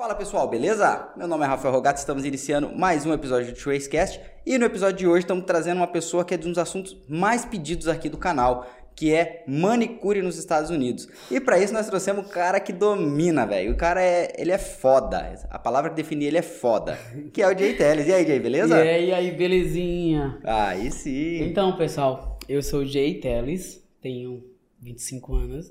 Fala 0.00 0.14
pessoal, 0.14 0.48
beleza? 0.48 1.12
Meu 1.14 1.28
nome 1.28 1.44
é 1.44 1.46
Rafael 1.46 1.74
Rogato, 1.74 1.98
estamos 1.98 2.24
iniciando 2.24 2.74
mais 2.74 3.04
um 3.04 3.12
episódio 3.12 3.52
do 3.52 3.54
Tracecast 3.54 4.18
e 4.46 4.56
no 4.56 4.64
episódio 4.64 4.96
de 4.96 5.06
hoje 5.06 5.24
estamos 5.24 5.44
trazendo 5.44 5.76
uma 5.76 5.86
pessoa 5.86 6.24
que 6.24 6.32
é 6.32 6.38
um 6.38 6.48
dos 6.48 6.56
assuntos 6.56 6.96
mais 7.06 7.44
pedidos 7.44 7.86
aqui 7.86 8.08
do 8.08 8.16
canal, 8.16 8.66
que 8.96 9.12
é 9.12 9.44
manicure 9.46 10.22
nos 10.22 10.38
Estados 10.38 10.70
Unidos. 10.70 11.06
E 11.30 11.38
para 11.38 11.58
isso 11.58 11.74
nós 11.74 11.86
trouxemos 11.86 12.24
o 12.24 12.28
cara 12.30 12.58
que 12.60 12.72
domina, 12.72 13.46
velho. 13.46 13.74
O 13.74 13.76
cara 13.76 14.02
é, 14.02 14.34
ele 14.38 14.50
é 14.52 14.56
foda. 14.56 15.38
A 15.50 15.58
palavra 15.58 15.90
que 15.90 15.96
define 15.96 16.24
ele 16.24 16.38
é 16.38 16.42
foda, 16.42 16.98
que 17.30 17.42
é 17.42 17.46
o 17.46 17.56
Jay 17.56 17.74
Telles. 17.74 18.06
E 18.06 18.12
aí, 18.14 18.26
Jay, 18.26 18.40
beleza? 18.40 18.82
E 18.82 18.88
aí, 18.88 19.12
aí, 19.12 19.30
belezinha? 19.32 20.40
Aí 20.44 20.90
sim. 20.90 21.42
Então, 21.42 21.76
pessoal, 21.76 22.38
eu 22.48 22.62
sou 22.62 22.80
o 22.80 22.86
Jay 22.86 23.20
Telles, 23.20 23.86
tenho 24.00 24.42
25 24.80 25.34
anos. 25.34 25.70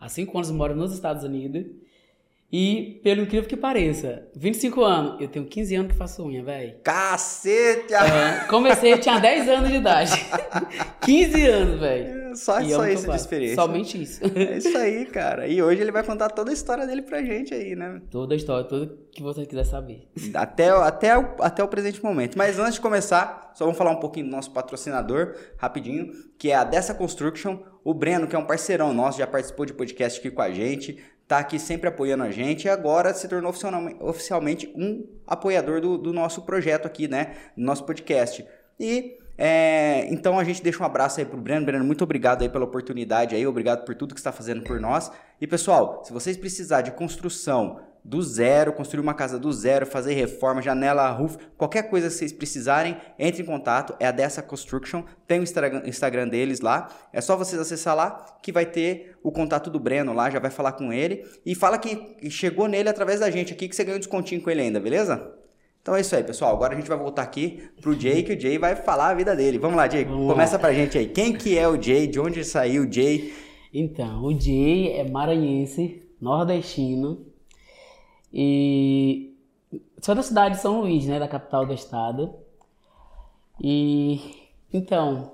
Há 0.00 0.08
5 0.08 0.36
anos 0.36 0.50
moro 0.50 0.74
nos 0.74 0.92
Estados 0.92 1.22
Unidos. 1.22 1.64
E, 2.52 3.00
pelo 3.02 3.22
incrível 3.22 3.48
que 3.48 3.56
pareça, 3.56 4.28
25 4.36 4.84
anos, 4.84 5.20
eu 5.22 5.28
tenho 5.28 5.46
15 5.46 5.74
anos 5.74 5.92
que 5.92 5.98
faço 5.98 6.22
unha, 6.22 6.44
velho. 6.44 6.74
Cacete! 6.84 7.94
É, 7.94 8.44
comecei, 8.46 8.98
tinha 8.98 9.18
10 9.18 9.48
anos 9.48 9.70
de 9.70 9.76
idade. 9.76 10.12
15 11.00 11.46
anos, 11.46 11.80
velho. 11.80 12.36
Só, 12.36 12.60
E 12.60 12.72
é 12.72 12.76
só 12.76 12.86
isso 12.86 13.08
de 13.08 13.16
experiência. 13.16 13.56
Somente 13.56 14.02
isso. 14.02 14.20
É 14.24 14.56
isso 14.58 14.76
aí, 14.76 15.06
cara. 15.06 15.46
E 15.46 15.62
hoje 15.62 15.80
ele 15.80 15.92
vai 15.92 16.02
contar 16.02 16.30
toda 16.30 16.50
a 16.50 16.54
história 16.54 16.86
dele 16.86 17.02
pra 17.02 17.22
gente 17.22 17.54
aí, 17.54 17.74
né? 17.74 18.00
Toda 18.10 18.34
a 18.34 18.36
história, 18.36 18.64
tudo 18.64 18.98
que 19.12 19.22
você 19.22 19.44
quiser 19.46 19.64
saber. 19.64 20.08
Até, 20.34 20.70
até, 20.70 21.18
o, 21.18 21.34
até 21.40 21.62
o 21.62 21.68
presente 21.68 22.02
momento. 22.02 22.36
Mas 22.36 22.58
antes 22.58 22.74
de 22.74 22.80
começar, 22.80 23.52
só 23.54 23.64
vamos 23.64 23.78
falar 23.78 23.90
um 23.90 24.00
pouquinho 24.00 24.26
do 24.26 24.32
nosso 24.32 24.50
patrocinador, 24.50 25.34
rapidinho, 25.56 26.10
que 26.38 26.50
é 26.50 26.54
a 26.54 26.64
Dessa 26.64 26.94
Construction. 26.94 27.58
O 27.84 27.92
Breno, 27.92 28.26
que 28.26 28.36
é 28.36 28.38
um 28.38 28.46
parceirão 28.46 28.94
nosso, 28.94 29.18
já 29.18 29.26
participou 29.26 29.66
de 29.66 29.74
podcast 29.74 30.20
aqui 30.20 30.30
com 30.30 30.40
a 30.40 30.50
gente, 30.50 30.98
tá 31.32 31.38
aqui 31.38 31.58
sempre 31.58 31.88
apoiando 31.88 32.24
a 32.24 32.30
gente 32.30 32.64
e 32.64 32.68
agora 32.68 33.14
se 33.14 33.26
tornou 33.26 33.50
oficialmente, 34.00 34.70
um 34.76 35.06
apoiador 35.26 35.80
do, 35.80 35.96
do 35.96 36.12
nosso 36.12 36.42
projeto 36.42 36.84
aqui, 36.84 37.08
né? 37.08 37.36
Nosso 37.56 37.84
podcast. 37.84 38.46
E 38.78 39.16
é, 39.38 40.06
então 40.12 40.38
a 40.38 40.44
gente 40.44 40.62
deixa 40.62 40.82
um 40.82 40.84
abraço 40.84 41.20
aí 41.20 41.24
pro 41.24 41.40
Breno. 41.40 41.64
Breno, 41.64 41.86
muito 41.86 42.04
obrigado 42.04 42.42
aí 42.42 42.50
pela 42.50 42.66
oportunidade 42.66 43.34
aí, 43.34 43.46
obrigado 43.46 43.82
por 43.86 43.94
tudo 43.94 44.14
que 44.14 44.20
está 44.20 44.30
fazendo 44.30 44.62
por 44.62 44.78
nós. 44.78 45.10
E 45.40 45.46
pessoal, 45.46 46.02
se 46.04 46.12
vocês 46.12 46.36
precisarem 46.36 46.90
de 46.90 46.98
construção 46.98 47.80
do 48.04 48.20
zero, 48.20 48.72
construir 48.72 49.00
uma 49.00 49.14
casa 49.14 49.38
do 49.38 49.52
zero, 49.52 49.86
fazer 49.86 50.14
reforma, 50.14 50.60
janela, 50.60 51.08
roof, 51.10 51.36
qualquer 51.56 51.88
coisa 51.88 52.08
que 52.08 52.14
vocês 52.14 52.32
precisarem, 52.32 52.96
entre 53.18 53.42
em 53.42 53.46
contato. 53.46 53.94
É 54.00 54.06
a 54.06 54.10
Dessa 54.10 54.42
Construction, 54.42 55.04
tem 55.26 55.38
o 55.38 55.42
Instagram, 55.42 56.28
deles 56.28 56.60
lá. 56.60 56.88
É 57.12 57.20
só 57.20 57.36
vocês 57.36 57.60
acessar 57.60 57.94
lá 57.94 58.24
que 58.42 58.50
vai 58.50 58.66
ter 58.66 59.16
o 59.22 59.30
contato 59.30 59.70
do 59.70 59.78
Breno 59.78 60.12
lá, 60.12 60.28
já 60.30 60.40
vai 60.40 60.50
falar 60.50 60.72
com 60.72 60.92
ele. 60.92 61.24
E 61.46 61.54
fala 61.54 61.78
que 61.78 62.28
chegou 62.28 62.66
nele 62.66 62.88
através 62.88 63.20
da 63.20 63.30
gente 63.30 63.52
aqui, 63.52 63.68
que 63.68 63.76
você 63.76 63.84
ganhou 63.84 63.96
um 63.96 64.00
descontinho 64.00 64.42
com 64.42 64.50
ele 64.50 64.62
ainda, 64.62 64.80
beleza? 64.80 65.34
Então 65.80 65.94
é 65.96 66.00
isso 66.00 66.14
aí, 66.14 66.24
pessoal. 66.24 66.54
Agora 66.54 66.74
a 66.74 66.76
gente 66.76 66.88
vai 66.88 66.98
voltar 66.98 67.22
aqui 67.22 67.62
pro 67.80 67.98
Jay, 67.98 68.22
que 68.22 68.34
o 68.34 68.40
Jay 68.40 68.58
vai 68.58 68.74
falar 68.76 69.10
a 69.10 69.14
vida 69.14 69.34
dele. 69.34 69.58
Vamos 69.58 69.76
lá, 69.76 69.88
Jay. 69.88 70.04
Vamos 70.04 70.28
Começa 70.28 70.58
pra 70.58 70.72
gente 70.72 70.98
aí. 70.98 71.06
Quem 71.06 71.32
que 71.32 71.56
é 71.58 71.68
o 71.68 71.80
Jay? 71.80 72.06
De 72.06 72.20
onde 72.20 72.44
saiu 72.44 72.84
o 72.84 72.92
Jay? 72.92 73.32
Então, 73.74 74.22
o 74.24 74.38
Jay 74.38 74.92
é 74.92 75.08
maranhense, 75.08 76.02
nordestino 76.20 77.31
e 78.32 79.34
sou 80.00 80.14
da 80.14 80.22
cidade 80.22 80.56
de 80.56 80.60
São 80.60 80.80
Luís, 80.80 81.06
né, 81.06 81.18
da 81.18 81.28
capital 81.28 81.66
do 81.66 81.72
estado. 81.72 82.34
E 83.60 84.20
então, 84.72 85.32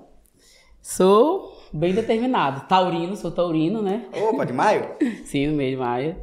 sou 0.81 1.57
bem 1.71 1.93
determinado, 1.93 2.67
taurino, 2.67 3.15
sou 3.15 3.31
taurino, 3.31 3.81
né? 3.81 4.07
Opa, 4.13 4.45
de 4.45 4.53
maio? 4.53 4.95
Sim, 5.23 5.47
no 5.47 5.55
mês 5.55 5.71
de 5.71 5.77
maio. 5.77 6.17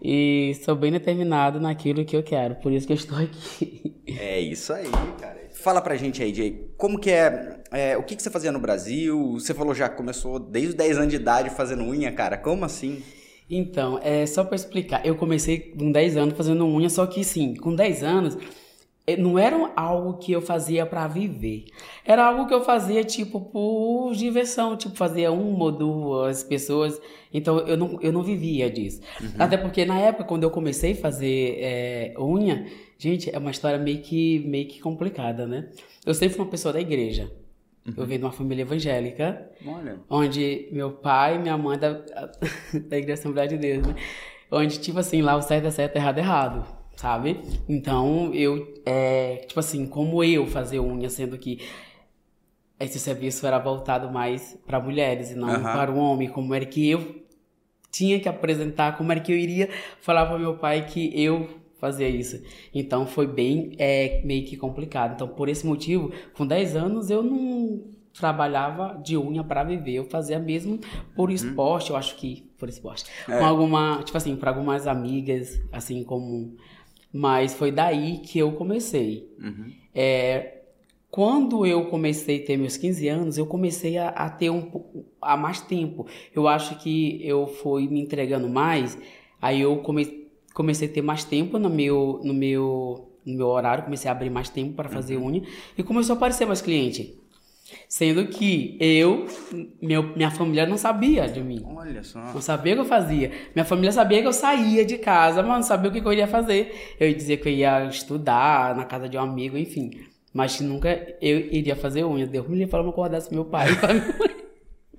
E 0.00 0.54
sou 0.64 0.76
bem 0.76 0.92
determinado 0.92 1.60
naquilo 1.60 2.04
que 2.04 2.16
eu 2.16 2.22
quero, 2.22 2.54
por 2.56 2.72
isso 2.72 2.86
que 2.86 2.92
eu 2.92 2.96
estou 2.96 3.18
aqui. 3.18 3.94
É 4.06 4.40
isso 4.40 4.72
aí, 4.72 4.90
cara. 5.20 5.46
Fala 5.52 5.82
pra 5.82 5.96
gente 5.96 6.22
aí, 6.22 6.32
Jay. 6.32 6.70
Como 6.76 6.98
que 6.98 7.10
é, 7.10 7.60
é, 7.72 7.96
o 7.96 8.02
que, 8.02 8.14
que 8.14 8.22
você 8.22 8.30
fazia 8.30 8.52
no 8.52 8.60
Brasil? 8.60 9.32
Você 9.32 9.52
falou 9.52 9.74
já 9.74 9.88
que 9.88 9.96
começou 9.96 10.38
desde 10.38 10.70
os 10.70 10.74
10 10.74 10.98
anos 10.98 11.10
de 11.10 11.16
idade 11.16 11.50
fazendo 11.50 11.82
unha, 11.82 12.12
cara. 12.12 12.36
Como 12.36 12.64
assim? 12.64 13.02
Então, 13.48 13.98
é 14.02 14.26
só 14.26 14.42
pra 14.44 14.56
explicar, 14.56 15.06
eu 15.06 15.14
comecei 15.14 15.58
com 15.58 15.92
10 15.92 16.16
anos 16.16 16.36
fazendo 16.36 16.66
unha, 16.66 16.90
só 16.90 17.06
que 17.06 17.22
sim, 17.22 17.54
com 17.54 17.74
10 17.74 18.02
anos 18.02 18.36
eh, 19.06 19.16
não 19.16 19.38
era 19.38 19.72
algo 19.76 20.18
que 20.18 20.32
eu 20.32 20.42
fazia 20.42 20.84
pra 20.84 21.06
viver. 21.06 21.66
Era 22.04 22.26
algo 22.26 22.46
que 22.46 22.54
eu 22.54 22.64
fazia 22.64 23.04
tipo 23.04 23.40
por 23.40 24.12
diversão, 24.14 24.76
tipo 24.76 24.96
fazia 24.96 25.30
uma 25.30 25.66
ou 25.66 25.72
duas 25.72 26.42
pessoas. 26.42 27.00
Então 27.32 27.58
eu 27.60 27.76
não, 27.76 27.98
eu 28.02 28.12
não 28.12 28.22
vivia 28.22 28.68
disso. 28.68 29.00
Até 29.38 29.56
porque 29.56 29.84
na 29.84 29.98
época 30.00 30.24
quando 30.24 30.42
eu 30.42 30.50
comecei 30.50 30.92
a 30.92 30.96
fazer 30.96 31.58
eh, 31.60 32.14
unha, 32.18 32.66
gente, 32.98 33.30
é 33.32 33.38
uma 33.38 33.50
história 33.52 33.78
meio 33.78 33.98
que 34.02 34.40
meio 34.40 34.66
que 34.66 34.80
complicada, 34.80 35.46
né? 35.46 35.68
Eu 36.04 36.14
sempre 36.14 36.34
fui 36.36 36.44
uma 36.44 36.50
pessoa 36.50 36.72
da 36.72 36.80
igreja. 36.80 37.30
Eu 37.96 38.06
venho 38.06 38.20
de 38.20 38.24
uma 38.24 38.32
família 38.32 38.62
evangélica 38.62 39.50
Olha. 39.66 39.98
onde 40.08 40.68
meu 40.72 40.92
pai 40.92 41.36
e 41.36 41.38
minha 41.38 41.56
mãe 41.58 41.78
da, 41.78 41.92
da 42.88 42.96
Igreja 42.98 43.14
Assembleia 43.14 43.48
de 43.48 43.58
Deus, 43.58 43.86
né? 43.86 43.94
Onde, 44.50 44.78
tipo 44.78 44.98
assim, 44.98 45.22
lá 45.22 45.36
o 45.36 45.42
certo 45.42 45.66
é 45.66 45.70
certo, 45.70 45.96
errado 45.96 46.18
é 46.18 46.20
errado, 46.20 46.66
sabe? 46.96 47.40
Então, 47.68 48.32
eu, 48.32 48.74
é, 48.84 49.44
tipo 49.46 49.58
assim, 49.58 49.86
como 49.86 50.22
eu 50.22 50.46
fazer 50.46 50.78
unha, 50.80 51.08
sendo 51.10 51.36
que 51.36 51.60
esse 52.78 52.98
serviço 52.98 53.46
era 53.46 53.58
voltado 53.58 54.10
mais 54.10 54.58
para 54.66 54.78
mulheres 54.80 55.30
e 55.30 55.34
não 55.34 55.48
Aham. 55.48 55.72
para 55.72 55.90
o 55.90 55.96
homem, 55.98 56.28
como 56.28 56.54
era 56.54 56.64
que 56.64 56.88
eu 56.88 57.24
tinha 57.90 58.20
que 58.20 58.28
apresentar, 58.28 58.96
como 58.96 59.10
era 59.10 59.20
que 59.20 59.32
eu 59.32 59.36
iria 59.36 59.68
falar 60.00 60.26
para 60.26 60.38
meu 60.38 60.56
pai 60.58 60.86
que 60.86 61.10
eu 61.20 61.48
fazia 61.78 62.08
isso. 62.08 62.42
Então 62.74 63.06
foi 63.06 63.26
bem 63.26 63.72
é, 63.78 64.20
meio 64.24 64.44
que 64.44 64.56
complicado. 64.56 65.14
Então 65.14 65.28
por 65.28 65.48
esse 65.48 65.66
motivo, 65.66 66.12
com 66.34 66.46
10 66.46 66.76
anos 66.76 67.10
eu 67.10 67.22
não 67.22 67.84
trabalhava 68.12 68.98
de 69.04 69.16
unha 69.16 69.44
para 69.44 69.62
viver, 69.62 69.92
eu 69.92 70.04
fazia 70.04 70.38
mesmo 70.38 70.80
por 71.14 71.30
esporte, 71.30 71.90
eu 71.90 71.96
acho 71.96 72.16
que 72.16 72.48
por 72.58 72.68
esporte. 72.68 73.04
É. 73.28 73.38
Com 73.38 73.44
alguma, 73.44 74.02
tipo 74.02 74.16
assim, 74.16 74.34
para 74.36 74.50
algumas 74.50 74.86
amigas, 74.86 75.60
assim 75.70 76.02
como 76.02 76.56
mas 77.12 77.54
foi 77.54 77.72
daí 77.72 78.18
que 78.18 78.38
eu 78.38 78.52
comecei. 78.52 79.26
Uhum. 79.40 79.72
É, 79.94 80.56
quando 81.10 81.64
eu 81.64 81.86
comecei 81.86 82.42
a 82.42 82.46
ter 82.46 82.56
meus 82.58 82.76
15 82.76 83.08
anos, 83.08 83.38
eu 83.38 83.46
comecei 83.46 83.96
a, 83.96 84.08
a 84.10 84.28
ter 84.28 84.50
um 84.50 84.70
a 85.20 85.36
mais 85.36 85.62
tempo. 85.62 86.06
Eu 86.34 86.46
acho 86.46 86.78
que 86.78 87.18
eu 87.26 87.46
fui 87.46 87.88
me 87.88 88.00
entregando 88.00 88.48
mais, 88.48 88.98
aí 89.40 89.62
eu 89.62 89.78
come, 89.78 90.25
comecei 90.56 90.88
a 90.88 90.90
ter 90.90 91.02
mais 91.02 91.22
tempo 91.22 91.58
no 91.58 91.68
meu, 91.68 92.18
no 92.24 92.32
meu, 92.32 93.12
no 93.26 93.34
meu 93.34 93.46
horário, 93.48 93.84
comecei 93.84 94.08
a 94.08 94.12
abrir 94.12 94.30
mais 94.30 94.48
tempo 94.48 94.72
para 94.72 94.88
fazer 94.88 95.18
unha 95.18 95.42
e 95.76 95.82
começou 95.82 96.14
a 96.14 96.16
aparecer 96.16 96.46
mais 96.46 96.62
cliente. 96.62 97.14
Sendo 97.86 98.26
que 98.28 98.78
eu, 98.80 99.26
meu, 99.82 100.16
minha 100.16 100.30
família 100.30 100.64
não 100.64 100.78
sabia 100.78 101.28
de 101.28 101.42
mim. 101.42 101.62
Olha 101.66 102.02
só. 102.02 102.20
Não 102.32 102.40
sabia 102.40 102.72
o 102.72 102.76
que 102.76 102.80
eu 102.80 102.86
fazia. 102.86 103.32
Minha 103.54 103.66
família 103.66 103.92
sabia 103.92 104.22
que 104.22 104.28
eu 104.28 104.32
saía 104.32 104.82
de 104.82 104.96
casa, 104.96 105.42
mas 105.42 105.56
não 105.56 105.62
sabia 105.62 105.90
o 105.90 105.92
que 105.92 106.00
eu 106.00 106.12
ia 106.12 106.26
fazer. 106.26 106.94
Eu 106.98 107.06
ia 107.08 107.14
dizer 107.14 107.36
que 107.36 107.48
eu 107.50 107.52
ia 107.52 107.84
estudar 107.84 108.74
na 108.74 108.86
casa 108.86 109.10
de 109.10 109.18
um 109.18 109.20
amigo, 109.20 109.58
enfim. 109.58 109.90
Mas 110.32 110.58
nunca 110.60 110.88
eu 111.20 111.38
iria 111.38 111.76
fazer 111.76 112.04
unha. 112.04 112.26
Deus 112.26 112.48
me 112.48 112.56
livre 112.56 112.70
falar 112.70 112.84
uma 112.84 112.92
pro 112.92 113.10
meu 113.32 113.44
pai. 113.44 113.66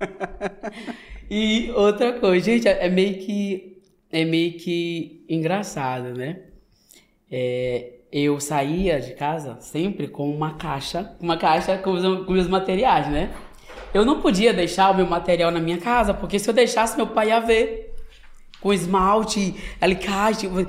e 1.28 1.72
outra 1.74 2.12
coisa, 2.20 2.44
gente, 2.44 2.68
é 2.68 2.88
meio 2.88 3.18
que 3.18 3.77
é 4.10 4.24
meio 4.24 4.54
que 4.54 5.24
engraçado, 5.28 6.14
né? 6.14 6.40
É, 7.30 7.98
eu 8.10 8.40
saía 8.40 9.00
de 9.00 9.12
casa 9.14 9.60
sempre 9.60 10.08
com 10.08 10.30
uma 10.30 10.54
caixa, 10.54 11.14
uma 11.20 11.36
caixa 11.36 11.76
com 11.78 11.92
os, 11.92 12.26
com 12.26 12.32
os 12.32 12.48
materiais, 12.48 13.08
né? 13.10 13.34
Eu 13.92 14.04
não 14.04 14.20
podia 14.20 14.52
deixar 14.52 14.90
o 14.90 14.94
meu 14.94 15.06
material 15.06 15.50
na 15.50 15.60
minha 15.60 15.78
casa, 15.78 16.12
porque 16.12 16.38
se 16.38 16.48
eu 16.48 16.54
deixasse, 16.54 16.96
meu 16.96 17.06
pai 17.06 17.28
ia 17.28 17.40
ver. 17.40 17.94
Com 18.60 18.72
esmalte, 18.72 19.54
alicate. 19.80 20.46
O 20.46 20.66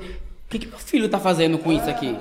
que, 0.48 0.60
que 0.60 0.66
meu 0.66 0.78
filho 0.78 1.08
tá 1.08 1.18
fazendo 1.18 1.58
com 1.58 1.72
isso 1.72 1.90
aqui? 1.90 2.16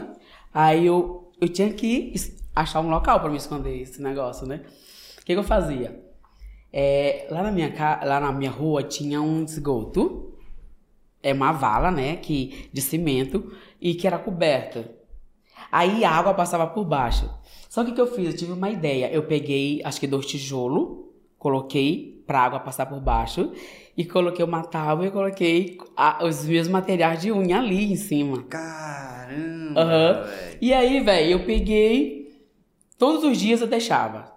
Aí 0.54 0.86
eu, 0.86 1.32
eu 1.40 1.48
tinha 1.48 1.72
que 1.72 2.14
achar 2.56 2.82
um 2.82 2.90
local 2.90 3.20
para 3.20 3.30
me 3.30 3.38
esconder 3.38 3.80
esse 3.80 4.02
negócio, 4.02 4.48
né? 4.48 4.62
O 5.22 5.26
que, 5.26 5.34
que 5.34 5.40
eu 5.40 5.44
fazia? 5.44 6.04
É, 6.74 7.28
lá, 7.30 7.44
na 7.44 7.52
minha, 7.52 7.72
lá 8.04 8.20
na 8.20 8.32
minha 8.32 8.50
rua 8.50 8.82
tinha 8.82 9.22
um 9.22 9.44
esgoto 9.44 10.39
é 11.22 11.34
uma 11.34 11.52
vala, 11.52 11.92
né, 11.92 12.16
que 12.18 12.70
de 12.72 12.82
cimento 12.82 13.52
e 13.82 13.94
que 13.94 14.08
era 14.08 14.18
coberta. 14.18 14.90
Aí 15.72 16.04
a 16.04 16.12
água 16.12 16.34
passava 16.34 16.66
por 16.68 16.86
baixo. 16.86 17.30
Só 17.70 17.84
que 17.84 17.92
o 17.92 17.94
que 17.94 18.02
eu 18.02 18.08
fiz? 18.08 18.28
Eu 18.28 18.36
tive 18.38 18.52
uma 18.54 18.70
ideia. 18.70 19.12
Eu 19.12 19.24
peguei, 19.24 19.82
acho 19.84 20.00
que 20.00 20.08
dois 20.08 20.26
tijolos, 20.26 21.06
coloquei 21.38 22.24
pra 22.26 22.42
água 22.42 22.60
passar 22.60 22.86
por 22.88 23.00
baixo 23.00 23.52
e 23.96 24.06
coloquei 24.06 24.44
uma 24.44 24.64
tábua 24.64 25.08
e 25.08 25.12
coloquei 25.12 25.78
a- 25.96 26.24
os 26.26 26.46
meus 26.46 26.68
materiais 26.68 27.22
de 27.22 27.32
unha 27.32 27.58
ali 27.60 27.92
em 27.92 27.96
cima. 27.96 28.44
Caramba, 28.44 29.86
velho. 30.26 30.58
E 30.62 30.74
aí, 30.74 31.00
velho, 31.02 31.32
eu 31.32 31.46
peguei. 31.46 32.44
Todos 32.98 33.24
os 33.24 33.38
dias 33.38 33.62
eu 33.62 33.68
deixava. 33.68 34.32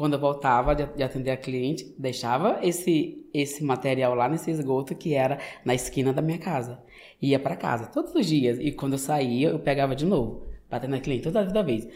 Quando 0.00 0.14
eu 0.14 0.18
voltava 0.18 0.74
de, 0.74 0.86
de 0.86 1.02
atender 1.02 1.30
a 1.30 1.36
cliente, 1.36 1.94
deixava 1.98 2.58
esse, 2.62 3.28
esse 3.34 3.62
material 3.62 4.14
lá 4.14 4.30
nesse 4.30 4.50
esgoto 4.50 4.94
que 4.94 5.12
era 5.12 5.38
na 5.62 5.74
esquina 5.74 6.10
da 6.10 6.22
minha 6.22 6.38
casa. 6.38 6.82
Ia 7.20 7.38
para 7.38 7.54
casa 7.54 7.84
todos 7.84 8.14
os 8.14 8.24
dias. 8.24 8.56
E 8.58 8.72
quando 8.72 8.92
eu 8.94 8.98
saía, 8.98 9.50
eu 9.50 9.58
pegava 9.58 9.94
de 9.94 10.06
novo. 10.06 10.46
Pra 10.70 10.78
atender 10.78 10.96
a 10.96 11.00
cliente 11.00 11.24
toda, 11.24 11.44
toda 11.44 11.62
vez. 11.62 11.86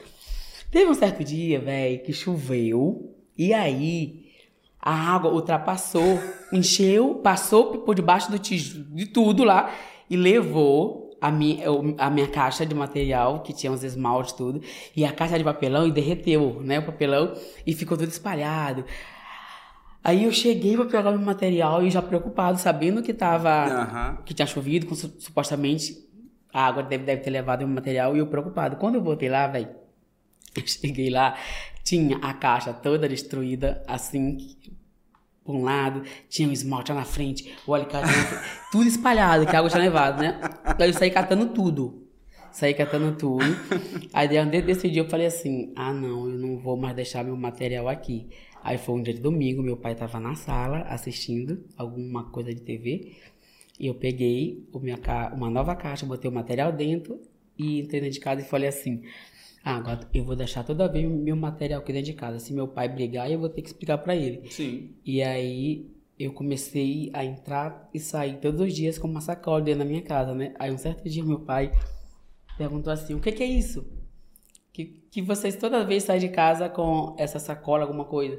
Teve 0.70 0.90
um 0.90 0.92
certo 0.92 1.24
dia, 1.24 1.58
velho, 1.58 2.02
que 2.02 2.12
choveu. 2.12 3.16
E 3.38 3.54
aí, 3.54 4.26
a 4.78 4.92
água 4.92 5.32
ultrapassou, 5.32 6.20
encheu, 6.52 7.14
passou 7.22 7.78
por 7.78 7.94
debaixo 7.94 8.30
do 8.30 8.38
tijolo, 8.38 8.84
de 8.84 9.06
tudo 9.06 9.44
lá. 9.44 9.74
E 10.10 10.16
levou 10.18 11.03
a 11.24 11.30
minha, 11.30 11.64
a 11.96 12.10
minha 12.10 12.28
caixa 12.28 12.66
de 12.66 12.74
material, 12.74 13.40
que 13.42 13.54
tinha 13.54 13.72
uns 13.72 13.82
esmaltes 13.82 14.34
tudo, 14.34 14.60
e 14.94 15.06
a 15.06 15.10
caixa 15.10 15.38
de 15.38 15.42
papelão 15.42 15.88
e 15.88 15.90
derreteu, 15.90 16.60
né, 16.62 16.80
o 16.80 16.82
papelão, 16.84 17.32
e 17.66 17.72
ficou 17.72 17.96
tudo 17.96 18.10
espalhado. 18.10 18.84
Aí 20.02 20.24
eu 20.24 20.30
cheguei 20.30 20.76
para 20.76 20.84
pegar 20.84 21.10
meu 21.12 21.20
material 21.20 21.82
e 21.82 21.90
já 21.90 22.02
preocupado, 22.02 22.58
sabendo 22.58 23.02
que 23.02 23.14
tava, 23.14 23.64
uhum. 23.64 24.22
que 24.22 24.34
tinha 24.34 24.44
chovido, 24.44 24.84
com, 24.84 24.94
supostamente 24.94 25.96
a 26.52 26.66
água 26.66 26.82
deve, 26.82 27.04
deve 27.04 27.22
ter 27.22 27.30
levado 27.30 27.62
o 27.62 27.66
meu 27.66 27.76
material, 27.76 28.14
e 28.14 28.18
eu 28.18 28.26
preocupado. 28.26 28.76
Quando 28.76 28.96
eu 28.96 29.02
voltei 29.02 29.30
lá, 29.30 29.46
velho, 29.46 29.70
eu 30.54 30.66
cheguei 30.66 31.08
lá, 31.08 31.38
tinha 31.82 32.18
a 32.18 32.34
caixa 32.34 32.70
toda 32.74 33.08
destruída, 33.08 33.82
assim, 33.88 34.36
por 35.44 35.54
um 35.54 35.62
lado, 35.62 36.02
tinha 36.28 36.48
um 36.48 36.52
esmalte 36.52 36.90
lá 36.90 37.00
na 37.00 37.04
frente, 37.04 37.54
o 37.66 37.74
alicate, 37.74 38.08
tudo 38.72 38.88
espalhado, 38.88 39.46
que 39.46 39.54
a 39.54 39.58
água 39.58 39.70
tinha 39.70 39.82
levado, 39.82 40.20
né? 40.20 40.40
Aí 40.64 40.88
eu 40.88 40.94
saí 40.94 41.10
catando 41.10 41.52
tudo. 41.52 42.02
Saí 42.50 42.72
catando 42.72 43.16
tudo. 43.16 43.44
Aí 44.12 44.28
desse 44.62 44.88
dia 44.88 45.02
eu 45.02 45.08
falei 45.08 45.26
assim: 45.26 45.72
ah, 45.74 45.92
não, 45.92 46.30
eu 46.30 46.38
não 46.38 46.56
vou 46.56 46.76
mais 46.76 46.94
deixar 46.94 47.24
meu 47.24 47.36
material 47.36 47.88
aqui. 47.88 48.28
Aí 48.62 48.78
foi 48.78 48.94
um 48.94 49.02
dia 49.02 49.12
de 49.12 49.20
domingo, 49.20 49.62
meu 49.62 49.76
pai 49.76 49.94
tava 49.94 50.18
na 50.18 50.34
sala 50.34 50.82
assistindo 50.82 51.64
alguma 51.76 52.30
coisa 52.30 52.54
de 52.54 52.60
TV. 52.62 53.12
E 53.78 53.88
eu 53.88 53.94
peguei 53.94 54.66
uma 55.32 55.50
nova 55.50 55.74
caixa, 55.74 56.06
botei 56.06 56.30
o 56.30 56.34
material 56.34 56.72
dentro 56.72 57.20
e 57.58 57.80
entrei 57.80 58.00
dentro 58.00 58.14
de 58.14 58.20
casa 58.20 58.40
e 58.40 58.44
falei 58.44 58.68
assim: 58.68 59.02
ah, 59.64 59.76
agora 59.76 60.00
eu 60.12 60.22
vou 60.22 60.36
deixar 60.36 60.62
toda 60.62 60.86
vez 60.86 61.10
meu 61.10 61.34
material 61.34 61.80
aqui 61.80 61.90
dentro 61.90 62.06
de 62.06 62.12
casa. 62.12 62.38
Se 62.38 62.52
meu 62.52 62.68
pai 62.68 62.86
brigar, 62.86 63.30
eu 63.30 63.38
vou 63.38 63.48
ter 63.48 63.62
que 63.62 63.68
explicar 63.68 63.96
para 63.96 64.14
ele. 64.14 64.46
Sim. 64.50 64.94
E 65.02 65.22
aí 65.22 65.90
eu 66.18 66.34
comecei 66.34 67.10
a 67.14 67.24
entrar 67.24 67.88
e 67.92 67.98
sair 67.98 68.40
todos 68.40 68.60
os 68.60 68.74
dias 68.74 68.98
com 68.98 69.08
uma 69.08 69.22
sacola 69.22 69.62
dentro 69.62 69.80
da 69.80 69.86
minha 69.86 70.02
casa, 70.02 70.34
né? 70.34 70.54
Aí 70.58 70.70
um 70.70 70.76
certo 70.76 71.08
dia 71.08 71.24
meu 71.24 71.40
pai 71.40 71.72
perguntou 72.58 72.92
assim: 72.92 73.14
o 73.14 73.20
que, 73.20 73.32
que 73.32 73.42
é 73.42 73.46
isso? 73.46 73.86
Que, 74.70 74.84
que 75.10 75.22
vocês 75.22 75.56
toda 75.56 75.82
vez 75.82 76.02
saem 76.02 76.20
de 76.20 76.28
casa 76.28 76.68
com 76.68 77.16
essa 77.18 77.38
sacola, 77.38 77.84
alguma 77.84 78.04
coisa. 78.04 78.38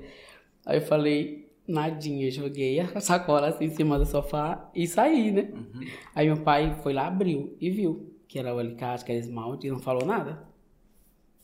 Aí 0.63 0.77
eu 0.77 0.81
falei, 0.83 1.51
nadinha, 1.67 2.29
joguei 2.29 2.79
a 2.79 2.99
sacola 3.01 3.47
assim 3.47 3.65
em 3.65 3.69
cima 3.71 3.97
do 3.97 4.05
sofá 4.05 4.69
e 4.75 4.85
saí, 4.85 5.31
né? 5.31 5.49
Uhum. 5.53 5.87
Aí 6.13 6.27
meu 6.27 6.37
pai 6.37 6.75
foi 6.83 6.93
lá, 6.93 7.07
abriu 7.07 7.57
e 7.59 7.71
viu 7.71 8.13
que 8.27 8.37
era 8.37 8.53
o 8.53 8.59
alicate, 8.59 9.03
que 9.03 9.11
era 9.11 9.19
esmalte 9.19 9.65
e 9.65 9.71
não 9.71 9.79
falou 9.79 10.05
nada. 10.05 10.53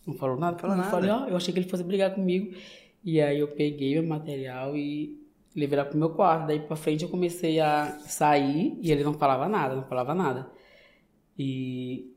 Não 0.05 0.15
falou 0.15 0.37
nada? 0.37 0.57
Falou 0.57 0.75
nada. 0.75 0.89
Falei, 0.89 1.09
ó, 1.09 1.27
eu 1.27 1.35
achei 1.37 1.53
que 1.53 1.59
ele 1.59 1.69
fosse 1.69 1.83
brigar 1.83 2.13
comigo. 2.13 2.55
E 3.03 3.19
aí 3.21 3.39
eu 3.39 3.47
peguei 3.47 3.93
meu 3.93 4.03
material 4.07 4.75
e 4.75 5.19
levei 5.55 5.77
lá 5.77 5.85
pro 5.85 5.97
meu 5.97 6.09
quarto. 6.09 6.47
Daí 6.47 6.59
pra 6.59 6.75
frente 6.75 7.03
eu 7.03 7.09
comecei 7.09 7.59
a 7.59 7.97
sair 8.05 8.77
e 8.81 8.91
ele 8.91 9.03
não 9.03 9.13
falava 9.13 9.47
nada, 9.47 9.75
não 9.75 9.83
falava 9.83 10.13
nada. 10.13 10.49
E. 11.37 12.07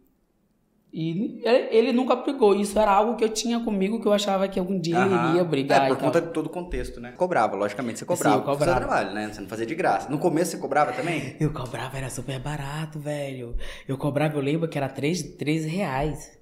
E 0.97 1.43
ele 1.45 1.93
nunca 1.93 2.15
brigou. 2.15 2.55
Isso 2.55 2.79
era 2.79 2.93
algo 2.93 3.17
que 3.17 3.25
eu 3.25 3.29
tinha 3.29 3.59
comigo 3.59 4.01
que 4.01 4.07
eu 4.07 4.13
achava 4.13 4.47
que 4.47 4.61
algum 4.61 4.79
dia 4.79 4.97
ele 5.05 5.31
iria 5.31 5.43
brigar. 5.43 5.87
É, 5.87 5.89
por 5.89 5.99
conta 5.99 6.21
de 6.21 6.29
todo 6.29 6.47
o 6.47 6.49
contexto, 6.51 7.01
né? 7.01 7.11
Cobrava, 7.17 7.57
logicamente 7.57 7.99
você 7.99 8.05
cobrava. 8.05 8.37
Sim, 8.37 8.41
eu 8.43 8.47
cobrava. 8.47 8.81
trabalho, 8.81 9.13
né? 9.13 9.29
Você 9.33 9.41
não 9.41 9.49
fazia 9.49 9.67
de 9.67 9.75
graça. 9.75 10.09
No 10.09 10.19
começo 10.19 10.53
você 10.53 10.59
cobrava 10.59 10.93
também? 10.93 11.35
Eu 11.41 11.53
cobrava, 11.53 11.99
era 11.99 12.09
super 12.09 12.39
barato, 12.39 13.01
velho. 13.01 13.57
Eu 13.89 13.99
cobrava, 13.99 14.37
eu 14.37 14.41
lembro 14.41 14.69
que 14.69 14.79
era 14.79 14.89
3, 14.89 15.35
3 15.37 15.65
reais. 15.65 16.39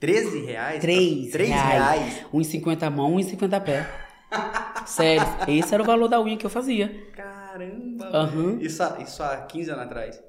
13 0.00 0.44
reais? 0.44 0.80
3, 0.80 1.30
3 1.30 1.50
reais. 1.50 2.26
1,50 2.32 2.90
mão, 2.90 3.16
1,50 3.16 3.60
pé. 3.62 3.86
Sério, 4.86 5.26
esse 5.48 5.74
era 5.74 5.82
o 5.82 5.86
valor 5.86 6.08
da 6.08 6.20
unha 6.20 6.36
que 6.36 6.46
eu 6.46 6.50
fazia. 6.50 7.08
Caramba! 7.14 8.30
Uhum. 8.32 8.58
Isso, 8.60 8.82
há, 8.82 8.98
isso 9.00 9.22
há 9.22 9.36
15 9.38 9.70
anos 9.70 9.84
atrás? 9.84 10.22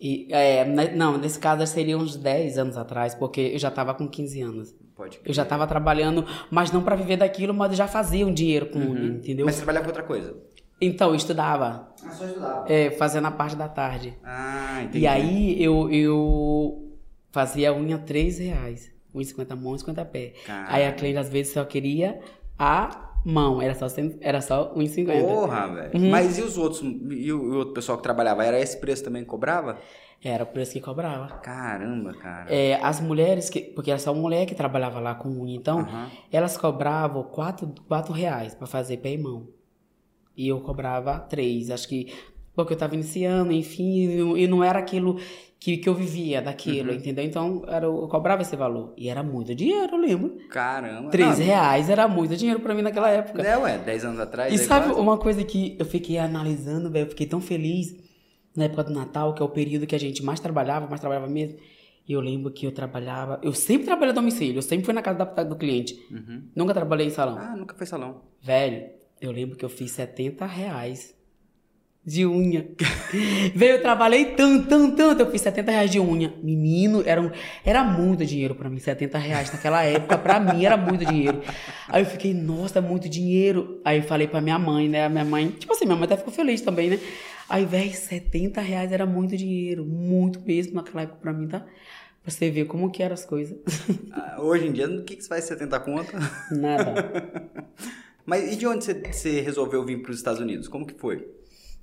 E, 0.00 0.26
é, 0.30 0.64
não, 0.64 1.16
nesse 1.16 1.38
caso 1.38 1.64
seria 1.66 1.96
uns 1.96 2.16
10 2.16 2.58
anos 2.58 2.76
atrás, 2.76 3.14
porque 3.14 3.40
eu 3.40 3.58
já 3.58 3.68
estava 3.68 3.94
com 3.94 4.08
15 4.08 4.42
anos. 4.42 4.74
Pode 4.94 5.18
crer. 5.18 5.30
Eu 5.30 5.34
já 5.34 5.42
estava 5.42 5.66
trabalhando, 5.66 6.26
mas 6.50 6.70
não 6.70 6.82
para 6.82 6.96
viver 6.96 7.16
daquilo, 7.16 7.54
mas 7.54 7.70
eu 7.70 7.76
já 7.76 7.86
fazia 7.86 8.26
um 8.26 8.32
dinheiro 8.32 8.66
com 8.66 8.78
uhum. 8.78 8.90
unha, 8.90 9.06
entendeu? 9.16 9.46
Mas 9.46 9.54
você 9.54 9.60
trabalhava 9.60 9.84
com 9.84 9.90
outra 9.90 10.02
coisa? 10.02 10.36
Então, 10.80 11.10
eu 11.10 11.14
estudava. 11.14 11.94
Ah, 12.04 12.10
só 12.10 12.24
estudava? 12.24 12.72
É, 12.72 12.90
fazendo 12.90 13.26
a 13.26 13.30
parte 13.30 13.56
da 13.56 13.68
tarde. 13.68 14.18
Ah, 14.24 14.82
entendi. 14.82 15.00
E 15.00 15.06
aí 15.06 15.62
eu, 15.62 15.90
eu 15.90 16.98
fazia 17.30 17.70
a 17.70 17.74
unha 17.74 17.98
3 17.98 18.38
reais. 18.38 18.93
1,50 19.14 19.56
mão, 19.56 19.74
1,50 19.74 20.04
pé. 20.06 20.32
Caramba. 20.44 20.72
Aí 20.72 20.86
a 20.86 20.92
cliente 20.92 21.18
às 21.18 21.28
vezes 21.28 21.52
só 21.52 21.64
queria 21.64 22.20
a 22.58 23.12
mão, 23.24 23.62
era 23.62 23.74
só, 23.74 23.86
era 24.20 24.40
só 24.40 24.74
1,50. 24.74 25.20
Porra, 25.20 25.68
velho. 25.68 25.98
Uhum. 25.98 26.10
Mas 26.10 26.38
e 26.38 26.42
os 26.42 26.58
outros, 26.58 26.82
e 26.82 27.32
o, 27.32 27.40
o, 27.40 27.56
outro 27.56 27.74
pessoal 27.74 27.96
que 27.96 28.02
trabalhava, 28.02 28.44
era 28.44 28.60
esse 28.60 28.76
preço 28.78 29.04
também 29.04 29.22
que 29.22 29.28
cobrava? 29.28 29.78
Era 30.22 30.44
o 30.44 30.46
preço 30.46 30.72
que 30.72 30.80
cobrava. 30.80 31.28
Caramba, 31.38 32.14
cara. 32.14 32.52
É, 32.52 32.74
as 32.82 33.00
mulheres, 33.00 33.50
que, 33.50 33.60
porque 33.60 33.90
era 33.90 33.98
só 33.98 34.14
mulher 34.14 34.46
que 34.46 34.54
trabalhava 34.54 35.00
lá 35.00 35.14
com 35.14 35.28
unha, 35.28 35.56
então 35.56 35.80
uhum. 35.80 36.06
elas 36.32 36.56
cobravam 36.56 37.22
4, 37.24 37.74
4 37.86 38.12
reais 38.12 38.54
pra 38.54 38.66
fazer 38.66 38.98
pé 38.98 39.12
e 39.12 39.18
mão. 39.18 39.48
E 40.36 40.48
eu 40.48 40.60
cobrava 40.60 41.18
3, 41.18 41.70
acho 41.70 41.88
que 41.88 42.12
porque 42.54 42.72
eu 42.72 42.76
estava 42.76 42.94
iniciando, 42.94 43.52
enfim, 43.52 44.36
e 44.36 44.46
não 44.46 44.62
era 44.62 44.78
aquilo 44.78 45.18
que, 45.64 45.78
que 45.78 45.88
eu 45.88 45.94
vivia 45.94 46.42
daquilo, 46.42 46.90
uhum. 46.90 46.96
entendeu? 46.96 47.24
Então 47.24 47.64
era, 47.66 47.86
eu 47.86 48.06
cobrava 48.06 48.42
esse 48.42 48.54
valor. 48.54 48.92
E 48.98 49.08
era 49.08 49.22
muito 49.22 49.54
dinheiro, 49.54 49.96
eu 49.96 49.98
lembro. 49.98 50.36
Caramba. 50.50 51.08
Três 51.08 51.38
não, 51.38 51.46
reais 51.46 51.88
era 51.88 52.06
muito 52.06 52.36
dinheiro 52.36 52.60
para 52.60 52.74
mim 52.74 52.82
naquela 52.82 53.08
época. 53.08 53.40
É, 53.40 53.56
ué, 53.56 53.78
dez 53.78 54.04
anos 54.04 54.20
atrás. 54.20 54.52
E 54.52 54.58
sabe 54.58 54.88
quase... 54.88 55.00
uma 55.00 55.16
coisa 55.16 55.42
que 55.42 55.74
eu 55.78 55.86
fiquei 55.86 56.18
analisando, 56.18 56.90
velho? 56.90 57.06
Eu 57.06 57.08
fiquei 57.08 57.26
tão 57.26 57.40
feliz 57.40 57.96
na 58.54 58.64
época 58.64 58.84
do 58.84 58.92
Natal, 58.92 59.32
que 59.32 59.40
é 59.40 59.44
o 59.46 59.48
período 59.48 59.86
que 59.86 59.94
a 59.94 59.98
gente 59.98 60.22
mais 60.22 60.38
trabalhava, 60.38 60.86
mais 60.86 61.00
trabalhava 61.00 61.28
mesmo. 61.28 61.58
E 62.06 62.12
eu 62.12 62.20
lembro 62.20 62.52
que 62.52 62.66
eu 62.66 62.70
trabalhava. 62.70 63.40
Eu 63.42 63.54
sempre 63.54 63.86
trabalhei 63.86 64.10
a 64.10 64.14
domicílio, 64.14 64.58
eu 64.58 64.62
sempre 64.62 64.84
fui 64.84 64.92
na 64.92 65.00
casa 65.00 65.24
da, 65.24 65.44
do 65.44 65.56
cliente. 65.56 65.98
Uhum. 66.10 66.42
Nunca 66.54 66.74
trabalhei 66.74 67.06
em 67.06 67.10
salão. 67.10 67.38
Ah, 67.38 67.56
nunca 67.56 67.74
foi 67.74 67.86
salão. 67.86 68.20
Velho, 68.42 68.84
eu 69.18 69.32
lembro 69.32 69.56
que 69.56 69.64
eu 69.64 69.70
fiz 69.70 69.92
70 69.92 70.44
reais 70.44 71.14
de 72.06 72.26
unha. 72.26 72.68
Veio, 73.54 73.76
eu 73.76 73.82
trabalhei 73.82 74.26
tanto, 74.26 74.68
tanto, 74.68 74.96
tanto. 74.96 75.20
Eu 75.20 75.30
fiz 75.30 75.40
70 75.40 75.70
reais 75.70 75.90
de 75.90 75.98
unha. 75.98 76.34
Menino, 76.42 77.02
era, 77.06 77.20
um, 77.20 77.30
era 77.64 77.82
muito 77.82 78.24
dinheiro 78.26 78.54
para 78.54 78.68
mim, 78.68 78.78
70 78.78 79.16
reais 79.16 79.50
naquela 79.50 79.82
época. 79.82 80.18
para 80.18 80.38
mim 80.38 80.64
era 80.64 80.76
muito 80.76 81.04
dinheiro. 81.04 81.40
Aí 81.88 82.02
eu 82.02 82.06
fiquei, 82.06 82.34
nossa, 82.34 82.80
muito 82.80 83.08
dinheiro. 83.08 83.80
Aí 83.84 83.98
eu 83.98 84.02
falei 84.02 84.28
pra 84.28 84.40
minha 84.40 84.58
mãe, 84.58 84.88
né? 84.88 85.08
Minha 85.08 85.24
mãe, 85.24 85.48
tipo 85.48 85.72
assim, 85.72 85.86
minha 85.86 85.96
mãe 85.96 86.04
até 86.04 86.16
ficou 86.16 86.32
feliz 86.32 86.60
também, 86.60 86.90
né? 86.90 87.00
Aí, 87.48 87.64
velho, 87.64 87.92
70 87.92 88.60
reais 88.60 88.92
era 88.92 89.06
muito 89.06 89.36
dinheiro. 89.36 89.84
Muito 89.84 90.40
mesmo 90.40 90.74
naquela 90.74 91.02
época 91.02 91.20
pra 91.20 91.32
mim, 91.32 91.48
tá? 91.48 91.60
Pra 91.60 92.30
você 92.30 92.50
ver 92.50 92.66
como 92.66 92.90
que 92.90 93.02
eram 93.02 93.14
as 93.14 93.24
coisas. 93.24 93.56
Ah, 94.12 94.36
hoje 94.40 94.66
em 94.66 94.72
dia, 94.72 94.88
o 94.88 95.04
que, 95.04 95.16
que 95.16 95.22
você 95.22 95.28
faz 95.28 95.44
70 95.44 95.80
conto? 95.80 96.12
Nada. 96.50 97.50
Mas 98.24 98.52
e 98.52 98.56
de 98.56 98.66
onde 98.66 98.84
você, 98.84 98.94
você 98.94 99.40
resolveu 99.40 99.84
vir 99.84 100.00
para 100.00 100.10
os 100.10 100.16
Estados 100.16 100.40
Unidos? 100.40 100.66
Como 100.66 100.86
que 100.86 100.94
foi? 100.94 101.26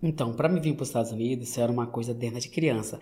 Então, 0.01 0.33
para 0.33 0.49
me 0.49 0.59
vir 0.59 0.73
para 0.73 0.83
os 0.83 0.89
Estados 0.89 1.11
Unidos, 1.11 1.49
isso 1.49 1.61
era 1.61 1.71
uma 1.71 1.87
coisa 1.87 2.13
dentro 2.13 2.39
de 2.39 2.49
criança. 2.49 2.99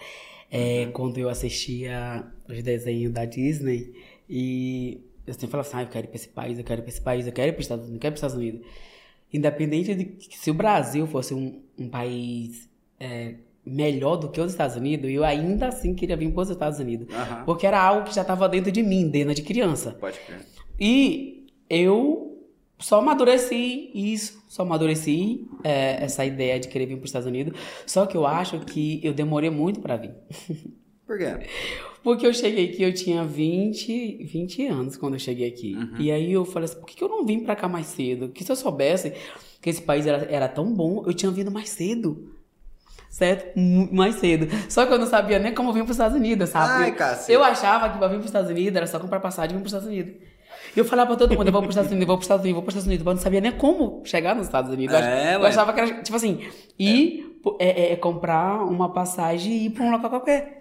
É, 0.51 0.85
uhum. 0.85 0.91
Quando 0.91 1.17
eu 1.17 1.29
assistia 1.29 2.25
os 2.47 2.61
desenhos 2.63 3.13
da 3.13 3.25
Disney 3.25 3.93
e 4.29 4.99
eu 5.25 5.33
sempre 5.33 5.49
falava 5.49 5.67
assim, 5.67 5.77
ah, 5.77 5.83
eu 5.83 5.87
quero 5.87 6.07
ir 6.07 6.09
para 6.09 6.15
esse 6.15 6.27
país, 6.27 6.57
eu 6.57 6.63
quero 6.63 6.81
ir 6.81 6.83
para 6.83 6.89
esse 6.89 7.01
país, 7.01 7.27
eu 7.27 7.33
quero 7.33 7.49
ir 7.49 7.53
para 7.53 7.59
os 7.59 7.65
Estados 7.65 7.85
Unidos, 7.85 7.95
eu 7.95 8.01
quero 8.01 8.13
ir 8.13 8.19
para 8.19 8.27
os 8.27 8.33
Estados 8.33 8.35
Unidos. 8.35 8.67
Independente 9.31 9.95
de 9.95 10.05
que 10.05 10.37
se 10.37 10.49
o 10.49 10.53
Brasil 10.53 11.05
fosse 11.05 11.33
um, 11.35 11.61
um 11.77 11.87
país 11.87 12.67
é, 12.99 13.35
melhor 13.63 14.15
do 14.15 14.29
que 14.29 14.41
os 14.41 14.51
Estados 14.51 14.75
Unidos, 14.75 15.09
eu 15.09 15.23
ainda 15.23 15.67
assim 15.67 15.93
queria 15.93 16.17
vir 16.17 16.31
para 16.31 16.41
os 16.41 16.49
Estados 16.49 16.79
Unidos. 16.79 17.07
Uhum. 17.07 17.45
Porque 17.45 17.67
era 17.67 17.79
algo 17.79 18.07
que 18.07 18.15
já 18.15 18.23
estava 18.23 18.49
dentro 18.49 18.71
de 18.71 18.81
mim, 18.81 19.07
dentro 19.07 19.35
de 19.35 19.43
criança. 19.43 19.91
Pode 19.99 20.17
crer. 20.19 20.39
E 20.79 21.47
eu 21.69 22.28
só 22.79 22.99
amadureci 22.99 23.91
isso, 23.93 24.41
só 24.47 24.63
amadureci 24.63 25.47
é, 25.63 26.03
essa 26.03 26.25
ideia 26.25 26.59
de 26.59 26.69
querer 26.69 26.85
vir 26.85 26.95
para 26.95 27.03
os 27.03 27.09
Estados 27.09 27.27
Unidos. 27.27 27.59
Só 27.85 28.05
que 28.05 28.15
eu 28.15 28.25
acho 28.25 28.59
que 28.61 29.01
eu 29.03 29.13
demorei 29.13 29.49
muito 29.49 29.81
para 29.81 29.97
vir. 29.97 30.13
Por 31.05 31.17
quê? 31.17 31.47
Porque 32.01 32.25
eu 32.25 32.33
cheguei 32.33 32.69
aqui, 32.69 32.83
eu 32.83 32.93
tinha 32.93 33.25
20, 33.25 34.23
20 34.23 34.67
anos 34.67 34.95
quando 34.95 35.15
eu 35.15 35.19
cheguei 35.19 35.47
aqui. 35.47 35.75
Uhum. 35.75 35.99
E 35.99 36.11
aí 36.11 36.31
eu 36.31 36.45
falei 36.45 36.65
assim, 36.65 36.79
por 36.79 36.85
que 36.85 37.03
eu 37.03 37.09
não 37.09 37.25
vim 37.25 37.41
para 37.41 37.55
cá 37.55 37.67
mais 37.67 37.87
cedo? 37.87 38.29
Que 38.29 38.43
se 38.43 38.51
eu 38.51 38.55
soubesse 38.55 39.13
que 39.59 39.69
esse 39.69 39.81
país 39.81 40.07
era, 40.07 40.25
era 40.31 40.47
tão 40.47 40.71
bom, 40.71 41.03
eu 41.05 41.13
tinha 41.13 41.31
vindo 41.31 41.51
mais 41.51 41.69
cedo 41.69 42.39
certo? 43.09 43.59
Mais 43.91 44.15
cedo. 44.15 44.47
Só 44.69 44.85
que 44.85 44.93
eu 44.93 44.99
não 44.99 45.07
sabia 45.07 45.39
nem 45.39 45.53
como 45.53 45.73
vir 45.73 45.83
para 45.83 45.91
os 45.91 45.97
Estados 45.97 46.15
Unidos, 46.15 46.49
sabe? 46.49 46.95
Ai, 46.97 47.17
eu 47.27 47.43
achava 47.43 47.89
que 47.89 47.97
para 47.97 48.07
vir 48.07 48.15
para 48.15 48.19
os 48.21 48.25
Estados 48.27 48.49
Unidos 48.49 48.75
era 48.75 48.87
só 48.87 48.99
comprar 48.99 49.19
passagem 49.19 49.51
e 49.51 49.57
vir 49.57 49.63
para 49.63 49.67
os 49.67 49.73
Estados 49.73 49.87
Unidos. 49.87 50.28
E 50.75 50.79
eu 50.79 50.85
falava 50.85 51.07
pra 51.09 51.15
todo 51.17 51.35
mundo, 51.35 51.47
eu 51.47 51.51
vou 51.51 51.61
pros 51.61 51.73
Estados 51.75 51.91
Unidos, 51.91 52.03
eu 52.03 52.07
vou 52.07 52.17
pros 52.17 52.25
Estados 52.25 52.43
Unidos, 52.45 52.51
eu 52.51 52.55
vou 52.55 52.63
pros 52.63 52.73
Estados 52.75 52.87
Unidos. 52.87 53.05
Eu 53.05 53.13
não 53.15 53.21
sabia 53.21 53.41
nem 53.41 53.51
como 53.51 54.01
chegar 54.05 54.35
nos 54.35 54.45
Estados 54.45 54.71
Unidos. 54.71 54.95
Eu, 54.95 55.03
É, 55.03 55.35
eu 55.35 55.45
achava 55.45 55.73
que 55.73 55.79
era, 55.79 56.01
tipo 56.03 56.15
assim, 56.15 56.39
ir, 56.77 57.37
é, 57.59 57.93
é, 57.93 57.95
comprar 57.95 58.63
uma 58.63 58.89
passagem 58.93 59.51
e 59.51 59.65
ir 59.65 59.69
pra 59.71 59.83
um 59.83 59.91
local 59.91 60.09
qualquer. 60.09 60.59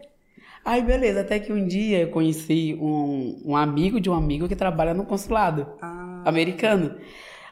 Aí, 0.65 0.83
beleza, 0.83 1.21
até 1.21 1.39
que 1.39 1.53
um 1.53 1.67
dia 1.67 2.01
eu 2.03 2.09
conheci 2.09 2.77
um, 2.81 3.41
um 3.45 3.57
amigo 3.57 4.01
de 4.01 4.11
um 4.11 4.15
amigo 4.15 4.49
que 4.49 4.57
trabalha 4.57 4.93
no 4.93 5.05
consulado 5.07 5.67
Ah, 5.81 6.23
americano. 6.27 6.97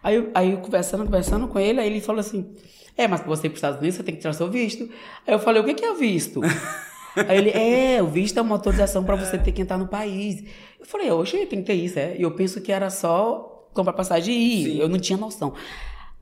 Aí, 0.02 0.16
eu- 0.16 0.30
aí 0.34 0.52
eu 0.52 0.58
conversando, 0.58 1.04
conversando 1.04 1.48
com 1.48 1.58
ele, 1.58 1.80
aí 1.80 1.86
ele 1.88 2.00
falou 2.00 2.20
assim: 2.20 2.46
É, 2.96 3.06
mas 3.08 3.20
pra 3.20 3.28
você 3.28 3.46
ir 3.46 3.50
pros 3.50 3.58
Estados 3.58 3.78
Unidos, 3.78 3.96
você 3.96 4.02
tem 4.02 4.14
que 4.14 4.20
tirar 4.20 4.32
seu 4.32 4.50
visto. 4.50 4.88
Aí 5.26 5.32
eu 5.34 5.38
falei: 5.38 5.60
O 5.62 5.64
que 5.64 5.74
que 5.74 5.84
é 5.84 5.90
o 5.90 5.94
visto? 5.96 6.40
aí 7.28 7.38
ele: 7.38 7.50
É, 7.50 8.02
o 8.02 8.06
visto 8.06 8.38
é 8.38 8.42
uma 8.42 8.54
autorização 8.54 9.02
pra 9.04 9.14
você 9.16 9.38
ter 9.38 9.52
que 9.52 9.62
entrar 9.62 9.78
no 9.78 9.88
país. 9.88 10.44
Eu 10.86 10.90
falei: 10.90 11.10
Oxe, 11.10 11.46
tem 11.46 11.60
que 11.60 11.66
ter 11.66 11.74
isso, 11.74 11.98
é. 11.98 12.16
E 12.16 12.22
eu 12.22 12.30
penso 12.30 12.60
que 12.60 12.70
era 12.70 12.88
só 12.88 13.68
comprar 13.74 13.92
passagem 13.92 14.32
e 14.32 14.62
ir. 14.62 14.64
Sim. 14.64 14.78
Eu 14.78 14.88
não 14.88 14.98
tinha 14.98 15.18
noção. 15.18 15.52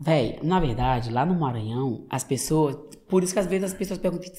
Véi, 0.00 0.38
na 0.42 0.58
verdade, 0.58 1.12
lá 1.12 1.24
no 1.26 1.34
Maranhão, 1.34 2.06
as 2.08 2.24
pessoas. 2.24 2.76
Por 3.06 3.22
isso 3.22 3.34
que 3.34 3.38
às 3.38 3.46
vezes 3.46 3.70
as 3.70 3.74
pessoas 3.74 3.98
perguntam: 3.98 4.32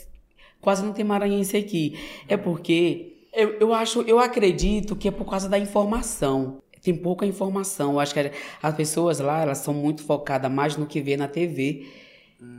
quase 0.59 0.83
não 0.83 0.93
tem 0.93 1.05
maranhense 1.05 1.55
aqui. 1.55 1.97
É 2.27 2.35
porque 2.35 3.27
eu, 3.31 3.51
eu 3.59 3.73
acho, 3.73 4.01
eu 4.01 4.17
acredito 4.17 4.95
que 4.95 5.07
é 5.07 5.11
por 5.11 5.29
causa 5.29 5.47
da 5.47 5.59
informação. 5.59 6.59
Tem 6.81 6.95
pouca 6.95 7.25
informação. 7.25 7.93
Eu 7.93 7.99
acho 7.99 8.13
que 8.13 8.31
as 8.61 8.75
pessoas 8.75 9.19
lá, 9.19 9.41
elas 9.41 9.59
são 9.59 9.73
muito 9.73 10.03
focadas 10.03 10.51
mais 10.51 10.75
no 10.75 10.85
que 10.85 11.01
vê 11.01 11.15
na 11.15 11.27
TV. 11.27 11.87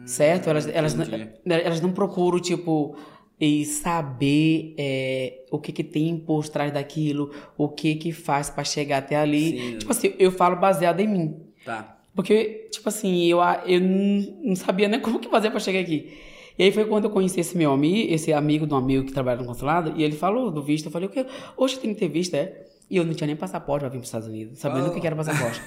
certo? 0.05 0.51
Elas, 0.51 0.67
elas, 0.69 0.95
entendi. 0.95 1.31
elas 1.45 1.81
não 1.81 1.93
procuram, 1.93 2.41
tipo, 2.41 2.97
e 3.41 3.65
saber 3.65 4.75
é, 4.79 5.45
o 5.51 5.59
que, 5.59 5.73
que 5.73 5.85
tem 5.85 6.17
por 6.17 6.49
trás 6.49 6.73
daquilo, 6.73 7.31
o 7.57 7.69
que 7.69 7.95
que 7.97 8.13
faz 8.13 8.49
pra 8.49 8.65
chegar 8.65 8.99
até 8.99 9.17
ali. 9.17 9.59
Sim. 9.59 9.79
Tipo 9.79 9.93
assim, 9.93 10.15
eu 10.19 10.33
falo 10.33 10.57
baseado 10.57 11.01
em 11.01 11.09
mim. 11.09 11.37
Tá. 11.65 11.99
Porque, 12.15 12.69
tipo 12.71 12.89
assim, 12.89 13.27
eu, 13.27 13.39
eu 13.67 13.81
não 13.81 14.57
sabia 14.57 14.89
nem 14.89 14.99
como 15.01 15.19
que 15.19 15.29
fazer 15.29 15.51
pra 15.51 15.61
chegar 15.61 15.81
aqui. 15.81 16.15
E 16.59 16.63
aí 16.63 16.73
foi 16.73 16.87
quando 16.87 17.05
eu 17.05 17.11
conheci 17.11 17.41
esse 17.41 17.57
meu 17.57 17.71
amigo, 17.71 18.11
esse 18.13 18.33
amigo 18.33 18.67
de 18.67 18.73
um 18.73 18.79
amigo 18.79 19.05
que 19.05 19.13
trabalha 19.13 19.41
no 19.41 19.47
consulado, 19.47 19.93
e 19.95 20.03
ele 20.03 20.17
falou 20.17 20.51
do 20.51 20.63
visto. 20.63 20.87
Eu 20.87 20.91
falei, 20.91 21.07
o 21.07 21.11
quê? 21.11 21.27
Hoje 21.55 21.79
tem 21.79 21.93
que 21.93 22.01
ter 22.01 22.09
visto, 22.09 22.35
é? 22.35 22.63
E 22.89 22.97
eu 22.97 23.05
não 23.05 23.13
tinha 23.13 23.27
nem 23.27 23.37
passaporte 23.37 23.81
pra 23.81 23.89
vir 23.89 23.99
pros 23.99 24.09
Estados 24.09 24.29
Unidos, 24.29 24.59
sabendo 24.61 24.89
o 24.89 24.95
que 24.95 25.01
que 25.01 25.07
era 25.07 25.17
passaporte. 25.17 25.61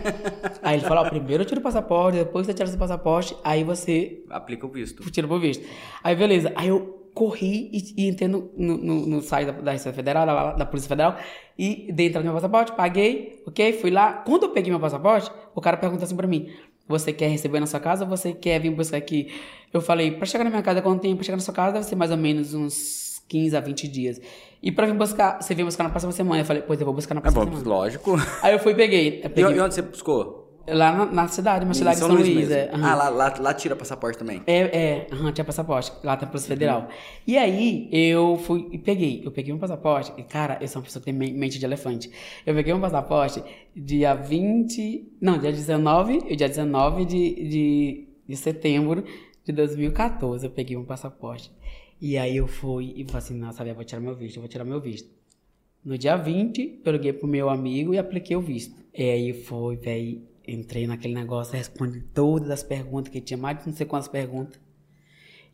aí 0.62 0.78
ele 0.78 0.86
falou, 0.86 1.04
ó, 1.04 1.08
primeiro 1.08 1.42
eu 1.42 1.46
tiro 1.46 1.58
o 1.58 1.62
passaporte, 1.62 2.18
depois 2.18 2.46
você 2.46 2.52
tira 2.52 2.68
seu 2.68 2.78
passaporte, 2.78 3.34
aí 3.42 3.64
você 3.64 4.22
Aplica 4.28 4.66
o 4.66 4.68
visto. 4.68 5.10
tira 5.10 5.26
pro 5.26 5.40
visto. 5.40 5.66
Aí 6.04 6.14
beleza, 6.14 6.52
aí 6.54 6.68
eu 6.68 6.95
corri 7.20 7.70
e, 7.72 8.02
e 8.04 8.08
entrei 8.08 8.28
no, 8.28 8.50
no, 8.56 8.76
no- 8.76 9.06
no 9.06 9.20
site 9.22 9.46
da, 9.46 9.52
da 9.52 9.72
Receita 9.72 9.96
Federal, 9.96 10.26
da, 10.26 10.52
da 10.52 10.66
Polícia 10.66 10.88
Federal, 10.88 11.16
e 11.58 11.90
dei 11.92 12.08
entrada 12.08 12.24
no 12.26 12.32
meu 12.32 12.40
passaporte, 12.40 12.72
paguei, 12.72 13.42
ok? 13.46 13.72
Fui 13.72 13.90
lá. 13.90 14.12
Quando 14.12 14.42
eu 14.44 14.50
peguei 14.50 14.70
meu 14.70 14.78
passaporte, 14.80 15.30
o 15.54 15.60
cara 15.60 15.76
perguntou 15.78 16.04
assim 16.04 16.14
pra 16.14 16.26
mim: 16.28 16.48
Você 16.86 17.12
quer 17.12 17.28
receber 17.28 17.58
na 17.58 17.66
sua 17.66 17.80
casa 17.80 18.04
ou 18.04 18.10
você 18.10 18.32
quer 18.34 18.60
vir 18.60 18.70
buscar 18.70 18.98
aqui? 18.98 19.32
Eu 19.72 19.80
falei: 19.80 20.10
Pra 20.12 20.26
chegar 20.26 20.44
na 20.44 20.50
minha 20.50 20.62
casa, 20.62 20.82
quanto 20.82 21.00
tempo? 21.00 21.16
Pra 21.16 21.24
chegar 21.24 21.36
na 21.36 21.42
sua 21.42 21.54
casa 21.54 21.72
deve 21.72 21.86
ser 21.86 21.96
mais 21.96 22.10
ou 22.10 22.16
menos 22.18 22.52
uns 22.54 23.22
15 23.28 23.56
a 23.56 23.60
20 23.60 23.88
dias. 23.88 24.20
E 24.62 24.70
pra 24.70 24.84
vir 24.86 24.94
buscar, 24.94 25.40
você 25.42 25.54
vem 25.54 25.64
buscar 25.64 25.84
na 25.84 25.90
próxima 25.90 26.12
semana. 26.12 26.42
Eu 26.42 26.44
falei: 26.44 26.62
Pois 26.62 26.78
eu 26.78 26.84
vou 26.84 26.94
buscar 26.94 27.14
na 27.14 27.20
É 27.20 27.22
próxima 27.22 27.46
bom, 27.46 27.52
semana. 27.56 27.68
lógico. 27.76 28.14
Aí 28.42 28.52
eu 28.52 28.58
fui 28.58 28.72
e 28.72 28.74
peguei. 28.76 29.10
Peguei 29.22 29.56
e 29.56 29.60
onde 29.60 29.74
você 29.74 29.82
buscou? 29.82 30.45
Lá 30.68 30.92
na, 30.96 31.06
na 31.06 31.28
cidade, 31.28 31.64
uma 31.64 31.74
cidade 31.74 31.96
de 31.96 32.06
São 32.06 32.14
Luís. 32.14 32.50
é. 32.50 32.66
mesmo. 32.66 32.74
Aham. 32.76 32.84
Ah, 32.90 32.94
lá, 32.94 33.08
lá, 33.08 33.34
lá 33.38 33.54
tira 33.54 33.74
passaporte 33.76 34.18
também. 34.18 34.42
É, 34.46 34.58
é, 34.60 35.06
aham, 35.12 35.32
tinha 35.32 35.44
passaporte, 35.44 35.92
lá 36.02 36.16
tem 36.16 36.26
a 36.26 36.30
Polícia 36.30 36.48
Federal. 36.48 36.88
E 37.26 37.36
aí, 37.38 37.88
eu 37.92 38.36
fui 38.38 38.68
e 38.72 38.78
peguei. 38.78 39.22
Eu 39.24 39.30
peguei 39.30 39.52
um 39.52 39.58
passaporte, 39.58 40.12
e 40.18 40.22
cara, 40.22 40.58
eu 40.60 40.68
sou 40.68 40.80
uma 40.80 40.84
pessoa 40.86 41.00
que 41.00 41.06
tem 41.10 41.14
men- 41.14 41.32
mente 41.34 41.58
de 41.58 41.64
elefante. 41.64 42.10
Eu 42.44 42.54
peguei 42.54 42.72
um 42.72 42.80
passaporte 42.80 43.42
dia 43.74 44.14
20. 44.14 45.12
Não, 45.20 45.38
dia 45.38 45.52
19, 45.52 46.22
e 46.28 46.36
dia 46.36 46.48
19 46.48 47.04
de, 47.04 47.34
de, 47.48 48.08
de 48.28 48.36
setembro 48.36 49.04
de 49.44 49.52
2014. 49.52 50.44
Eu 50.46 50.50
peguei 50.50 50.76
um 50.76 50.84
passaporte. 50.84 51.50
E 52.00 52.18
aí 52.18 52.36
eu 52.36 52.46
fui 52.46 52.92
e 52.96 53.04
falei 53.04 53.18
assim: 53.18 53.34
nossa, 53.38 53.64
eu 53.64 53.74
vou 53.74 53.84
tirar 53.84 54.00
meu 54.00 54.14
visto, 54.14 54.36
eu 54.36 54.42
vou 54.42 54.48
tirar 54.48 54.64
meu 54.64 54.80
visto. 54.80 55.08
No 55.84 55.96
dia 55.96 56.16
20, 56.16 56.80
eu 56.84 56.92
liguei 56.92 57.12
pro 57.12 57.28
meu 57.28 57.48
amigo 57.48 57.94
e 57.94 57.98
apliquei 57.98 58.36
o 58.36 58.40
visto. 58.40 58.74
E 58.92 59.02
aí 59.08 59.32
foi, 59.32 59.76
velho, 59.76 60.20
entrei 60.46 60.86
naquele 60.86 61.14
negócio, 61.14 61.56
respondi 61.56 62.00
todas 62.00 62.50
as 62.50 62.62
perguntas, 62.62 63.12
que 63.12 63.20
tinha 63.20 63.36
mais 63.36 63.58
de 63.58 63.66
não 63.66 63.74
sei 63.74 63.86
quantas 63.86 64.08
perguntas. 64.08 64.60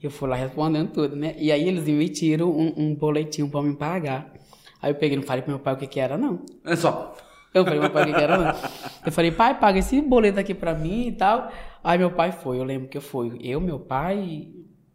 Eu 0.02 0.10
fui 0.10 0.28
lá 0.28 0.36
respondendo 0.36 0.90
tudo, 0.90 1.14
né? 1.14 1.34
E 1.38 1.52
aí 1.52 1.66
eles 1.66 1.86
emitiram 1.86 2.50
um, 2.50 2.72
um 2.76 2.94
boletim 2.94 3.48
pra 3.48 3.62
me 3.62 3.74
pagar. 3.74 4.32
Aí 4.80 4.90
eu 4.90 4.96
peguei, 4.96 5.16
não 5.16 5.24
falei 5.24 5.42
pro 5.42 5.52
meu 5.52 5.60
pai 5.60 5.74
o 5.74 5.76
que 5.76 5.86
que 5.86 6.00
era, 6.00 6.18
não. 6.18 6.44
É 6.64 6.74
só. 6.74 7.16
Eu 7.54 7.64
falei, 7.64 7.78
meu 7.78 7.90
pai, 7.90 8.02
o 8.02 8.06
que 8.06 8.14
que 8.14 8.20
era, 8.20 8.38
não. 8.38 8.54
Eu 9.04 9.12
falei, 9.12 9.30
pai, 9.30 9.58
paga 9.58 9.78
esse 9.78 10.00
boleto 10.00 10.40
aqui 10.40 10.54
pra 10.54 10.74
mim 10.74 11.08
e 11.08 11.12
tal. 11.12 11.52
Aí 11.84 11.98
meu 11.98 12.10
pai 12.12 12.32
foi, 12.32 12.58
eu 12.58 12.64
lembro 12.64 12.88
que 12.88 12.96
eu 12.96 13.02
fui. 13.02 13.36
Eu, 13.42 13.60
meu 13.60 13.78
pai 13.78 14.48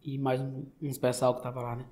e 0.07 0.17
mais 0.17 0.41
uns 0.81 0.97
pessoal 0.97 1.35
que 1.35 1.43
tava 1.43 1.61
lá, 1.61 1.75
né? 1.75 1.85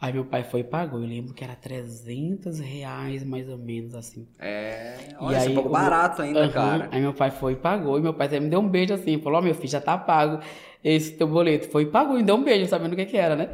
Aí 0.00 0.12
meu 0.12 0.24
pai 0.24 0.44
foi 0.44 0.60
e 0.60 0.64
pagou. 0.64 1.00
Eu 1.00 1.06
lembro 1.06 1.34
que 1.34 1.42
era 1.42 1.56
300 1.56 2.60
reais, 2.60 3.24
mais 3.24 3.48
ou 3.48 3.58
menos, 3.58 3.96
assim. 3.96 4.28
É. 4.38 4.94
E 5.10 5.14
Olha, 5.18 5.36
isso 5.36 5.46
é 5.46 5.48
aí, 5.48 5.52
um 5.52 5.54
pouco 5.54 5.70
barato 5.70 6.22
ainda, 6.22 6.48
cara. 6.50 6.88
Aí 6.92 7.00
meu 7.00 7.12
pai 7.12 7.32
foi 7.32 7.54
e 7.54 7.56
pagou. 7.56 7.98
E 7.98 8.02
meu 8.02 8.14
pai 8.14 8.28
me 8.38 8.48
deu 8.48 8.60
um 8.60 8.68
beijo 8.68 8.94
assim. 8.94 9.18
Falou: 9.20 9.40
Ó, 9.40 9.42
meu 9.42 9.54
filho, 9.54 9.68
já 9.68 9.80
tá 9.80 9.98
pago 9.98 10.40
esse 10.84 11.16
teu 11.16 11.26
boleto. 11.26 11.68
Foi 11.68 11.82
e 11.82 11.86
pagou 11.86 12.14
e 12.14 12.18
me 12.18 12.24
deu 12.24 12.36
um 12.36 12.44
beijo, 12.44 12.66
sabendo 12.70 12.92
o 12.92 12.96
que 12.96 13.06
que 13.06 13.16
era, 13.16 13.34
né? 13.34 13.52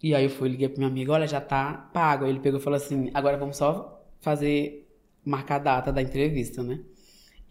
E 0.00 0.14
aí 0.14 0.24
eu 0.24 0.30
fui, 0.30 0.48
liguei 0.48 0.68
pro 0.68 0.78
meu 0.78 0.88
amigo: 0.88 1.10
Olha, 1.10 1.26
já 1.26 1.40
tá 1.40 1.90
pago. 1.92 2.24
Aí 2.24 2.30
ele 2.30 2.38
pegou 2.38 2.60
e 2.60 2.62
falou 2.62 2.76
assim: 2.76 3.10
Agora 3.12 3.36
vamos 3.36 3.56
só 3.56 4.00
fazer, 4.20 4.88
marcar 5.24 5.56
a 5.56 5.58
data 5.58 5.92
da 5.92 6.00
entrevista, 6.00 6.62
né? 6.62 6.78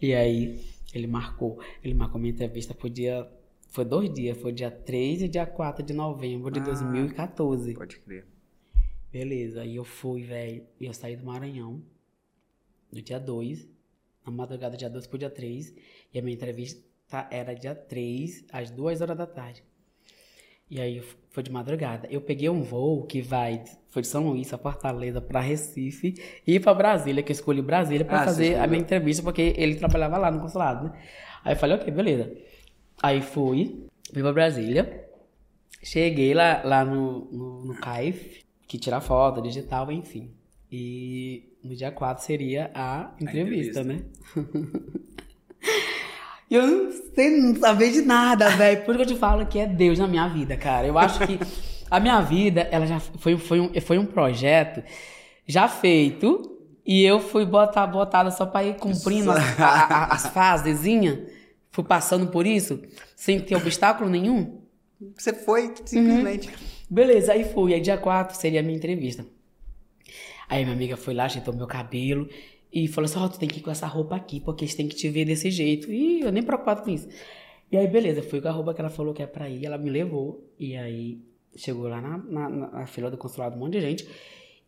E 0.00 0.14
aí 0.14 0.58
ele 0.94 1.06
marcou. 1.06 1.60
Ele 1.82 1.92
marcou 1.92 2.18
minha 2.18 2.32
entrevista 2.32 2.72
pro 2.72 2.88
dia. 2.88 3.28
Foi 3.74 3.84
dois 3.84 4.08
dias, 4.08 4.38
foi 4.40 4.52
dia 4.52 4.70
3 4.70 5.22
e 5.22 5.28
dia 5.28 5.44
4 5.44 5.84
de 5.84 5.92
novembro 5.92 6.48
de 6.48 6.60
Ah. 6.60 6.62
2014. 6.62 7.74
Pode 7.74 7.98
crer. 7.98 8.24
Beleza, 9.10 9.62
aí 9.62 9.74
eu 9.74 9.82
fui, 9.84 10.22
velho. 10.22 10.62
E 10.80 10.86
eu 10.86 10.94
saí 10.94 11.16
do 11.16 11.26
Maranhão 11.26 11.82
no 12.92 13.02
dia 13.02 13.18
2, 13.18 13.68
na 14.24 14.30
madrugada 14.30 14.76
dia 14.76 14.88
2 14.88 15.08
pro 15.08 15.18
dia 15.18 15.28
3. 15.28 15.74
E 16.12 16.18
a 16.20 16.22
minha 16.22 16.36
entrevista 16.36 16.80
era 17.32 17.52
dia 17.52 17.74
3, 17.74 18.44
às 18.52 18.70
2 18.70 19.00
horas 19.00 19.16
da 19.16 19.26
tarde. 19.26 19.64
E 20.70 20.80
aí 20.80 21.02
foi 21.30 21.42
de 21.42 21.50
madrugada. 21.50 22.06
Eu 22.08 22.20
peguei 22.20 22.48
um 22.48 22.62
voo 22.62 23.02
que 23.04 23.20
vai, 23.20 23.64
foi 23.88 24.02
de 24.02 24.08
São 24.08 24.28
Luís 24.28 24.54
a 24.54 24.58
Fortaleza 24.58 25.20
pra 25.20 25.40
Recife 25.40 26.14
e 26.46 26.60
pra 26.60 26.72
Brasília, 26.72 27.24
que 27.24 27.32
eu 27.32 27.34
escolhi 27.34 27.60
Brasília 27.60 28.04
pra 28.04 28.22
Ah, 28.22 28.24
fazer 28.24 28.54
a 28.54 28.68
minha 28.68 28.80
entrevista, 28.80 29.20
porque 29.20 29.52
ele 29.56 29.74
trabalhava 29.74 30.16
lá 30.16 30.30
no 30.30 30.38
consulado, 30.40 30.84
né? 30.90 31.02
Aí 31.44 31.54
eu 31.54 31.58
falei, 31.58 31.76
ok, 31.76 31.92
beleza. 31.92 32.32
Aí 33.02 33.20
fui, 33.22 33.86
fui 34.12 34.22
pra 34.22 34.32
Brasília. 34.32 35.04
Cheguei 35.82 36.32
lá, 36.32 36.62
lá 36.64 36.84
no, 36.84 37.26
no, 37.30 37.64
no 37.66 37.74
CAIF, 37.74 38.42
que 38.66 38.78
tira 38.78 39.00
foto, 39.00 39.42
digital, 39.42 39.92
enfim. 39.92 40.30
E 40.72 41.52
no 41.62 41.74
dia 41.76 41.90
4 41.92 42.24
seria 42.24 42.70
a 42.74 43.12
entrevista, 43.20 43.80
entrevista. 43.80 43.84
né? 43.84 44.00
E 46.50 46.56
eu 46.56 46.66
não 46.66 46.92
sei, 47.14 47.40
não 47.40 47.56
saber 47.56 47.90
de 47.90 48.02
nada, 48.02 48.50
velho. 48.50 48.82
Por 48.84 48.94
isso 48.94 49.04
que 49.04 49.10
eu 49.12 49.14
te 49.16 49.18
falo 49.20 49.46
que 49.46 49.58
é 49.58 49.66
Deus 49.66 49.98
na 49.98 50.06
minha 50.06 50.28
vida, 50.28 50.56
cara. 50.56 50.86
Eu 50.86 50.98
acho 50.98 51.26
que 51.26 51.38
a 51.90 51.98
minha 51.98 52.20
vida, 52.20 52.68
ela 52.70 52.86
já 52.86 53.00
foi, 53.00 53.36
foi, 53.38 53.60
um, 53.60 53.72
foi 53.80 53.98
um 53.98 54.04
projeto 54.04 54.82
já 55.46 55.66
feito 55.68 56.52
e 56.84 57.02
eu 57.02 57.18
fui 57.18 57.46
botar, 57.46 57.86
botada 57.86 58.30
só 58.30 58.44
pra 58.44 58.62
ir 58.62 58.76
cumprindo 58.76 59.30
as, 59.30 59.58
a- 59.58 59.64
a- 59.66 60.14
as 60.14 60.26
fasezinhas. 60.28 61.18
Fui 61.74 61.82
passando 61.82 62.28
por 62.28 62.46
isso 62.46 62.80
sem 63.16 63.40
ter 63.40 63.56
obstáculo 63.56 64.08
nenhum. 64.08 64.60
Você 65.18 65.32
foi 65.32 65.74
simplesmente. 65.84 66.48
Beleza, 66.88 67.32
aí 67.32 67.42
fui. 67.42 67.74
Aí 67.74 67.80
dia 67.80 67.98
4 67.98 68.36
seria 68.36 68.60
a 68.60 68.62
minha 68.62 68.76
entrevista. 68.76 69.26
Aí 70.48 70.62
minha 70.62 70.76
amiga 70.76 70.96
foi 70.96 71.14
lá, 71.14 71.24
ajeitou 71.24 71.52
meu 71.52 71.66
cabelo 71.66 72.28
e 72.72 72.86
falou 72.86 73.06
assim: 73.06 73.18
Ó, 73.18 73.26
tu 73.26 73.40
tem 73.40 73.48
que 73.48 73.58
ir 73.58 73.62
com 73.62 73.72
essa 73.72 73.88
roupa 73.88 74.14
aqui, 74.14 74.38
porque 74.38 74.64
eles 74.64 74.76
têm 74.76 74.86
que 74.86 74.94
te 74.94 75.08
ver 75.08 75.24
desse 75.24 75.50
jeito. 75.50 75.90
E 75.90 76.20
eu 76.20 76.30
nem 76.30 76.44
preocupado 76.44 76.82
com 76.82 76.90
isso. 76.90 77.08
E 77.72 77.76
aí, 77.76 77.88
beleza, 77.88 78.22
fui 78.22 78.40
com 78.40 78.46
a 78.46 78.52
roupa 78.52 78.72
que 78.72 78.80
ela 78.80 78.88
falou 78.88 79.12
que 79.12 79.20
é 79.24 79.26
pra 79.26 79.50
ir, 79.50 79.66
ela 79.66 79.76
me 79.76 79.90
levou. 79.90 80.48
E 80.56 80.76
aí 80.76 81.18
chegou 81.56 81.88
lá 81.88 82.00
na, 82.00 82.18
na, 82.18 82.48
na 82.48 82.86
fila 82.86 83.10
do 83.10 83.18
consulado, 83.18 83.56
um 83.56 83.58
monte 83.58 83.72
de 83.72 83.80
gente. 83.80 84.08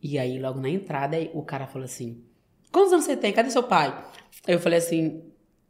E 0.03 0.19
aí, 0.19 0.41
logo 0.41 0.59
na 0.59 0.69
entrada, 0.69 1.17
o 1.35 1.45
cara 1.45 1.69
falou 1.69 1.85
assim: 1.85 2.25
Quantos 2.73 2.93
anos 2.93 3.05
você 3.05 3.17
tem? 3.17 3.33
Cadê 3.33 3.49
seu 3.49 3.63
pai? 3.63 3.97
Aí 4.45 4.55
eu 4.55 4.59
falei 4.59 4.81
assim: 4.81 5.23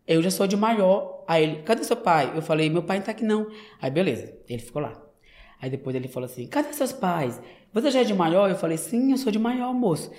Eu 0.06 0.22
já 0.22 0.30
sou 0.30 0.46
de 0.46 0.56
maior. 0.56 1.24
Aí 1.26 1.42
ele: 1.42 1.62
Cadê 1.62 1.82
seu 1.84 1.96
pai? 1.96 2.32
Eu 2.34 2.42
falei: 2.42 2.70
Meu 2.70 2.82
pai 2.82 2.98
não 2.98 3.04
tá 3.04 3.12
aqui 3.12 3.24
não. 3.24 3.50
Aí, 3.80 3.90
beleza, 3.90 4.36
ele 4.48 4.62
ficou 4.62 4.80
lá. 4.80 5.02
Aí 5.60 5.70
depois 5.70 5.96
ele 5.96 6.08
falou 6.08 6.26
assim: 6.26 6.46
Cadê 6.46 6.72
seus 6.72 6.92
pais? 6.92 7.40
Você 7.72 7.90
já 7.90 8.00
é 8.00 8.04
de 8.04 8.14
maior? 8.14 8.48
Eu 8.48 8.56
falei: 8.56 8.76
Sim, 8.76 9.10
eu 9.10 9.18
sou 9.18 9.32
de 9.32 9.38
maior, 9.38 9.72
moço. 9.74 10.10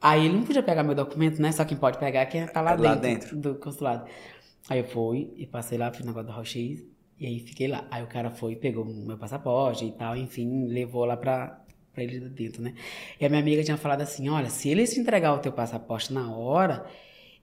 Aí 0.00 0.24
ele 0.24 0.34
não 0.34 0.42
podia 0.42 0.62
pegar 0.62 0.82
meu 0.82 0.96
documento, 0.96 1.40
né? 1.40 1.52
Só 1.52 1.64
quem 1.64 1.76
pode 1.76 1.98
pegar 1.98 2.20
é 2.20 2.26
quem 2.26 2.44
tá 2.46 2.60
lá, 2.60 2.72
É 2.72 2.76
lá 2.76 2.94
dentro, 2.96 3.36
do 3.36 3.54
consulado. 3.54 4.08
Aí 4.68 4.80
eu 4.80 4.84
fui 4.84 5.32
e 5.36 5.46
passei 5.46 5.78
lá, 5.78 5.92
fiz 5.92 6.00
o 6.02 6.06
negócio 6.06 6.26
do 6.26 6.32
raio-x 6.32 6.82
e 7.20 7.26
aí 7.26 7.38
fiquei 7.38 7.68
lá. 7.68 7.86
Aí 7.90 8.02
o 8.02 8.08
cara 8.08 8.30
foi, 8.30 8.56
pegou 8.56 8.84
meu 8.84 9.16
passaporte 9.16 9.84
e 9.84 9.92
tal, 9.92 10.16
enfim, 10.16 10.66
levou 10.66 11.04
lá 11.04 11.16
pra, 11.16 11.62
pra 11.92 12.02
ele 12.02 12.18
dentro, 12.30 12.60
né? 12.62 12.74
E 13.20 13.24
a 13.24 13.28
minha 13.28 13.40
amiga 13.40 13.62
tinha 13.62 13.76
falado 13.76 14.00
assim: 14.00 14.28
olha, 14.28 14.50
se 14.50 14.68
eles 14.68 14.92
te 14.92 14.98
entregar 14.98 15.34
o 15.34 15.38
teu 15.38 15.52
passaporte 15.52 16.12
na 16.12 16.32
hora, 16.36 16.84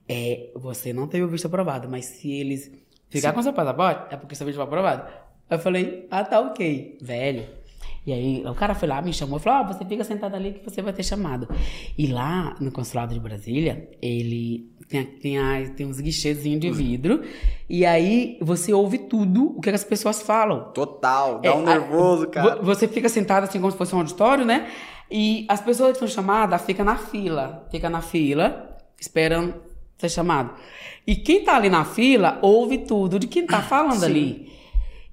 é, 0.09 0.49
você 0.55 0.91
não 0.91 1.07
teve 1.07 1.23
o 1.23 1.27
visto 1.27 1.45
aprovado, 1.45 1.87
mas 1.87 2.05
se 2.05 2.31
eles 2.31 2.71
ficar 3.09 3.31
com 3.31 3.43
seu 3.43 3.53
passaporte, 3.53 4.13
é 4.13 4.17
porque 4.17 4.33
seu 4.33 4.45
visto 4.45 4.57
foi 4.57 4.65
aprovado. 4.65 5.07
Eu 5.47 5.59
falei, 5.59 6.07
ah, 6.09 6.23
tá 6.23 6.39
ok, 6.39 6.97
velho. 6.99 7.45
E 8.05 8.13
aí 8.13 8.43
o 8.45 8.55
cara 8.55 8.73
foi 8.73 8.87
lá, 8.87 9.01
me 9.01 9.13
chamou 9.13 9.37
e 9.37 9.41
falou: 9.41 9.59
ah, 9.59 9.73
você 9.73 9.85
fica 9.85 10.03
sentado 10.03 10.35
ali 10.35 10.53
que 10.53 10.63
você 10.67 10.81
vai 10.81 10.93
ter 10.93 11.03
chamado. 11.03 11.47
E 11.97 12.07
lá 12.07 12.55
no 12.59 12.71
consulado 12.71 13.13
de 13.13 13.19
Brasília, 13.19 13.89
ele 14.01 14.71
tem, 14.87 15.05
tem, 15.05 15.37
a, 15.37 15.69
tem 15.75 15.85
uns 15.85 15.99
guichêzinhos 15.99 16.59
de 16.59 16.71
vidro. 16.71 17.21
E 17.69 17.85
aí 17.85 18.37
você 18.41 18.73
ouve 18.73 18.97
tudo 18.97 19.57
o 19.57 19.61
que 19.61 19.69
as 19.69 19.83
pessoas 19.83 20.21
falam. 20.21 20.71
Total, 20.71 21.39
dá 21.39 21.55
um 21.55 21.69
é, 21.69 21.77
nervoso, 21.77 22.27
cara. 22.27 22.61
Você 22.63 22.87
fica 22.87 23.09
sentado 23.09 23.43
assim 23.43 23.59
como 23.59 23.71
se 23.71 23.77
fosse 23.77 23.93
um 23.93 23.99
auditório, 23.99 24.45
né? 24.45 24.71
E 25.11 25.45
as 25.47 25.61
pessoas 25.61 25.93
que 25.93 25.99
são 25.99 26.07
chamadas 26.07 26.61
ficam 26.63 26.85
na 26.85 26.95
fila. 26.95 27.67
Fica 27.69 27.89
na 27.89 28.01
fila, 28.01 28.77
esperando 28.99 29.68
ser 29.99 30.09
chamado. 30.09 30.55
E 31.05 31.15
quem 31.15 31.43
tá 31.43 31.55
ali 31.55 31.69
na 31.69 31.83
fila 31.83 32.39
ouve 32.41 32.79
tudo 32.79 33.19
de 33.19 33.27
quem 33.27 33.45
tá 33.45 33.61
falando 33.61 34.03
ali. 34.03 34.49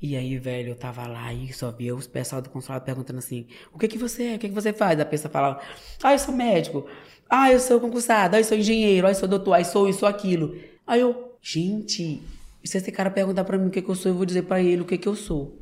E 0.00 0.14
aí, 0.16 0.38
velho, 0.38 0.70
eu 0.70 0.76
tava 0.76 1.06
lá 1.06 1.32
e 1.32 1.52
só 1.52 1.70
via 1.72 1.94
os 1.94 2.06
pessoal 2.06 2.40
do 2.40 2.50
consulado 2.50 2.84
perguntando 2.84 3.18
assim: 3.18 3.46
o 3.72 3.78
que 3.78 3.88
que 3.88 3.98
você 3.98 4.24
é? 4.24 4.36
O 4.36 4.38
que 4.38 4.48
que 4.48 4.54
você 4.54 4.72
faz? 4.72 5.00
A 5.00 5.04
pessoa 5.04 5.30
falava: 5.30 5.60
ah, 6.02 6.12
eu 6.12 6.18
sou 6.18 6.34
médico. 6.34 6.86
Ah, 7.28 7.50
eu 7.50 7.58
sou 7.58 7.80
concursado. 7.80 8.36
Ah, 8.36 8.40
eu 8.40 8.44
sou 8.44 8.56
engenheiro. 8.56 9.06
Ah, 9.06 9.10
eu 9.10 9.14
sou 9.14 9.28
doutor. 9.28 9.54
Ah, 9.54 9.60
eu 9.60 9.64
sou 9.64 9.88
isso, 9.88 10.06
aquilo. 10.06 10.56
Aí 10.86 11.00
eu, 11.00 11.36
gente, 11.42 12.22
se 12.62 12.78
esse 12.78 12.92
cara 12.92 13.10
perguntar 13.10 13.44
pra 13.44 13.58
mim 13.58 13.66
o 13.66 13.70
que 13.70 13.82
que 13.82 13.88
eu 13.88 13.94
sou, 13.94 14.12
eu 14.12 14.16
vou 14.16 14.26
dizer 14.26 14.42
pra 14.42 14.60
ele 14.60 14.82
o 14.82 14.84
que 14.84 14.98
que 14.98 15.08
eu 15.08 15.16
sou. 15.16 15.58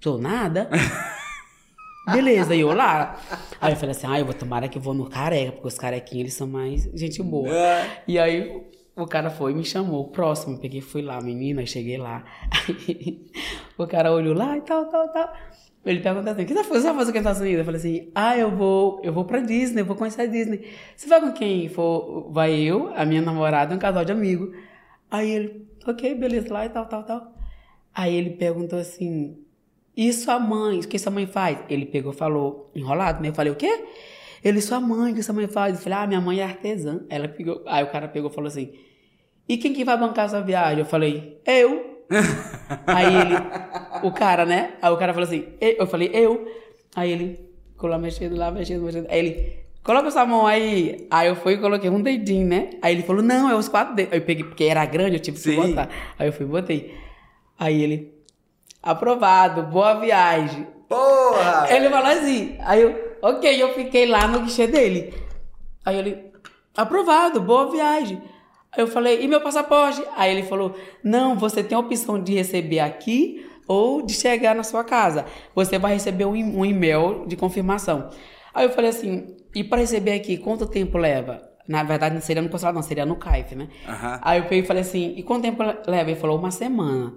Sou 0.00 0.18
nada. 0.18 0.68
Beleza, 2.12 2.54
e 2.54 2.60
eu 2.60 2.72
lá. 2.72 3.18
Aí 3.60 3.72
eu 3.72 3.76
falei 3.76 3.92
assim, 3.92 4.06
ah, 4.06 4.18
eu 4.18 4.24
vou 4.24 4.34
tomar 4.34 4.68
que 4.68 4.78
eu 4.78 4.82
vou 4.82 4.94
no 4.94 5.08
careca, 5.08 5.52
porque 5.52 5.68
os 5.68 5.78
carequinhos, 5.78 6.20
eles 6.20 6.34
são 6.34 6.46
mais 6.46 6.84
gente 6.94 7.22
boa. 7.22 7.48
É. 7.48 8.02
E 8.06 8.18
aí 8.18 8.62
o 8.96 9.06
cara 9.06 9.30
foi 9.30 9.52
e 9.52 9.54
me 9.54 9.64
chamou, 9.64 10.08
próximo, 10.08 10.58
peguei, 10.58 10.80
fui 10.80 11.02
lá, 11.02 11.20
menina, 11.20 11.64
cheguei 11.66 11.96
lá. 11.96 12.24
Aí, 12.50 13.30
o 13.76 13.86
cara 13.86 14.12
olhou 14.12 14.34
lá 14.34 14.56
e 14.56 14.60
tal, 14.60 14.86
tal, 14.86 15.08
tal. 15.08 15.32
Ele 15.84 16.00
perguntou 16.00 16.32
assim, 16.32 16.44
o 16.44 16.46
que 16.46 16.54
você 16.54 16.62
vai 16.64 16.94
fazer 16.94 17.10
aqui 17.10 17.18
nos 17.18 17.26
Estados 17.26 17.40
Unidos? 17.40 17.58
Eu 17.58 17.64
falei 17.64 17.80
assim, 17.80 18.10
ah, 18.14 18.36
eu 18.38 18.50
vou, 18.50 19.00
eu 19.02 19.12
vou 19.12 19.24
pra 19.24 19.40
Disney, 19.40 19.82
eu 19.82 19.86
vou 19.86 19.96
conhecer 19.96 20.22
a 20.22 20.26
Disney. 20.26 20.66
Você 20.96 21.06
vai 21.06 21.20
com 21.20 21.32
quem? 21.32 21.68
For, 21.68 22.30
vai 22.30 22.54
eu, 22.54 22.90
a 22.94 23.04
minha 23.04 23.20
namorada, 23.20 23.74
um 23.74 23.78
casal 23.78 24.04
de 24.04 24.12
amigo. 24.12 24.52
Aí 25.10 25.30
ele, 25.30 25.68
ok, 25.86 26.14
beleza, 26.14 26.52
lá 26.52 26.64
e 26.64 26.70
tal, 26.70 26.86
tal, 26.86 27.02
tal. 27.04 27.34
Aí 27.94 28.14
ele 28.14 28.30
perguntou 28.30 28.78
assim, 28.78 29.43
e 29.96 30.12
sua 30.12 30.38
mãe, 30.38 30.80
o 30.80 30.88
que 30.88 30.98
sua 30.98 31.12
mãe 31.12 31.26
faz? 31.26 31.58
Ele 31.68 31.86
pegou 31.86 32.12
e 32.12 32.16
falou, 32.16 32.70
enrolado, 32.74 33.22
né? 33.22 33.28
Eu 33.28 33.34
falei, 33.34 33.52
o 33.52 33.56
quê? 33.56 33.84
Ele, 34.42 34.60
sua 34.60 34.80
mãe, 34.80 35.12
o 35.12 35.14
que 35.14 35.22
sua 35.22 35.34
mãe 35.34 35.46
faz? 35.46 35.76
Eu 35.76 35.82
falei, 35.82 35.98
ah, 35.98 36.06
minha 36.06 36.20
mãe 36.20 36.40
é 36.40 36.44
artesã. 36.44 37.00
Ela 37.08 37.28
pegou, 37.28 37.62
aí 37.66 37.84
o 37.84 37.90
cara 37.90 38.08
pegou 38.08 38.30
e 38.30 38.34
falou 38.34 38.48
assim, 38.48 38.72
e 39.48 39.56
quem 39.56 39.72
que 39.72 39.84
vai 39.84 39.96
bancar 39.96 40.26
essa 40.26 40.40
viagem? 40.40 40.80
Eu 40.80 40.84
falei, 40.84 41.40
eu. 41.46 42.04
aí 42.86 43.14
ele, 43.14 43.34
o 44.02 44.10
cara, 44.12 44.44
né? 44.44 44.74
Aí 44.82 44.90
o 44.90 44.96
cara 44.96 45.12
falou 45.14 45.26
assim, 45.26 45.46
eu 45.60 45.86
falei, 45.86 46.10
eu. 46.12 46.46
Aí 46.96 47.10
ele 47.10 47.40
ficou 47.72 47.88
lá 47.88 47.98
mexendo, 47.98 48.36
lá 48.36 48.50
mexendo, 48.50 48.82
mexendo. 48.82 49.06
Aí 49.08 49.18
ele, 49.18 49.64
coloca 49.82 50.08
essa 50.08 50.24
mão 50.26 50.46
aí. 50.46 51.06
Aí 51.10 51.28
eu 51.28 51.36
fui 51.36 51.54
e 51.54 51.58
coloquei 51.58 51.90
um 51.90 52.02
dedinho, 52.02 52.48
né? 52.48 52.70
Aí 52.82 52.94
ele 52.94 53.02
falou, 53.02 53.22
não, 53.22 53.50
é 53.50 53.54
os 53.54 53.68
quatro 53.68 53.94
dedos. 53.94 54.12
Aí 54.12 54.18
eu 54.18 54.24
peguei, 54.24 54.44
porque 54.44 54.64
era 54.64 54.84
grande, 54.86 55.16
eu 55.16 55.20
tive 55.20 55.40
que 55.40 55.56
botar. 55.56 55.88
Aí 56.18 56.28
eu 56.28 56.32
fui 56.32 56.46
e 56.46 56.48
botei. 56.48 56.94
Aí 57.58 57.82
ele, 57.82 58.13
aprovado, 58.84 59.62
boa 59.62 59.94
viagem. 59.94 60.66
Porra! 60.88 61.66
Ele 61.70 61.88
falou 61.88 62.06
assim, 62.06 62.56
aí 62.60 62.82
eu, 62.82 63.16
ok, 63.22 63.62
eu 63.62 63.74
fiquei 63.74 64.06
lá 64.06 64.28
no 64.28 64.40
guichê 64.40 64.66
dele. 64.66 65.14
Aí 65.84 65.98
ele, 65.98 66.32
aprovado, 66.76 67.40
boa 67.40 67.70
viagem. 67.70 68.22
Aí 68.70 68.82
eu 68.82 68.86
falei, 68.86 69.22
e 69.22 69.28
meu 69.28 69.40
passaporte? 69.40 70.02
Aí 70.16 70.30
ele 70.30 70.42
falou, 70.42 70.76
não, 71.02 71.34
você 71.34 71.64
tem 71.64 71.74
a 71.74 71.78
opção 71.78 72.22
de 72.22 72.34
receber 72.34 72.80
aqui 72.80 73.48
ou 73.66 74.02
de 74.02 74.12
chegar 74.12 74.54
na 74.54 74.62
sua 74.62 74.84
casa. 74.84 75.24
Você 75.54 75.78
vai 75.78 75.94
receber 75.94 76.26
um, 76.26 76.64
e-mail 76.64 77.24
de 77.26 77.36
confirmação. 77.36 78.10
Aí 78.52 78.66
eu 78.66 78.70
falei 78.70 78.90
assim, 78.90 79.34
e 79.54 79.64
para 79.64 79.80
receber 79.80 80.12
aqui, 80.12 80.36
quanto 80.36 80.66
tempo 80.66 80.98
leva? 80.98 81.40
Na 81.66 81.82
verdade, 81.82 82.14
não 82.14 82.20
seria 82.20 82.42
no 82.42 82.50
consulado, 82.50 82.74
não, 82.74 82.82
seria 82.82 83.06
no 83.06 83.16
CAIF, 83.16 83.54
né? 83.54 83.68
Uhum. 83.88 84.18
Aí 84.20 84.38
eu 84.38 84.42
peguei 84.44 84.60
e 84.60 84.66
falei 84.66 84.82
assim, 84.82 85.14
e 85.16 85.22
quanto 85.22 85.42
tempo 85.42 85.62
leva? 85.62 86.10
Ele 86.10 86.20
falou, 86.20 86.38
uma 86.38 86.50
semana. 86.50 87.14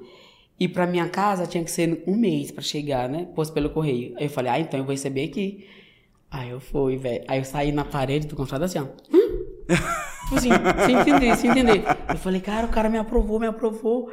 E 0.59 0.67
para 0.67 0.87
minha 0.87 1.07
casa 1.07 1.45
tinha 1.45 1.63
que 1.63 1.69
ser 1.69 2.03
um 2.07 2.15
mês 2.15 2.51
para 2.51 2.63
chegar, 2.63 3.07
né? 3.07 3.27
Posto 3.35 3.53
pelo 3.53 3.69
correio. 3.69 4.15
Aí 4.17 4.25
eu 4.25 4.29
falei, 4.29 4.51
ah, 4.51 4.59
então 4.59 4.79
eu 4.79 4.83
vou 4.83 4.91
receber 4.91 5.25
aqui. 5.25 5.67
Aí 6.31 6.49
eu 6.49 6.59
fui, 6.59 6.97
velho. 6.97 7.23
Aí 7.27 7.39
eu 7.39 7.45
saí 7.45 7.71
na 7.71 7.85
parede 7.85 8.27
do 8.27 8.35
consulado 8.35 8.65
assim, 8.65 8.79
ó. 8.79 8.85
Hum? 9.13 9.45
Tipo 10.23 10.35
assim, 10.35 10.49
sem 10.85 10.95
entender, 10.95 11.35
sem 11.37 11.51
entender. 11.51 11.83
Eu 12.09 12.17
falei, 12.17 12.41
cara, 12.41 12.65
o 12.65 12.69
cara 12.69 12.89
me 12.89 12.97
aprovou, 12.97 13.39
me 13.39 13.47
aprovou. 13.47 14.11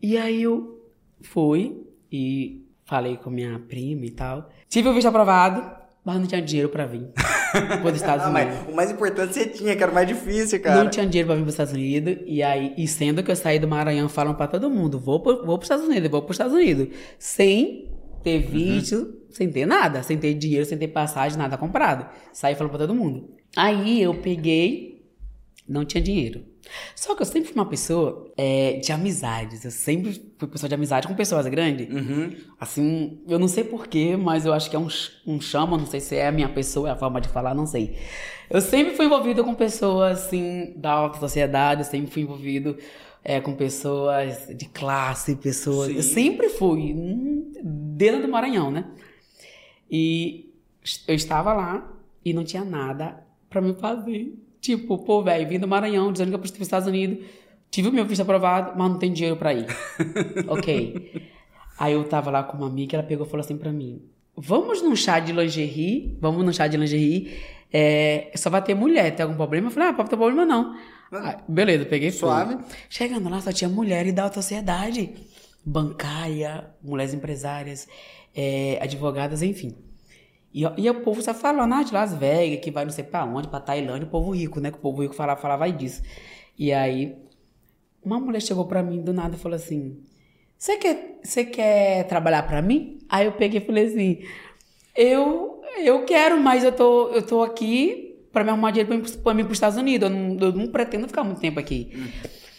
E 0.00 0.16
aí 0.16 0.42
eu 0.42 0.82
fui 1.22 1.86
e 2.10 2.66
falei 2.84 3.16
com 3.16 3.30
minha 3.30 3.60
prima 3.60 4.04
e 4.04 4.10
tal. 4.10 4.50
Tive 4.68 4.88
o 4.88 4.94
visto 4.94 5.06
aprovado, 5.06 5.70
mas 6.04 6.18
não 6.18 6.26
tinha 6.26 6.42
dinheiro 6.42 6.68
pra 6.68 6.86
vir. 6.86 7.12
Para 7.82 7.86
os 7.86 7.96
Estados 7.96 8.26
Unidos. 8.26 8.54
Mas 8.54 8.68
o 8.68 8.74
mais 8.74 8.90
importante 8.90 9.34
você 9.34 9.46
tinha, 9.46 9.76
que 9.76 9.82
era 9.82 9.92
o 9.92 9.94
mais 9.94 10.08
difícil, 10.08 10.60
cara. 10.60 10.82
Não 10.82 10.90
tinha 10.90 11.06
dinheiro 11.06 11.26
pra 11.26 11.36
vir 11.36 11.42
para 11.42 11.48
os 11.48 11.54
Estados 11.54 11.72
Unidos. 11.72 12.16
E 12.26 12.42
aí, 12.42 12.74
e 12.76 12.88
sendo 12.88 13.22
que 13.22 13.30
eu 13.30 13.36
saí 13.36 13.58
do 13.58 13.68
Maranhão, 13.68 14.08
falam 14.08 14.34
pra 14.34 14.46
todo 14.46 14.70
mundo: 14.70 14.98
vou, 14.98 15.20
pro, 15.20 15.44
vou 15.44 15.58
pros 15.58 15.66
Estados 15.66 15.86
Unidos, 15.86 16.10
vou 16.10 16.22
pros 16.22 16.34
Estados 16.34 16.54
Unidos. 16.54 16.88
Sem 17.18 17.90
ter 18.22 18.38
visto, 18.38 18.96
uhum. 18.96 19.12
sem 19.30 19.50
ter 19.50 19.66
nada, 19.66 20.02
sem 20.02 20.16
ter 20.16 20.34
dinheiro, 20.34 20.64
sem 20.64 20.78
ter 20.78 20.88
passagem, 20.88 21.38
nada 21.38 21.56
comprado. 21.56 22.06
Saí 22.32 22.54
falando 22.54 22.70
pra 22.70 22.80
todo 22.80 22.94
mundo. 22.94 23.28
Aí 23.56 24.00
eu 24.02 24.14
peguei 24.14 24.92
não 25.68 25.84
tinha 25.84 26.02
dinheiro. 26.02 26.44
Só 26.94 27.14
que 27.14 27.22
eu 27.22 27.26
sempre 27.26 27.44
fui 27.48 27.54
uma 27.54 27.68
pessoa 27.68 28.32
é, 28.36 28.74
de 28.74 28.92
amizades. 28.92 29.64
Eu 29.64 29.70
sempre 29.70 30.32
fui 30.38 30.48
pessoa 30.48 30.68
de 30.68 30.74
amizade 30.74 31.06
com 31.06 31.14
pessoas 31.14 31.46
grandes. 31.46 31.88
Uhum. 31.88 32.36
Assim, 32.58 33.20
eu 33.28 33.38
não 33.38 33.48
sei 33.48 33.64
porquê, 33.64 34.16
mas 34.16 34.46
eu 34.46 34.52
acho 34.52 34.70
que 34.70 34.76
é 34.76 34.78
um, 34.78 34.88
um 35.26 35.40
chama. 35.40 35.76
Não 35.76 35.86
sei 35.86 36.00
se 36.00 36.16
é 36.16 36.28
a 36.28 36.32
minha 36.32 36.48
pessoa, 36.48 36.88
é 36.88 36.92
a 36.92 36.96
forma 36.96 37.20
de 37.20 37.28
falar, 37.28 37.54
não 37.54 37.66
sei. 37.66 37.96
Eu 38.50 38.60
sempre 38.60 38.94
fui 38.94 39.06
envolvido 39.06 39.44
com 39.44 39.54
pessoas, 39.54 40.26
assim, 40.26 40.72
da 40.76 40.92
alta 40.92 41.18
sociedade. 41.18 41.82
Eu 41.82 41.86
sempre 41.86 42.10
fui 42.10 42.22
envolvido 42.22 42.76
é, 43.24 43.40
com 43.40 43.54
pessoas 43.54 44.48
de 44.56 44.66
classe, 44.66 45.36
pessoas... 45.36 45.88
Sim. 45.88 45.96
Eu 45.96 46.02
sempre 46.02 46.48
fui, 46.48 46.94
dentro 47.62 48.22
do 48.22 48.28
Maranhão, 48.28 48.70
né? 48.70 48.84
E 49.90 50.52
eu 51.06 51.14
estava 51.14 51.52
lá 51.52 51.92
e 52.24 52.32
não 52.32 52.44
tinha 52.44 52.64
nada 52.64 53.22
para 53.48 53.60
me 53.60 53.74
fazer. 53.74 54.34
Tipo, 54.62 54.96
pô, 54.96 55.24
velho, 55.24 55.48
vim 55.48 55.58
do 55.58 55.66
Maranhão, 55.66 56.12
dizendo 56.12 56.28
que 56.28 56.36
eu 56.36 56.38
preciso 56.38 56.58
para 56.58 56.62
os 56.62 56.68
Estados 56.68 56.86
Unidos, 56.86 57.26
tive 57.68 57.88
o 57.88 57.92
meu 57.92 58.04
visto 58.04 58.20
aprovado, 58.20 58.78
mas 58.78 58.90
não 58.92 58.96
tem 58.96 59.12
dinheiro 59.12 59.36
para 59.36 59.52
ir. 59.52 59.66
ok. 60.46 61.30
Aí 61.76 61.94
eu 61.94 62.04
tava 62.04 62.30
lá 62.30 62.44
com 62.44 62.56
uma 62.56 62.68
amiga, 62.68 62.96
ela 62.96 63.02
pegou 63.02 63.26
e 63.26 63.28
falou 63.28 63.44
assim 63.44 63.56
para 63.56 63.72
mim: 63.72 64.00
Vamos 64.36 64.80
num 64.80 64.94
chá 64.94 65.18
de 65.18 65.32
lingerie, 65.32 66.16
vamos 66.20 66.44
num 66.44 66.52
chá 66.52 66.68
de 66.68 66.76
lingerie, 66.76 67.40
é, 67.72 68.30
só 68.36 68.48
vai 68.48 68.62
ter 68.62 68.72
mulher, 68.74 69.10
tem 69.16 69.24
algum 69.24 69.36
problema? 69.36 69.66
Eu 69.66 69.72
falei: 69.72 69.88
Ah, 69.88 69.92
pode 69.92 70.08
ter 70.08 70.16
problema 70.16 70.46
não. 70.46 70.76
Ah, 71.12 71.42
beleza, 71.48 71.84
peguei 71.84 72.12
Suave. 72.12 72.54
Fui. 72.54 72.64
Chegando 72.88 73.28
lá, 73.28 73.40
só 73.40 73.52
tinha 73.52 73.68
mulheres 73.68 74.12
da 74.12 74.22
alta 74.22 74.40
sociedade, 74.40 75.12
bancária, 75.64 76.70
mulheres 76.80 77.12
empresárias, 77.12 77.88
é, 78.32 78.78
advogadas, 78.80 79.42
enfim. 79.42 79.74
E, 80.52 80.62
e 80.76 80.90
o 80.90 81.00
povo 81.00 81.20
está 81.20 81.32
falando, 81.32 81.72
ah, 81.72 81.82
de 81.82 81.92
Las 81.92 82.14
Vegas, 82.14 82.60
que 82.60 82.70
vai 82.70 82.84
não 82.84 82.92
sei 82.92 83.04
pra 83.04 83.24
onde, 83.24 83.48
pra 83.48 83.60
Tailândia, 83.60 84.06
o 84.06 84.10
povo 84.10 84.32
rico, 84.32 84.60
né? 84.60 84.70
Que 84.70 84.78
o 84.78 84.80
povo 84.80 85.02
rico 85.02 85.14
falava, 85.14 85.40
falava 85.40 85.70
disso. 85.70 86.02
E 86.58 86.72
aí, 86.72 87.16
uma 88.04 88.20
mulher 88.20 88.40
chegou 88.42 88.66
pra 88.66 88.82
mim 88.82 89.00
do 89.00 89.12
nada 89.12 89.36
e 89.36 89.38
falou 89.38 89.56
assim: 89.56 89.98
Você 90.58 90.76
quer, 90.76 91.20
quer 91.50 92.06
trabalhar 92.06 92.42
pra 92.42 92.60
mim? 92.60 92.98
Aí 93.08 93.26
eu 93.26 93.32
peguei 93.32 93.60
e 93.60 93.64
falei 93.64 93.86
assim: 93.86 94.18
Eu, 94.94 95.62
eu 95.78 96.04
quero, 96.04 96.38
mas 96.40 96.64
eu 96.64 96.72
tô, 96.72 97.08
eu 97.08 97.22
tô 97.22 97.42
aqui 97.42 98.26
pra 98.32 98.42
me 98.42 98.50
arrumar 98.50 98.70
dinheiro 98.70 98.88
pra 99.22 99.34
mim 99.34 99.44
pros 99.44 99.56
Estados 99.56 99.78
Unidos. 99.78 100.10
Eu 100.10 100.14
não, 100.14 100.38
eu 100.38 100.52
não 100.52 100.66
pretendo 100.68 101.06
ficar 101.06 101.24
muito 101.24 101.40
tempo 101.40 101.60
aqui. 101.60 101.92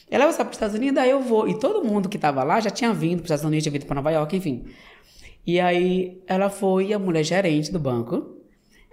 Ela 0.10 0.26
vai 0.26 0.36
para 0.36 0.50
os 0.50 0.56
Estados 0.56 0.76
Unidos, 0.76 1.02
aí 1.02 1.10
eu 1.10 1.22
vou. 1.22 1.48
E 1.48 1.60
todo 1.60 1.84
mundo 1.84 2.08
que 2.08 2.18
tava 2.20 2.44
lá 2.44 2.60
já 2.60 2.70
tinha 2.70 2.94
vindo 2.94 3.18
para 3.18 3.24
os 3.24 3.26
Estados 3.26 3.46
Unidos, 3.46 3.64
tinha 3.64 3.74
vindo 3.74 3.86
para 3.86 3.96
Nova 3.96 4.12
York, 4.12 4.38
enfim. 4.38 4.66
E 5.46 5.60
aí 5.60 6.22
ela 6.28 6.50
foi, 6.50 6.94
a 6.94 7.00
mulher 7.00 7.24
gerente 7.24 7.72
do 7.72 7.80
banco, 7.80 8.38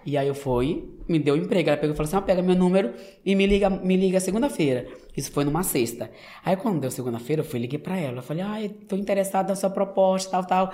e 0.04 0.16
aí 0.16 0.26
eu 0.26 0.34
fui, 0.34 0.88
me 1.08 1.18
deu 1.18 1.36
emprego. 1.36 1.68
Ela 1.68 1.76
pegou 1.76 1.94
e 1.94 1.96
falou 1.96 2.08
assim: 2.08 2.16
ah, 2.16 2.22
pega 2.22 2.42
meu 2.42 2.54
número 2.54 2.94
e 3.24 3.34
me 3.34 3.46
liga, 3.46 3.68
me 3.68 3.96
liga 3.96 4.18
segunda-feira. 4.20 4.86
Isso 5.16 5.30
foi 5.30 5.44
numa 5.44 5.62
sexta. 5.62 6.10
Aí 6.44 6.56
quando 6.56 6.80
deu 6.80 6.90
segunda-feira, 6.90 7.42
eu 7.42 7.46
fui 7.46 7.60
liguei 7.60 7.78
para 7.78 7.98
ela. 7.98 8.18
Eu 8.18 8.22
falei: 8.22 8.42
ah, 8.42 8.62
eu 8.62 8.70
tô 8.70 8.96
interessada 8.96 9.50
na 9.50 9.56
sua 9.56 9.70
proposta, 9.70 10.30
tal, 10.30 10.44
tal. 10.44 10.72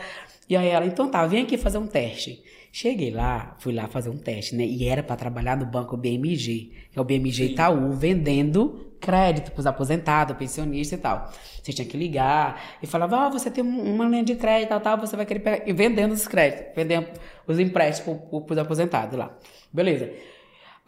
E 0.48 0.56
aí 0.56 0.68
ela, 0.68 0.86
então 0.86 1.10
tá, 1.10 1.26
vem 1.26 1.42
aqui 1.42 1.56
fazer 1.56 1.78
um 1.78 1.86
teste. 1.86 2.42
Cheguei 2.70 3.10
lá, 3.10 3.56
fui 3.58 3.72
lá 3.72 3.88
fazer 3.88 4.10
um 4.10 4.18
teste, 4.18 4.54
né? 4.54 4.64
E 4.64 4.86
era 4.86 5.02
para 5.02 5.16
trabalhar 5.16 5.56
no 5.56 5.66
banco 5.66 5.96
BMG, 5.96 6.70
que 6.92 6.98
é 6.98 7.00
o 7.00 7.04
BMG 7.04 7.46
Sim. 7.46 7.52
Itaú, 7.52 7.92
vendendo 7.92 8.85
crédito 9.06 9.52
para 9.52 9.60
os 9.60 9.66
aposentados, 9.66 10.36
pensionistas 10.36 10.98
e 10.98 11.02
tal. 11.02 11.32
Você 11.62 11.72
tinha 11.72 11.86
que 11.86 11.96
ligar 11.96 12.60
e 12.82 12.86
falava, 12.86 13.26
ah, 13.26 13.28
você 13.28 13.48
tem 13.48 13.62
uma 13.62 14.04
linha 14.08 14.24
de 14.24 14.34
crédito 14.34 14.74
e 14.74 14.80
tal, 14.80 14.98
você 14.98 15.14
vai 15.14 15.24
querer 15.24 15.40
pegar. 15.40 15.68
E 15.68 15.72
vendendo 15.72 16.10
os 16.10 16.26
créditos, 16.26 16.74
vendendo 16.74 17.06
os 17.46 17.60
empréstimos 17.60 18.18
para 18.44 18.52
os 18.52 18.58
aposentados 18.58 19.16
lá. 19.16 19.38
Beleza. 19.72 20.10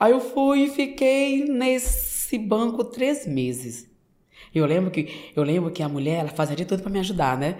Aí 0.01 0.11
eu 0.11 0.21
fui 0.21 0.65
e 0.65 0.71
fiquei 0.71 1.45
nesse 1.45 2.37
banco 2.37 2.83
três 2.83 3.25
meses. 3.25 3.89
Eu 4.53 4.67
lembro 4.67 4.91
que, 4.91 5.31
eu 5.37 5.45
lembro 5.45 5.71
que 5.71 5.83
a 5.83 5.89
mulher, 5.89 6.21
ela 6.21 6.31
fazia 6.31 6.57
de 6.57 6.65
tudo 6.65 6.83
para 6.83 6.91
me 6.91 6.99
ajudar, 6.99 7.39
né? 7.39 7.57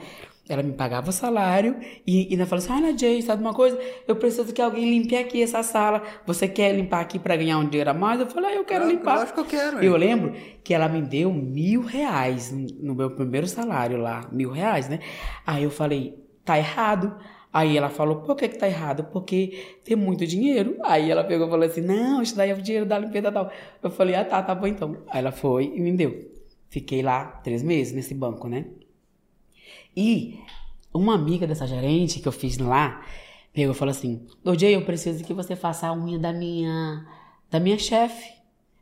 Ela 0.49 0.63
me 0.63 0.73
pagava 0.73 1.11
o 1.11 1.13
salário 1.13 1.77
e, 2.07 2.33
e 2.33 2.35
ela 2.35 2.47
falou 2.47 2.65
assim: 2.65 2.73
Olha, 2.73 2.97
Jay, 2.97 3.21
sabe 3.21 3.43
uma 3.43 3.53
coisa? 3.53 3.79
Eu 4.07 4.17
preciso 4.17 4.53
que 4.53 4.63
alguém 4.63 4.89
limpe 4.89 5.15
aqui 5.15 5.43
essa 5.43 5.63
sala. 5.63 6.03
Você 6.27 6.49
quer 6.49 6.75
limpar 6.75 7.01
aqui 7.01 7.19
para 7.19 7.37
ganhar 7.37 7.59
um 7.59 7.67
dinheiro 7.69 7.91
a 7.91 7.95
mais? 7.95 8.19
Eu 8.19 8.27
falei: 8.27 8.51
ah, 8.53 8.55
Eu 8.57 8.65
quero 8.65 8.85
Ah, 8.85 8.89
limpar. 8.89 9.19
lógico 9.19 9.35
que 9.35 9.41
eu 9.57 9.61
quero, 9.61 9.79
Eu 9.85 9.93
hein? 9.95 9.99
lembro 9.99 10.33
que 10.65 10.73
ela 10.73 10.89
me 10.89 11.03
deu 11.03 11.31
mil 11.33 11.83
reais 11.83 12.51
no 12.51 12.95
meu 12.95 13.11
primeiro 13.11 13.47
salário 13.47 13.99
lá, 13.99 14.27
mil 14.33 14.51
reais, 14.51 14.89
né? 14.89 15.01
Aí 15.47 15.65
eu 15.65 15.71
falei: 15.71 16.15
Tá 16.45 16.57
errado. 16.57 17.15
Aí 17.53 17.77
ela 17.77 17.91
falou: 17.91 18.23
Por 18.23 18.35
que, 18.35 18.49
que 18.49 18.57
tá 18.59 18.67
errado? 18.67 19.05
Porque 19.13 19.77
tem 19.85 19.97
muito 19.97 20.27
dinheiro. 20.27 20.77
Aí 20.83 21.11
ela 21.11 21.25
pegou 21.25 21.47
e 21.47 21.51
falou 21.51 21.67
assim: 21.67 21.83
Não, 21.83 22.23
isso 22.23 22.35
daí 22.35 22.49
é 22.51 22.55
o 22.55 22.63
dinheiro 22.63 22.87
da 22.87 22.99
limpeza 22.99 23.31
tal. 23.31 23.51
Eu 23.83 23.91
falei: 23.91 24.15
Ah, 24.15 24.25
tá, 24.25 24.43
tá 24.43 24.55
bom 24.55 24.67
então. 24.67 24.97
Aí 25.09 25.19
ela 25.21 25.31
foi 25.33 25.65
e 25.75 25.79
me 25.81 25.93
deu. 25.93 26.31
Fiquei 26.71 27.03
lá 27.03 27.25
três 27.45 27.63
meses 27.63 27.93
nesse 27.95 28.15
banco, 28.15 28.49
né? 28.49 28.65
E 30.01 30.39
uma 30.95 31.15
amiga 31.15 31.47
dessa 31.47 31.67
gerente 31.67 32.21
que 32.21 32.29
eu 32.29 32.33
fiz 32.33 32.57
lá 32.59 33.05
pegou 33.53 33.73
e 33.75 33.77
falou 33.77 33.91
assim: 33.91 34.25
Jay, 34.57 34.75
eu 34.77 34.83
preciso 34.85 35.25
que 35.25 35.35
você 35.35 35.57
faça 35.57 35.89
a 35.89 35.93
unha 35.93 36.19
da 36.19 36.33
minha 36.33 37.05
da 37.51 37.59
minha 37.59 37.79
chefe. 37.79 38.37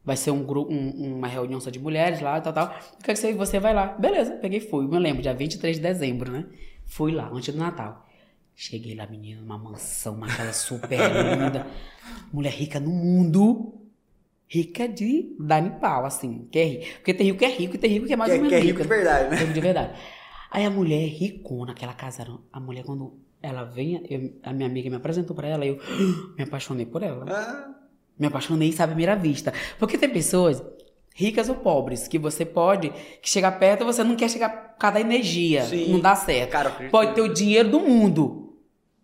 Vai 0.05 0.17
ser 0.17 0.31
um 0.31 0.45
grupo, 0.45 0.73
um- 0.73 1.17
uma 1.17 1.27
reunião 1.27 1.59
só 1.61 1.69
de 1.71 1.79
mulheres 1.81 2.21
lá, 2.21 2.41
tal, 2.41 2.53
tal. 2.53 2.67
Eu 2.67 3.03
quero 3.03 3.19
que 3.19 3.33
você, 3.33 3.59
vai 3.59 3.75
lá. 3.75 3.87
Beleza, 3.99 4.33
peguei 4.37 4.59
e 4.59 4.61
fui. 4.61 4.87
Me 4.87 4.99
lembro, 4.99 5.21
dia 5.23 5.35
23 5.35 5.77
de 5.77 5.83
dezembro, 5.83 6.31
né? 6.31 6.45
Fui 6.85 7.11
lá, 7.11 7.29
antes 7.33 7.53
do 7.53 7.59
Natal. 7.59 8.07
Cheguei 8.55 8.95
lá, 8.95 9.07
menina, 9.07 9.41
numa 9.41 9.59
mansão, 9.59 10.15
uma 10.15 10.29
casa 10.29 10.53
super 10.53 10.97
linda. 10.99 11.67
Mulher 12.33 12.53
rica 12.53 12.79
no 12.79 12.91
mundo. 12.91 13.75
Rica 14.49 14.89
de 14.89 15.35
dar 15.41 15.61
em 15.61 15.71
pau, 15.71 16.07
assim. 16.07 16.47
Que 16.53 16.59
é 16.61 16.65
rico. 16.65 16.85
Porque 16.99 17.13
tem 17.15 17.27
rico 17.27 17.39
que 17.41 17.45
é 17.45 17.49
rico 17.51 17.75
e 17.75 17.79
tem 17.79 17.91
rico 17.91 18.07
que 18.07 18.13
é 18.13 18.17
mais 18.17 18.31
Que- 18.31 18.39
ou 18.39 18.45
menos 18.45 18.57
que 18.57 18.63
é 18.63 18.65
rico 18.65 18.83
de 18.83 18.89
verdade, 18.89 19.31
né? 19.31 19.37
Rico 19.39 19.53
de 19.53 19.61
verdade. 19.61 19.99
Aí 20.51 20.65
a 20.65 20.71
mulher 20.71 21.07
ricona, 21.09 21.73
aquela 21.73 21.93
casa, 21.93 22.27
a 22.53 22.61
mulher 22.61 22.85
quando 22.85 23.15
ela 23.43 23.65
vem, 23.65 24.03
eu- 24.09 24.33
a 24.43 24.53
minha 24.53 24.69
amiga 24.69 24.89
me 24.91 24.97
apresentou 24.97 25.35
pra 25.37 25.49
ela, 25.49 25.65
eu 25.67 25.79
me 26.37 26.45
apaixonei 26.45 26.87
por 26.87 27.03
ela. 27.03 27.25
Ah, 27.29 27.73
Me 28.19 28.27
apaixonei, 28.29 28.73
sabe, 28.73 28.93
à 28.93 28.95
primeira 28.95 29.15
vista. 29.17 29.53
Porque 29.79 29.99
tem 29.99 30.09
pessoas, 30.09 30.63
ricas 31.15 31.49
ou 31.51 31.57
pobres, 31.57 32.09
que 32.09 32.19
você 32.19 32.45
pode, 32.47 32.91
que 33.21 33.29
chega 33.29 33.53
perto 33.53 33.85
você 33.85 34.03
não 34.03 34.17
quer 34.17 34.31
chegar 34.31 34.49
por 34.49 34.79
causa 34.79 34.95
da 34.95 35.01
energia. 35.01 35.65
Sim. 35.65 35.93
Não 35.93 36.01
dá 36.01 36.17
certo. 36.17 36.51
Cara, 36.51 36.71
pode 36.91 37.15
ter 37.15 37.21
o 37.21 37.33
dinheiro 37.33 37.71
do 37.71 37.81
mundo, 37.81 38.57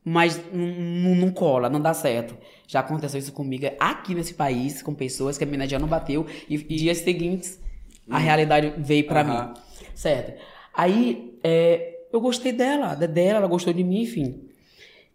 mas 0.04 0.36
n- 0.52 0.64
n- 1.12 1.14
não 1.20 1.30
cola, 1.30 1.68
não 1.68 1.80
dá 1.80 1.92
certo. 1.92 2.36
Já 2.66 2.80
aconteceu 2.80 3.18
isso 3.18 3.32
comigo 3.32 3.66
aqui 3.78 4.14
nesse 4.14 4.32
país, 4.34 4.80
com 4.82 4.94
pessoas 4.94 5.36
que 5.36 5.44
a 5.44 5.46
minha 5.46 5.68
já 5.68 5.78
não 5.78 5.88
bateu, 5.88 6.26
e, 6.48 6.54
e 6.54 6.76
dias 6.76 6.98
seguintes 6.98 7.60
a 8.10 8.16
realidade 8.18 8.72
veio 8.78 9.06
pra 9.06 9.22
Hum. 9.22 9.28
Aham. 9.30 9.48
mim. 9.48 9.54
Certo. 9.94 10.40
Aí, 10.74 11.38
é, 11.42 12.00
eu 12.12 12.20
gostei 12.20 12.52
dela, 12.52 12.94
da- 12.94 13.06
dela, 13.06 13.38
ela 13.38 13.46
gostou 13.48 13.72
de 13.72 13.82
mim, 13.84 14.02
enfim. 14.02 14.48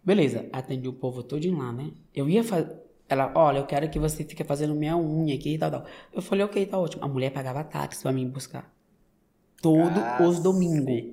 Beleza, 0.04 0.46
atendi 0.52 0.88
o 0.88 0.92
povo 0.92 1.22
todinho 1.22 1.58
lá, 1.58 1.72
né? 1.72 1.90
Eu 2.14 2.28
ia 2.28 2.42
fazer. 2.44 2.76
Ela, 3.08 3.32
olha, 3.34 3.58
eu 3.58 3.66
quero 3.66 3.88
que 3.88 3.98
você 3.98 4.22
fique 4.22 4.44
fazendo 4.44 4.74
minha 4.74 4.96
unha 4.96 5.34
aqui 5.34 5.54
e 5.54 5.58
tal, 5.58 5.70
tal. 5.70 5.84
Eu 6.12 6.20
falei, 6.20 6.44
ok, 6.44 6.64
tá 6.66 6.78
ótimo. 6.78 7.04
A 7.04 7.08
mulher 7.08 7.30
pagava 7.30 7.64
táxi 7.64 8.02
pra 8.02 8.12
mim 8.12 8.28
buscar. 8.28 8.70
Todos 9.62 9.96
os 9.96 10.02
Cacete. 10.02 10.42
domingos. 10.42 11.04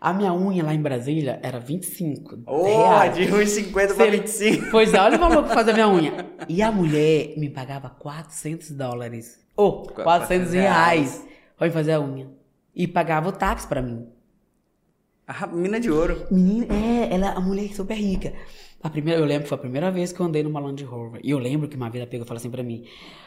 A 0.00 0.12
minha 0.12 0.34
unha 0.34 0.62
lá 0.62 0.74
em 0.74 0.82
Brasília 0.82 1.40
era 1.42 1.58
25 1.58 2.40
Oh, 2.46 2.64
reais. 2.64 3.14
de 3.14 3.22
1,50 3.32 3.94
pra 3.94 3.96
Se 3.96 4.02
ele- 4.02 4.16
25. 4.18 4.70
Pois 4.70 4.92
é, 4.92 5.00
olha 5.00 5.16
o 5.16 5.20
valor 5.20 5.44
pra 5.44 5.54
fazer 5.54 5.72
minha 5.72 5.88
unha. 5.88 6.12
E 6.48 6.60
a 6.60 6.70
mulher 6.70 7.34
me 7.38 7.48
pagava 7.48 7.88
400 7.88 8.70
dólares. 8.72 9.40
Ou 9.56 9.84
400 9.84 10.52
reais 10.52 11.24
pra 11.56 11.68
me 11.68 11.72
fazer 11.72 11.92
a 11.92 12.00
unha. 12.00 12.28
E 12.74 12.86
pagava 12.86 13.28
o 13.28 13.32
táxi 13.32 13.66
pra 13.66 13.80
mim. 13.82 14.06
A 15.26 15.46
mina 15.46 15.80
de 15.80 15.90
ouro. 15.90 16.26
Menina, 16.30 16.66
é, 16.74 17.14
ela 17.14 17.26
é 17.28 17.36
a 17.36 17.40
mulher 17.40 17.72
super 17.74 17.94
rica. 17.96 18.32
A 18.82 18.90
primeira, 18.90 19.18
eu 19.18 19.24
lembro 19.24 19.44
que 19.44 19.48
foi 19.48 19.56
a 19.56 19.60
primeira 19.60 19.90
vez 19.90 20.12
que 20.12 20.20
eu 20.20 20.26
andei 20.26 20.42
numa 20.42 20.60
Land 20.60 20.84
Rover. 20.84 21.18
E 21.24 21.30
eu 21.30 21.38
lembro 21.38 21.66
que 21.66 21.76
uma 21.76 21.88
vez 21.88 22.02
ela 22.02 22.10
pegou 22.10 22.26
e 22.26 22.28
falou 22.28 22.38
assim 22.38 22.50
pra 22.50 22.62
mim: 22.62 22.84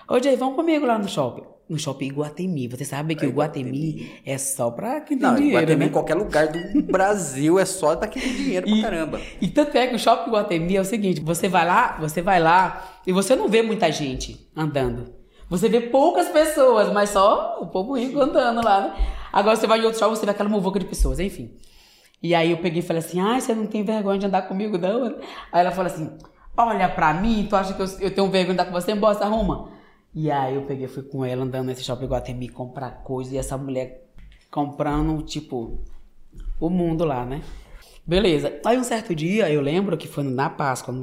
Ô 0.08 0.20
Jay, 0.22 0.36
vamos 0.36 0.56
comigo 0.56 0.86
lá 0.86 1.00
no 1.00 1.10
shopping. 1.10 1.42
No 1.68 1.80
shopping 1.80 2.06
Iguatemi. 2.10 2.68
Você 2.68 2.86
sabe 2.86 3.16
que 3.16 3.26
o 3.26 3.30
Iguatemi 3.30 4.22
é 4.24 4.38
só 4.38 4.70
pra 4.70 5.02
quem 5.02 5.18
tem 5.18 5.28
Não, 5.28 5.36
dinheiro, 5.36 5.58
Iguatemi 5.58 5.80
né? 5.80 5.86
em 5.88 5.92
qualquer 5.92 6.14
lugar 6.14 6.48
do 6.50 6.84
Brasil 6.84 7.58
é 7.58 7.66
só 7.66 7.96
pra 7.96 8.08
quem 8.08 8.22
tem 8.22 8.36
dinheiro 8.36 8.68
pra 8.70 8.82
caramba. 8.82 9.20
E 9.42 9.48
tanto 9.48 9.76
é 9.76 9.88
que 9.88 9.96
o 9.96 10.00
shopping 10.00 10.30
Guatemi 10.30 10.76
é 10.76 10.82
o 10.82 10.86
seguinte, 10.86 11.20
você 11.22 11.48
vai 11.50 11.66
lá, 11.66 11.98
você 12.00 12.22
vai 12.22 12.40
lá 12.40 13.00
e 13.08 13.12
você 13.12 13.36
não 13.36 13.50
vê 13.50 13.64
muita 13.64 13.92
gente 13.92 14.48
andando. 14.56 15.17
Você 15.50 15.70
vê 15.70 15.82
poucas 15.82 16.28
pessoas, 16.28 16.92
mas 16.92 17.10
só 17.10 17.60
o 17.62 17.68
povo 17.68 17.98
rico 17.98 18.20
andando 18.20 18.64
lá, 18.64 18.82
né? 18.82 18.96
Agora 19.32 19.56
você 19.56 19.66
vai 19.66 19.80
em 19.80 19.84
outro 19.84 20.00
shopping, 20.00 20.16
você 20.16 20.26
vê 20.26 20.32
aquela 20.32 20.50
muvuca 20.50 20.80
de 20.80 20.86
pessoas, 20.86 21.20
enfim. 21.20 21.52
E 22.22 22.34
aí 22.36 22.52
eu 22.52 22.58
peguei 22.58 22.80
e 22.80 22.86
falei 22.86 23.02
assim, 23.02 23.20
ai, 23.20 23.40
você 23.40 23.54
não 23.54 23.68
tem 23.68 23.84
vergonha 23.84 24.20
de 24.20 24.26
andar 24.26 24.42
comigo, 24.44 24.78
não? 24.78 25.06
Aí 25.52 25.62
ela 25.62 25.72
falou 25.72 25.92
assim, 25.92 26.18
olha 26.58 26.90
pra 26.90 27.14
mim, 27.14 27.46
tu 27.50 27.56
acha 27.56 27.74
que 27.74 27.82
eu, 27.82 27.88
eu 28.00 28.14
tenho 28.14 28.30
vergonha 28.30 28.46
de 28.46 28.52
andar 28.62 28.66
com 28.66 28.72
você? 28.72 28.94
Se 28.94 29.24
arruma. 29.24 29.70
E 30.14 30.32
aí 30.32 30.56
eu 30.56 30.64
peguei 30.64 30.88
fui 30.88 31.04
com 31.04 31.24
ela 31.24 31.44
andando 31.44 31.68
nesse 31.68 31.84
shopping 31.84 32.08
Guatemi 32.08 32.50
comprar 32.50 33.04
coisa 33.04 33.36
e 33.36 33.38
essa 33.38 33.58
mulher 33.58 34.06
comprando, 34.50 35.22
tipo, 35.22 35.80
o 36.60 36.70
mundo 36.70 37.06
lá, 37.06 37.26
né? 37.26 37.42
Beleza. 38.06 38.60
Aí 38.66 38.78
um 38.78 38.84
certo 38.84 39.14
dia, 39.14 39.50
eu 39.52 39.62
lembro 39.62 39.96
que 39.98 40.08
foi 40.08 40.24
na 40.24 40.50
Páscoa, 40.50 40.96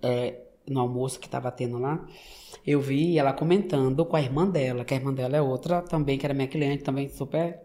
é, 0.00 0.43
no 0.66 0.80
almoço 0.80 1.20
que 1.20 1.28
tava 1.28 1.50
tendo 1.50 1.78
lá, 1.78 2.06
eu 2.66 2.80
vi 2.80 3.18
ela 3.18 3.32
comentando 3.32 4.04
com 4.04 4.16
a 4.16 4.22
irmã 4.22 4.48
dela, 4.48 4.84
que 4.84 4.94
a 4.94 4.96
irmã 4.96 5.12
dela 5.12 5.36
é 5.36 5.42
outra 5.42 5.82
também, 5.82 6.18
que 6.18 6.26
era 6.26 6.34
minha 6.34 6.48
cliente, 6.48 6.82
também 6.82 7.08
super 7.08 7.60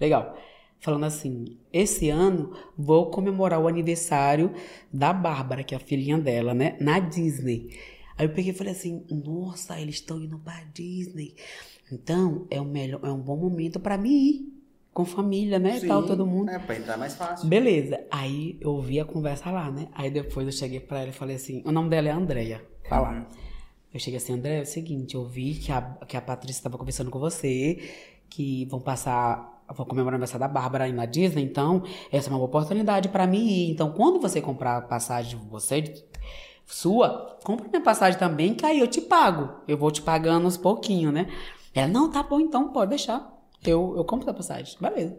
legal. 0.00 0.36
Falando 0.78 1.04
assim, 1.04 1.58
esse 1.72 2.08
ano 2.08 2.56
vou 2.76 3.10
comemorar 3.10 3.60
o 3.60 3.68
aniversário 3.68 4.52
da 4.92 5.12
Bárbara, 5.12 5.62
que 5.62 5.74
é 5.74 5.76
a 5.76 5.80
filhinha 5.80 6.18
dela, 6.18 6.54
né? 6.54 6.76
Na 6.80 6.98
Disney. 6.98 7.76
Aí 8.16 8.26
eu 8.26 8.32
peguei 8.32 8.52
e 8.52 8.54
falei 8.54 8.72
assim, 8.72 9.04
nossa, 9.10 9.78
eles 9.80 9.96
estão 9.96 10.20
indo 10.22 10.38
pra 10.38 10.64
Disney. 10.72 11.34
Então, 11.92 12.46
é 12.50 12.60
um, 12.60 12.64
melhor, 12.64 13.00
é 13.04 13.10
um 13.10 13.20
bom 13.20 13.36
momento 13.36 13.78
pra 13.80 13.98
mim 13.98 14.10
ir. 14.10 14.59
Com 14.92 15.04
família, 15.04 15.58
né? 15.58 15.78
Sim, 15.78 15.88
Tal, 15.88 16.04
todo 16.04 16.26
mundo. 16.26 16.50
É, 16.50 16.58
pra 16.58 16.76
entrar 16.76 16.96
mais 16.96 17.14
fácil. 17.14 17.48
Beleza. 17.48 18.00
Aí 18.10 18.58
eu 18.60 18.70
ouvi 18.72 18.98
a 18.98 19.04
conversa 19.04 19.50
lá, 19.50 19.70
né? 19.70 19.88
Aí 19.94 20.10
depois 20.10 20.46
eu 20.46 20.52
cheguei 20.52 20.80
pra 20.80 21.00
ela 21.00 21.10
e 21.10 21.12
falei 21.12 21.36
assim: 21.36 21.62
o 21.64 21.70
nome 21.70 21.88
dela 21.88 22.08
é 22.08 22.12
Andréia. 22.12 22.64
Fala. 22.88 23.26
Eu 23.92 23.98
cheguei 23.98 24.18
assim, 24.18 24.34
André, 24.34 24.58
é 24.58 24.62
o 24.62 24.66
seguinte, 24.66 25.16
eu 25.16 25.24
vi 25.24 25.54
que 25.54 25.72
a, 25.72 25.82
que 26.06 26.16
a 26.16 26.20
Patrícia 26.20 26.60
estava 26.60 26.78
conversando 26.78 27.10
com 27.10 27.18
você, 27.18 27.90
que 28.28 28.64
vão 28.66 28.80
passar, 28.80 29.64
vão 29.68 29.84
comemorar 29.84 30.14
o 30.14 30.16
aniversário 30.16 30.46
da 30.46 30.48
Bárbara 30.48 30.84
aí 30.84 30.92
na 30.92 31.06
Disney, 31.06 31.42
então 31.42 31.82
essa 32.12 32.28
é 32.28 32.30
uma 32.30 32.38
boa 32.38 32.48
oportunidade 32.48 33.08
pra 33.08 33.26
mim 33.26 33.48
ir. 33.48 33.70
Então, 33.72 33.90
quando 33.90 34.20
você 34.20 34.40
comprar 34.40 34.76
a 34.76 34.82
passagem 34.82 35.36
de 35.36 35.44
você, 35.44 36.06
sua, 36.64 37.36
compra 37.42 37.68
minha 37.68 37.80
passagem 37.80 38.16
também, 38.16 38.54
que 38.54 38.64
aí 38.64 38.78
eu 38.78 38.86
te 38.86 39.00
pago. 39.00 39.60
Eu 39.66 39.76
vou 39.76 39.90
te 39.90 40.02
pagando 40.02 40.46
uns 40.46 40.56
pouquinho, 40.56 41.10
né? 41.10 41.26
Ela, 41.74 41.88
não, 41.88 42.08
tá 42.08 42.22
bom 42.22 42.38
então, 42.38 42.68
pode 42.68 42.90
deixar. 42.90 43.39
Eu, 43.64 43.94
eu 43.96 44.04
compro 44.04 44.30
a 44.30 44.34
passagem. 44.34 44.76
Beleza. 44.80 45.16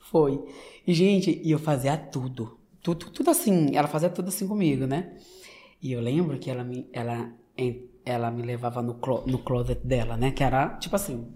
Foi. 0.00 0.42
E, 0.86 0.92
gente, 0.94 1.40
e 1.44 1.50
eu 1.50 1.58
fazia 1.58 1.96
tudo. 1.96 2.58
Tudo, 2.82 3.10
tudo 3.10 3.30
assim. 3.30 3.74
Ela 3.76 3.88
fazia 3.88 4.08
tudo 4.08 4.28
assim 4.28 4.46
comigo, 4.48 4.86
né? 4.86 5.16
E 5.82 5.92
eu 5.92 6.00
lembro 6.00 6.38
que 6.38 6.50
ela 6.50 6.64
me, 6.64 6.88
ela, 6.92 7.30
ela 8.04 8.30
me 8.30 8.42
levava 8.42 8.82
no, 8.82 8.94
clo- 8.94 9.22
no 9.26 9.38
closet 9.38 9.80
dela, 9.86 10.16
né? 10.16 10.30
Que 10.30 10.42
era, 10.42 10.70
tipo 10.78 10.96
assim, 10.96 11.28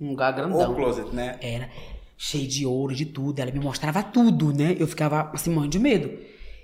um 0.00 0.10
lugar 0.10 0.32
grandão. 0.32 0.70
Ou 0.70 0.74
closet, 0.74 1.14
né? 1.14 1.38
Era 1.40 1.70
cheio 2.16 2.48
de 2.48 2.64
ouro, 2.66 2.94
de 2.94 3.06
tudo. 3.06 3.38
Ela 3.40 3.50
me 3.52 3.60
mostrava 3.60 4.02
tudo, 4.02 4.52
né? 4.52 4.76
Eu 4.78 4.86
ficava 4.86 5.30
assim, 5.32 5.50
morrendo 5.50 5.72
de 5.72 5.78
medo. 5.78 6.18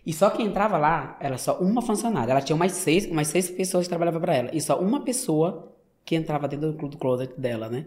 E 0.05 0.13
só 0.13 0.31
quem 0.31 0.47
entrava 0.47 0.79
lá 0.79 1.17
era 1.21 1.37
só 1.37 1.59
uma 1.61 1.83
funcionária. 1.83 2.33
Ela 2.33 2.41
tinha 2.41 2.57
umas 2.57 2.73
seis, 2.73 3.07
umas 3.07 3.29
seis 3.29 3.51
pessoas 3.51 3.85
que 3.85 3.91
trabalhavam 3.91 4.21
pra 4.21 4.35
ela. 4.35 4.51
E 4.53 4.61
só 4.61 4.81
uma 4.81 5.03
pessoa 5.05 5.73
que 6.05 6.17
entrava 6.17 6.49
dentro 6.49 6.73
do 6.73 6.97
closet 6.97 7.39
dela, 7.39 7.69
né? 7.69 7.87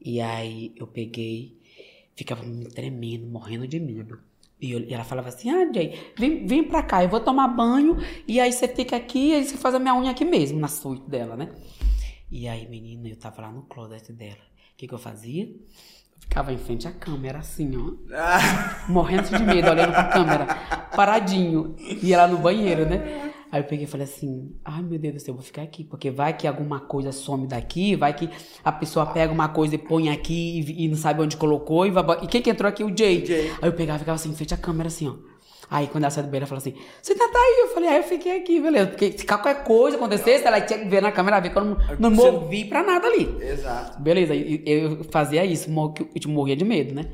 E 0.00 0.20
aí 0.20 0.72
eu 0.76 0.86
peguei, 0.86 1.58
ficava 2.14 2.42
me 2.44 2.66
tremendo, 2.66 3.26
morrendo 3.26 3.66
de 3.66 3.78
medo. 3.80 4.18
E, 4.60 4.72
eu- 4.72 4.80
e 4.80 4.92
ela 4.94 5.04
falava 5.04 5.28
assim: 5.28 5.50
Ah, 5.50 5.70
Jay, 5.72 5.94
vem, 6.18 6.46
vem 6.46 6.64
pra 6.64 6.82
cá, 6.82 7.02
eu 7.02 7.08
vou 7.08 7.20
tomar 7.20 7.48
banho. 7.48 7.96
E 8.26 8.40
aí 8.40 8.52
você 8.52 8.66
fica 8.68 8.96
aqui, 8.96 9.30
e 9.30 9.34
aí 9.34 9.44
você 9.44 9.56
faz 9.56 9.74
a 9.74 9.78
minha 9.78 9.94
unha 9.94 10.10
aqui 10.10 10.24
mesmo, 10.24 10.58
na 10.58 10.68
suíte 10.68 11.08
dela, 11.08 11.36
né? 11.36 11.50
E 12.30 12.46
aí, 12.48 12.68
menina, 12.68 13.08
eu 13.08 13.16
tava 13.16 13.42
lá 13.42 13.50
no 13.52 13.62
closet 13.62 14.12
dela. 14.12 14.34
O 14.74 14.76
que, 14.76 14.86
que 14.86 14.94
eu 14.94 14.98
fazia? 14.98 15.44
Eu 15.44 16.20
ficava 16.20 16.52
em 16.52 16.58
frente 16.58 16.86
à 16.86 16.92
câmera, 16.92 17.38
assim, 17.38 17.70
ó 17.76 17.92
Ah, 18.14 18.84
morrendo 18.88 19.28
de 19.36 19.42
medo, 19.44 19.70
olhando 19.70 19.92
pra 19.92 20.04
câmera, 20.04 20.46
paradinho, 20.94 21.74
e 22.02 22.12
ela 22.12 22.26
no 22.28 22.38
banheiro, 22.38 22.84
né? 22.86 23.27
Aí 23.50 23.60
eu 23.60 23.64
peguei 23.64 23.84
e 23.84 23.88
falei 23.88 24.04
assim, 24.04 24.54
ai 24.64 24.82
meu 24.82 24.98
Deus 24.98 25.14
do 25.14 25.20
céu, 25.20 25.32
eu 25.32 25.36
vou 25.36 25.44
ficar 25.44 25.62
aqui, 25.62 25.82
porque 25.82 26.10
vai 26.10 26.36
que 26.36 26.46
alguma 26.46 26.80
coisa 26.80 27.12
some 27.12 27.46
daqui, 27.46 27.96
vai 27.96 28.12
que 28.14 28.28
a 28.62 28.70
pessoa 28.70 29.06
pega 29.06 29.32
uma 29.32 29.48
coisa 29.48 29.74
e 29.74 29.78
põe 29.78 30.10
aqui 30.10 30.60
e, 30.60 30.84
e 30.84 30.88
não 30.88 30.96
sabe 30.96 31.22
onde 31.22 31.36
colocou, 31.36 31.86
e, 31.86 31.90
vai, 31.90 32.04
e 32.22 32.26
quem 32.26 32.42
que 32.42 32.50
entrou 32.50 32.68
aqui? 32.68 32.84
O 32.84 32.94
Jay. 32.96 33.24
Jay. 33.24 33.50
Aí 33.62 33.68
eu 33.68 33.72
pegava 33.72 33.96
e 33.96 34.00
ficava 34.00 34.16
assim, 34.16 34.30
em 34.30 34.34
frente 34.34 34.52
à 34.52 34.56
câmera, 34.56 34.88
assim, 34.88 35.08
ó. 35.08 35.14
Aí 35.70 35.86
quando 35.86 36.04
ela 36.04 36.10
saiu 36.10 36.24
do 36.24 36.30
banheiro, 36.30 36.44
ela 36.44 36.48
falou 36.48 36.58
assim: 36.60 36.74
Você 37.02 37.14
tá, 37.14 37.28
tá 37.28 37.38
aí? 37.38 37.60
Eu 37.60 37.68
falei: 37.74 37.88
Ah, 37.90 37.96
eu 37.98 38.02
fiquei 38.02 38.38
aqui, 38.38 38.58
beleza. 38.58 38.86
Porque 38.86 39.12
se 39.18 39.26
qualquer 39.26 39.64
coisa 39.64 39.98
acontecesse, 39.98 40.46
ela 40.46 40.62
tinha 40.62 40.78
que 40.78 40.88
ver 40.88 41.02
na 41.02 41.12
câmera, 41.12 41.40
ver 41.40 41.50
que 41.50 41.58
eu 41.58 41.64
não, 41.64 41.76
não 41.98 42.14
Você- 42.14 42.30
movi 42.30 42.64
pra 42.64 42.82
nada 42.82 43.06
ali. 43.06 43.36
Exato. 43.38 44.00
Beleza, 44.00 44.34
e- 44.34 44.62
eu 44.64 45.04
fazia 45.10 45.44
isso, 45.44 45.68
eu 45.70 46.30
morria 46.30 46.56
de 46.56 46.64
medo, 46.64 46.94
né? 46.94 47.10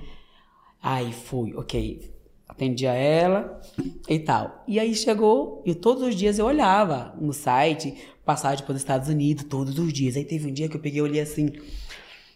Aí 0.80 1.12
fui, 1.12 1.52
ok. 1.56 2.13
Atendia 2.54 2.92
ela 2.92 3.60
e 4.08 4.18
tal. 4.18 4.64
E 4.66 4.78
aí 4.78 4.94
chegou, 4.94 5.62
e 5.66 5.74
todos 5.74 6.02
os 6.04 6.14
dias 6.14 6.38
eu 6.38 6.46
olhava 6.46 7.12
no 7.20 7.32
site, 7.32 7.94
passagem 8.24 8.64
para 8.64 8.74
os 8.74 8.80
Estados 8.80 9.08
Unidos, 9.08 9.44
todos 9.44 9.78
os 9.78 9.92
dias. 9.92 10.16
Aí 10.16 10.24
teve 10.24 10.48
um 10.48 10.52
dia 10.52 10.68
que 10.68 10.76
eu 10.76 10.80
peguei 10.80 11.00
e 11.00 11.02
olhei 11.02 11.20
assim, 11.20 11.50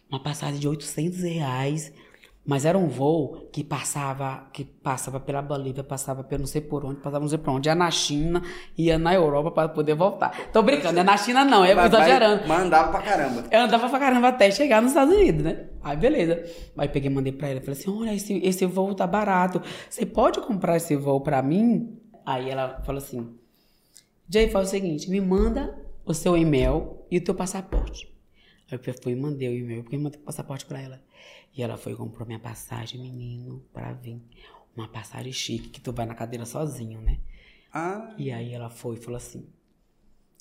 uma 0.09 0.21
passagem 0.21 0.59
de 0.59 0.67
800 0.67 1.21
reais, 1.21 1.93
mas 2.49 2.65
era 2.65 2.75
um 2.75 2.87
voo 2.87 3.47
que 3.53 3.63
passava, 3.63 4.49
que 4.51 4.65
passava 4.65 5.19
pela 5.19 5.39
Bolívia, 5.39 5.83
passava 5.83 6.23
pelo 6.23 6.39
não 6.39 6.47
sei 6.47 6.61
por 6.61 6.83
onde, 6.83 6.95
passava 6.95 7.19
não 7.19 7.27
sei 7.27 7.37
por 7.37 7.51
onde, 7.51 7.69
ia 7.69 7.75
na 7.75 7.91
China, 7.91 8.41
ia 8.75 8.97
na 8.97 9.13
Europa 9.13 9.51
para 9.51 9.69
poder 9.69 9.93
voltar. 9.93 10.49
Tô 10.51 10.63
brincando, 10.63 10.99
é 10.99 11.03
na 11.03 11.15
China 11.15 11.45
não, 11.45 11.63
é 11.63 11.73
exagerando. 11.73 12.47
Mas 12.47 12.63
andava 12.63 12.89
pra 12.89 13.01
caramba. 13.03 13.43
Eu 13.51 13.61
andava 13.61 13.87
pra 13.87 13.99
caramba 13.99 14.27
até 14.29 14.49
chegar 14.49 14.81
nos 14.81 14.93
Estados 14.93 15.13
Unidos, 15.13 15.43
né? 15.43 15.67
Aí 15.83 15.95
beleza. 15.95 16.43
Aí 16.75 16.89
peguei 16.89 17.11
e 17.11 17.13
mandei 17.13 17.31
pra 17.31 17.49
ela. 17.49 17.61
Falei 17.61 17.79
assim: 17.79 17.91
olha, 17.91 18.15
esse, 18.15 18.39
esse 18.39 18.65
voo 18.65 18.95
tá 18.95 19.05
barato. 19.05 19.61
Você 19.87 20.03
pode 20.03 20.41
comprar 20.41 20.77
esse 20.77 20.95
voo 20.95 21.21
pra 21.21 21.43
mim? 21.43 21.99
Aí 22.25 22.49
ela 22.49 22.81
falou 22.83 22.97
assim: 22.97 23.29
Jay, 24.27 24.49
faz 24.49 24.69
o 24.69 24.71
seguinte: 24.71 25.07
me 25.07 25.21
manda 25.21 25.77
o 26.03 26.15
seu 26.15 26.35
e-mail 26.35 26.97
e 27.11 27.19
o 27.19 27.23
teu 27.23 27.35
passaporte. 27.35 28.11
Aí 28.71 28.79
eu 28.83 28.93
fui 29.03 29.11
e 29.11 29.15
mandei 29.15 29.49
o 29.49 29.53
e-mail, 29.53 29.83
porque 29.83 29.99
mandei 29.99 30.19
o 30.19 30.23
passaporte 30.23 30.65
pra 30.65 30.81
ela. 30.81 30.99
E 31.59 31.61
ela 31.61 31.75
foi 31.75 31.91
e 31.91 31.95
comprou 31.97 32.25
minha 32.25 32.39
passagem, 32.39 33.01
menino, 33.01 33.61
pra 33.73 33.91
vir. 33.91 34.17
Uma 34.77 34.87
passagem 34.87 35.33
chique, 35.33 35.67
que 35.67 35.81
tu 35.81 35.91
vai 35.91 36.05
na 36.05 36.15
cadeira 36.15 36.45
sozinho, 36.45 37.01
né? 37.01 37.17
Ah, 37.73 38.15
E 38.17 38.31
aí 38.31 38.53
ela 38.53 38.69
foi 38.69 38.95
e 38.95 38.99
falou 39.01 39.17
assim: 39.17 39.45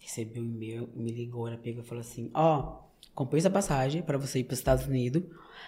recebeu 0.01 0.45
o 0.45 0.47
e-mail, 0.47 0.89
me 0.95 1.11
ligou, 1.11 1.49
ela 1.49 1.57
pegou 1.57 1.83
e 1.83 1.85
falou 1.85 2.03
assim: 2.03 2.31
Ó, 2.33 2.83
comprei 3.17 3.41
essa 3.41 3.51
passagem 3.51 4.01
pra 4.01 4.17
você 4.17 4.39
ir 4.39 4.45
pros 4.45 4.61
Estados 4.61 4.87
Unidos, 4.87 5.25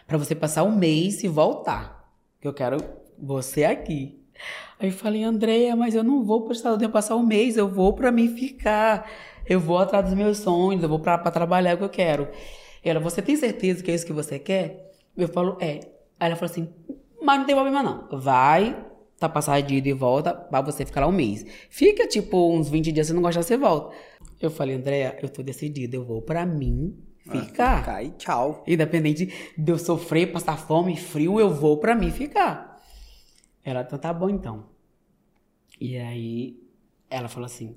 pra 0.07 0.17
você 0.17 0.37
passar 0.37 0.63
um 0.63 0.71
mês 0.71 1.25
e 1.25 1.27
voltar. 1.27 2.15
Que 2.41 2.47
eu 2.47 2.55
quero 2.55 2.77
você 3.19 3.65
aqui. 3.65 4.23
Aí 4.79 4.91
eu 4.91 4.93
falei, 4.93 5.25
Andréia, 5.25 5.75
mas 5.75 5.97
eu 5.97 6.05
não 6.05 6.23
vou 6.23 6.43
para 6.43 6.53
os 6.53 6.59
Estados 6.59 6.77
Unidos 6.77 6.93
passar 6.93 7.17
um 7.17 7.27
mês, 7.27 7.57
eu 7.57 7.69
vou 7.69 7.93
pra 7.93 8.13
mim 8.13 8.29
ficar. 8.37 9.11
Eu 9.45 9.59
vou 9.59 9.79
atrás 9.79 10.05
dos 10.05 10.15
meus 10.15 10.39
sonhos, 10.39 10.81
eu 10.81 10.89
vou 10.89 11.01
pra, 11.01 11.19
pra 11.19 11.33
trabalhar 11.33 11.75
o 11.75 11.79
que 11.79 11.83
eu 11.85 11.89
quero. 11.89 12.29
Ela, 12.85 13.01
você 13.01 13.21
tem 13.21 13.35
certeza 13.35 13.83
que 13.83 13.91
é 13.91 13.95
isso 13.97 14.07
que 14.07 14.13
você 14.13 14.39
quer? 14.39 14.90
Eu 15.17 15.29
falo, 15.29 15.57
é. 15.61 15.81
Aí 16.19 16.29
ela 16.29 16.37
falou 16.37 16.51
assim, 16.51 16.69
mas 17.23 17.39
não 17.39 17.47
tem 17.47 17.55
problema 17.55 17.83
não. 17.83 18.09
Vai, 18.19 18.87
tá 19.19 19.29
passagem 19.29 19.67
de 19.67 19.75
ida 19.77 19.89
e 19.89 19.93
volta, 19.93 20.35
pra 20.35 20.61
você 20.61 20.85
ficar 20.85 21.03
lá 21.03 21.07
um 21.07 21.13
mês. 21.13 21.45
Fica, 21.69 22.07
tipo, 22.07 22.53
uns 22.53 22.69
20 22.69 22.93
dias, 22.93 23.07
se 23.07 23.13
não 23.13 23.23
gostar, 23.23 23.43
você 23.43 23.57
volta. 23.57 23.95
Eu 24.41 24.51
falei, 24.51 24.77
Andréia, 24.77 25.19
eu 25.23 25.29
tô 25.29 25.43
decidida, 25.43 25.97
eu 25.97 26.05
vou 26.05 26.23
pra 26.23 26.47
mim 26.47 26.97
ficar. 27.19 27.85
Cai, 27.85 28.11
tchau. 28.17 28.65
Independente 28.67 29.33
de 29.57 29.73
eu 29.73 29.79
sofrer, 29.79 30.33
passar 30.33 30.57
fome, 30.57 30.97
frio, 30.97 31.39
eu 31.39 31.51
vou 31.51 31.79
pra 31.79 31.95
mim 31.95 32.11
ficar. 32.11 32.81
Ela, 33.65 33.83
então 33.83 33.99
tá 33.99 34.13
bom 34.13 34.29
então. 34.29 34.67
E 35.81 35.97
aí 35.97 36.59
ela 37.09 37.29
falou 37.29 37.47
assim: 37.47 37.77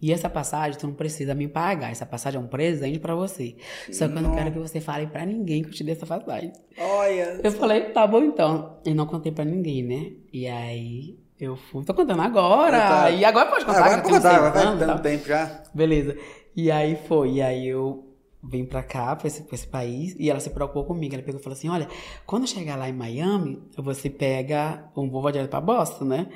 e 0.00 0.12
essa 0.12 0.28
passagem 0.30 0.78
tu 0.78 0.86
não 0.86 0.94
precisa 0.94 1.34
me 1.34 1.46
pagar, 1.48 1.90
essa 1.90 2.06
passagem 2.06 2.40
é 2.40 2.42
um 2.42 2.46
presente 2.46 2.98
pra 2.98 3.14
você. 3.14 3.56
Só 3.92 4.06
que 4.08 4.14
eu 4.16 4.20
não 4.22 4.30
Não. 4.30 4.36
quero 4.36 4.52
que 4.52 4.58
você 4.58 4.80
fale 4.80 5.06
pra 5.06 5.24
ninguém 5.26 5.62
que 5.62 5.68
eu 5.68 5.72
te 5.74 5.84
dei 5.84 5.94
essa 5.94 6.06
passagem. 6.06 6.52
Olha. 6.78 7.40
Eu 7.42 7.52
falei, 7.52 7.82
tá 7.90 8.06
bom 8.06 8.22
então. 8.22 8.78
E 8.84 8.94
não 8.94 9.06
contei 9.06 9.30
pra 9.32 9.44
ninguém, 9.44 9.82
né? 9.82 10.12
E 10.32 10.46
aí 10.46 11.18
eu 11.38 11.56
fui, 11.56 11.84
tô 11.84 11.92
contando 11.94 12.22
agora. 12.22 12.78
Tá. 12.78 13.10
E 13.10 13.24
agora 13.24 13.50
pode 13.50 13.64
contar. 13.64 13.78
Agora 13.84 13.96
não 13.98 14.04
sei 14.04 14.14
contar, 14.14 14.38
vai 14.40 14.52
quando, 14.52 14.78
dando 14.78 14.88
tal. 14.88 14.98
tempo 15.00 15.26
já. 15.26 15.62
Beleza. 15.74 16.16
E 16.56 16.70
aí 16.70 16.96
foi. 17.06 17.32
E 17.34 17.42
aí 17.42 17.66
eu 17.68 18.06
vim 18.42 18.64
pra 18.64 18.82
cá, 18.82 19.14
pra 19.16 19.26
esse, 19.26 19.42
pra 19.42 19.54
esse 19.54 19.66
país, 19.66 20.16
e 20.18 20.30
ela 20.30 20.40
se 20.40 20.48
preocupou 20.50 20.84
comigo. 20.84 21.14
Ela 21.14 21.22
pegou 21.22 21.40
e 21.40 21.42
falou 21.44 21.56
assim: 21.56 21.68
olha, 21.68 21.86
quando 22.26 22.44
eu 22.44 22.48
chegar 22.48 22.76
lá 22.76 22.88
em 22.88 22.92
Miami, 22.92 23.62
você 23.76 24.08
pega 24.08 24.90
um 24.96 25.08
voo 25.10 25.30
direto 25.30 25.50
pra 25.50 25.60
Boston, 25.60 26.06
né? 26.06 26.26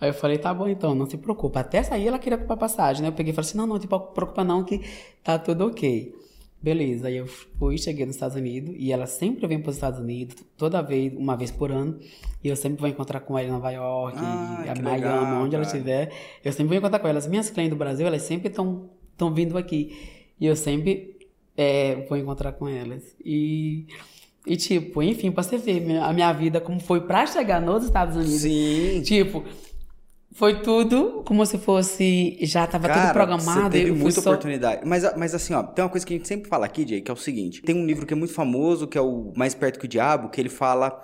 Aí 0.00 0.10
eu 0.10 0.14
falei, 0.14 0.36
tá 0.38 0.52
bom 0.52 0.68
então, 0.68 0.94
não 0.94 1.06
se 1.06 1.16
preocupa. 1.16 1.60
Até 1.60 1.82
sair 1.82 2.06
ela 2.08 2.18
queria 2.18 2.36
comprar 2.38 2.56
passagem, 2.56 3.02
né? 3.02 3.08
Eu 3.08 3.12
peguei 3.12 3.32
e 3.32 3.34
falei 3.34 3.48
assim, 3.48 3.58
não, 3.58 3.66
não 3.66 3.78
te 3.78 3.86
preocupa 3.86 4.44
não, 4.44 4.62
que 4.62 4.80
tá 5.24 5.38
tudo 5.38 5.66
ok. 5.66 6.14
Beleza, 6.60 7.08
aí 7.08 7.16
eu 7.18 7.26
fui, 7.58 7.78
cheguei 7.78 8.04
nos 8.06 8.16
Estados 8.16 8.36
Unidos, 8.36 8.74
e 8.78 8.90
ela 8.90 9.06
sempre 9.06 9.46
vem 9.46 9.60
para 9.60 9.70
os 9.70 9.76
Estados 9.76 10.00
Unidos, 10.00 10.36
toda 10.56 10.82
vez, 10.82 11.12
uma 11.14 11.36
vez 11.36 11.50
por 11.50 11.70
ano, 11.70 11.98
e 12.42 12.48
eu 12.48 12.56
sempre 12.56 12.80
vou 12.80 12.88
encontrar 12.88 13.20
com 13.20 13.38
ela 13.38 13.46
em 13.46 13.52
Nova 13.52 13.70
York, 13.70 14.18
Ah, 14.18 14.64
Miami, 14.64 14.82
legal, 14.82 15.42
onde 15.42 15.54
ela 15.54 15.64
cara. 15.64 15.76
estiver, 15.76 16.12
eu 16.42 16.50
sempre 16.52 16.68
vou 16.68 16.76
encontrar 16.78 16.98
com 16.98 17.06
ela. 17.06 17.18
As 17.18 17.26
minhas 17.26 17.50
clientes 17.50 17.70
do 17.70 17.78
Brasil, 17.78 18.06
elas 18.06 18.22
sempre 18.22 18.48
estão 18.48 18.88
estão 19.12 19.32
vindo 19.32 19.56
aqui, 19.56 19.96
e 20.40 20.46
eu 20.46 20.56
sempre 20.56 21.16
é, 21.56 22.04
vou 22.08 22.18
encontrar 22.18 22.52
com 22.52 22.66
elas. 22.66 23.02
E, 23.24 23.86
e 24.46 24.56
tipo, 24.56 25.02
enfim, 25.02 25.30
pra 25.30 25.42
você 25.42 25.58
ver 25.58 25.98
a 25.98 26.12
minha 26.12 26.32
vida 26.32 26.60
como 26.60 26.80
foi 26.80 27.00
pra 27.02 27.26
chegar 27.26 27.60
nos 27.60 27.84
Estados 27.84 28.16
Unidos. 28.16 28.40
Sim. 28.40 29.02
Tipo, 29.02 29.44
foi 30.36 30.60
tudo 30.60 31.22
como 31.24 31.44
se 31.46 31.58
fosse. 31.58 32.36
Já 32.42 32.66
tava 32.66 32.88
tudo 32.88 33.12
programado. 33.12 33.62
Você 33.62 33.70
teve 33.70 33.90
muita 33.92 34.20
só- 34.20 34.30
oportunidade. 34.30 34.82
Mas, 34.86 35.02
mas 35.16 35.34
assim, 35.34 35.54
ó, 35.54 35.62
tem 35.62 35.82
uma 35.84 35.90
coisa 35.90 36.06
que 36.06 36.14
a 36.14 36.16
gente 36.16 36.28
sempre 36.28 36.48
fala 36.48 36.66
aqui, 36.66 36.86
Jay, 36.86 37.00
que 37.00 37.10
é 37.10 37.14
o 37.14 37.16
seguinte: 37.16 37.62
tem 37.62 37.74
um 37.74 37.86
livro 37.86 38.06
que 38.06 38.12
é 38.12 38.16
muito 38.16 38.34
famoso, 38.34 38.86
que 38.86 38.98
é 38.98 39.00
o 39.00 39.32
Mais 39.34 39.54
Perto 39.54 39.78
que 39.78 39.86
o 39.86 39.88
Diabo, 39.88 40.28
que 40.28 40.40
ele 40.40 40.50
fala 40.50 41.02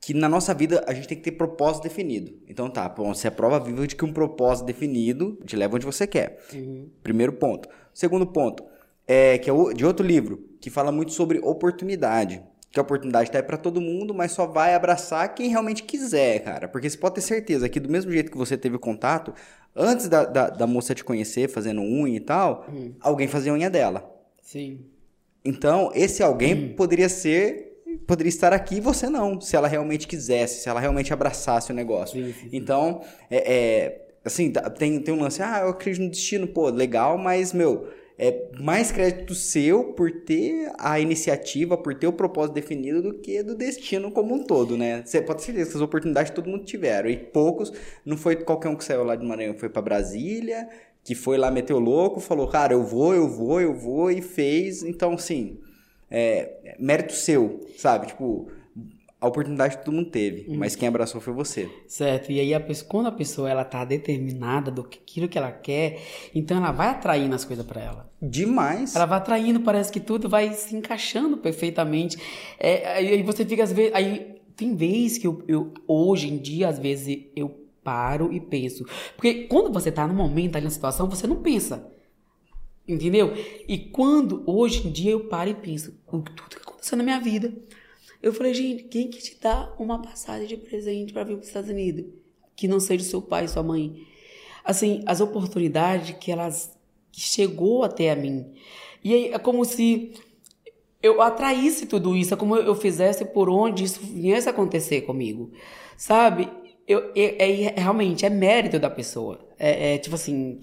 que 0.00 0.14
na 0.14 0.28
nossa 0.28 0.54
vida 0.54 0.82
a 0.86 0.94
gente 0.94 1.08
tem 1.08 1.18
que 1.18 1.24
ter 1.24 1.32
propósito 1.32 1.82
definido. 1.82 2.32
Então 2.48 2.70
tá, 2.70 2.88
bom, 2.88 3.12
você 3.12 3.28
é 3.28 3.30
prova 3.30 3.60
viva 3.60 3.86
de 3.86 3.94
que 3.94 4.04
um 4.04 4.12
propósito 4.12 4.64
definido 4.66 5.38
te 5.44 5.56
leva 5.56 5.76
onde 5.76 5.84
você 5.84 6.06
quer. 6.06 6.38
Uhum. 6.54 6.88
Primeiro 7.02 7.34
ponto. 7.34 7.68
Segundo 7.92 8.26
ponto, 8.26 8.64
é, 9.06 9.36
que 9.36 9.50
é 9.50 9.52
de 9.74 9.84
outro 9.84 10.06
livro, 10.06 10.48
que 10.60 10.70
fala 10.70 10.90
muito 10.90 11.12
sobre 11.12 11.38
oportunidade. 11.40 12.42
Que 12.72 12.78
a 12.78 12.82
oportunidade 12.82 13.30
tá 13.30 13.38
aí 13.38 13.42
pra 13.42 13.56
todo 13.56 13.80
mundo, 13.80 14.14
mas 14.14 14.30
só 14.32 14.46
vai 14.46 14.74
abraçar 14.74 15.34
quem 15.34 15.48
realmente 15.50 15.82
quiser, 15.82 16.38
cara. 16.44 16.68
Porque 16.68 16.88
você 16.88 16.96
pode 16.96 17.16
ter 17.16 17.20
certeza 17.20 17.68
que 17.68 17.80
do 17.80 17.88
mesmo 17.90 18.12
jeito 18.12 18.30
que 18.30 18.38
você 18.38 18.56
teve 18.56 18.78
contato, 18.78 19.34
antes 19.74 20.08
da, 20.08 20.24
da, 20.24 20.50
da 20.50 20.66
moça 20.68 20.94
te 20.94 21.02
conhecer, 21.02 21.48
fazendo 21.48 21.80
unha 21.80 22.16
e 22.16 22.20
tal, 22.20 22.66
Uhum. 22.68 22.94
alguém 23.00 23.26
fazia 23.26 23.52
unha 23.52 23.68
dela. 23.68 24.08
Sim. 24.40 24.80
Então, 25.44 25.90
esse 25.94 26.22
alguém 26.22 26.54
Hum. 26.54 26.74
poderia 26.76 27.08
ser, 27.08 27.82
poderia 28.06 28.28
estar 28.28 28.52
aqui 28.52 28.76
e 28.76 28.80
você 28.80 29.08
não, 29.08 29.40
se 29.40 29.56
ela 29.56 29.66
realmente 29.66 30.06
quisesse, 30.06 30.62
se 30.62 30.68
ela 30.68 30.78
realmente 30.78 31.12
abraçasse 31.12 31.72
o 31.72 31.74
negócio. 31.74 32.22
Sim, 32.24 32.32
sim, 32.32 32.50
sim. 32.50 32.56
Então, 32.56 33.00
é, 33.30 33.52
é, 33.52 34.08
assim, 34.24 34.50
tá- 34.52 34.68
tem, 34.70 35.00
tem 35.00 35.12
um 35.14 35.20
lance, 35.20 35.42
ah, 35.42 35.60
eu 35.62 35.70
acredito 35.70 36.02
no 36.04 36.10
destino, 36.10 36.46
pô, 36.46 36.68
legal, 36.68 37.18
mas, 37.18 37.52
meu, 37.52 37.88
é 38.22 38.50
mais 38.60 38.92
crédito 38.92 39.34
seu 39.34 39.94
por 39.94 40.10
ter 40.10 40.70
a 40.78 41.00
iniciativa, 41.00 41.74
por 41.78 41.94
ter 41.94 42.06
o 42.06 42.12
propósito 42.12 42.52
definido 42.52 43.00
do 43.00 43.14
que 43.14 43.42
do 43.42 43.54
destino 43.54 44.10
como 44.12 44.34
um 44.34 44.44
todo, 44.44 44.76
né? 44.76 45.02
Você 45.02 45.22
pode 45.22 45.38
ter 45.38 45.46
certeza 45.46 45.70
que 45.70 45.76
as 45.78 45.82
oportunidades 45.82 46.30
todo 46.30 46.50
mundo 46.50 46.64
tiveram, 46.64 47.08
e 47.08 47.16
poucos, 47.16 47.72
não 48.04 48.18
foi 48.18 48.36
qualquer 48.36 48.68
um 48.68 48.76
que 48.76 48.84
saiu 48.84 49.04
lá 49.04 49.16
de 49.16 49.24
Maranhão, 49.24 49.54
foi 49.54 49.70
pra 49.70 49.80
Brasília, 49.80 50.68
que 51.02 51.14
foi 51.14 51.38
lá, 51.38 51.50
meteu 51.50 51.78
louco, 51.78 52.20
falou, 52.20 52.46
cara, 52.46 52.74
eu 52.74 52.84
vou, 52.84 53.14
eu 53.14 53.26
vou, 53.26 53.58
eu 53.58 53.72
vou, 53.72 54.10
e 54.10 54.20
fez, 54.20 54.82
então, 54.82 55.14
assim, 55.14 55.58
é, 56.10 56.58
é 56.62 56.76
mérito 56.78 57.14
seu, 57.14 57.66
sabe? 57.78 58.08
Tipo, 58.08 58.48
a 59.20 59.28
oportunidade 59.28 59.78
todo 59.84 59.92
mundo 59.92 60.10
teve, 60.10 60.56
mas 60.56 60.74
quem 60.74 60.88
abraçou 60.88 61.20
foi 61.20 61.32
você. 61.34 61.68
Certo. 61.86 62.32
E 62.32 62.40
aí, 62.40 62.54
a 62.54 62.60
pessoa, 62.60 62.88
quando 62.88 63.06
a 63.08 63.12
pessoa 63.12 63.50
ela 63.50 63.64
tá 63.64 63.84
determinada 63.84 64.70
do 64.70 64.82
que 64.82 64.98
aquilo 64.98 65.28
que 65.28 65.36
ela 65.36 65.52
quer, 65.52 66.00
então 66.34 66.56
ela 66.56 66.72
vai 66.72 66.88
atraindo 66.88 67.34
as 67.34 67.44
coisas 67.44 67.66
pra 67.66 67.82
ela. 67.82 68.10
Demais. 68.22 68.96
Ela 68.96 69.04
vai 69.04 69.18
atraindo, 69.18 69.60
parece 69.60 69.92
que 69.92 70.00
tudo 70.00 70.28
vai 70.28 70.54
se 70.54 70.74
encaixando 70.74 71.36
perfeitamente. 71.36 72.16
É, 72.58 72.94
aí 72.94 73.22
você 73.22 73.44
fica, 73.44 73.62
às 73.62 73.72
vezes. 73.72 73.94
Aí 73.94 74.36
tem 74.56 74.74
vezes 74.74 75.18
que 75.18 75.26
eu, 75.26 75.42
eu- 75.46 75.74
hoje 75.86 76.28
em 76.28 76.38
dia, 76.38 76.68
às 76.68 76.78
vezes, 76.78 77.26
eu 77.36 77.60
paro 77.84 78.32
e 78.32 78.40
penso. 78.40 78.86
Porque 79.16 79.44
quando 79.44 79.72
você 79.72 79.92
tá 79.92 80.06
no 80.06 80.14
momento, 80.14 80.56
ali 80.56 80.64
na 80.64 80.70
situação, 80.70 81.08
você 81.08 81.26
não 81.26 81.36
pensa. 81.36 81.90
Entendeu? 82.88 83.32
E 83.68 83.78
quando, 83.78 84.42
hoje 84.46 84.88
em 84.88 84.90
dia, 84.90 85.12
eu 85.12 85.28
paro 85.28 85.50
e 85.50 85.54
penso, 85.54 85.94
tudo 86.10 86.24
que 86.32 86.56
aconteceu 86.56 86.96
na 86.98 87.04
minha 87.04 87.20
vida. 87.20 87.52
Eu 88.22 88.32
falei, 88.32 88.52
gente, 88.52 88.84
quem 88.84 89.08
que 89.08 89.18
te 89.18 89.38
dá 89.40 89.72
uma 89.78 90.00
passagem 90.00 90.46
de 90.46 90.56
presente 90.56 91.12
para 91.12 91.24
vir 91.24 91.34
para 91.34 91.42
os 91.42 91.48
Estados 91.48 91.70
Unidos? 91.70 92.04
Que 92.54 92.68
não 92.68 92.78
seja 92.78 93.04
seu 93.04 93.22
pai 93.22 93.48
sua 93.48 93.62
mãe. 93.62 94.06
Assim, 94.64 95.02
as 95.06 95.20
oportunidades 95.20 96.16
que 96.20 96.30
elas 96.30 96.78
chegou 97.12 97.82
até 97.82 98.10
a 98.10 98.16
mim. 98.16 98.52
E 99.02 99.14
aí 99.14 99.32
é 99.32 99.38
como 99.38 99.64
se 99.64 100.12
eu 101.02 101.22
atraísse 101.22 101.86
tudo 101.86 102.14
isso, 102.14 102.34
é 102.34 102.36
como 102.36 102.56
eu 102.56 102.74
fizesse 102.74 103.24
por 103.24 103.48
onde 103.48 103.84
isso 103.84 104.00
viesse 104.00 104.48
acontecer 104.48 105.02
comigo. 105.02 105.50
Sabe? 105.96 106.48
Eu, 106.86 107.10
é, 107.16 107.42
é- 107.42 107.62
é- 107.64 107.80
realmente 107.80 108.26
é 108.26 108.30
mérito 108.30 108.78
da 108.78 108.90
pessoa. 108.90 109.40
É, 109.58 109.94
é 109.94 109.98
tipo 109.98 110.14
assim. 110.14 110.60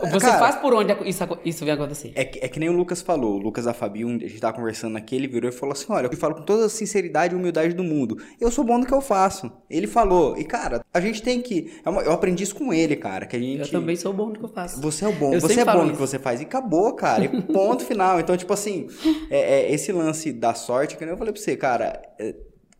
Você 0.00 0.26
Cara, 0.26 0.38
faz 0.40 0.56
por 0.56 0.74
onde 0.74 0.92
isso, 1.08 1.22
isso 1.44 1.64
vem 1.64 1.72
acontecer. 1.72 2.12
É 2.16 2.24
que, 2.24 2.44
é 2.44 2.48
que 2.48 2.58
nem 2.58 2.68
o 2.68 2.72
Lucas 2.72 3.00
falou, 3.00 3.34
o 3.34 3.38
Lucas 3.38 3.64
da 3.64 3.72
Fabi, 3.72 4.04
um- 4.04 4.16
a 4.16 4.26
gente 4.26 4.40
tava 4.40 4.56
conversando 4.56 4.96
aqui, 4.96 5.14
ele 5.14 5.28
virou 5.28 5.48
e 5.48 5.52
falou 5.52 5.72
assim, 5.72 5.86
olha, 5.88 6.08
eu 6.10 6.16
falo 6.16 6.34
com 6.34 6.42
toda 6.42 6.66
a 6.66 6.68
sinceridade 6.68 7.32
e 7.32 7.38
humildade 7.38 7.74
do 7.74 7.84
mundo, 7.84 8.20
eu 8.40 8.50
sou 8.50 8.64
bom 8.64 8.78
no 8.78 8.86
que 8.86 8.92
eu 8.92 9.00
faço. 9.00 9.52
Ele 9.70 9.86
falou, 9.86 10.36
e 10.36 10.44
cara, 10.44 10.84
a 10.92 11.00
gente 11.00 11.22
tem 11.22 11.40
que, 11.40 11.72
é 11.84 11.88
eu 11.88 12.10
aprendi 12.10 12.42
isso 12.42 12.56
com 12.56 12.72
ele, 12.72 12.96
cara, 12.96 13.24
que 13.24 13.36
a 13.36 13.38
gente... 13.38 13.60
Eu 13.60 13.68
também 13.80 13.94
sou 13.94 14.12
bom 14.12 14.30
no 14.30 14.32
que 14.38 14.44
eu 14.44 14.48
faço. 14.48 14.80
Você 14.80 15.04
é 15.04 15.12
bom, 15.12 15.32
Eu 15.32 15.40
você 15.40 15.60
é 15.60 15.64
bom 15.64 15.84
no 15.84 15.92
que 15.92 15.98
você 15.98 16.18
faz. 16.18 16.40
E 16.40 16.44
acabou, 16.44 16.92
cara. 16.94 17.24
E 17.24 17.42
ponto 17.42 17.84
final. 17.84 18.18
Então, 18.18 18.36
tipo 18.36 18.52
assim, 18.52 18.88
é, 19.30 19.60
é, 19.60 19.72
esse 19.72 19.92
lance 19.92 20.32
da 20.32 20.54
sorte, 20.54 20.96
que 20.96 21.04
nem 21.04 21.12
eu 21.12 21.18
falei 21.18 21.32
pra 21.32 21.40
você, 21.40 21.56
cara, 21.56 22.02
é, 22.18 22.34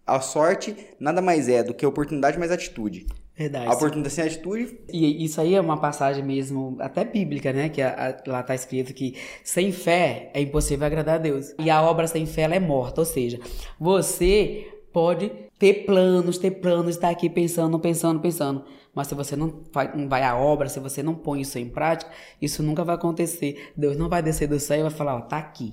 a 0.05 0.21
sorte 0.21 0.77
nada 0.99 1.23
mais 1.23 1.49
é 1.49 1.63
do 1.63 1.73
que 1.73 1.87
oportunidade 1.87 2.39
mais 2.39 2.51
atitude. 2.51 3.07
Verdade. 3.37 3.67
A 3.67 3.73
oportunidade 3.75 4.15
sem 4.15 4.25
atitude. 4.25 4.79
E 4.93 5.25
isso 5.25 5.41
aí 5.41 5.55
é 5.55 5.61
uma 5.61 5.77
passagem 5.77 6.23
mesmo, 6.25 6.77
até 6.79 7.05
bíblica, 7.05 7.53
né? 7.53 7.69
Que 7.69 7.83
a- 7.83 8.17
a- 8.25 8.31
lá 8.31 8.43
tá 8.45 8.55
escrito 8.55 8.95
que 8.95 9.17
sem 9.43 9.73
fé 9.73 10.31
é 10.33 10.41
impossível 10.41 10.87
agradar 10.87 11.17
a 11.17 11.19
Deus. 11.19 11.53
E 11.59 11.69
a 11.69 11.83
obra 11.83 12.07
sem 12.07 12.27
fé 12.27 12.43
ela 12.43 12.55
é 12.55 12.61
morta. 12.61 13.01
Ou 13.01 13.05
seja, 13.05 13.41
você 13.79 14.69
pode 14.93 15.33
ter 15.59 15.85
planos, 15.85 16.39
ter 16.39 16.53
planos, 16.53 16.95
estar 16.95 17.11
aqui 17.11 17.29
pensando, 17.29 17.79
pensando, 17.81 18.21
pensando. 18.21 18.65
Mas 18.95 19.09
se 19.09 19.15
você 19.17 19.35
não 19.35 19.63
vai, 19.73 19.93
não 19.97 20.09
vai 20.09 20.23
à 20.23 20.37
obra, 20.37 20.69
se 20.69 20.79
você 20.79 21.03
não 21.03 21.17
põe 21.17 21.41
isso 21.41 21.59
em 21.59 21.69
prática, 21.69 22.09
isso 22.41 22.63
nunca 22.63 22.85
vai 22.85 22.95
acontecer. 22.95 23.73
Deus 23.77 23.97
não 23.97 24.09
vai 24.09 24.23
descer 24.23 24.47
do 24.47 24.61
céu 24.61 24.79
e 24.79 24.83
vai 24.83 24.91
falar, 24.93 25.17
ó, 25.17 25.21
tá 25.23 25.39
aqui. 25.39 25.73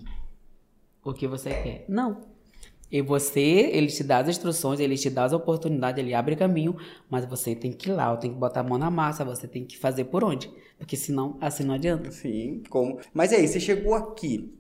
O 1.03 1.13
que 1.13 1.27
você 1.27 1.49
quer. 1.51 1.85
Não. 1.87 2.30
E 2.91 3.01
você, 3.01 3.69
ele 3.71 3.87
te 3.87 4.03
dá 4.03 4.17
as 4.17 4.27
instruções, 4.27 4.79
ele 4.79 4.97
te 4.97 5.09
dá 5.09 5.23
as 5.23 5.33
oportunidades, 5.33 6.03
ele 6.03 6.13
abre 6.13 6.35
caminho, 6.35 6.75
mas 7.09 7.25
você 7.25 7.55
tem 7.55 7.71
que 7.71 7.89
ir 7.89 7.93
lá, 7.93 8.15
tem 8.17 8.33
que 8.33 8.37
botar 8.37 8.59
a 8.59 8.63
mão 8.63 8.77
na 8.77 8.91
massa, 8.91 9.23
você 9.23 9.47
tem 9.47 9.63
que 9.63 9.77
fazer 9.77 10.05
por 10.05 10.23
onde? 10.23 10.51
Porque 10.77 10.97
senão, 10.97 11.37
assim 11.39 11.63
não 11.63 11.75
adianta. 11.75 12.11
Sim, 12.11 12.63
como. 12.69 12.99
Mas 13.13 13.31
aí, 13.31 13.47
você 13.47 13.59
chegou 13.59 13.93
aqui. 13.93 14.53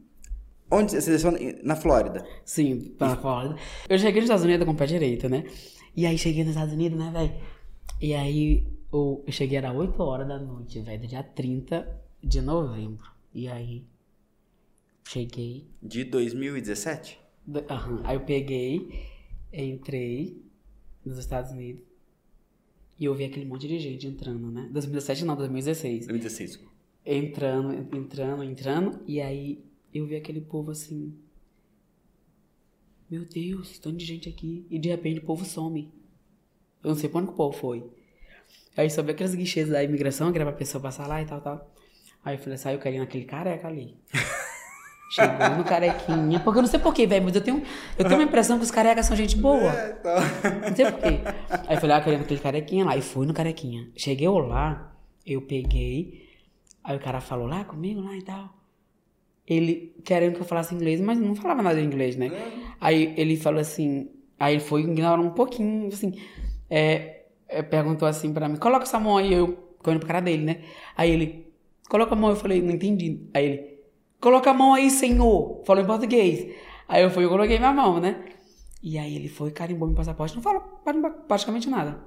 Onde 0.69 0.91
você 0.93 1.11
desceu? 1.11 1.33
Na 1.63 1.75
Flórida. 1.75 2.25
Sim, 2.45 2.93
pra 2.97 3.17
Flórida. 3.17 3.57
Eu 3.89 3.97
cheguei 3.99 4.21
nos 4.21 4.29
Estados 4.29 4.45
Unidos 4.45 4.65
com 4.65 4.71
o 4.71 4.75
pé 4.77 4.85
direito, 4.85 5.27
né? 5.27 5.43
E 5.93 6.05
aí 6.05 6.17
cheguei 6.17 6.43
nos 6.43 6.51
Estados 6.51 6.73
Unidos, 6.73 6.97
né, 6.97 7.11
velho? 7.11 7.33
E 7.99 8.13
aí 8.13 8.65
eu, 8.91 9.21
eu 9.27 9.33
cheguei 9.33 9.57
era 9.57 9.73
8 9.73 10.01
horas 10.01 10.27
da 10.27 10.39
noite, 10.39 10.79
velho, 10.79 11.05
dia 11.05 11.21
30 11.23 11.85
de 12.23 12.41
novembro. 12.41 13.05
E 13.33 13.49
aí 13.49 13.83
cheguei, 15.05 15.67
De 15.81 16.05
2017? 16.05 17.19
Aham. 17.69 18.01
Aí 18.03 18.15
eu 18.15 18.21
peguei, 18.21 19.07
entrei 19.51 20.41
nos 21.03 21.17
Estados 21.17 21.51
Unidos 21.51 21.91
e 23.01 23.05
eu 23.05 23.15
vi 23.15 23.25
aquele 23.25 23.45
monte 23.45 23.67
de 23.67 23.79
gente 23.79 24.05
entrando, 24.05 24.51
né? 24.51 24.69
2017 24.71 25.25
não, 25.25 25.35
2016. 25.35 26.05
2016. 26.05 26.59
Entrando, 27.03 27.73
entrando, 27.73 28.43
entrando, 28.43 28.99
e 29.07 29.19
aí 29.19 29.65
eu 29.91 30.05
vi 30.05 30.15
aquele 30.15 30.39
povo 30.39 30.69
assim. 30.69 31.11
Meu 33.09 33.25
Deus, 33.25 33.79
tanto 33.79 33.97
de 33.97 34.05
gente 34.05 34.29
aqui. 34.29 34.67
E 34.69 34.77
de 34.77 34.89
repente 34.89 35.19
o 35.19 35.23
povo 35.23 35.43
some. 35.43 35.91
Eu 36.83 36.89
não 36.89 36.95
sei 36.95 37.09
onde 37.11 37.25
que 37.25 37.33
o 37.33 37.35
povo 37.35 37.57
foi. 37.57 37.83
Aí 38.77 38.87
só 38.87 39.01
vi 39.01 39.11
aqueles 39.11 39.33
guichês 39.33 39.67
da 39.67 39.83
imigração, 39.83 40.31
que 40.31 40.37
era 40.37 40.45
pra 40.45 40.55
pessoa 40.55 40.79
passar 40.79 41.07
lá 41.07 41.23
e 41.23 41.25
tal, 41.25 41.41
tal. 41.41 41.73
Aí 42.23 42.35
eu 42.35 42.39
falei, 42.39 42.57
saiu 42.57 42.77
carinho 42.77 43.01
naquele 43.01 43.25
careca 43.25 43.67
ali. 43.67 43.97
Chegou 45.11 45.57
no 45.57 45.65
carequinha. 45.65 46.39
Porque 46.39 46.59
eu 46.59 46.61
não 46.61 46.69
sei 46.69 46.79
porquê, 46.79 47.05
velho, 47.05 47.25
mas 47.25 47.35
eu 47.35 47.41
tenho, 47.41 47.61
eu 47.99 48.05
tenho 48.05 48.17
uma 48.17 48.23
impressão 48.23 48.57
que 48.57 48.63
os 48.63 48.71
carecas 48.71 49.05
são 49.05 49.17
gente 49.17 49.35
boa. 49.35 49.69
É, 49.69 49.97
então. 49.99 50.15
Não 50.69 50.75
sei 50.75 50.89
porquê. 50.89 51.19
Aí 51.67 51.75
eu 51.75 51.81
falei, 51.81 51.95
ah, 51.97 52.01
querendo 52.01 52.21
aquele 52.21 52.39
carequinha 52.39 52.85
lá. 52.85 52.95
E 52.95 53.01
fui 53.01 53.27
no 53.27 53.33
carequinha. 53.33 53.89
Cheguei 53.97 54.29
lá, 54.29 54.95
eu 55.25 55.41
peguei. 55.41 56.29
Aí 56.81 56.95
o 56.95 56.99
cara 56.99 57.19
falou 57.19 57.45
lá 57.45 57.65
comigo, 57.65 57.99
lá 57.99 58.15
e 58.15 58.21
tal. 58.21 58.55
Ele 59.45 59.93
querendo 60.05 60.35
que 60.35 60.41
eu 60.41 60.45
falasse 60.45 60.73
inglês, 60.73 61.01
mas 61.01 61.19
não 61.19 61.35
falava 61.35 61.61
nada 61.61 61.75
de 61.75 61.85
inglês, 61.85 62.15
né? 62.15 62.31
Aí 62.79 63.13
ele 63.17 63.35
falou 63.35 63.59
assim. 63.59 64.09
Aí 64.39 64.53
ele 64.53 64.63
foi 64.63 64.79
ignorando 64.81 65.27
um 65.27 65.31
pouquinho, 65.31 65.89
assim. 65.89 66.13
É, 66.69 67.25
é, 67.49 67.61
perguntou 67.61 68.07
assim 68.07 68.33
pra 68.33 68.47
mim: 68.47 68.55
coloca 68.55 68.83
essa 68.85 68.97
mão 68.97 69.17
aí. 69.17 69.33
Eu 69.33 69.57
correndo 69.79 69.99
pro 69.99 70.07
cara 70.07 70.21
dele, 70.21 70.45
né? 70.45 70.61
Aí 70.95 71.11
ele: 71.11 71.53
coloca 71.89 72.13
a 72.13 72.17
mão. 72.17 72.29
Eu 72.29 72.37
falei: 72.37 72.61
não 72.61 72.71
entendi. 72.71 73.27
Aí 73.33 73.45
ele: 73.45 73.70
coloca 74.21 74.51
a 74.51 74.53
mão 74.53 74.73
aí, 74.73 74.89
senhor. 74.89 75.63
Falou 75.65 75.83
em 75.83 75.87
português. 75.87 76.55
Aí 76.87 77.03
eu 77.03 77.09
fui, 77.09 77.25
eu 77.25 77.29
coloquei 77.29 77.57
minha 77.57 77.73
mão, 77.73 77.99
né? 77.99 78.23
E 78.81 78.97
aí 78.97 79.15
ele 79.15 79.27
foi, 79.27 79.51
carimbou 79.51 79.87
meu 79.87 79.97
passaporte, 79.97 80.35
não 80.35 80.41
falou 80.41 80.61
praticamente 81.27 81.69
nada. 81.69 81.99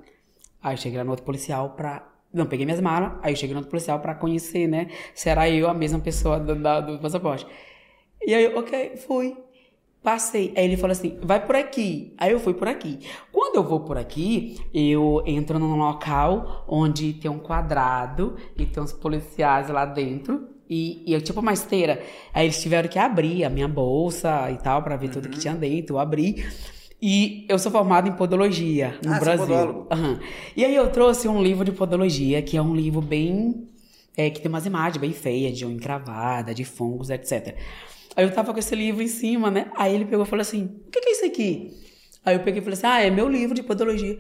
Aí 0.63 0.75
eu 0.75 0.79
cheguei 0.79 0.99
lá 0.99 1.05
no 1.05 1.11
outro 1.11 1.27
policial 1.27 1.71
pra. 1.71 2.11
Não, 2.33 2.47
peguei 2.47 2.67
minhas 2.67 2.81
malas, 2.81 3.13
aí 3.23 3.33
eu 3.33 3.37
cheguei 3.37 3.55
no 3.55 3.59
outro 3.59 3.71
policial 3.71 4.01
pra 4.01 4.15
conhecer, 4.15 4.67
né? 4.67 4.89
Se 5.15 5.29
era 5.29 5.49
eu 5.49 5.69
a 5.69 5.75
mesma 5.75 6.01
pessoa 6.01 6.41
do, 6.41 6.55
do 6.55 6.99
passaporte. 6.99 7.47
E 8.27 8.35
aí, 8.35 8.53
ok, 8.55 8.97
fui. 8.97 9.37
Passei. 10.03 10.53
Aí 10.57 10.65
ele 10.65 10.77
falou 10.77 10.93
assim: 10.93 11.19
vai 11.23 11.45
por 11.45 11.55
aqui. 11.55 12.13
Aí 12.19 12.33
eu 12.33 12.41
fui 12.41 12.55
por 12.55 12.67
aqui. 12.67 12.99
Quando 13.33 13.57
eu 13.57 13.63
vou 13.63 13.81
por 13.81 13.97
aqui, 13.97 14.59
eu 14.75 15.23
entro 15.27 15.59
num 15.59 15.77
local 15.77 16.65
onde 16.69 17.15
tem 17.15 17.31
um 17.31 17.39
quadrado 17.39 18.37
e 18.57 18.67
tem 18.67 18.83
uns 18.83 18.93
policiais 18.93 19.69
lá 19.69 19.87
dentro. 19.87 20.54
E, 20.75 21.03
e 21.07 21.15
é 21.15 21.21
tipo 21.21 21.41
uma 21.41 21.53
esteira. 21.53 22.03
Aí 22.33 22.47
eles 22.47 22.61
tiveram 22.61 22.89
que 22.89 22.99
abrir 22.99 23.45
a 23.45 23.51
minha 23.51 23.69
bolsa 23.69 24.51
e 24.51 24.57
tal, 24.59 24.83
pra 24.83 24.97
ver 24.97 25.11
tudo 25.11 25.29
que 25.29 25.39
tinha 25.39 25.55
dentro. 25.55 25.95
Eu 25.97 26.01
abri. 26.01 26.45
E 27.01 27.45
eu 27.49 27.59
sou 27.59 27.71
formado 27.71 28.09
em 28.09 28.13
podologia 28.13 28.99
no 29.05 29.13
Ah, 29.13 29.17
é 29.17 29.21
Brasil. 29.21 29.87
Aham. 29.91 30.19
E 30.57 30.65
aí 30.65 30.75
eu 30.75 30.91
trouxe 30.91 31.29
um 31.29 31.43
livro 31.43 31.65
de 31.65 31.73
podologia, 31.73 32.41
que 32.43 32.57
é 32.57 32.63
um 32.63 32.75
livro 32.75 33.01
bem. 33.01 33.69
é, 34.17 34.31
que 34.31 34.41
tem 34.41 34.49
umas 34.49 34.65
imagens 34.65 34.97
bem 35.01 35.13
feias, 35.13 35.57
de 35.59 35.67
unha 35.67 35.75
encravada, 35.75 36.55
de 36.55 36.65
fungos, 36.65 37.11
etc. 37.11 37.57
Aí 38.17 38.25
eu 38.25 38.31
tava 38.33 38.53
com 38.53 38.59
esse 38.61 38.75
livro 38.75 39.03
em 39.03 39.09
cima, 39.09 39.51
né? 39.51 39.67
Aí 39.77 39.93
ele 39.95 40.05
pegou 40.05 40.25
e 40.25 40.29
falou 40.29 40.41
assim: 40.43 40.65
o 40.87 40.91
que, 40.91 41.01
que 41.01 41.09
é 41.09 41.13
isso 41.13 41.27
aqui? 41.27 41.71
Aí 42.25 42.37
eu 42.37 42.41
peguei 42.41 42.61
e 42.61 42.65
falei 42.65 42.75
assim: 42.79 42.87
ah, 42.87 43.01
é 43.01 43.11
meu 43.11 43.29
livro 43.29 43.55
de 43.55 43.63
podologia. 43.63 44.17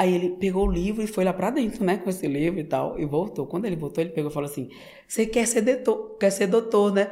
Aí 0.00 0.14
ele 0.14 0.30
pegou 0.30 0.66
o 0.66 0.70
livro 0.72 1.02
e 1.02 1.06
foi 1.06 1.24
lá 1.24 1.32
pra 1.32 1.50
dentro, 1.50 1.84
né? 1.84 1.98
Com 1.98 2.08
esse 2.08 2.26
livro 2.26 2.58
e 2.58 2.64
tal, 2.64 2.98
e 2.98 3.04
voltou. 3.04 3.46
Quando 3.46 3.66
ele 3.66 3.76
voltou, 3.76 4.02
ele 4.02 4.10
pegou 4.16 4.30
e 4.30 4.34
falou 4.34 4.48
assim: 4.48 4.70
você 5.06 5.26
quer 5.26 5.46
ser 5.46 5.60
doutor, 5.62 6.16
quer 6.18 6.30
ser 6.30 6.46
doutor, 6.46 6.92
né? 6.94 7.10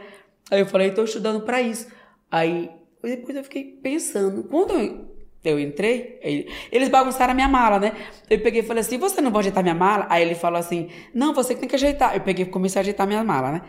Aí 0.50 0.60
eu 0.60 0.66
falei: 0.66 0.90
tô 0.92 1.04
estudando 1.04 1.42
pra 1.42 1.60
isso. 1.60 1.86
Aí 2.30 2.70
depois 3.02 3.36
eu 3.36 3.44
fiquei 3.44 3.64
pensando. 3.64 4.44
Quando 4.44 4.72
eu 4.72 5.08
eu 5.44 5.58
entrei, 5.60 6.18
ele- 6.22 6.50
eles 6.72 6.88
bagunçaram 6.88 7.30
a 7.32 7.34
minha 7.34 7.48
mala, 7.48 7.78
né? 7.78 7.92
Eu 8.28 8.40
peguei 8.40 8.60
e 8.60 8.64
falei 8.64 8.80
assim: 8.80 8.98
você 8.98 9.20
não 9.20 9.30
vai 9.30 9.40
ajeitar 9.40 9.62
minha 9.62 9.74
mala? 9.74 10.06
Aí 10.10 10.22
ele 10.22 10.34
falou 10.34 10.58
assim: 10.58 10.88
não, 11.14 11.34
você 11.34 11.54
que 11.54 11.60
tem 11.60 11.68
que 11.68 11.76
ajeitar. 11.76 12.14
Eu 12.16 12.22
peguei 12.22 12.44
e 12.46 12.48
comecei 12.48 12.80
a 12.80 12.82
ajeitar 12.82 13.06
minha 13.06 13.22
mala, 13.22 13.52
né? 13.52 13.62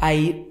Aí 0.00 0.46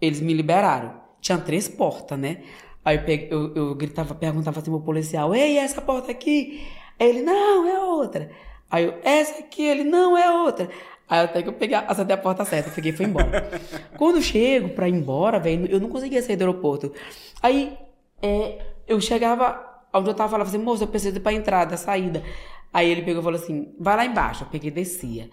eles 0.00 0.20
me 0.20 0.32
liberaram. 0.34 0.94
Tinha 1.20 1.38
três 1.38 1.68
portas, 1.68 2.18
né? 2.18 2.42
Aí 2.84 2.96
eu, 2.96 3.02
peguei- 3.04 3.28
eu, 3.30 3.54
eu 3.54 3.74
gritava, 3.74 4.14
perguntava 4.14 4.60
assim 4.60 4.70
pro 4.70 4.80
policial: 4.80 5.34
ei, 5.34 5.58
essa 5.58 5.80
porta 5.82 6.10
aqui? 6.10 6.60
Aí 6.98 7.08
ele: 7.08 7.22
não, 7.22 7.66
é 7.66 7.80
outra. 7.80 8.30
Aí 8.70 8.84
eu: 8.84 8.94
essa 9.02 9.40
aqui? 9.40 9.62
Ele: 9.62 9.84
não, 9.84 10.16
é 10.16 10.30
outra. 10.30 10.68
Aí 11.08 11.20
até 11.20 11.42
que 11.42 11.48
eu 11.48 11.54
peguei, 11.54 11.76
acertei 11.76 12.14
a 12.14 12.18
porta 12.18 12.44
certa, 12.44 12.70
peguei 12.70 12.92
e 12.92 12.96
fui 12.96 13.06
embora. 13.06 13.48
Quando 13.96 14.16
eu 14.16 14.22
chego 14.22 14.68
pra 14.70 14.88
ir 14.88 14.94
embora, 14.94 15.38
velho, 15.38 15.66
eu 15.66 15.80
não 15.80 15.88
conseguia 15.88 16.22
sair 16.22 16.36
do 16.36 16.42
aeroporto. 16.42 16.92
Aí 17.42 17.78
é, 18.20 18.58
eu 18.86 19.00
chegava 19.00 19.64
onde 19.92 20.10
eu 20.10 20.14
tava, 20.14 20.30
falava 20.30 20.48
assim, 20.48 20.58
moço, 20.58 20.82
eu 20.82 20.88
preciso 20.88 21.16
ir 21.16 21.20
pra 21.20 21.32
entrada, 21.32 21.76
saída. 21.76 22.22
Aí 22.72 22.90
ele 22.90 23.02
pegou 23.02 23.22
e 23.22 23.24
falou 23.24 23.40
assim, 23.40 23.74
vai 23.80 23.96
lá 23.96 24.04
embaixo. 24.04 24.44
Eu 24.44 24.48
peguei 24.48 24.68
e 24.68 24.72
descia. 24.72 25.30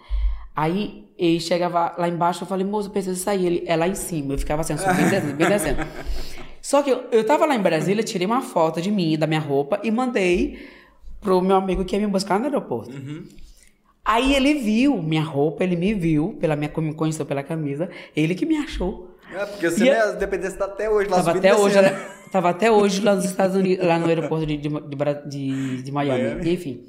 Aí 0.54 1.06
ele 1.18 1.38
chegava 1.40 1.94
lá 1.98 2.08
embaixo, 2.08 2.44
eu 2.44 2.48
falei, 2.48 2.64
moço, 2.64 2.88
eu 2.88 2.92
preciso 2.92 3.22
sair. 3.22 3.46
Ele, 3.46 3.64
é 3.66 3.76
lá 3.76 3.86
em 3.86 3.94
cima. 3.94 4.32
Eu 4.32 4.38
ficava 4.38 4.62
assim, 4.62 4.78
subindo, 4.78 4.96
descendo, 4.96 5.34
bem 5.34 5.48
descendo. 5.48 5.86
Só 6.62 6.82
que 6.82 6.90
eu, 6.90 7.04
eu 7.12 7.24
tava 7.24 7.44
lá 7.44 7.54
em 7.54 7.60
Brasília, 7.60 8.02
tirei 8.02 8.26
uma 8.26 8.40
foto 8.40 8.80
de 8.80 8.90
mim, 8.90 9.16
da 9.16 9.26
minha 9.26 9.38
roupa, 9.38 9.78
e 9.84 9.90
mandei 9.90 10.68
pro 11.26 11.42
meu 11.42 11.56
amigo 11.56 11.84
que 11.84 11.96
ia 11.96 12.00
me 12.00 12.06
buscar 12.06 12.38
no 12.38 12.46
aeroporto. 12.46 12.92
Aí 14.04 14.34
ele 14.34 14.54
viu 14.54 15.02
minha 15.02 15.22
roupa, 15.22 15.64
ele 15.64 15.74
me 15.76 15.92
viu, 15.92 16.36
pela 16.40 16.54
minha, 16.54 16.70
me 16.78 16.94
conheceu 16.94 17.26
pela 17.26 17.42
camisa, 17.42 17.90
ele 18.14 18.34
que 18.36 18.46
me 18.46 18.56
achou. 18.56 19.10
É, 19.34 19.44
porque 19.44 19.68
você, 19.68 19.84
né, 19.90 20.12
dependência 20.12 20.56
tá 20.56 20.66
até 20.66 20.88
hoje 20.88 21.08
lá 21.10 21.16
Tava 21.16 21.30
subindo 21.32 21.44
até, 21.52 21.54
hoje, 21.60 21.82
né? 21.82 22.08
tava 22.30 22.50
até 22.50 22.70
hoje 22.70 23.00
lá 23.02 23.16
nos 23.16 23.24
Estados 23.24 23.56
Unidos, 23.56 23.84
lá 23.84 23.98
no 23.98 24.06
aeroporto 24.06 24.46
de, 24.46 24.56
de, 24.56 24.68
de, 25.28 25.82
de- 25.82 25.92
Miami. 25.92 26.22
Miami. 26.22 26.52
Enfim. 26.52 26.84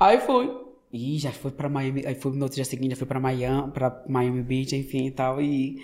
Aí 0.00 0.20
fui. 0.20 0.50
Ih, 0.92 1.18
já 1.18 1.30
foi 1.30 1.52
pra 1.52 1.68
Miami. 1.68 2.04
Aí 2.04 2.16
fui 2.16 2.32
no 2.36 2.42
outro 2.42 2.56
dia 2.56 2.64
seguinte, 2.64 2.90
já 2.90 2.96
fui 2.96 3.06
pra 3.06 3.20
Miami, 3.20 3.70
pra 3.70 4.02
Miami 4.08 4.42
Beach, 4.42 4.74
enfim 4.74 5.06
e 5.06 5.10
tal. 5.12 5.40
E 5.40 5.76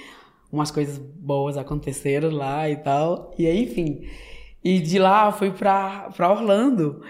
umas 0.53 0.73
coisas 0.73 0.99
boas 0.99 1.57
aconteceram 1.57 2.31
lá 2.31 2.69
e 2.69 2.75
tal. 2.77 3.33
E 3.39 3.47
aí, 3.47 3.63
enfim. 3.63 4.03
E 4.65 4.81
de 4.81 4.99
lá 4.99 5.31
fui 5.31 5.53
pra, 5.53 6.11
pra 6.17 6.31
Orlando. 6.33 7.03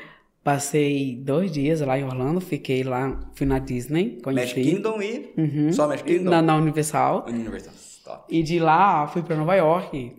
Passei 0.43 1.17
dois 1.17 1.53
dias 1.53 1.81
lá 1.83 1.99
em 1.99 2.05
Orlando, 2.05 2.41
fiquei 2.41 2.83
lá, 2.83 3.21
fui 3.35 3.47
na 3.47 3.59
Disney, 3.59 4.19
conheci. 4.23 4.57
Magic 4.57 4.75
Kingdom 4.75 5.03
e... 5.03 5.33
Uhum. 5.37 5.73
Só 5.73 5.87
Magic 5.87 6.09
Kingdom? 6.09 6.31
Na, 6.31 6.41
na 6.41 6.57
Universal. 6.57 7.27
Universal. 7.29 7.75
Top. 8.05 8.25
E 8.35 8.43
de 8.43 8.59
lá 8.59 9.07
fui 9.07 9.23
pra 9.23 9.37
Nova 9.37 9.55
York. 9.55 10.17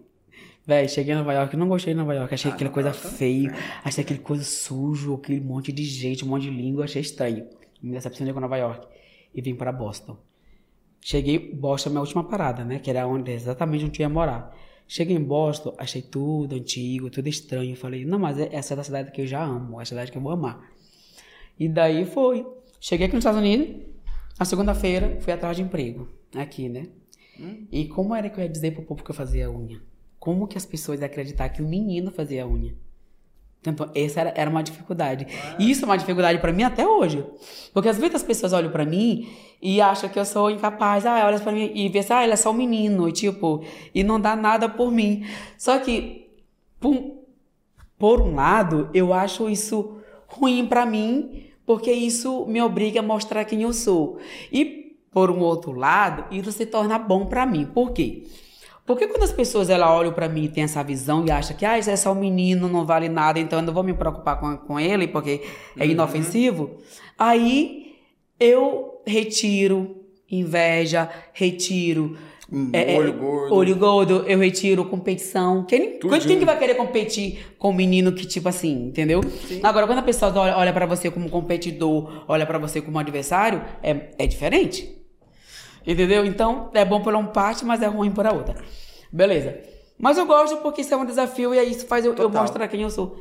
Véi, 0.65 0.87
cheguei 0.87 1.15
em 1.15 1.17
Nova 1.17 1.33
York, 1.33 1.57
não 1.57 1.67
gostei 1.67 1.93
de 1.93 1.99
Nova 1.99 2.13
York. 2.13 2.33
Achei 2.33 2.51
aquela 2.51 2.69
coisa 2.69 2.93
feio, 2.93 3.51
achei 3.83 4.03
aquele 4.03 4.19
coisa 4.19 4.43
sujo, 4.43 5.15
aquele 5.15 5.41
monte 5.41 5.71
de 5.71 5.83
gente, 5.83 6.23
um 6.23 6.27
monte 6.27 6.43
de 6.43 6.51
língua, 6.51 6.85
achei 6.85 7.01
estranho. 7.01 7.47
Me 7.81 7.91
decepcionei 7.91 8.31
com 8.31 8.39
Nova 8.39 8.57
York. 8.57 8.87
E 9.33 9.41
vim 9.41 9.55
pra 9.55 9.71
Boston. 9.71 10.17
Cheguei, 11.03 11.39
Boston, 11.39 11.89
minha 11.89 12.01
última 12.01 12.23
parada, 12.23 12.63
né? 12.63 12.77
Que 12.77 12.91
era 12.91 13.07
onde, 13.07 13.31
exatamente 13.31 13.85
onde 13.85 13.99
eu 13.99 14.03
ia 14.03 14.09
morar. 14.09 14.55
Cheguei 14.87 15.15
em 15.15 15.23
Boston, 15.23 15.73
achei 15.77 16.01
tudo 16.01 16.55
antigo, 16.55 17.09
tudo 17.09 17.27
estranho. 17.27 17.75
Falei, 17.75 18.05
não, 18.05 18.19
mas 18.19 18.37
essa 18.37 18.73
é 18.73 18.77
da 18.77 18.83
cidade 18.83 19.11
que 19.11 19.21
eu 19.21 19.27
já 19.27 19.43
amo, 19.43 19.79
é 19.79 19.83
a 19.83 19.85
cidade 19.85 20.11
que 20.11 20.17
eu 20.17 20.21
vou 20.21 20.31
amar. 20.31 20.69
E 21.57 21.69
daí 21.69 22.05
foi. 22.05 22.45
Cheguei 22.79 23.05
aqui 23.05 23.15
nos 23.15 23.21
Estados 23.23 23.39
Unidos, 23.39 23.85
na 24.39 24.45
segunda-feira, 24.45 25.17
fui 25.21 25.31
atrás 25.31 25.55
de 25.55 25.63
emprego, 25.63 26.07
aqui, 26.35 26.67
né? 26.67 26.87
Hum. 27.39 27.67
E 27.71 27.87
como 27.87 28.15
era 28.15 28.29
que 28.29 28.39
eu 28.39 28.43
ia 28.43 28.49
dizer 28.49 28.71
pro 28.71 28.83
povo 28.83 29.03
que 29.03 29.11
eu 29.11 29.15
fazia 29.15 29.49
unha? 29.49 29.81
Como 30.19 30.47
que 30.47 30.57
as 30.57 30.65
pessoas 30.65 30.99
iam 30.99 31.05
acreditar 31.05 31.49
que 31.49 31.61
o 31.61 31.67
menino 31.67 32.11
fazia 32.11 32.47
unha? 32.47 32.75
Então, 33.65 33.89
essa 33.93 34.21
era, 34.21 34.33
era 34.35 34.49
uma 34.49 34.63
dificuldade. 34.63 35.27
E 35.59 35.69
isso 35.69 35.83
é 35.83 35.85
uma 35.85 35.97
dificuldade 35.97 36.39
para 36.39 36.51
mim 36.51 36.63
até 36.63 36.87
hoje. 36.87 37.23
Porque 37.71 37.89
às 37.89 37.97
vezes 37.97 38.15
as 38.15 38.23
pessoas 38.23 38.53
olham 38.53 38.71
para 38.71 38.85
mim 38.85 39.29
e 39.61 39.79
acham 39.79 40.09
que 40.09 40.19
eu 40.19 40.25
sou 40.25 40.49
incapaz. 40.49 41.05
Ah, 41.05 41.27
olha 41.27 41.39
para 41.39 41.51
mim 41.51 41.71
e 41.75 41.87
vê 41.87 41.99
assim, 41.99 42.13
ah, 42.13 42.23
ele 42.23 42.33
é 42.33 42.35
só 42.35 42.49
um 42.49 42.55
menino, 42.55 43.07
e, 43.07 43.11
tipo, 43.11 43.63
e 43.93 44.03
não 44.03 44.19
dá 44.19 44.35
nada 44.35 44.67
por 44.67 44.91
mim. 44.91 45.23
Só 45.59 45.77
que, 45.77 46.31
por, 46.79 47.17
por 47.99 48.21
um 48.21 48.33
lado, 48.33 48.89
eu 48.95 49.13
acho 49.13 49.47
isso 49.47 49.97
ruim 50.27 50.65
para 50.65 50.83
mim, 50.83 51.45
porque 51.63 51.91
isso 51.91 52.47
me 52.47 52.61
obriga 52.61 52.99
a 52.99 53.03
mostrar 53.03 53.45
quem 53.45 53.61
eu 53.61 53.73
sou. 53.73 54.17
E, 54.51 54.97
por 55.11 55.29
um 55.29 55.39
outro 55.39 55.73
lado, 55.73 56.25
isso 56.35 56.51
se 56.51 56.65
torna 56.65 56.97
bom 56.97 57.27
para 57.27 57.45
mim. 57.45 57.65
Por 57.65 57.91
quê? 57.91 58.23
Porque 58.23 58.31
quando 58.85 59.23
as 59.23 59.31
pessoas 59.31 59.69
ela 59.69 59.93
olham 59.93 60.11
para 60.11 60.27
mim 60.27 60.45
e 60.45 60.49
tem 60.49 60.63
essa 60.63 60.83
visão 60.83 61.25
e 61.25 61.31
acham 61.31 61.55
que 61.55 61.65
ah, 61.65 61.79
isso 61.79 61.89
é 61.89 61.95
só 61.95 62.11
um 62.11 62.19
menino, 62.19 62.67
não 62.67 62.85
vale 62.85 63.07
nada, 63.07 63.39
então 63.39 63.59
eu 63.59 63.65
não 63.65 63.73
vou 63.73 63.83
me 63.83 63.93
preocupar 63.93 64.39
com, 64.39 64.57
com 64.57 64.79
ele 64.79 65.07
porque 65.07 65.41
é 65.77 65.85
uhum. 65.85 65.91
inofensivo, 65.91 66.77
aí 67.17 67.95
eu 68.39 69.01
retiro 69.05 70.01
inveja, 70.29 71.09
retiro 71.33 72.17
hum, 72.51 72.69
é, 72.73 72.97
olho 72.97 73.13
gordo. 73.13 73.55
Olho 73.55 73.75
gordo, 73.75 74.23
eu 74.27 74.39
retiro 74.39 74.85
competição. 74.85 75.65
Quem, 75.65 75.99
quem 75.99 76.39
que 76.39 76.45
vai 76.45 76.57
querer 76.57 76.75
competir 76.75 77.53
com 77.59 77.69
um 77.69 77.73
menino 77.73 78.13
que, 78.13 78.25
tipo 78.25 78.47
assim, 78.47 78.87
entendeu? 78.87 79.21
Sim. 79.47 79.59
Agora, 79.61 79.85
quando 79.85 79.99
a 79.99 80.03
pessoa 80.03 80.33
olha, 80.33 80.57
olha 80.57 80.73
para 80.73 80.85
você 80.85 81.11
como 81.11 81.29
competidor, 81.29 82.23
olha 82.27 82.45
para 82.45 82.57
você 82.57 82.81
como 82.81 82.97
adversário, 82.97 83.61
é, 83.83 84.11
é 84.17 84.25
diferente. 84.25 85.00
Entendeu? 85.85 86.25
Então, 86.25 86.69
é 86.73 86.85
bom 86.85 87.01
por 87.01 87.13
uma 87.13 87.27
parte, 87.27 87.65
mas 87.65 87.81
é 87.81 87.87
ruim 87.87 88.11
por 88.11 88.25
a 88.25 88.33
outra. 88.33 88.55
Beleza. 89.11 89.59
Mas 89.97 90.17
eu 90.17 90.25
gosto 90.25 90.57
porque 90.57 90.81
isso 90.81 90.93
é 90.93 90.97
um 90.97 91.05
desafio 91.05 91.53
e 91.53 91.59
aí 91.59 91.71
isso 91.71 91.85
faz 91.85 92.05
eu, 92.05 92.15
eu 92.15 92.29
mostrar 92.29 92.67
quem 92.67 92.81
eu 92.81 92.89
sou. 92.89 93.17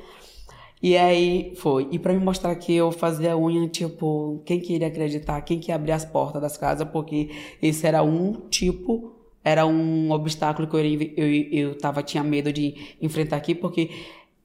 E 0.82 0.96
aí 0.96 1.54
foi. 1.56 1.88
E 1.90 1.98
para 1.98 2.12
me 2.14 2.20
mostrar 2.20 2.54
que 2.54 2.74
eu 2.74 2.90
fazia 2.90 3.36
unha, 3.36 3.68
tipo, 3.68 4.42
quem 4.46 4.58
queria 4.60 4.86
acreditar, 4.86 5.40
quem 5.42 5.58
queria 5.58 5.74
abrir 5.74 5.92
as 5.92 6.06
portas 6.06 6.40
das 6.40 6.56
casas, 6.56 6.88
porque 6.88 7.28
esse 7.60 7.86
era 7.86 8.02
um 8.02 8.32
tipo, 8.48 9.12
era 9.44 9.66
um 9.66 10.10
obstáculo 10.10 10.66
que 10.66 10.74
eu, 10.74 10.80
eu, 11.16 11.48
eu 11.52 11.78
tava, 11.78 12.02
tinha 12.02 12.24
medo 12.24 12.50
de 12.50 12.96
enfrentar 13.00 13.36
aqui, 13.36 13.54
porque 13.54 13.90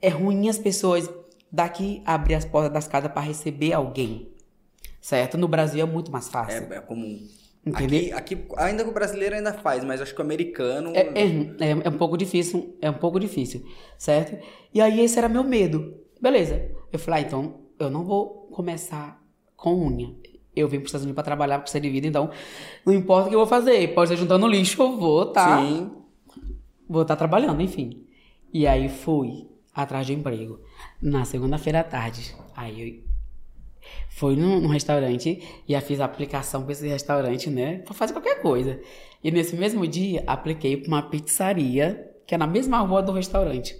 é 0.01 0.09
ruim 0.09 0.49
as 0.49 0.57
pessoas 0.57 1.09
daqui 1.49 2.01
abrir 2.05 2.35
as 2.35 2.43
portas 2.43 2.73
das 2.73 2.85
casas 2.85 3.11
para 3.13 3.21
receber 3.21 3.71
alguém. 3.71 4.27
Certo? 4.99 5.37
No 5.37 5.47
Brasil 5.47 5.81
é 5.81 5.85
muito 5.85 6.11
mais 6.11 6.27
fácil. 6.27 6.67
É, 6.69 6.77
é 6.77 6.81
comum. 6.81 7.25
Aqui, 7.73 8.11
aqui, 8.11 8.45
ainda 8.57 8.83
que 8.83 8.89
o 8.89 8.93
brasileiro 8.93 9.35
ainda 9.35 9.51
faz, 9.51 9.83
mas 9.83 9.99
acho 9.99 10.13
que 10.13 10.21
o 10.21 10.23
americano. 10.23 10.91
É, 10.95 10.99
é, 10.99 11.25
é, 11.59 11.71
é, 11.85 11.89
um 11.89 11.97
pouco 11.97 12.15
difícil, 12.15 12.77
é 12.79 12.89
um 12.89 12.95
pouco 12.95 13.19
difícil, 13.19 13.65
certo? 13.97 14.37
E 14.71 14.79
aí 14.79 15.01
esse 15.01 15.17
era 15.17 15.27
meu 15.27 15.43
medo. 15.43 15.95
Beleza. 16.21 16.69
Eu 16.91 16.99
falei, 16.99 17.23
ah, 17.23 17.27
então 17.27 17.61
eu 17.79 17.89
não 17.89 18.03
vou 18.03 18.47
começar 18.51 19.19
com 19.55 19.87
unha. 19.87 20.13
Eu 20.55 20.67
vim 20.67 20.77
para 20.77 20.83
os 20.83 20.89
Estados 20.89 21.05
Unidos 21.05 21.15
para 21.15 21.23
trabalhar, 21.23 21.57
para 21.57 21.67
ser 21.67 21.79
de 21.79 21.89
vida, 21.89 22.07
então 22.07 22.29
não 22.85 22.93
importa 22.93 23.27
o 23.27 23.29
que 23.29 23.35
eu 23.35 23.39
vou 23.39 23.47
fazer. 23.47 23.93
Pode 23.95 24.09
ser 24.09 24.17
juntando 24.17 24.47
lixo, 24.47 24.81
eu 24.81 24.95
vou, 24.95 25.25
tá? 25.25 25.59
Sim. 25.59 25.91
Vou 26.87 27.01
estar 27.01 27.15
tá 27.15 27.19
trabalhando, 27.19 27.61
enfim. 27.61 28.05
E 28.53 28.67
aí 28.67 28.87
fui 28.89 29.49
atrás 29.73 30.05
de 30.05 30.13
emprego. 30.13 30.59
Na 31.01 31.25
segunda-feira 31.25 31.79
à 31.79 31.83
tarde. 31.83 32.35
Aí 32.55 32.79
eu 32.79 33.14
foi 34.09 34.35
num, 34.35 34.61
num 34.61 34.67
restaurante 34.67 35.41
e 35.67 35.73
já 35.73 35.81
fiz 35.81 35.99
a 35.99 36.05
aplicação 36.05 36.63
para 36.63 36.71
esse 36.71 36.87
restaurante, 36.87 37.49
né? 37.49 37.79
Para 37.79 37.93
fazer 37.93 38.13
qualquer 38.13 38.41
coisa. 38.41 38.79
E 39.23 39.31
nesse 39.31 39.55
mesmo 39.55 39.85
dia, 39.87 40.23
apliquei 40.25 40.77
para 40.77 40.87
uma 40.87 41.01
pizzaria 41.01 42.11
que 42.25 42.33
é 42.33 42.37
na 42.37 42.47
mesma 42.47 42.79
rua 42.79 43.01
do 43.01 43.11
restaurante. 43.11 43.75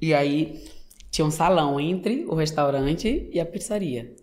E 0.00 0.14
aí 0.14 0.64
tinha 1.10 1.24
um 1.24 1.30
salão 1.30 1.78
entre 1.78 2.24
o 2.26 2.34
restaurante 2.34 3.28
e 3.32 3.38
a 3.38 3.46
pizzaria. 3.46 4.14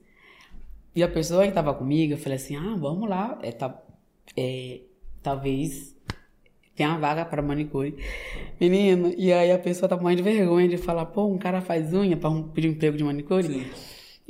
E 0.96 1.02
a 1.02 1.08
pessoa 1.08 1.44
que 1.44 1.50
estava 1.50 1.74
comigo, 1.74 2.14
eu 2.14 2.18
falei 2.18 2.36
assim: 2.36 2.56
ah, 2.56 2.76
vamos 2.78 3.10
lá, 3.10 3.40
é, 3.42 3.52
tá, 3.52 3.82
é, 4.36 4.82
talvez 5.24 5.96
tenha 6.76 6.90
uma 6.90 7.00
vaga 7.00 7.24
para 7.24 7.42
manicure. 7.42 7.96
Menino, 8.60 9.14
e 9.18 9.32
aí 9.32 9.52
a 9.52 9.60
pessoa 9.60 9.88
tá 9.88 9.96
morrendo 9.96 10.22
de 10.22 10.24
vergonha 10.24 10.68
de 10.68 10.78
falar: 10.78 11.06
pô, 11.06 11.26
um 11.28 11.38
cara 11.38 11.62
faz 11.62 11.94
unha 11.94 12.18
para 12.18 12.30
um, 12.30 12.44
pedir 12.44 12.68
um 12.68 12.72
emprego 12.72 12.98
de 12.98 13.04
manicure. 13.04 13.48
Sim. 13.48 13.66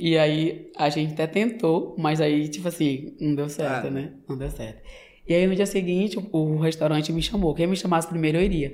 E 0.04 0.18
aí 0.18 0.68
a 0.76 0.88
gente 0.88 1.12
até 1.12 1.28
tentou, 1.28 1.94
mas 1.96 2.20
aí, 2.20 2.48
tipo 2.48 2.66
assim, 2.66 3.14
não 3.20 3.36
deu 3.36 3.48
certo, 3.48 3.86
ah. 3.86 3.90
né? 3.90 4.10
Não 4.28 4.36
deu 4.36 4.50
certo. 4.50 4.82
E 5.28 5.32
aí 5.32 5.46
no 5.46 5.54
dia 5.54 5.64
seguinte, 5.64 6.18
o 6.32 6.58
restaurante 6.58 7.12
me 7.12 7.22
chamou. 7.22 7.54
Quem 7.54 7.68
me 7.68 7.76
chamasse 7.76 8.08
primeiro 8.08 8.36
eu 8.36 8.42
iria. 8.42 8.72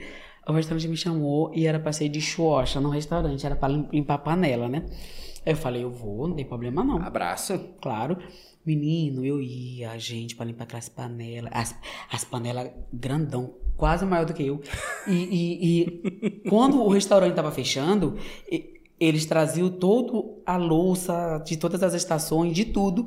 O 0.48 0.52
restaurante 0.52 0.88
me 0.88 0.96
chamou 0.96 1.52
e 1.54 1.66
era 1.66 1.78
pra 1.78 1.92
ser 1.92 2.08
de 2.08 2.18
chuocha 2.18 2.80
no 2.80 2.88
restaurante, 2.88 3.44
era 3.44 3.54
pra 3.54 3.68
limpar 3.68 4.14
a 4.14 4.18
panela, 4.18 4.70
né? 4.70 4.86
Aí 5.44 5.52
eu 5.52 5.56
falei, 5.58 5.84
eu 5.84 5.90
vou, 5.90 6.28
não 6.28 6.34
tem 6.34 6.46
problema 6.46 6.82
não. 6.82 6.96
Abraço. 6.96 7.58
Claro. 7.82 8.16
Menino, 8.64 9.22
eu 9.22 9.38
ia, 9.38 9.90
a 9.90 9.98
gente, 9.98 10.34
pra 10.34 10.46
limpar 10.46 10.64
aquelas 10.64 10.88
panelas, 10.88 11.50
as, 11.54 11.78
as 12.10 12.24
panelas 12.24 12.70
grandão, 12.90 13.52
quase 13.76 14.06
maior 14.06 14.24
do 14.24 14.32
que 14.32 14.46
eu. 14.46 14.62
E, 15.06 15.12
e, 15.12 15.82
e 15.82 16.30
quando 16.48 16.82
o 16.82 16.88
restaurante 16.88 17.34
tava 17.34 17.52
fechando, 17.52 18.16
eles 19.00 19.26
traziam 19.26 19.68
todo 19.68 20.42
a 20.44 20.56
louça 20.56 21.42
de 21.44 21.56
todas 21.56 21.82
as 21.82 21.94
estações, 21.94 22.54
de 22.54 22.64
tudo. 22.64 23.06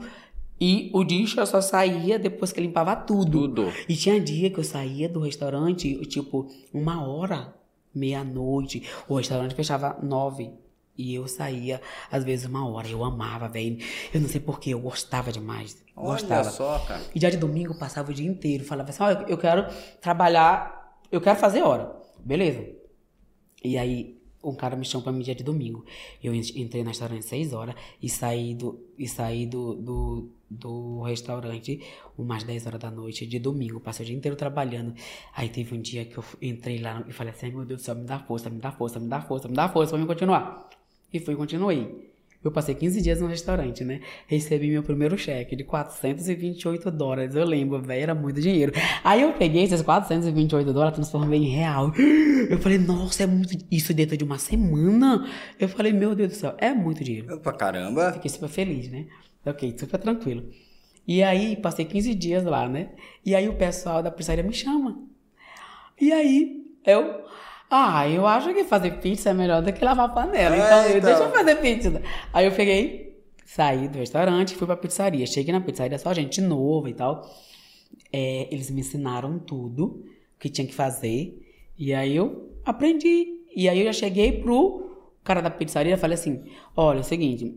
E 0.60 0.92
o 0.94 1.02
lixo 1.02 1.44
só 1.46 1.60
saía 1.60 2.20
depois 2.20 2.52
que 2.52 2.62
limpava 2.62 2.96
tudo. 2.96 3.48
Tudo. 3.48 3.74
E 3.89 3.96
tinha 3.96 4.20
dia 4.20 4.50
que 4.50 4.60
eu 4.60 4.64
saía 4.64 5.10
do 5.10 5.20
restaurante, 5.20 5.96
tipo, 6.06 6.48
uma 6.72 7.06
hora, 7.06 7.54
meia-noite. 7.94 8.88
O 9.10 9.16
restaurante 9.16 9.56
fechava 9.56 9.98
nove. 10.04 10.52
E 10.96 11.16
eu 11.16 11.28
saía, 11.28 11.82
às 12.12 12.24
vezes, 12.24 12.46
uma 12.46 12.70
hora. 12.70 12.88
Eu 12.88 13.04
amava, 13.04 13.50
velho. 13.50 13.80
Eu 14.14 14.22
não 14.22 14.30
sei 14.30 14.39
porquê, 14.39 14.72
eu 14.72 14.80
gostava 14.80 15.32
demais. 15.32 15.84
Olha 15.96 16.12
gostava. 16.12 16.50
só, 16.50 16.78
cara. 16.80 17.02
E 17.14 17.20
dia 17.20 17.32
de 17.32 17.38
domingo 17.38 17.74
eu 17.74 17.80
passava 17.80 18.12
o 18.12 18.14
dia 18.14 18.30
inteiro. 18.30 18.64
Falava 18.64 18.92
assim, 18.92 19.02
olha, 19.02 19.26
eu 19.28 19.38
quero 19.39 19.66
trabalhar, 20.00 21.00
eu 21.12 21.20
quero 21.20 21.39
fazer 21.39 21.64
hora. 21.64 21.92
Beleza. 22.24 22.64
E 23.64 23.80
aí, 23.80 24.20
um 24.44 24.56
cara 24.56 24.76
me 24.76 24.86
chamou 24.86 25.04
pra 25.04 25.12
mim 25.12 25.24
de 25.24 25.44
domingo. 25.44 25.86
Eu 26.24 26.34
entrei 26.34 26.84
na 26.84 26.89
restaurante 26.89 27.20
às 27.20 27.26
6 27.26 27.54
horas 27.54 27.76
e 28.02 28.10
saí 28.10 28.54
do, 28.54 28.80
e 28.98 29.08
saí 29.08 29.46
do, 29.46 29.76
do, 29.76 30.30
do 30.50 31.02
restaurante 31.02 31.82
umas 32.18 32.44
10 32.44 32.68
horas 32.68 32.80
da 32.80 32.92
noite 32.92 33.26
de 33.26 33.39
domingo. 33.39 33.80
Passei 33.80 34.04
o 34.04 34.08
dia 34.08 34.18
inteiro 34.18 34.36
trabalhando. 34.36 34.94
Aí 35.36 35.50
teve 35.50 35.76
um 35.76 35.82
dia 35.82 36.06
que 36.06 36.18
eu 36.18 36.24
entrei 36.42 36.80
lá 36.80 37.04
e 37.08 37.14
falei 37.14 37.34
assim: 37.34 37.52
meu 37.52 37.66
Deus 37.66 37.82
do 37.82 37.86
céu, 37.86 37.96
me 37.96 38.06
dá 38.06 38.20
força, 38.20 38.50
me 38.50 38.60
dá 38.60 38.72
força, 38.72 39.00
me 39.00 39.08
dá 39.08 39.22
força, 39.22 39.48
me 39.48 39.56
dá 39.56 39.70
força 39.70 39.92
pra 39.92 40.00
me 40.00 40.08
continuar. 40.08 40.70
E 41.14 41.20
fui, 41.20 41.36
continuei. 41.36 42.11
Eu 42.44 42.52
passei 42.52 42.74
15 42.74 43.02
dias 43.02 43.22
no 43.22 43.28
restaurante, 43.28 43.84
né? 43.84 44.02
Recebi 44.26 44.72
meu 44.72 44.82
primeiro 44.82 45.16
cheque 45.16 45.56
de 45.56 45.64
428 45.64 46.89
dólares. 46.89 47.36
Eu 47.36 47.46
lembro, 47.46 47.80
velho, 47.80 48.02
era 48.02 48.16
muito 48.16 48.42
dinheiro. 48.42 48.74
Aí 49.04 49.22
eu 49.22 49.34
peguei 49.34 49.64
esses 49.64 49.82
428 49.84 50.74
dólares, 50.74 50.96
transformei 50.96 51.39
em 51.39 51.50
real. 51.50 51.94
Eu 52.50 52.58
falei, 52.58 52.80
nossa, 52.80 53.24
é 53.24 53.28
muito. 53.28 53.56
Isso 53.70 53.94
dentro 53.94 54.18
de 54.18 54.24
uma 54.24 54.39
semana? 54.39 55.30
Eu 55.60 55.70
falei, 55.70 55.94
meu 55.94 56.16
Deus 56.16 56.30
do 56.30 56.36
céu, 56.36 56.56
é 56.58 56.74
muito 56.74 57.04
dinheiro. 57.04 57.39
Pra 57.39 57.54
caramba. 57.54 58.12
Fiquei 58.14 58.32
super 58.32 58.50
feliz, 58.50 58.89
né? 58.89 59.06
Ok, 59.46 59.76
super 59.78 60.00
tranquilo. 60.00 60.50
E 61.08 61.22
aí, 61.22 61.56
passei 61.56 61.86
15 61.86 62.16
dias 62.16 62.44
lá, 62.44 62.68
né? 62.68 62.89
E 63.24 63.36
aí 63.36 63.48
o 63.48 63.54
pessoal 63.54 64.02
da 64.02 64.10
pizzaria 64.10 64.44
me 64.44 64.54
chama. 64.54 65.00
E 66.00 66.12
aí, 66.12 66.64
eu 66.86 67.22
ah, 67.74 68.05
eu 68.09 68.28
acho 68.28 68.53
que 68.53 68.65
fazer 68.65 68.99
pizza 68.99 69.30
é 69.30 69.34
melhor 69.34 69.61
do 69.61 69.72
que 69.72 69.84
lavar 69.84 70.13
panela. 70.13 70.53
É, 70.53 70.59
então, 70.59 70.89
então, 70.89 71.09
deixa 71.09 71.24
eu 71.24 71.32
fazer 71.32 71.55
pizza. 71.55 72.01
Aí 72.34 72.45
eu 72.45 72.51
peguei, 72.51 73.17
saí 73.45 73.88
do 73.88 73.97
restaurante, 73.97 74.55
fui 74.55 74.67
pra 74.67 74.76
pizzaria. 74.76 75.26
Cheguei 75.26 75.53
na 75.53 75.61
pizzaria, 75.61 75.97
só 75.97 76.13
gente 76.13 76.41
nova 76.41 76.89
e 76.89 76.93
tal. 76.93 77.26
É, 78.11 78.49
eles 78.51 78.69
me 78.69 78.82
ensinaram 78.82 79.39
tudo 79.39 80.03
que 80.38 80.49
tinha 80.49 80.67
que 80.67 80.74
fazer. 80.74 81.41
E 81.78 81.93
aí 81.93 82.13
eu 82.13 82.51
aprendi. 82.65 83.39
E 83.55 83.69
aí 83.69 83.80
eu 83.80 83.86
já 83.86 83.93
cheguei 83.93 84.34
pro 84.34 85.07
cara 85.24 85.39
da 85.39 85.49
pizzaria 85.49 85.93
e 85.93 85.97
falei 85.97 86.15
assim: 86.15 86.43
olha, 86.76 86.97
é 86.97 87.01
o 87.01 87.05
seguinte, 87.05 87.55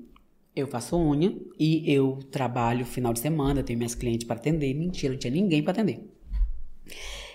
eu 0.54 0.68
faço 0.68 0.96
unha 0.96 1.36
e 1.58 1.92
eu 1.92 2.20
trabalho 2.30 2.86
final 2.86 3.12
de 3.12 3.18
semana, 3.18 3.64
tenho 3.64 3.80
minhas 3.80 3.96
clientes 3.96 4.24
para 4.24 4.36
atender. 4.36 4.72
Mentira, 4.74 5.12
não 5.12 5.18
tinha 5.18 5.32
ninguém 5.32 5.60
para 5.60 5.72
atender. 5.72 6.08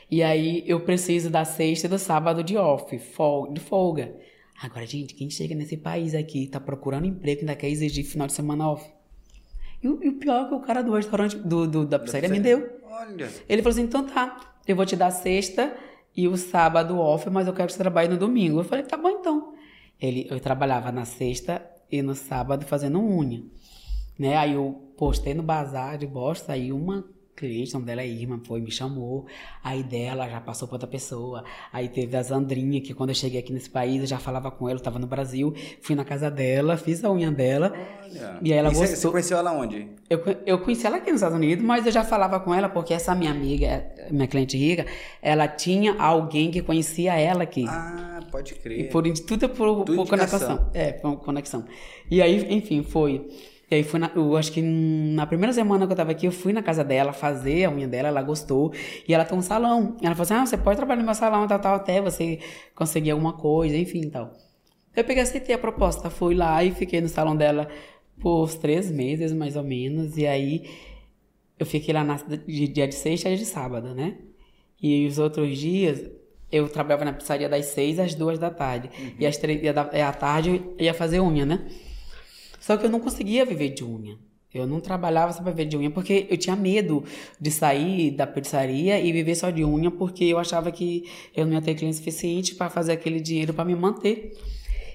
E 0.09 0.23
aí 0.23 0.63
eu 0.65 0.79
preciso 0.79 1.29
da 1.29 1.45
sexta 1.45 1.85
e 1.85 1.89
do 1.89 1.99
sábado 1.99 2.43
de 2.43 2.57
off, 2.57 2.95
de 2.95 3.59
folga. 3.59 4.15
Agora, 4.61 4.85
gente, 4.85 5.13
quem 5.13 5.29
chega 5.29 5.55
nesse 5.55 5.77
país 5.77 6.15
aqui 6.15 6.47
tá 6.47 6.59
procurando 6.59 7.05
emprego 7.05 7.41
ainda 7.41 7.55
quer 7.55 7.69
exigir 7.69 8.03
final 8.03 8.27
de 8.27 8.33
semana 8.33 8.69
off. 8.69 8.91
E 9.81 9.87
o, 9.87 10.03
e 10.03 10.09
o 10.09 10.13
pior 10.13 10.45
é 10.45 10.49
que 10.49 10.55
o 10.55 10.59
cara 10.59 10.81
do 10.81 10.93
restaurante, 10.93 11.37
do, 11.37 11.65
do 11.65 11.85
da 11.85 11.97
pizzaria 11.97 12.27
me 12.27 12.39
deu. 12.39 12.79
Olha. 12.83 13.29
Ele 13.47 13.61
falou 13.61 13.73
assim: 13.73 13.83
então 13.83 14.05
tá, 14.05 14.55
eu 14.67 14.75
vou 14.75 14.85
te 14.85 14.95
dar 14.95 15.11
sexta 15.11 15.73
e 16.15 16.27
o 16.27 16.35
sábado 16.35 16.99
off, 16.99 17.29
mas 17.29 17.47
eu 17.47 17.53
quero 17.53 17.67
que 17.67 17.73
você 17.73 17.79
trabalhe 17.79 18.09
no 18.09 18.17
domingo. 18.17 18.59
Eu 18.59 18.63
falei: 18.63 18.83
tá 18.83 18.97
bom 18.97 19.09
então. 19.09 19.53
Ele, 20.01 20.27
eu 20.29 20.39
trabalhava 20.39 20.91
na 20.91 21.05
sexta 21.05 21.65
e 21.89 22.01
no 22.01 22.15
sábado 22.15 22.65
fazendo 22.65 22.99
unha. 22.99 23.43
Né? 24.17 24.35
Aí 24.35 24.53
eu 24.53 24.93
postei 24.97 25.33
no 25.33 25.43
bazar 25.43 25.97
de 25.97 26.05
bosta, 26.05 26.51
aí 26.53 26.73
uma 26.73 27.05
cliente, 27.39 27.71
o 27.71 27.73
nome 27.75 27.85
dela 27.85 28.01
é 28.01 28.07
Irma, 28.07 28.39
foi, 28.45 28.59
me 28.61 28.69
chamou. 28.71 29.25
Aí 29.63 29.81
dela 29.83 30.27
já 30.29 30.41
passou 30.41 30.67
para 30.67 30.75
outra 30.75 30.87
pessoa. 30.87 31.43
Aí 31.71 31.87
teve 31.87 32.15
a 32.17 32.21
Zandrinha, 32.21 32.81
que 32.81 32.93
quando 32.93 33.09
eu 33.09 33.15
cheguei 33.15 33.39
aqui 33.39 33.53
nesse 33.53 33.69
país, 33.69 34.01
eu 34.01 34.07
já 34.07 34.19
falava 34.19 34.51
com 34.51 34.67
ela, 34.67 34.77
eu 34.79 34.83
tava 34.83 34.99
no 34.99 35.07
Brasil. 35.07 35.53
Fui 35.81 35.95
na 35.95 36.03
casa 36.03 36.29
dela, 36.29 36.75
fiz 36.77 37.03
a 37.03 37.11
unha 37.11 37.31
dela. 37.31 37.73
Olha. 38.03 38.39
E 38.41 38.51
aí 38.51 38.59
ela 38.59 38.69
você, 38.69 38.79
gostou. 38.81 38.97
você 38.97 39.09
conheceu 39.09 39.37
ela 39.37 39.51
onde? 39.53 39.87
Eu, 40.09 40.21
eu 40.45 40.59
conheci 40.59 40.85
ela 40.85 40.97
aqui 40.97 41.11
nos 41.11 41.21
Estados 41.21 41.37
Unidos, 41.37 41.63
mas 41.63 41.85
eu 41.85 41.91
já 41.91 42.03
falava 42.03 42.39
com 42.39 42.53
ela 42.53 42.67
porque 42.67 42.93
essa 42.93 43.13
minha 43.15 43.31
amiga, 43.31 43.85
minha 44.11 44.27
cliente 44.27 44.57
rica, 44.57 44.85
ela 45.21 45.47
tinha 45.47 45.93
alguém 45.93 46.51
que 46.51 46.61
conhecia 46.61 47.13
ela 47.17 47.43
aqui. 47.43 47.65
Ah, 47.67 48.19
pode 48.31 48.53
E 48.53 48.55
crer. 48.57 48.89
por, 48.89 49.03
tudo 49.03 49.45
é 49.45 49.47
por, 49.47 49.85
Tudo 49.85 49.95
por 50.05 50.17
indicação. 50.17 50.57
conexão. 50.57 50.69
É, 50.73 50.91
por 50.93 51.17
conexão. 51.17 51.65
E 52.11 52.21
aí, 52.21 52.45
enfim, 52.53 52.83
foi. 52.83 53.27
E 53.71 53.75
aí 53.75 53.83
foi 53.83 53.99
na, 53.99 54.09
eu 54.15 54.35
acho 54.35 54.51
que 54.51 54.61
na 54.61 55.27
primeira 55.27 55.53
semana 55.53 55.85
que 55.85 55.91
eu 55.93 55.95
tava 55.97 56.11
aqui, 56.11 56.25
eu 56.25 56.31
fui 56.31 56.51
na 56.51 56.63
casa 56.63 56.83
dela 56.83 57.13
fazer 57.13 57.65
a 57.65 57.69
unha 57.71 57.87
dela, 57.87 58.07
ela 58.07 58.21
gostou. 58.23 58.73
E 59.07 59.13
ela 59.13 59.23
tem 59.23 59.37
um 59.37 59.41
salão. 59.41 59.95
Ela 60.01 60.15
falou 60.15 60.23
assim: 60.23 60.33
ah, 60.33 60.45
você 60.45 60.57
pode 60.57 60.77
trabalhar 60.77 60.99
no 61.01 61.05
meu 61.05 61.13
salão, 61.15 61.47
tal, 61.47 61.59
tal, 61.59 61.75
até 61.75 62.01
você 62.01 62.39
conseguir 62.73 63.11
alguma 63.11 63.33
coisa, 63.33 63.77
enfim, 63.77 64.09
tal. 64.09 64.33
Eu 64.95 65.03
peguei, 65.03 65.21
aceitei 65.21 65.53
a 65.53 65.57
proposta, 65.57 66.09
fui 66.09 66.33
lá 66.33 66.63
e 66.63 66.71
fiquei 66.71 66.99
no 66.99 67.07
salão 67.07 67.35
dela 67.35 67.67
por 68.19 68.51
três 68.55 68.89
meses, 68.91 69.31
mais 69.33 69.55
ou 69.55 69.63
menos. 69.63 70.17
E 70.17 70.25
aí 70.25 70.63
eu 71.59 71.65
fiquei 71.65 71.93
lá 71.93 72.03
na, 72.03 72.15
de 72.15 72.67
dia 72.67 72.87
de 72.87 72.95
sexta 72.95 73.29
e 73.29 73.35
de 73.37 73.45
sábado, 73.45 73.93
né? 73.93 74.15
E 74.81 75.05
os 75.05 75.19
outros 75.19 75.57
dias 75.57 76.03
eu 76.51 76.67
trabalhava 76.67 77.05
na 77.05 77.13
pizzaria 77.13 77.47
das 77.47 77.65
seis 77.67 77.99
às 77.99 78.15
duas 78.15 78.39
da 78.39 78.49
tarde. 78.49 78.89
E 79.19 79.25
às 79.27 79.37
três 79.37 79.61
da- 79.75 79.81
à 79.83 80.11
tarde 80.11 80.49
eu 80.77 80.85
ia 80.85 80.93
fazer 80.93 81.19
unha, 81.19 81.45
né? 81.45 81.67
Só 82.69 82.77
que 82.77 82.85
eu 82.85 82.89
não 82.91 82.99
conseguia 82.99 83.43
viver 83.47 83.69
de 83.69 83.83
unha. 83.83 84.15
Eu 84.53 84.67
não 84.67 84.79
trabalhava 84.79 85.33
só 85.33 85.41
pra 85.41 85.51
viver 85.51 85.65
de 85.65 85.75
unha 85.75 85.89
porque 85.89 86.27
eu 86.29 86.37
tinha 86.37 86.55
medo 86.55 87.03
de 87.41 87.49
sair 87.49 88.11
da 88.11 88.27
pizzaria 88.27 88.99
e 88.99 89.11
viver 89.11 89.33
só 89.33 89.49
de 89.49 89.65
unha 89.65 89.89
porque 89.89 90.25
eu 90.25 90.37
achava 90.37 90.71
que 90.71 91.03
eu 91.35 91.47
não 91.47 91.53
ia 91.53 91.63
ter 91.63 91.73
cliente 91.73 91.97
suficiente 91.97 92.53
para 92.53 92.69
fazer 92.69 92.91
aquele 92.91 93.19
dinheiro 93.19 93.55
para 93.55 93.65
me 93.65 93.73
manter. 93.73 94.37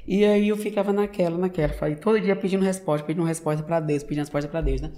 E 0.06 0.24
aí 0.24 0.50
eu 0.50 0.56
ficava 0.56 0.92
naquela, 0.92 1.36
naquela. 1.36 1.72
Falei, 1.72 1.96
todo 1.96 2.20
dia 2.20 2.36
pedindo 2.36 2.62
resposta, 2.62 3.04
pedindo 3.04 3.26
resposta 3.26 3.64
para 3.64 3.80
Deus, 3.80 4.04
pedindo 4.04 4.20
resposta 4.20 4.48
para 4.48 4.60
Deus, 4.60 4.80
né? 4.80 4.92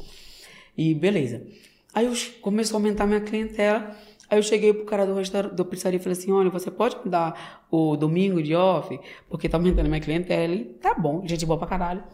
E 0.76 0.94
beleza. 0.94 1.46
Aí 1.94 2.04
eu 2.04 2.12
começou 2.42 2.76
a 2.76 2.78
aumentar 2.78 3.06
minha 3.06 3.22
clientela. 3.22 3.96
Aí 4.28 4.36
eu 4.38 4.42
cheguei 4.42 4.74
pro 4.74 4.84
cara 4.84 5.06
do 5.06 5.14
restaurante, 5.14 5.54
do 5.54 5.64
pizzaria 5.64 5.98
e 5.98 6.02
falei 6.02 6.18
assim: 6.18 6.30
olha, 6.30 6.50
você 6.50 6.70
pode 6.70 6.94
me 7.02 7.10
dar 7.10 7.66
o 7.70 7.96
domingo 7.96 8.42
de 8.42 8.54
off? 8.54 9.00
Porque 9.30 9.48
tá 9.48 9.56
aumentando 9.56 9.88
minha 9.88 10.00
clientela. 10.02 10.42
Ele, 10.42 10.64
tá 10.78 10.92
bom, 10.92 11.26
gente 11.26 11.46
boa 11.46 11.58
pra 11.58 11.66
caralho. 11.66 12.04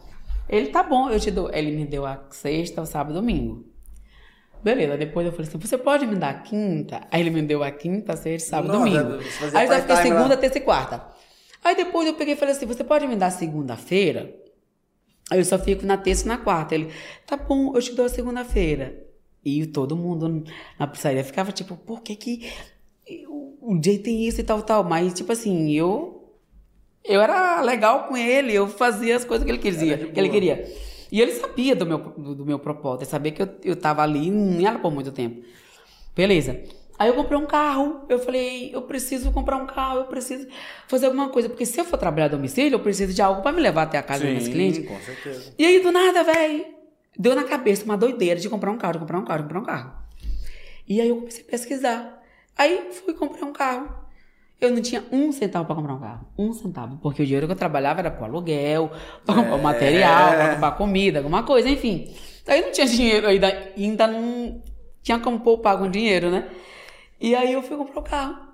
Ele, 0.49 0.67
tá 0.67 0.83
bom, 0.83 1.09
eu 1.09 1.19
te 1.19 1.31
dou. 1.31 1.51
Ele 1.53 1.71
me 1.71 1.85
deu 1.85 2.05
a 2.05 2.25
sexta, 2.29 2.81
o 2.81 2.85
sábado 2.85 3.11
e 3.11 3.15
domingo. 3.15 3.65
Beleza, 4.63 4.97
depois 4.97 5.25
eu 5.25 5.31
falei 5.31 5.47
assim: 5.47 5.57
você 5.57 5.77
pode 5.77 6.05
me 6.05 6.15
dar 6.15 6.29
a 6.29 6.33
quinta? 6.35 7.01
Aí 7.11 7.21
ele 7.21 7.29
me 7.29 7.41
deu 7.41 7.63
a 7.63 7.71
quinta, 7.71 8.15
sexta, 8.15 8.49
sábado 8.49 8.73
e 8.73 8.77
Nossa, 8.77 9.03
domingo. 9.03 9.23
Aí 9.53 9.65
eu 9.65 9.71
já 9.71 9.81
fiquei 9.81 9.95
part-time 9.95 10.13
lá. 10.13 10.19
segunda, 10.19 10.37
terça 10.37 10.57
e 10.57 10.61
quarta. 10.61 11.05
Aí 11.63 11.75
depois 11.75 12.07
eu 12.07 12.13
peguei 12.13 12.33
e 12.33 12.37
falei 12.37 12.55
assim: 12.55 12.65
você 12.65 12.83
pode 12.83 13.07
me 13.07 13.15
dar 13.15 13.29
segunda-feira? 13.29 14.33
Aí 15.29 15.39
eu 15.39 15.45
só 15.45 15.57
fico 15.57 15.85
na 15.85 15.97
terça 15.97 16.25
e 16.25 16.27
na 16.27 16.37
quarta. 16.37 16.75
Ele, 16.75 16.89
tá 17.25 17.35
bom, 17.35 17.75
eu 17.75 17.81
te 17.81 17.93
dou 17.93 18.05
a 18.05 18.09
segunda-feira. 18.09 19.03
E 19.43 19.65
todo 19.65 19.97
mundo 19.97 20.45
na 20.79 20.87
pizzaria 20.87 21.23
ficava 21.23 21.51
tipo, 21.51 21.75
por 21.75 22.01
que 22.01 22.15
que 22.15 22.49
o 23.61 23.79
Jay 23.83 23.97
tem 23.97 24.25
isso 24.25 24.39
e 24.39 24.43
tal, 24.43 24.61
tal? 24.61 24.83
Mas, 24.83 25.13
tipo 25.13 25.31
assim, 25.31 25.71
eu 25.71 26.12
eu 27.03 27.21
era 27.21 27.61
legal 27.61 28.03
com 28.07 28.15
ele, 28.15 28.53
eu 28.53 28.67
fazia 28.67 29.15
as 29.15 29.25
coisas 29.25 29.45
que 29.45 29.51
ele 29.51 29.59
queria, 29.59 29.97
que 29.97 30.19
ele 30.19 30.29
queria. 30.29 30.71
E 31.11 31.21
ele 31.21 31.31
sabia 31.33 31.75
do 31.75 31.85
meu, 31.85 31.97
do, 31.97 32.35
do 32.35 32.45
meu 32.45 32.57
propósito, 32.57 33.03
ele 33.03 33.09
sabia 33.11 33.31
que 33.31 33.41
eu, 33.41 33.49
eu 33.63 33.75
tava 33.75 34.01
ali, 34.01 34.31
não 34.31 34.67
era 34.67 34.79
por 34.79 34.91
muito 34.91 35.11
tempo. 35.11 35.43
Beleza. 36.15 36.61
Aí 36.97 37.09
eu 37.09 37.15
comprei 37.15 37.37
um 37.37 37.45
carro, 37.45 38.01
eu 38.07 38.19
falei, 38.19 38.69
eu 38.73 38.81
preciso 38.83 39.31
comprar 39.31 39.57
um 39.57 39.65
carro, 39.65 39.99
eu 39.99 40.05
preciso 40.05 40.47
fazer 40.87 41.07
alguma 41.07 41.29
coisa, 41.29 41.49
porque 41.49 41.65
se 41.65 41.79
eu 41.79 41.85
for 41.85 41.97
trabalhar 41.97 42.25
a 42.25 42.29
domicílio, 42.29 42.75
eu 42.75 42.79
preciso 42.79 43.13
de 43.13 43.21
algo 43.21 43.41
para 43.41 43.51
me 43.51 43.61
levar 43.61 43.83
até 43.83 43.97
a 43.97 44.03
casa 44.03 44.23
dos 44.23 44.31
meus 44.31 44.47
clientes. 44.47 44.87
com 44.87 44.99
certeza. 44.99 45.53
E 45.57 45.65
aí, 45.65 45.79
do 45.81 45.91
nada, 45.91 46.23
velho, 46.23 46.65
deu 47.17 47.35
na 47.35 47.43
cabeça 47.43 47.83
uma 47.83 47.97
doideira 47.97 48.39
de 48.39 48.47
comprar 48.47 48.71
um 48.71 48.77
carro, 48.77 48.93
de 48.93 48.99
comprar 48.99 49.19
um 49.19 49.25
carro, 49.25 49.39
de 49.39 49.43
comprar 49.43 49.59
um 49.59 49.65
carro. 49.65 49.93
E 50.87 51.01
aí 51.01 51.09
eu 51.09 51.17
comecei 51.17 51.43
a 51.43 51.49
pesquisar. 51.49 52.23
Aí 52.57 52.89
fui 52.91 53.13
comprar 53.13 53.45
um 53.45 53.53
carro. 53.53 54.02
Eu 54.63 54.71
não 54.71 54.81
tinha 54.81 55.03
um 55.11 55.29
centavo 55.33 55.65
para 55.65 55.75
comprar 55.75 55.93
um 55.93 55.99
carro. 55.99 56.25
Um 56.37 56.53
centavo. 56.53 56.97
Porque 57.01 57.21
o 57.21 57.25
dinheiro 57.25 57.47
que 57.47 57.51
eu 57.51 57.57
trabalhava 57.57 57.99
era 57.99 58.09
pro 58.09 58.23
aluguel, 58.23 58.89
para 59.25 59.35
comprar 59.35 59.55
o 59.55 59.61
material, 59.61 60.29
para 60.29 60.53
comprar 60.53 60.71
comida, 60.71 61.19
alguma 61.19 61.43
coisa, 61.43 61.69
enfim. 61.69 62.13
Aí 62.47 62.61
não 62.61 62.71
tinha 62.71 62.87
dinheiro, 62.87 63.27
ainda, 63.27 63.71
ainda 63.77 64.07
não 64.07 64.61
tinha 65.01 65.19
como 65.19 65.41
poupar 65.41 65.77
com 65.77 65.89
dinheiro, 65.89 66.31
né? 66.31 66.49
E 67.19 67.35
aí 67.35 67.51
eu 67.51 67.61
fui 67.61 67.75
comprar 67.75 67.99
o 67.99 68.03
carro. 68.03 68.53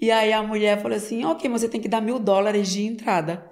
E 0.00 0.10
aí 0.10 0.32
a 0.32 0.40
mulher 0.42 0.80
falou 0.80 0.96
assim: 0.96 1.24
ok, 1.24 1.50
você 1.50 1.68
tem 1.68 1.80
que 1.80 1.88
dar 1.88 2.00
mil 2.00 2.20
dólares 2.20 2.72
de 2.72 2.84
entrada. 2.84 3.50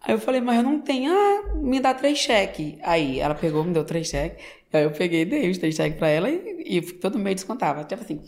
Aí 0.00 0.14
eu 0.14 0.18
falei, 0.18 0.40
mas 0.40 0.56
eu 0.56 0.62
não 0.62 0.80
tenho. 0.80 1.12
Ah, 1.12 1.54
me 1.56 1.80
dá 1.80 1.92
três 1.92 2.18
cheques. 2.18 2.76
Aí 2.82 3.20
ela 3.20 3.34
pegou, 3.34 3.62
me 3.62 3.72
deu 3.74 3.84
três 3.84 4.08
cheques. 4.08 4.42
Aí 4.72 4.84
eu 4.84 4.90
peguei 4.90 5.24
dei 5.24 5.50
os 5.50 5.58
três 5.58 5.74
cheques 5.74 5.98
pra 5.98 6.08
ela 6.08 6.30
e, 6.30 6.78
e 6.78 6.82
todo 6.82 7.18
mês 7.18 7.36
descontava. 7.36 7.84
Tipo 7.84 8.02
assim. 8.02 8.22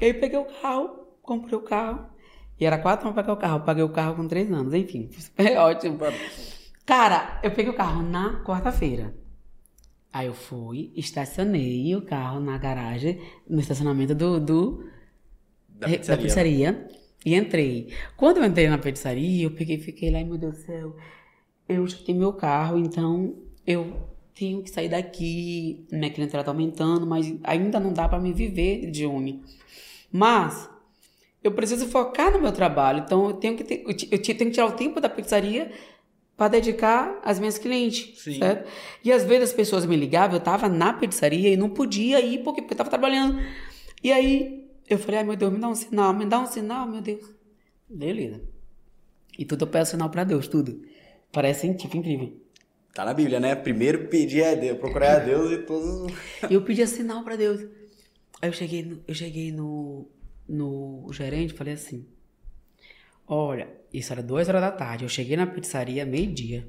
E 0.00 0.04
aí 0.04 0.14
peguei 0.14 0.38
o 0.38 0.44
carro, 0.44 0.99
comprei 1.38 1.56
o 1.58 1.62
carro. 1.62 2.06
E 2.58 2.64
era 2.66 2.78
quatro 2.78 3.06
anos 3.06 3.14
pra 3.14 3.22
pagar 3.22 3.32
o 3.32 3.40
carro. 3.40 3.58
Eu 3.58 3.64
paguei 3.64 3.84
o 3.84 3.88
carro 3.88 4.16
com 4.16 4.28
três 4.28 4.50
anos. 4.52 4.74
Enfim, 4.74 5.08
foi 5.12 5.22
super 5.22 5.56
ótimo. 5.58 5.98
Cara, 6.84 7.40
eu 7.42 7.50
peguei 7.52 7.70
o 7.72 7.76
carro 7.76 8.02
na 8.02 8.42
quarta-feira. 8.44 9.14
Aí 10.12 10.26
eu 10.26 10.34
fui, 10.34 10.92
estacionei 10.96 11.94
o 11.94 12.02
carro 12.02 12.40
na 12.40 12.58
garagem, 12.58 13.20
no 13.48 13.60
estacionamento 13.60 14.14
do, 14.14 14.40
do 14.40 14.84
Da 15.68 15.86
da 16.06 16.16
pizzaria. 16.16 16.16
pizzaria 16.16 16.88
e 17.24 17.34
entrei. 17.36 17.92
Quando 18.16 18.38
eu 18.38 18.44
entrei 18.44 18.68
na 18.68 18.78
pizzaria, 18.78 19.44
eu 19.44 19.52
peguei 19.52 19.76
e 19.76 19.80
fiquei 19.80 20.10
lá, 20.10 20.20
e 20.20 20.24
meu 20.24 20.36
Deus 20.36 20.56
do 20.58 20.60
céu, 20.64 20.96
eu 21.68 21.86
já 21.86 21.98
tenho 21.98 22.18
meu 22.18 22.32
carro, 22.32 22.76
então 22.78 23.36
eu 23.66 24.08
tenho 24.34 24.62
que 24.62 24.70
sair 24.70 24.88
daqui. 24.88 25.86
Minha 25.92 26.10
clientela 26.10 26.42
tá 26.42 26.50
aumentando, 26.50 27.06
mas 27.06 27.32
ainda 27.44 27.78
não 27.78 27.92
dá 27.92 28.08
para 28.08 28.18
me 28.18 28.32
viver 28.32 28.90
de 28.90 29.06
unha. 29.06 29.38
Mas 30.12 30.68
eu 31.42 31.52
preciso 31.52 31.86
focar 31.88 32.30
no 32.32 32.40
meu 32.40 32.52
trabalho, 32.52 33.02
então 33.04 33.28
eu 33.28 33.32
tenho 33.34 33.56
que 33.56 33.64
ter, 33.64 33.82
eu 33.86 33.94
tenho 33.94 34.18
que 34.18 34.50
tirar 34.50 34.66
o 34.66 34.72
tempo 34.72 35.00
da 35.00 35.08
pizzaria 35.08 35.72
para 36.36 36.48
dedicar 36.48 37.20
às 37.22 37.38
minhas 37.38 37.58
clientes, 37.58 38.18
Sim. 38.22 38.38
certo? 38.38 38.70
E 39.04 39.12
às 39.12 39.24
vezes 39.24 39.50
as 39.50 39.52
pessoas 39.54 39.84
me 39.84 39.96
ligavam, 39.96 40.36
eu 40.36 40.40
tava 40.40 40.68
na 40.68 40.92
pizzaria 40.92 41.50
e 41.50 41.56
não 41.56 41.68
podia 41.68 42.20
ir 42.20 42.42
porque, 42.42 42.62
porque 42.62 42.74
eu 42.74 42.78
tava 42.78 42.90
trabalhando. 42.90 43.38
E 44.02 44.10
aí 44.12 44.66
eu 44.88 44.98
falei, 44.98 45.18
ai 45.18 45.24
meu 45.24 45.36
Deus, 45.36 45.52
me 45.52 45.58
dá 45.58 45.68
um 45.68 45.74
sinal, 45.74 46.14
me 46.14 46.26
dá 46.26 46.40
um 46.40 46.46
sinal, 46.46 46.86
meu 46.86 47.00
Deus. 47.00 47.24
Beleza. 47.88 48.40
E 49.38 49.44
tudo 49.44 49.64
eu 49.64 49.68
peço 49.68 49.92
sinal 49.92 50.10
para 50.10 50.24
Deus, 50.24 50.48
tudo. 50.48 50.82
Parece 51.32 51.72
tipo 51.74 51.96
incrível. 51.96 52.32
Tá 52.94 53.04
na 53.04 53.14
Bíblia, 53.14 53.38
né? 53.38 53.54
Primeiro 53.54 54.08
pedir 54.08 54.44
a 54.44 54.54
Deus, 54.54 54.78
procurar 54.78 55.16
a 55.16 55.18
Deus 55.20 55.52
e 55.52 55.58
todos. 55.58 56.12
Eu 56.50 56.62
pedi 56.62 56.86
sinal 56.86 57.22
pra 57.22 57.36
Deus. 57.36 57.60
Aí 58.42 58.48
eu 58.48 58.52
cheguei, 58.54 59.00
eu 59.06 59.14
cheguei 59.14 59.52
no, 59.52 60.08
no 60.50 61.08
gerente 61.12 61.52
e 61.54 61.56
falei 61.56 61.74
assim: 61.74 62.06
Olha, 63.26 63.68
isso 63.92 64.12
era 64.12 64.22
duas 64.22 64.48
horas 64.48 64.60
da 64.60 64.70
tarde. 64.72 65.04
Eu 65.04 65.08
cheguei 65.08 65.36
na 65.36 65.46
pizzaria 65.46 66.04
meio-dia. 66.04 66.66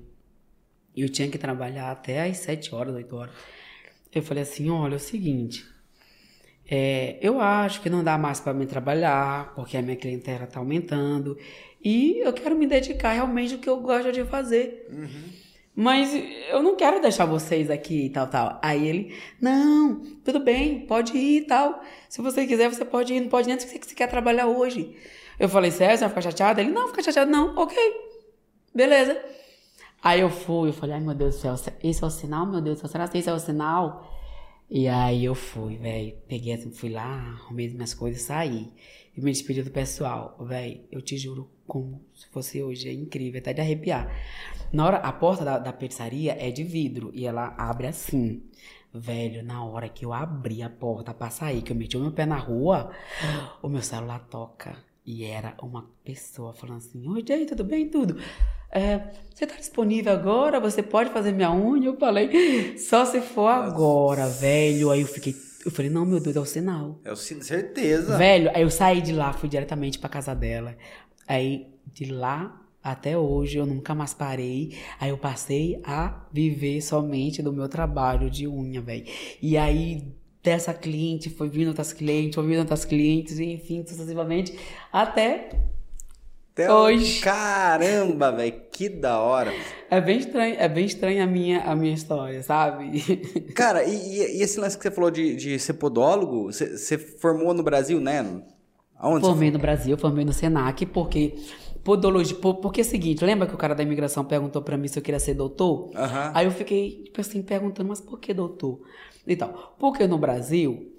E 0.95 1.01
eu 1.01 1.09
tinha 1.09 1.29
que 1.29 1.38
trabalhar 1.38 1.91
até 1.91 2.23
às 2.29 2.38
sete 2.38 2.73
horas, 2.75 2.93
oito 2.95 3.15
horas. 3.15 3.34
Eu 4.13 4.21
falei 4.21 4.43
assim: 4.43 4.69
Olha, 4.69 4.93
é 4.93 4.97
o 4.97 4.99
seguinte. 4.99 5.65
é, 6.69 7.17
eu 7.21 7.41
acho 7.41 7.82
que 7.82 7.89
não 7.89 8.03
dá 8.03 8.17
mais 8.17 8.39
para 8.39 8.53
mim 8.53 8.65
trabalhar, 8.65 9.53
porque 9.55 9.75
a 9.77 9.82
minha 9.82 9.95
clientela 9.97 10.47
tá 10.47 10.59
aumentando. 10.59 11.38
E 11.84 12.19
eu 12.23 12.32
quero 12.34 12.55
me 12.55 12.67
dedicar 12.67 13.13
realmente 13.13 13.53
ao 13.55 13.59
que 13.59 13.69
eu 13.69 13.79
gosto 13.82 14.11
de 14.11 14.23
fazer. 14.25 14.88
Mas 15.82 16.13
eu 16.47 16.61
não 16.61 16.75
quero 16.75 17.01
deixar 17.01 17.25
vocês 17.25 17.71
aqui 17.71 18.05
e 18.05 18.09
tal, 18.11 18.27
tal. 18.27 18.59
Aí 18.61 18.88
ele, 18.88 19.17
não, 19.41 19.99
tudo 20.23 20.39
bem, 20.39 20.86
pode 20.86 21.17
ir 21.17 21.38
e 21.38 21.41
tal. 21.47 21.82
Se 22.07 22.21
você 22.21 22.45
quiser, 22.45 22.69
você 22.69 22.86
pode 22.86 23.11
ir, 23.11 23.19
não 23.19 23.29
pode 23.29 23.47
nem 23.47 23.57
que 23.57 23.63
você 23.63 23.95
quer 23.95 24.05
trabalhar 24.05 24.45
hoje. 24.45 24.95
Eu 25.39 25.49
falei, 25.49 25.71
sério, 25.71 25.97
você 25.97 26.01
vai 26.01 26.09
ficar 26.09 26.21
chateado? 26.21 26.61
Ele, 26.61 26.69
não, 26.69 26.88
fica 26.89 27.01
chateado 27.01 27.32
não, 27.32 27.55
ok, 27.55 27.75
beleza. 28.75 29.19
Aí 30.03 30.21
eu 30.21 30.29
fui, 30.29 30.69
eu 30.69 30.73
falei, 30.73 30.97
ai 30.97 31.01
meu 31.01 31.15
Deus 31.15 31.38
do 31.38 31.41
céu, 31.41 31.55
esse 31.84 32.03
é 32.03 32.05
o 32.05 32.11
sinal, 32.11 32.45
meu 32.45 32.61
Deus 32.61 32.77
do 32.77 32.82
céu, 32.82 32.89
será 32.91 33.07
que 33.07 33.17
esse 33.17 33.29
é 33.32 33.34
o 33.34 33.39
sinal? 33.39 34.07
E 34.74 34.88
aí 34.88 35.26
eu 35.26 35.36
fui, 35.36 35.76
velho, 35.76 36.15
peguei 36.30 36.53
assim, 36.53 36.72
fui 36.72 36.89
lá, 36.89 37.03
arrumei 37.03 37.67
minhas 37.67 37.93
coisas 37.93 38.22
saí. 38.22 38.72
E 39.13 39.19
me 39.19 39.30
despedi 39.30 39.61
do 39.61 39.69
pessoal, 39.69 40.38
velho, 40.39 40.80
eu 40.89 41.01
te 41.01 41.17
juro, 41.17 41.51
como 41.67 42.01
se 42.15 42.26
fosse 42.30 42.63
hoje, 42.63 42.88
é 42.88 42.93
incrível, 42.93 43.41
até 43.41 43.51
de 43.51 43.59
arrepiar. 43.59 44.09
Na 44.72 44.86
hora, 44.86 44.97
a 44.99 45.11
porta 45.11 45.43
da, 45.43 45.59
da 45.59 45.74
pizzaria 45.74 46.38
é 46.39 46.49
de 46.51 46.63
vidro 46.63 47.11
e 47.13 47.26
ela 47.26 47.53
abre 47.57 47.88
assim. 47.88 48.43
Velho, 48.93 49.43
na 49.43 49.61
hora 49.65 49.89
que 49.89 50.05
eu 50.05 50.13
abri 50.13 50.63
a 50.63 50.69
porta 50.69 51.13
pra 51.13 51.30
sair, 51.30 51.61
que 51.61 51.74
eu 51.74 51.76
meti 51.76 51.97
o 51.97 51.99
meu 52.01 52.13
pé 52.13 52.26
na 52.26 52.38
rua, 52.38 52.91
o 53.61 53.67
meu 53.67 53.82
celular 53.82 54.26
toca. 54.30 54.78
E 55.14 55.26
era 55.26 55.55
uma 55.62 55.89
pessoa 56.05 56.53
falando 56.53 56.78
assim: 56.78 57.05
Oi, 57.05 57.22
Jay, 57.28 57.45
tudo 57.45 57.66
bem? 57.66 57.89
Tudo. 57.89 58.18
É, 58.72 59.09
você 59.30 59.45
tá 59.45 59.57
disponível 59.57 60.14
agora? 60.14 60.57
Você 60.62 60.82
pode 60.82 61.09
fazer 61.09 61.34
minha 61.34 61.51
unha? 61.51 61.88
Eu 61.88 61.97
falei: 61.97 62.78
Só 62.78 63.03
se 63.03 63.20
for 63.20 63.49
agora, 63.49 64.30
velho. 64.30 64.89
Aí 64.89 65.01
eu 65.01 65.07
fiquei. 65.07 65.36
Eu 65.66 65.70
falei: 65.70 65.91
Não, 65.91 66.05
meu 66.05 66.22
Deus, 66.22 66.38
é 66.38 66.39
o 66.39 66.45
sinal. 66.45 66.97
É 67.03 67.12
o 67.12 67.16
sinal, 67.18 67.43
certeza. 67.43 68.18
Velho, 68.18 68.49
aí 68.55 68.62
eu 68.62 68.70
saí 68.70 69.01
de 69.01 69.12
lá, 69.12 69.34
fui 69.34 69.49
diretamente 69.49 69.99
pra 69.99 70.07
casa 70.07 70.34
dela. 70.34 70.78
Aí 71.28 71.68
de 71.88 72.05
lá 72.05 72.62
até 72.82 73.18
hoje 73.18 73.57
eu 73.57 73.66
nunca 73.66 73.93
mais 73.93 74.14
parei. 74.14 74.78
Aí 74.97 75.09
eu 75.09 75.18
passei 75.18 75.82
a 75.84 76.26
viver 76.32 76.82
somente 76.82 77.43
do 77.43 77.51
meu 77.51 77.68
trabalho 77.68 78.30
de 78.30 78.47
unha, 78.47 78.80
velho. 78.80 79.05
E 79.41 79.57
aí 79.57 80.16
dessa 80.44 80.74
cliente 80.74 81.30
foi 81.30 81.50
vindo 81.50 81.68
outras 81.70 81.94
clientes, 81.94 82.36
foi 82.36 82.46
vindo 82.48 82.60
outras 82.60 82.86
clientes, 82.86 83.38
e 83.39 83.46
enfim, 83.54 83.86
sucessivamente, 83.86 84.58
até 84.92 85.50
Até 86.54 86.72
hoje. 86.74 87.22
Caramba, 87.22 88.32
velho, 88.32 88.62
que 88.72 88.89
da 88.89 89.20
hora. 89.20 89.54
é 89.89 90.02
bem 90.02 90.18
estranho, 90.20 90.56
é 90.60 90.68
bem 90.68 90.86
estranha 90.86 91.24
a 91.24 91.28
minha 91.28 91.62
a 91.62 91.76
minha 91.76 91.94
história, 91.94 92.42
sabe? 92.44 93.02
Cara, 93.56 93.84
e, 93.86 93.94
e- 93.96 94.42
esse 94.44 94.60
lance 94.60 94.78
que 94.78 94.84
você 94.84 94.92
falou 94.92 95.10
de, 95.12 95.36
de 95.36 95.58
ser 95.60 95.74
podólogo, 95.74 96.46
você, 96.52 96.78
você 96.78 96.98
formou 96.98 97.54
no 97.54 97.64
Brasil, 97.64 98.00
né? 98.02 98.44
Aonde? 98.98 99.26
Formei 99.26 99.50
no 99.50 99.60
Brasil, 99.60 99.98
formei 99.98 100.26
no 100.26 100.34
Senac, 100.34 100.86
porque 100.88 101.36
podologia, 101.84 102.36
por- 102.36 102.56
porque 102.56 102.82
é 102.82 102.84
o 102.84 102.86
seguinte, 102.88 103.24
lembra 103.26 103.48
que 103.48 103.56
o 103.56 103.58
cara 103.58 103.74
da 103.74 103.82
imigração 103.82 104.24
perguntou 104.26 104.62
pra 104.62 104.78
mim 104.78 104.88
se 104.88 105.00
eu 105.00 105.04
queria 105.04 105.20
ser 105.20 105.34
doutor? 105.34 105.89
Aham. 105.96 106.32
Aí 106.36 106.46
eu 106.46 106.52
fiquei, 106.52 107.04
tipo 107.06 107.20
assim, 107.22 107.42
perguntando, 107.42 107.88
mas 107.89 108.02
por 108.02 108.20
que 108.20 108.34
doutor? 108.34 108.82
Então, 109.28 109.53
porque 109.78 110.07
no 110.07 110.17
Brasil, 110.17 110.93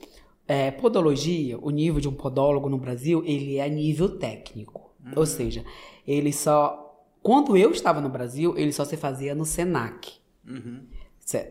é, 0.47 0.71
podologia, 0.71 1.59
o 1.59 1.71
nível 1.71 2.01
de 2.01 2.09
um 2.09 2.15
podólogo 2.15 2.69
no 2.69 2.79
Brasil, 2.79 3.23
ele 3.25 3.59
é 3.59 3.69
nível 3.69 4.19
técnico. 4.19 4.93
Ou 5.17 5.27
seja, 5.27 5.65
ele 6.07 6.33
só. 6.33 6.79
Quando 7.23 7.57
eu 7.57 7.71
estava 7.71 8.01
no 8.01 8.09
Brasil, 8.09 8.57
ele 8.57 8.73
só 8.73 8.85
se 8.85 8.97
fazia 8.97 9.35
no 9.35 9.45
SENAC. 9.45 10.13
Uhum. 10.47 10.83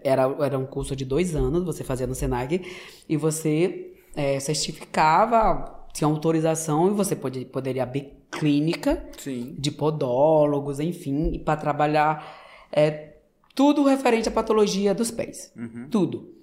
Era, 0.03 0.23
era 0.39 0.59
um 0.59 0.65
curso 0.65 0.95
de 0.95 1.05
dois 1.05 1.35
anos, 1.35 1.63
você 1.63 1.83
fazia 1.83 2.05
no 2.05 2.13
SENAC, 2.13 2.61
e 3.07 3.17
você 3.17 3.93
é, 4.15 4.39
certificava, 4.39 5.87
tinha 5.93 6.07
autorização, 6.07 6.87
e 6.87 6.91
você 6.91 7.15
pode, 7.15 7.45
poderia 7.45 7.83
abrir 7.83 8.13
clínica 8.29 9.05
Sim. 9.17 9.55
de 9.57 9.71
podólogos, 9.71 10.79
enfim, 10.79 11.39
para 11.39 11.59
trabalhar 11.59 12.41
é, 12.71 13.15
tudo 13.55 13.83
referente 13.83 14.27
à 14.27 14.31
patologia 14.31 14.93
dos 14.93 15.09
pés. 15.09 15.51
Uhum. 15.55 15.87
Tudo. 15.89 16.35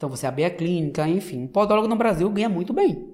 Então 0.00 0.08
você 0.08 0.26
abrir 0.26 0.44
a 0.46 0.50
clínica, 0.50 1.06
enfim. 1.06 1.46
Podólogo 1.46 1.86
no 1.86 1.94
Brasil 1.94 2.26
ganha 2.30 2.48
muito 2.48 2.72
bem. 2.72 3.06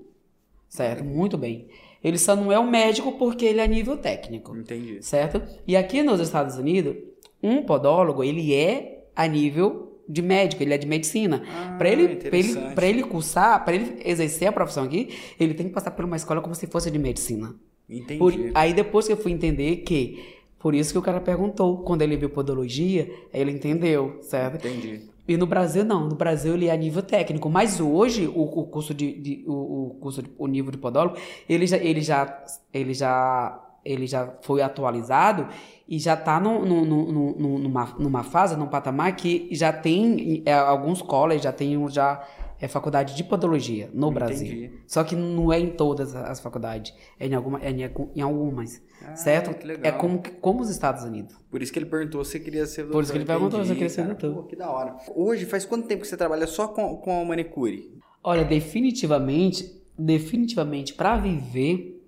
Certo? 0.69 1.03
Muito 1.03 1.37
bem. 1.37 1.67
Ele 2.03 2.17
só 2.17 2.37
não 2.37 2.53
é 2.53 2.61
um 2.61 2.71
médico 2.71 3.11
porque 3.19 3.45
ele 3.45 3.59
é 3.59 3.67
nível 3.67 3.97
técnico. 3.97 4.57
Entendi. 4.57 4.99
Certo? 5.05 5.43
E 5.67 5.77
aqui 5.77 6.01
nos 6.05 6.21
Estados 6.21 6.55
Unidos, 6.57 6.95
um 7.43 7.65
podólogo, 7.65 8.23
ele 8.23 8.55
é 8.55 9.05
a 9.17 9.27
nível 9.27 9.99
de 10.09 10.23
médico, 10.23 10.63
ele 10.63 10.75
é 10.75 10.79
de 10.79 10.87
medicina. 10.87 11.43
Ah, 11.49 11.75
para 11.77 11.89
ele, 11.89 12.15
pra 12.15 12.39
ele, 12.39 12.55
pra 12.77 12.87
ele 12.87 13.03
cursar, 13.03 13.65
para 13.65 13.75
ele 13.75 14.01
exercer 14.05 14.47
a 14.47 14.53
profissão 14.53 14.85
aqui, 14.85 15.09
ele 15.41 15.55
tem 15.55 15.67
que 15.67 15.73
passar 15.73 15.91
por 15.91 16.05
uma 16.05 16.15
escola 16.15 16.41
como 16.41 16.55
se 16.55 16.69
fosse 16.69 16.89
de 16.89 17.01
medicina. 17.01 17.53
Entendi. 17.91 18.17
Por- 18.21 18.33
aí 18.55 18.73
depois 18.73 19.09
que 19.09 19.13
eu 19.13 19.17
fui 19.17 19.33
entender 19.33 19.79
que, 19.79 20.25
por 20.61 20.73
isso 20.73 20.93
que 20.93 20.99
o 20.99 21.03
cara 21.03 21.21
perguntou, 21.21 21.79
quando 21.79 22.03
ele 22.03 22.17
viu 22.17 22.31
podologia, 22.31 23.11
ele 23.35 23.51
entendeu, 23.51 24.19
certo? 24.21 24.69
Entendi. 24.69 25.16
E 25.29 25.37
no 25.37 25.47
Brasil 25.47 25.85
não, 25.85 26.09
no 26.09 26.15
Brasil 26.15 26.55
ele 26.55 26.67
é 26.69 26.73
a 26.73 26.77
nível 26.77 27.03
técnico, 27.03 27.49
mas 27.51 27.81
hoje 27.81 28.27
o, 28.29 28.43
o 28.43 28.65
curso 28.67 28.95
de, 28.95 29.13
de- 29.21 29.45
o, 29.47 29.87
o 29.89 29.95
curso 30.01 30.23
de- 30.23 30.31
o 30.39 30.47
nível 30.47 30.71
de 30.71 30.79
podólogo, 30.79 31.17
ele 31.49 31.67
já 31.67 31.77
ele 31.77 32.01
já 32.01 32.45
ele 32.73 32.95
já 32.95 33.63
ele 33.85 34.07
já 34.07 34.35
foi 34.43 34.63
atualizado 34.63 35.47
e 35.89 35.99
já 35.99 36.15
está 36.15 36.41
numa, 36.41 37.95
numa 37.99 38.23
fase, 38.25 38.57
num 38.57 38.67
patamar 38.67 39.15
que 39.15 39.49
já 39.53 39.73
tem 39.73 40.43
é, 40.45 40.53
alguns 40.55 41.03
colleges, 41.03 41.45
já 41.45 41.53
tem 41.53 41.89
já 41.89 42.23
é 42.59 42.67
faculdade 42.67 43.15
de 43.15 43.23
podologia 43.23 43.91
no 43.93 44.11
Brasil. 44.11 44.47
Entendi. 44.47 44.73
Só 44.87 45.05
que 45.05 45.15
não 45.15 45.53
é 45.53 45.61
em 45.61 45.71
todas 45.71 46.17
as 46.17 46.41
faculdades, 46.41 46.95
é 47.21 47.27
em, 47.27 47.35
alguma, 47.35 47.61
é 47.63 47.71
em, 47.71 47.91
em 48.17 48.21
algumas, 48.23 48.83
Ah, 49.03 49.17
certo? 49.17 49.55
que 49.55 49.67
legal. 49.67 49.85
É 49.85 49.97
como, 49.97 50.23
como 50.41 50.63
os 50.63 50.71
Estados 50.71 51.05
Unidos. 51.05 51.37
Por 51.51 51.63
isso 51.63 51.73
que 51.73 51.79
ele 51.79 51.87
perguntou 51.87 52.25
se 52.25 52.33
você 52.33 52.41
queria 52.41 52.67
ser 52.67 52.83
doutor. 52.83 52.93
Por 52.93 53.03
isso 53.03 53.13
que 53.13 53.19
ele 53.19 53.25
perguntou 53.25 53.65
se 53.65 53.73
queria 53.73 53.89
ser 53.89 54.03
cara. 54.03 54.15
doutor. 54.15 54.43
Pô, 54.43 54.49
que 54.49 54.57
da 54.57 54.71
hora. 54.71 54.97
Hoje, 55.15 55.45
faz 55.45 55.65
quanto 55.65 55.87
tempo 55.87 56.03
que 56.03 56.09
você 56.09 56.17
trabalha 56.17 56.47
só 56.47 56.69
com, 56.69 56.97
com 56.97 57.21
a 57.21 57.25
manicure? 57.25 57.91
Olha, 58.23 58.45
definitivamente, 58.45 59.83
definitivamente, 59.99 60.95
para 60.95 61.17
viver 61.17 62.03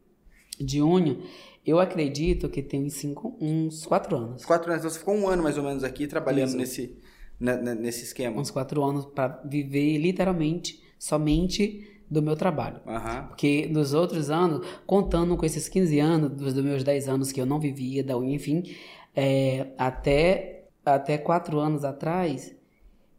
de 0.58 0.82
unha, 0.82 1.18
eu 1.64 1.78
acredito 1.78 2.48
que 2.48 2.62
tem 2.62 2.84
uns, 2.84 2.94
cinco, 2.94 3.36
uns 3.40 3.86
quatro 3.86 4.16
anos. 4.16 4.44
Quatro 4.44 4.70
anos. 4.70 4.80
Então 4.80 4.90
você 4.90 4.98
ficou 4.98 5.14
um 5.14 5.28
ano 5.28 5.42
mais 5.42 5.56
ou 5.58 5.64
menos 5.64 5.84
aqui 5.84 6.06
trabalhando 6.06 6.48
Isso. 6.48 6.56
nesse, 6.56 6.96
nesse 7.38 8.04
esquema. 8.04 8.40
Uns 8.40 8.50
quatro 8.50 8.82
anos 8.82 9.06
para 9.06 9.40
viver 9.44 9.98
literalmente 9.98 10.82
somente 10.98 11.97
do 12.10 12.22
meu 12.22 12.36
trabalho. 12.36 12.80
Aham. 12.86 13.26
Porque 13.28 13.66
nos 13.70 13.92
outros 13.94 14.30
anos, 14.30 14.66
contando 14.86 15.36
com 15.36 15.44
esses 15.44 15.68
15 15.68 15.98
anos, 16.00 16.30
dos 16.30 16.54
meus 16.62 16.82
10 16.84 17.08
anos 17.08 17.30
que 17.32 17.40
eu 17.40 17.46
não 17.46 17.60
vivia 17.60 18.02
da 18.02 18.14
enfim, 18.14 18.62
é, 19.14 19.68
até, 19.76 20.64
até 20.84 21.18
quatro 21.18 21.58
anos 21.58 21.84
atrás, 21.84 22.54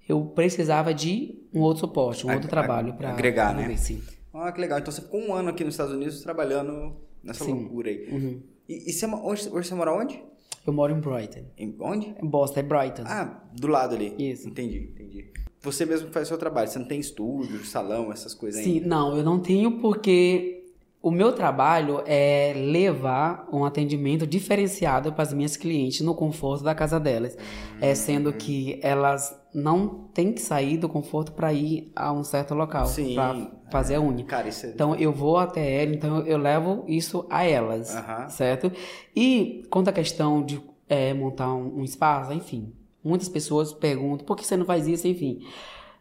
eu 0.08 0.24
precisava 0.26 0.94
de 0.94 1.40
um 1.54 1.62
outro 1.62 1.82
suporte, 1.82 2.26
um 2.26 2.30
Ag- 2.30 2.36
outro 2.38 2.50
trabalho 2.50 2.90
ag- 2.90 2.98
para 2.98 3.10
agregar, 3.12 3.56
né? 3.56 3.76
sim. 3.78 4.02
Ah, 4.34 4.52
que 4.52 4.62
legal. 4.62 4.80
Então 4.80 4.92
você 4.92 5.02
ficou 5.02 5.20
um 5.20 5.34
ano 5.34 5.50
aqui 5.50 5.64
nos 5.64 5.74
Estados 5.74 5.94
Unidos 5.94 6.22
trabalhando 6.22 6.96
nessa 7.24 7.44
Sim. 7.44 7.54
loucura 7.54 7.90
aí. 7.90 8.08
Uhum. 8.12 8.42
E, 8.68 8.90
e 8.90 8.94
você, 8.94 9.06
hoje, 9.08 9.50
hoje 9.50 9.68
você 9.68 9.76
mora 9.76 9.92
onde? 9.94 10.24
Eu 10.66 10.72
moro 10.74 10.94
em 10.96 11.00
Brighton. 11.00 11.46
Em, 11.58 11.76
onde? 11.80 12.16
Em 12.22 12.28
Boston, 12.28 12.60
é 12.60 12.64
Brighton. 12.64 13.04
Ah, 13.06 13.44
do 13.54 13.68
lado 13.68 13.96
ali. 13.96 14.14
Isso. 14.20 14.48
Entendi, 14.48 14.92
entendi. 14.94 15.32
Você 15.62 15.86
mesmo 15.86 16.10
faz 16.10 16.28
o 16.28 16.30
seu 16.30 16.38
trabalho, 16.38 16.70
você 16.70 16.80
não 16.80 16.86
tem 16.86 17.00
estúdio, 17.00 17.66
salão, 17.66 18.12
essas 18.12 18.34
coisas 18.34 18.64
Sim, 18.64 18.76
ainda. 18.76 18.88
não, 18.88 19.18
eu 19.18 19.24
não 19.24 19.40
tenho 19.40 19.80
porque 19.80 20.60
o 21.02 21.12
meu 21.12 21.32
trabalho 21.32 22.02
é 22.06 22.54
levar 22.56 23.48
um 23.52 23.64
atendimento 23.64 24.28
diferenciado 24.28 25.14
para 25.14 25.24
as 25.24 25.34
minhas 25.34 25.56
clientes 25.56 26.02
no 26.02 26.14
conforto 26.14 26.64
da 26.64 26.76
casa 26.76 27.00
delas. 27.00 27.38
É 27.80 27.96
sendo 27.96 28.34
que 28.34 28.80
elas 28.84 29.38
não 29.54 30.10
têm 30.14 30.34
que 30.34 30.42
sair 30.42 30.78
do 30.78 30.90
conforto 30.90 31.32
para 31.32 31.54
ir 31.54 31.92
a 31.96 32.12
um 32.12 32.24
certo 32.24 32.54
local 32.54 32.86
para 33.16 33.52
fazer 33.72 33.96
a 33.96 34.02
unha. 34.02 34.26
Cara, 34.26 34.50
isso 34.50 34.66
é... 34.66 34.70
Então 34.70 34.94
eu 34.96 35.14
vou 35.14 35.38
até 35.38 35.84
ela, 35.84 35.94
então 35.94 36.20
eu 36.26 36.38
levo 36.38 36.84
isso 36.88 37.26
a 37.30 37.44
elas, 37.46 37.96
certo? 38.30 38.72
E 39.16 39.64
quanto 39.70 39.90
à 39.90 39.94
questão 39.94 40.44
de 40.44 40.62
é, 40.88 41.14
montar 41.14 41.54
um, 41.54 41.80
um 41.80 41.84
espaço, 41.84 42.34
enfim, 42.34 42.74
muitas 43.04 43.30
pessoas 43.30 43.74
perguntam 43.74 44.26
por 44.26 44.36
que 44.36 44.46
você 44.46 44.58
não 44.58 44.66
faz 44.66 44.88
isso, 44.88 45.08
enfim. 45.08 45.42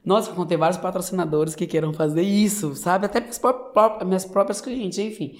Nossa, 0.05 0.32
vão 0.32 0.46
ter 0.46 0.57
vários 0.57 0.78
patrocinadores 0.78 1.55
que 1.55 1.66
queiram 1.66 1.92
fazer 1.92 2.22
isso, 2.22 2.74
sabe? 2.74 3.07
Até 3.07 3.20
minhas, 3.20 3.38
pró- 3.38 3.53
pró- 3.53 4.05
minhas 4.05 4.24
próprias 4.24 4.61
clientes, 4.61 4.99
enfim. 4.99 5.38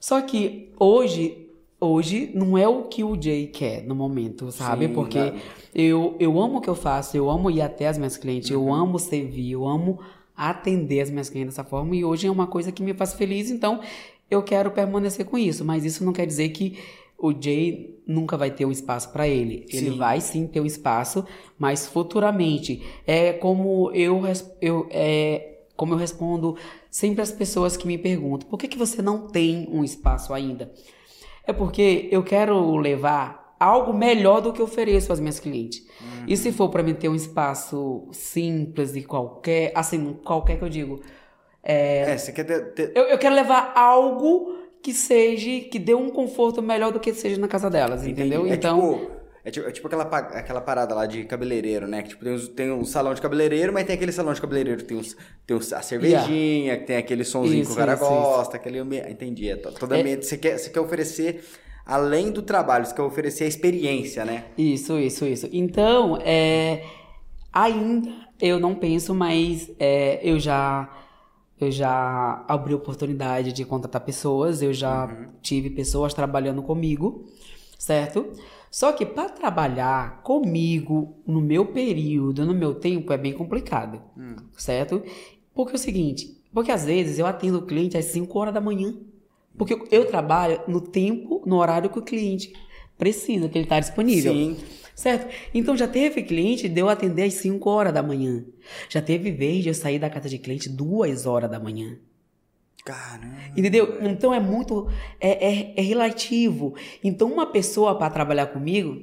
Só 0.00 0.20
que 0.22 0.72
hoje, 0.78 1.48
hoje 1.80 2.30
não 2.34 2.56
é 2.56 2.66
o 2.66 2.84
que 2.84 3.02
o 3.04 3.20
Jay 3.20 3.46
quer 3.48 3.82
no 3.84 3.94
momento, 3.94 4.50
sabe? 4.52 4.86
Sim, 4.86 4.94
Porque 4.94 5.18
claro. 5.18 5.36
eu, 5.74 6.16
eu 6.18 6.40
amo 6.40 6.58
o 6.58 6.60
que 6.60 6.70
eu 6.70 6.74
faço, 6.76 7.16
eu 7.16 7.28
amo 7.28 7.50
ir 7.50 7.60
até 7.60 7.88
as 7.88 7.98
minhas 7.98 8.16
clientes, 8.16 8.50
eu 8.50 8.72
amo 8.72 8.98
servir, 8.98 9.50
eu 9.52 9.66
amo 9.66 9.98
atender 10.36 11.00
as 11.00 11.10
minhas 11.10 11.28
clientes 11.28 11.54
dessa 11.56 11.68
forma 11.68 11.94
e 11.96 12.04
hoje 12.04 12.28
é 12.28 12.30
uma 12.30 12.46
coisa 12.46 12.70
que 12.70 12.82
me 12.82 12.94
faz 12.94 13.12
feliz, 13.14 13.50
então 13.50 13.80
eu 14.30 14.40
quero 14.42 14.70
permanecer 14.70 15.26
com 15.26 15.36
isso, 15.36 15.64
mas 15.64 15.84
isso 15.84 16.04
não 16.04 16.12
quer 16.12 16.26
dizer 16.26 16.50
que 16.50 16.78
o 17.18 17.32
Jay 17.32 17.98
nunca 18.06 18.36
vai 18.36 18.50
ter 18.50 18.64
um 18.64 18.70
espaço 18.70 19.12
para 19.12 19.26
ele. 19.26 19.66
Ele 19.70 19.90
Sim. 19.90 19.98
vai 19.98 20.20
sim 20.20 20.46
ter 20.46 20.60
um 20.60 20.66
espaço, 20.66 21.24
mas 21.58 21.86
futuramente 21.86 22.82
é 23.06 23.32
como 23.32 23.90
eu, 23.92 24.22
eu 24.60 24.86
é 24.90 25.58
como 25.76 25.94
eu 25.94 25.98
respondo 25.98 26.56
sempre 26.90 27.20
as 27.22 27.30
pessoas 27.32 27.76
que 27.76 27.86
me 27.86 27.98
perguntam: 27.98 28.48
por 28.48 28.58
que, 28.58 28.68
que 28.68 28.78
você 28.78 29.02
não 29.02 29.26
tem 29.26 29.68
um 29.70 29.82
espaço 29.84 30.32
ainda? 30.32 30.72
É 31.44 31.52
porque 31.52 32.08
eu 32.12 32.22
quero 32.22 32.76
levar 32.76 33.56
algo 33.58 33.92
melhor 33.92 34.40
do 34.40 34.52
que 34.52 34.62
ofereço 34.62 35.12
às 35.12 35.18
minhas 35.18 35.40
clientes. 35.40 35.84
E 36.26 36.36
se 36.36 36.52
for 36.52 36.68
para 36.68 36.82
mim 36.82 36.94
ter 36.94 37.08
um 37.08 37.14
espaço 37.14 38.06
simples 38.12 38.94
e 38.94 39.02
qualquer, 39.02 39.72
assim, 39.74 40.12
qualquer 40.24 40.58
que 40.58 40.64
eu 40.64 40.68
digo, 40.68 41.00
É, 41.62 42.16
você 42.16 42.32
quer 42.32 42.44
ter... 42.44 42.72
ter- 42.74 42.92
eu, 42.94 43.04
eu 43.04 43.18
quero 43.18 43.34
levar 43.34 43.72
algo 43.74 44.57
que 44.88 44.94
seja, 44.94 45.68
que 45.68 45.78
dê 45.78 45.94
um 45.94 46.08
conforto 46.08 46.62
melhor 46.62 46.90
do 46.90 46.98
que 46.98 47.12
seja 47.12 47.38
na 47.38 47.46
casa 47.46 47.68
delas, 47.68 48.06
entendeu? 48.06 48.46
É 48.46 48.54
Então, 48.54 48.98
tipo, 48.98 49.12
é 49.44 49.50
tipo, 49.50 49.68
é 49.68 49.72
tipo 49.72 49.86
aquela, 49.86 50.04
aquela 50.04 50.60
parada 50.62 50.94
lá 50.94 51.04
de 51.04 51.24
cabeleireiro, 51.24 51.86
né? 51.86 52.02
Que 52.02 52.08
tipo, 52.10 52.24
tem, 52.24 52.38
tem 52.38 52.72
um 52.72 52.84
salão 52.86 53.12
de 53.12 53.20
cabeleireiro, 53.20 53.70
mas 53.72 53.84
tem 53.86 53.94
aquele 53.96 54.12
salão 54.12 54.32
de 54.32 54.40
cabeleireiro 54.40 54.80
que 54.80 54.86
tem, 54.86 54.96
uns, 54.96 55.14
tem 55.46 55.56
uns- 55.56 55.72
a 55.74 55.82
cervejinha, 55.82 56.78
que 56.78 56.84
tem 56.86 56.96
aquele 56.96 57.22
sonzinho 57.22 57.56
que 57.56 57.70
Isso, 57.70 57.72
o 57.72 57.76
cara 57.76 57.94
isso, 57.94 58.02
isso. 58.02 58.12
gosta, 58.12 58.56
aquele 58.56 58.78
ambiente. 58.78 59.10
Entendi. 59.10 59.50
É 59.50 59.56
to- 59.56 59.72
todo 59.72 59.94
É-. 59.94 60.16
Você, 60.16 60.38
quer, 60.38 60.58
você 60.58 60.70
quer 60.70 60.80
oferecer, 60.80 61.44
além 61.84 62.30
do 62.30 62.40
trabalho, 62.40 62.86
você 62.86 62.94
quer 62.94 63.02
oferecer 63.02 63.44
a 63.44 63.48
experiência, 63.48 64.24
né? 64.24 64.44
Isso, 64.56 64.98
isso, 64.98 65.26
isso. 65.26 65.48
Então, 65.52 66.18
é, 66.24 66.82
Ainda 67.52 68.10
eu 68.40 68.58
não 68.60 68.74
penso, 68.74 69.14
mas 69.14 69.70
é, 69.80 70.20
eu 70.22 70.38
já 70.38 70.88
eu 71.60 71.70
já 71.70 72.44
abri 72.46 72.74
oportunidade 72.74 73.52
de 73.52 73.64
contratar 73.64 74.00
pessoas, 74.02 74.62
eu 74.62 74.72
já 74.72 75.06
uhum. 75.06 75.26
tive 75.42 75.70
pessoas 75.70 76.14
trabalhando 76.14 76.62
comigo, 76.62 77.26
certo? 77.78 78.32
Só 78.70 78.92
que 78.92 79.04
para 79.04 79.30
trabalhar 79.30 80.22
comigo 80.22 81.16
no 81.26 81.40
meu 81.40 81.66
período, 81.66 82.44
no 82.44 82.54
meu 82.54 82.74
tempo, 82.74 83.12
é 83.12 83.18
bem 83.18 83.32
complicado, 83.32 84.00
hum. 84.16 84.36
certo? 84.56 85.02
Porque 85.54 85.72
é 85.72 85.76
o 85.76 85.78
seguinte, 85.78 86.38
porque 86.52 86.70
às 86.70 86.84
vezes 86.84 87.18
eu 87.18 87.26
atendo 87.26 87.58
o 87.58 87.66
cliente 87.66 87.96
às 87.96 88.06
5 88.06 88.38
horas 88.38 88.54
da 88.54 88.60
manhã. 88.60 88.94
Porque 89.56 89.76
eu 89.90 90.06
trabalho 90.06 90.60
no 90.68 90.80
tempo, 90.80 91.42
no 91.44 91.56
horário 91.56 91.90
que 91.90 91.98
o 91.98 92.02
cliente 92.02 92.52
precisa, 92.96 93.48
que 93.48 93.58
ele 93.58 93.64
está 93.64 93.80
disponível. 93.80 94.32
Sim. 94.32 94.56
Certo? 94.98 95.32
Então 95.54 95.76
já 95.76 95.86
teve 95.86 96.24
cliente 96.24 96.68
de 96.68 96.80
eu 96.80 96.88
atender 96.88 97.22
às 97.22 97.34
5 97.34 97.70
horas 97.70 97.92
da 97.92 98.02
manhã. 98.02 98.44
Já 98.88 99.00
teve 99.00 99.30
vez 99.30 99.62
de 99.62 99.68
eu 99.68 99.74
sair 99.74 99.96
da 99.96 100.10
casa 100.10 100.28
de 100.28 100.38
cliente 100.38 100.68
2 100.68 101.24
horas 101.24 101.48
da 101.48 101.60
manhã. 101.60 101.96
Caramba. 102.84 103.36
Entendeu? 103.56 103.96
Então 104.02 104.34
é 104.34 104.40
muito. 104.40 104.88
É, 105.20 105.50
é, 105.50 105.74
é 105.76 105.82
relativo. 105.82 106.74
Então, 107.04 107.32
uma 107.32 107.46
pessoa 107.46 107.96
para 107.96 108.10
trabalhar 108.10 108.46
comigo, 108.46 109.00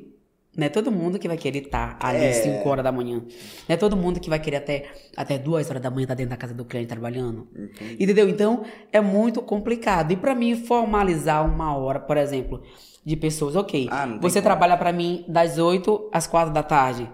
não 0.55 0.65
é 0.65 0.69
todo 0.69 0.91
mundo 0.91 1.19
que 1.19 1.27
vai 1.27 1.37
querer 1.37 1.63
estar 1.63 1.97
tá 1.97 2.07
ali 2.07 2.23
é. 2.23 2.29
às 2.29 2.37
5 2.37 2.67
horas 2.67 2.83
da 2.83 2.91
manhã. 2.91 3.17
Não 3.17 3.73
é 3.73 3.77
todo 3.77 3.95
mundo 3.97 4.19
que 4.19 4.29
vai 4.29 4.39
querer 4.39 4.57
até, 4.57 4.91
até 5.15 5.37
2 5.37 5.69
horas 5.69 5.81
da 5.81 5.89
manhã 5.89 6.03
estar 6.03 6.13
tá 6.13 6.17
dentro 6.17 6.29
da 6.29 6.37
casa 6.37 6.53
do 6.53 6.63
cliente 6.63 6.87
trabalhando. 6.87 7.47
Entendi. 7.55 8.03
Entendeu? 8.03 8.29
Então, 8.29 8.63
é 8.91 9.01
muito 9.01 9.41
complicado. 9.41 10.11
E 10.11 10.15
para 10.15 10.33
mim, 10.33 10.55
formalizar 10.55 11.45
uma 11.45 11.75
hora, 11.75 11.99
por 11.99 12.17
exemplo, 12.17 12.63
de 13.03 13.15
pessoas, 13.15 13.55
ok. 13.55 13.87
Ah, 13.91 14.17
você 14.21 14.41
trabalha 14.41 14.77
para 14.77 14.93
mim 14.93 15.25
das 15.27 15.57
8 15.57 16.09
às 16.13 16.25
4 16.27 16.53
da 16.53 16.63
tarde. 16.63 17.09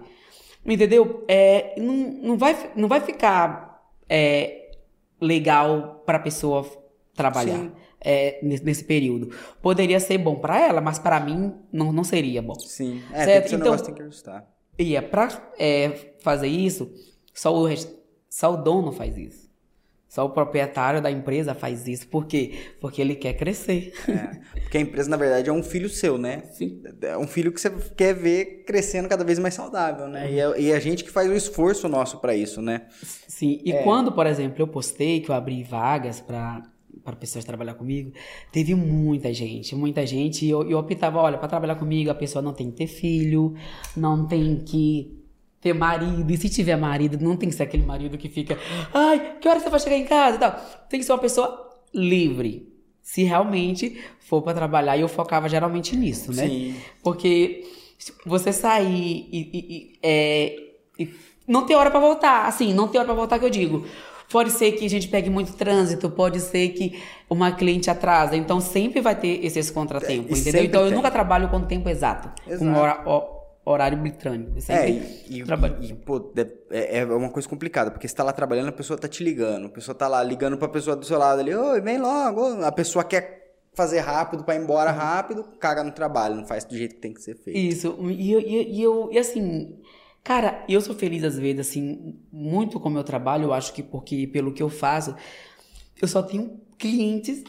Entendeu? 0.64 1.24
É, 1.26 1.74
não, 1.78 1.94
não, 2.22 2.38
vai, 2.38 2.56
não 2.76 2.88
vai 2.88 3.00
ficar. 3.00 3.72
É, 4.08 4.62
legal 5.22 6.02
para 6.04 6.18
pessoa 6.18 6.66
trabalhar 7.14 7.70
é, 8.04 8.38
nesse, 8.42 8.84
período. 8.84 9.30
Poderia 9.60 10.00
ser 10.00 10.18
bom 10.18 10.36
para 10.36 10.60
ela, 10.60 10.80
mas 10.80 10.98
para 10.98 11.20
mim 11.20 11.54
não, 11.72 11.92
não 11.92 12.04
seria 12.04 12.42
bom. 12.42 12.58
Sim, 12.58 13.02
é, 13.12 13.24
certo? 13.24 13.50
Tem 13.50 13.58
então, 13.58 13.76
tem 13.76 13.94
que 13.94 14.02
ajustar. 14.02 14.46
E 14.78 14.96
é 14.96 15.00
para 15.00 15.52
é, 15.58 16.14
fazer 16.20 16.48
isso, 16.48 16.92
só 17.32 17.54
o, 17.54 17.68
só 18.28 18.54
o 18.54 18.56
dono 18.56 18.92
faz 18.92 19.16
isso. 19.16 19.52
Só 20.12 20.26
o 20.26 20.28
proprietário 20.28 21.00
da 21.00 21.10
empresa 21.10 21.54
faz 21.54 21.88
isso. 21.88 22.06
Por 22.06 22.26
quê? 22.26 22.74
Porque 22.82 23.00
ele 23.00 23.14
quer 23.14 23.32
crescer. 23.32 23.94
É, 24.06 24.60
porque 24.60 24.76
a 24.76 24.80
empresa, 24.82 25.08
na 25.08 25.16
verdade, 25.16 25.48
é 25.48 25.52
um 25.54 25.62
filho 25.62 25.88
seu, 25.88 26.18
né? 26.18 26.42
Sim. 26.52 26.82
É 27.00 27.16
um 27.16 27.26
filho 27.26 27.50
que 27.50 27.58
você 27.58 27.70
quer 27.96 28.14
ver 28.14 28.64
crescendo 28.66 29.08
cada 29.08 29.24
vez 29.24 29.38
mais 29.38 29.54
saudável, 29.54 30.08
né? 30.08 30.30
E, 30.30 30.38
é, 30.38 30.60
e 30.60 30.70
é 30.70 30.76
a 30.76 30.78
gente 30.78 31.02
que 31.02 31.10
faz 31.10 31.30
o 31.30 31.32
esforço 31.32 31.88
nosso 31.88 32.18
para 32.18 32.36
isso, 32.36 32.60
né? 32.60 32.88
Sim. 33.26 33.62
E 33.64 33.72
é. 33.72 33.82
quando, 33.84 34.12
por 34.12 34.26
exemplo, 34.26 34.60
eu 34.60 34.68
postei 34.68 35.22
que 35.22 35.30
eu 35.30 35.34
abri 35.34 35.64
vagas 35.64 36.20
para 36.20 36.62
para 37.04 37.16
pessoas 37.16 37.44
trabalhar 37.44 37.74
comigo, 37.74 38.12
teve 38.50 38.74
muita 38.74 39.32
gente, 39.32 39.74
muita 39.74 40.06
gente. 40.06 40.44
E 40.46 40.50
eu, 40.50 40.68
eu 40.68 40.78
optava, 40.78 41.18
olha, 41.20 41.38
para 41.38 41.48
trabalhar 41.48 41.74
comigo 41.76 42.10
a 42.10 42.14
pessoa 42.14 42.42
não 42.42 42.52
tem 42.52 42.70
que 42.70 42.76
ter 42.76 42.86
filho, 42.86 43.54
não 43.96 44.26
tem 44.26 44.62
que 44.64 45.22
ter 45.60 45.72
marido. 45.72 46.30
E 46.30 46.36
se 46.36 46.48
tiver 46.48 46.76
marido, 46.76 47.22
não 47.22 47.36
tem 47.36 47.48
que 47.48 47.54
ser 47.54 47.62
aquele 47.62 47.86
marido 47.86 48.18
que 48.18 48.28
fica, 48.28 48.58
ai, 48.92 49.38
que 49.40 49.48
hora 49.48 49.60
você 49.60 49.70
vai 49.70 49.80
chegar 49.80 49.96
em 49.96 50.04
casa 50.04 50.36
e 50.36 50.40
tal. 50.40 50.52
Tem 50.88 51.00
que 51.00 51.06
ser 51.06 51.12
uma 51.12 51.18
pessoa 51.18 51.70
livre. 51.94 52.68
Se 53.00 53.22
realmente 53.24 54.00
for 54.20 54.42
para 54.42 54.54
trabalhar, 54.54 54.96
e 54.96 55.00
eu 55.00 55.08
focava 55.08 55.48
geralmente 55.48 55.96
nisso, 55.96 56.32
né? 56.32 56.48
Sim. 56.48 56.76
Porque 57.02 57.64
você 58.24 58.52
sair 58.52 59.28
e, 59.30 59.40
e, 59.40 59.58
e, 59.58 59.98
é, 60.02 60.56
e 60.98 61.10
não 61.46 61.66
tem 61.66 61.76
hora 61.76 61.90
para 61.90 62.00
voltar, 62.00 62.46
assim, 62.46 62.72
não 62.72 62.88
tem 62.88 62.98
hora 62.98 63.06
para 63.06 63.14
voltar 63.14 63.38
que 63.38 63.44
eu 63.44 63.50
digo. 63.50 63.84
Pode 64.32 64.50
ser 64.50 64.72
que 64.72 64.86
a 64.86 64.90
gente 64.90 65.08
pegue 65.08 65.28
muito 65.28 65.52
trânsito, 65.52 66.08
pode 66.10 66.40
ser 66.40 66.70
que 66.70 67.00
uma 67.28 67.52
cliente 67.52 67.90
atrasa. 67.90 68.34
Então 68.34 68.60
sempre 68.60 69.00
vai 69.00 69.14
ter 69.14 69.44
esses 69.44 69.70
contratempos, 69.70 70.38
é, 70.38 70.40
entendeu? 70.40 70.64
Então 70.64 70.80
tem. 70.82 70.90
eu 70.90 70.96
nunca 70.96 71.10
trabalho 71.10 71.50
com 71.50 71.60
tempo 71.60 71.88
exato. 71.88 72.30
exato. 72.46 72.64
Com 72.64 72.78
hora, 72.78 73.04
horário 73.64 73.98
britânico. 73.98 74.52
É, 74.68 74.90
e, 74.90 75.24
e, 75.28 75.42
e, 75.82 75.94
pô, 75.94 76.32
é, 76.70 76.98
é 76.98 77.04
uma 77.04 77.28
coisa 77.28 77.48
complicada, 77.48 77.90
porque 77.90 78.08
você 78.08 78.14
tá 78.14 78.24
lá 78.24 78.32
trabalhando, 78.32 78.68
a 78.68 78.72
pessoa 78.72 78.98
tá 78.98 79.06
te 79.06 79.22
ligando, 79.22 79.66
a 79.66 79.70
pessoa 79.70 79.94
tá 79.94 80.08
lá 80.08 80.22
ligando 80.22 80.56
pra 80.56 80.68
pessoa 80.68 80.96
do 80.96 81.04
seu 81.04 81.18
lado 81.18 81.40
ali, 81.40 81.54
oi, 81.54 81.80
vem 81.80 81.98
logo. 81.98 82.64
A 82.64 82.72
pessoa 82.72 83.04
quer 83.04 83.42
fazer 83.74 84.00
rápido 84.00 84.44
para 84.44 84.54
ir 84.54 84.62
embora 84.62 84.90
uhum. 84.90 84.98
rápido, 84.98 85.44
caga 85.58 85.82
no 85.82 85.92
trabalho, 85.92 86.36
não 86.36 86.46
faz 86.46 86.64
do 86.64 86.76
jeito 86.76 86.96
que 86.96 87.00
tem 87.00 87.12
que 87.12 87.22
ser 87.22 87.36
feito. 87.36 87.58
Isso, 87.58 87.96
e, 88.10 88.34
e, 88.34 88.78
e 88.78 88.82
eu, 88.82 89.08
e 89.12 89.18
assim, 89.18 89.78
cara, 90.22 90.64
eu 90.68 90.80
sou 90.80 90.94
feliz 90.94 91.24
às 91.24 91.38
vezes, 91.38 91.68
assim, 91.68 92.16
muito 92.32 92.78
com 92.78 92.88
o 92.88 92.92
meu 92.92 93.04
trabalho, 93.04 93.44
eu 93.44 93.52
acho 93.52 93.72
que 93.72 93.82
porque, 93.82 94.26
pelo 94.26 94.52
que 94.52 94.62
eu 94.62 94.68
faço, 94.68 95.14
eu 96.00 96.08
só 96.08 96.22
tenho 96.22 96.60
clientes 96.78 97.42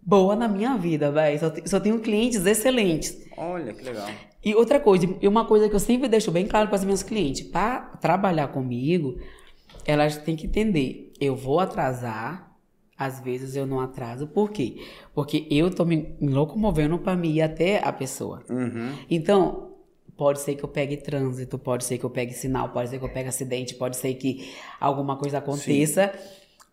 boa 0.00 0.34
na 0.34 0.48
minha 0.48 0.76
vida, 0.76 1.10
velho. 1.10 1.38
Só, 1.38 1.52
só 1.66 1.80
tenho 1.80 2.00
clientes 2.00 2.44
excelentes. 2.44 3.16
Olha, 3.36 3.72
que 3.72 3.82
legal. 3.82 4.08
E 4.44 4.54
outra 4.54 4.80
coisa, 4.80 5.06
e 5.20 5.28
uma 5.28 5.44
coisa 5.44 5.68
que 5.68 5.74
eu 5.74 5.80
sempre 5.80 6.08
deixo 6.08 6.30
bem 6.30 6.46
claro 6.46 6.68
para 6.68 6.76
as 6.76 6.84
minhas 6.84 7.02
clientes, 7.02 7.42
para 7.42 7.80
trabalhar 8.00 8.48
comigo, 8.48 9.18
elas 9.84 10.16
têm 10.16 10.34
que 10.34 10.46
entender, 10.46 11.12
eu 11.20 11.36
vou 11.36 11.60
atrasar, 11.60 12.50
às 12.96 13.20
vezes 13.20 13.54
eu 13.54 13.66
não 13.66 13.80
atraso, 13.80 14.26
por 14.26 14.50
quê? 14.50 14.76
Porque 15.14 15.46
eu 15.50 15.70
tô 15.70 15.84
me, 15.84 16.16
locomovendo 16.20 16.98
para 16.98 17.16
me 17.16 17.32
ir 17.32 17.42
até 17.42 17.86
a 17.86 17.92
pessoa. 17.92 18.42
Uhum. 18.48 18.94
Então, 19.10 19.69
pode 20.20 20.42
ser 20.42 20.54
que 20.54 20.62
eu 20.62 20.68
pegue 20.68 20.98
trânsito, 20.98 21.58
pode 21.58 21.82
ser 21.82 21.96
que 21.96 22.04
eu 22.04 22.10
pegue 22.10 22.34
sinal, 22.34 22.68
pode 22.68 22.90
ser 22.90 22.98
que 22.98 23.04
eu 23.06 23.08
pegue 23.08 23.30
acidente, 23.30 23.74
pode 23.74 23.96
ser 23.96 24.12
que 24.12 24.52
alguma 24.78 25.16
coisa 25.16 25.38
aconteça. 25.38 26.12
Sim. 26.12 26.18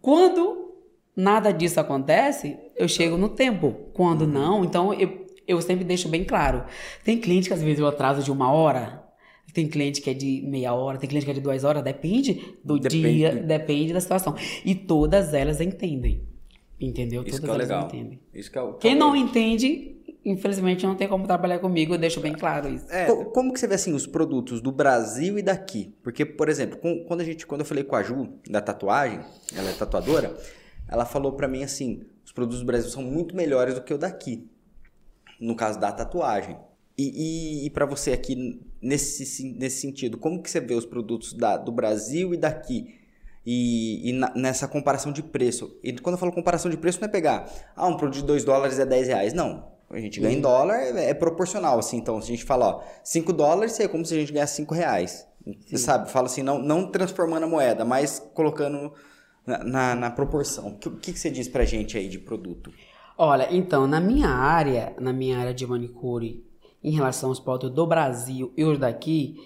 Quando 0.01 0.75
nada 1.15 1.53
disso 1.53 1.79
acontece, 1.79 2.57
eu 2.75 2.89
chego 2.89 3.15
no 3.15 3.29
tempo. 3.29 3.73
Quando 3.93 4.23
uhum. 4.23 4.27
não, 4.27 4.65
então 4.65 4.93
eu 4.93 5.25
eu 5.47 5.61
sempre 5.61 5.85
deixo 5.85 6.09
bem 6.09 6.25
claro. 6.25 6.65
Tem 7.05 7.17
cliente 7.17 7.47
que 7.47 7.53
às 7.53 7.63
vezes 7.63 7.79
eu 7.79 7.87
atraso 7.87 8.21
de 8.21 8.29
uma 8.29 8.51
hora, 8.51 9.01
tem 9.53 9.65
cliente 9.65 10.01
que 10.01 10.09
é 10.09 10.13
de 10.13 10.41
meia 10.45 10.73
hora, 10.73 10.97
tem 10.97 11.07
cliente 11.07 11.23
que 11.25 11.31
é 11.31 11.33
de 11.33 11.39
duas 11.39 11.63
horas, 11.63 11.81
depende 11.81 12.53
do 12.61 12.77
depende. 12.77 13.13
dia, 13.13 13.31
depende 13.31 13.93
da 13.93 14.01
situação. 14.01 14.35
E 14.65 14.75
todas 14.75 15.33
elas 15.33 15.61
entendem. 15.61 16.21
Entendeu? 16.77 17.23
Isso 17.25 17.39
todas 17.39 17.49
é 17.49 17.55
elas 17.55 17.69
legal. 17.69 17.85
entendem. 17.85 18.19
Isso 18.33 18.51
que 18.51 18.57
é 18.57 18.61
o, 18.61 18.73
Quem 18.73 18.93
não 18.93 19.15
entende, 19.15 19.96
infelizmente 20.29 20.85
não 20.85 20.95
tem 20.95 21.07
como 21.07 21.25
trabalhar 21.25 21.59
comigo, 21.59 21.93
eu 21.93 21.97
deixo 21.97 22.19
bem 22.19 22.33
claro 22.33 22.69
isso. 22.69 22.85
É, 22.91 23.05
como 23.33 23.53
que 23.53 23.59
você 23.59 23.67
vê 23.67 23.75
assim 23.75 23.93
os 23.93 24.05
produtos 24.05 24.61
do 24.61 24.71
Brasil 24.71 25.39
e 25.39 25.41
daqui? 25.41 25.95
Porque, 26.03 26.25
por 26.25 26.49
exemplo, 26.49 26.77
quando 27.07 27.21
a 27.21 27.23
gente, 27.23 27.47
quando 27.47 27.61
eu 27.61 27.65
falei 27.65 27.83
com 27.83 27.95
a 27.95 28.03
Ju 28.03 28.29
da 28.49 28.61
tatuagem, 28.61 29.19
ela 29.55 29.69
é 29.69 29.73
tatuadora, 29.73 30.35
ela 30.87 31.05
falou 31.05 31.33
para 31.33 31.47
mim 31.47 31.63
assim, 31.63 32.03
os 32.25 32.31
produtos 32.31 32.59
do 32.59 32.65
Brasil 32.65 32.89
são 32.89 33.03
muito 33.03 33.35
melhores 33.35 33.75
do 33.75 33.81
que 33.81 33.93
o 33.93 33.97
daqui 33.97 34.49
no 35.39 35.55
caso 35.55 35.79
da 35.79 35.91
tatuagem. 35.91 36.57
E, 36.97 37.63
e, 37.63 37.65
e 37.65 37.69
para 37.69 37.85
você 37.85 38.11
aqui, 38.11 38.59
nesse, 38.81 39.43
nesse 39.57 39.81
sentido, 39.81 40.17
como 40.17 40.41
que 40.41 40.49
você 40.49 40.59
vê 40.59 40.73
os 40.73 40.85
produtos 40.85 41.33
da, 41.33 41.55
do 41.55 41.71
Brasil 41.71 42.33
e 42.33 42.37
daqui? 42.37 42.95
E, 43.45 44.09
e 44.09 44.13
na, 44.13 44.33
nessa 44.35 44.67
comparação 44.67 45.11
de 45.11 45.23
preço. 45.23 45.77
E 45.83 45.93
quando 45.93 46.15
eu 46.15 46.19
falo 46.19 46.33
comparação 46.33 46.69
de 46.69 46.77
preço, 46.77 46.99
não 46.99 47.07
é 47.07 47.11
pegar, 47.11 47.49
ah, 47.75 47.87
um 47.87 47.95
produto 47.95 48.21
de 48.21 48.25
2 48.25 48.43
dólares 48.43 48.79
é 48.79 48.85
10 48.85 49.07
reais. 49.07 49.33
Não. 49.33 49.76
A 49.89 49.99
gente 49.99 50.19
ganha 50.19 50.37
em 50.37 50.41
dólar, 50.41 50.75
é, 50.75 51.09
é, 51.09 51.13
proporcional, 51.13 51.79
assim. 51.79 51.97
Então, 51.97 52.19
se 52.21 52.27
a 52.27 52.35
gente 52.35 52.43
fala, 52.43 52.67
ó, 52.67 52.81
5 53.03 53.31
dólares 53.31 53.79
é 53.79 53.87
como 53.87 54.05
se 54.05 54.13
a 54.13 54.17
gente 54.17 54.33
ganhasse 54.33 54.55
5 54.57 54.73
reais. 54.73 55.25
Você 55.65 55.77
sabe? 55.77 56.09
Fala 56.11 56.25
assim, 56.25 56.43
não, 56.43 56.59
não 56.59 56.91
transformando 56.91 57.43
a 57.43 57.47
moeda, 57.47 57.85
mas 57.85 58.19
colocando 58.33 58.91
na, 59.45 59.63
na, 59.63 59.95
na 59.95 60.11
proporção. 60.11 60.67
O 60.67 60.77
que, 60.77 60.89
que, 60.89 61.13
que 61.13 61.19
você 61.19 61.29
diz 61.29 61.47
pra 61.47 61.63
gente 61.63 61.97
aí 61.97 62.09
de 62.09 62.19
produto? 62.19 62.71
Olha, 63.17 63.47
então, 63.49 63.87
na 63.87 63.99
minha 63.99 64.27
área, 64.27 64.93
na 64.99 65.13
minha 65.13 65.39
área 65.39 65.53
de 65.53 65.65
manicure, 65.65 66.45
em 66.83 66.91
relação 66.91 67.29
aos 67.29 67.39
produtos 67.39 67.73
do 67.73 67.87
Brasil 67.87 68.53
e 68.57 68.63
os 68.65 68.77
daqui, 68.77 69.37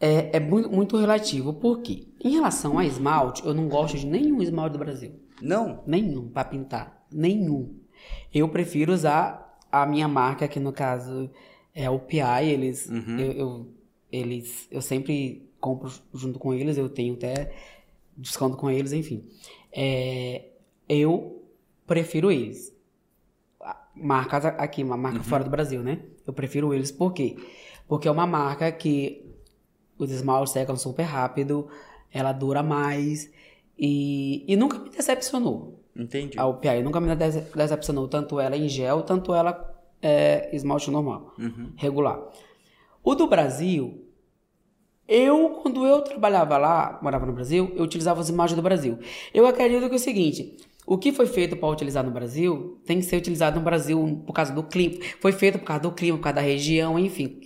é, 0.00 0.36
é 0.36 0.40
muito, 0.40 0.70
muito 0.70 0.96
relativo. 0.96 1.52
Por 1.52 1.82
quê? 1.82 2.08
Em 2.24 2.30
relação 2.30 2.78
a 2.78 2.86
esmalte, 2.86 3.46
eu 3.46 3.52
não 3.52 3.68
gosto 3.68 3.98
de 3.98 4.06
nenhum 4.06 4.40
esmalte 4.40 4.72
do 4.72 4.78
Brasil. 4.78 5.12
Não? 5.40 5.82
Nenhum, 5.86 6.28
para 6.28 6.48
pintar. 6.48 7.04
Nenhum. 7.12 7.78
Eu 8.32 8.48
prefiro 8.48 8.92
usar 8.92 9.49
a 9.70 9.86
minha 9.86 10.08
marca, 10.08 10.48
que 10.48 10.60
no 10.60 10.72
caso 10.72 11.30
é 11.74 11.88
o 11.88 11.98
PI, 11.98 12.48
eles, 12.48 12.86
uhum. 12.86 13.18
eu, 13.18 13.32
eu, 13.32 13.66
eles, 14.10 14.68
eu 14.70 14.82
sempre 14.82 15.48
compro 15.60 15.90
junto 16.12 16.38
com 16.38 16.52
eles, 16.52 16.76
eu 16.76 16.88
tenho 16.88 17.14
até 17.14 17.52
desconto 18.16 18.56
com 18.56 18.70
eles, 18.70 18.92
enfim. 18.92 19.24
É, 19.72 20.46
eu 20.88 21.44
prefiro 21.86 22.30
eles 22.30 22.74
marcas 23.94 24.44
aqui, 24.44 24.82
uma 24.82 24.96
marca 24.96 25.18
uhum. 25.18 25.24
fora 25.24 25.44
do 25.44 25.50
Brasil, 25.50 25.82
né? 25.82 26.00
Eu 26.26 26.32
prefiro 26.32 26.72
eles 26.72 26.90
por 26.90 27.12
quê? 27.12 27.36
Porque 27.86 28.08
é 28.08 28.10
uma 28.10 28.26
marca 28.26 28.70
que 28.72 29.26
os 29.98 30.10
esmaltes 30.10 30.52
secam 30.52 30.76
super 30.76 31.02
rápido, 31.02 31.68
ela 32.12 32.32
dura 32.32 32.62
mais 32.62 33.30
e, 33.78 34.44
e 34.48 34.56
nunca 34.56 34.78
me 34.78 34.90
decepcionou. 34.90 35.79
Entendi. 35.96 36.38
A 36.38 36.46
UPI 36.46 36.82
nunca 36.82 37.00
me 37.00 37.08
decepcionou, 37.54 38.08
tanto 38.08 38.38
ela 38.38 38.56
em 38.56 38.68
gel, 38.68 39.02
tanto 39.02 39.34
ela 39.34 39.74
é, 40.00 40.48
esmalte 40.54 40.90
normal, 40.90 41.34
uhum. 41.38 41.72
regular. 41.76 42.20
O 43.02 43.14
do 43.14 43.26
Brasil, 43.26 44.06
Eu, 45.08 45.58
quando 45.60 45.84
eu 45.84 46.02
trabalhava 46.02 46.56
lá, 46.56 47.00
morava 47.02 47.26
no 47.26 47.32
Brasil, 47.32 47.72
eu 47.74 47.82
utilizava 47.82 48.20
as 48.20 48.28
imagens 48.28 48.54
do 48.54 48.62
Brasil. 48.62 48.96
Eu 49.34 49.44
acredito 49.44 49.88
que 49.88 49.94
é 49.94 49.96
o 49.96 49.98
seguinte, 49.98 50.56
o 50.86 50.96
que 50.96 51.10
foi 51.12 51.26
feito 51.26 51.56
para 51.56 51.68
utilizar 51.68 52.04
no 52.04 52.12
Brasil 52.12 52.78
tem 52.86 52.98
que 52.98 53.04
ser 53.04 53.16
utilizado 53.16 53.58
no 53.58 53.64
Brasil 53.64 54.22
por 54.24 54.32
causa 54.32 54.52
do 54.52 54.62
clima. 54.62 54.96
Foi 55.20 55.32
feito 55.32 55.58
por 55.58 55.64
causa 55.64 55.82
do 55.82 55.90
clima, 55.90 56.16
por 56.16 56.22
causa 56.22 56.36
da 56.36 56.40
região, 56.42 56.96
enfim. 56.96 57.40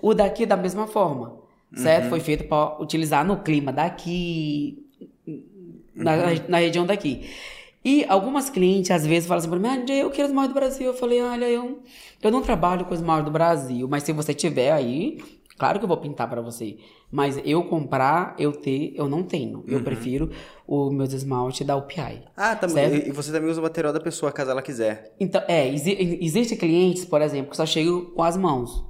O 0.00 0.14
daqui 0.14 0.46
da 0.46 0.56
mesma 0.56 0.86
forma, 0.86 1.40
certo? 1.74 2.04
Uhum. 2.04 2.10
Foi 2.10 2.20
feito 2.20 2.44
para 2.44 2.80
utilizar 2.80 3.24
no 3.26 3.38
clima 3.42 3.72
daqui, 3.72 4.86
na, 5.92 6.12
Uhum. 6.14 6.34
na 6.48 6.58
região 6.58 6.86
daqui. 6.86 7.28
E 7.84 8.04
algumas 8.08 8.50
clientes 8.50 8.90
às 8.90 9.06
vezes 9.06 9.28
falam 9.28 9.38
assim 9.38 9.48
para 9.48 9.58
mim, 9.58 9.68
ah, 9.68 9.92
eu 9.92 10.10
quero 10.10 10.26
as 10.26 10.32
imagens 10.32 10.52
do 10.52 10.58
Brasil. 10.58 10.86
Eu 10.86 10.94
falei, 10.94 11.22
olha, 11.22 11.48
eu, 11.48 11.80
eu 12.22 12.30
não 12.30 12.42
trabalho 12.42 12.84
com 12.84 12.94
as 12.94 13.00
imagens 13.00 13.24
do 13.24 13.30
Brasil, 13.30 13.88
mas 13.88 14.02
se 14.02 14.12
você 14.12 14.34
tiver 14.34 14.72
aí, 14.72 15.18
claro 15.56 15.78
que 15.78 15.84
eu 15.84 15.88
vou 15.88 15.96
pintar 15.96 16.28
para 16.28 16.40
você. 16.40 16.76
Mas 17.10 17.40
eu 17.44 17.64
comprar, 17.64 18.34
eu 18.38 18.52
ter, 18.52 18.92
eu 18.94 19.08
não 19.08 19.22
tenho. 19.22 19.58
Uhum. 19.58 19.64
Eu 19.66 19.82
prefiro 19.82 20.30
os 20.66 20.92
meus 20.92 21.12
esmaltes 21.12 21.66
da 21.66 21.76
UPI. 21.76 22.24
Ah, 22.36 22.54
também. 22.54 22.90
Certo. 22.90 23.08
E 23.08 23.12
você 23.12 23.32
também 23.32 23.48
usa 23.48 23.60
o 23.60 23.62
material 23.62 23.92
da 23.92 24.00
pessoa, 24.00 24.30
caso 24.30 24.50
ela 24.50 24.60
quiser. 24.60 25.14
Então, 25.18 25.42
é, 25.48 25.72
exi 25.72 26.18
existe 26.20 26.56
clientes, 26.56 27.04
por 27.06 27.22
exemplo, 27.22 27.50
que 27.50 27.56
só 27.56 27.64
chegam 27.64 28.06
com 28.06 28.22
as 28.22 28.36
mãos. 28.36 28.87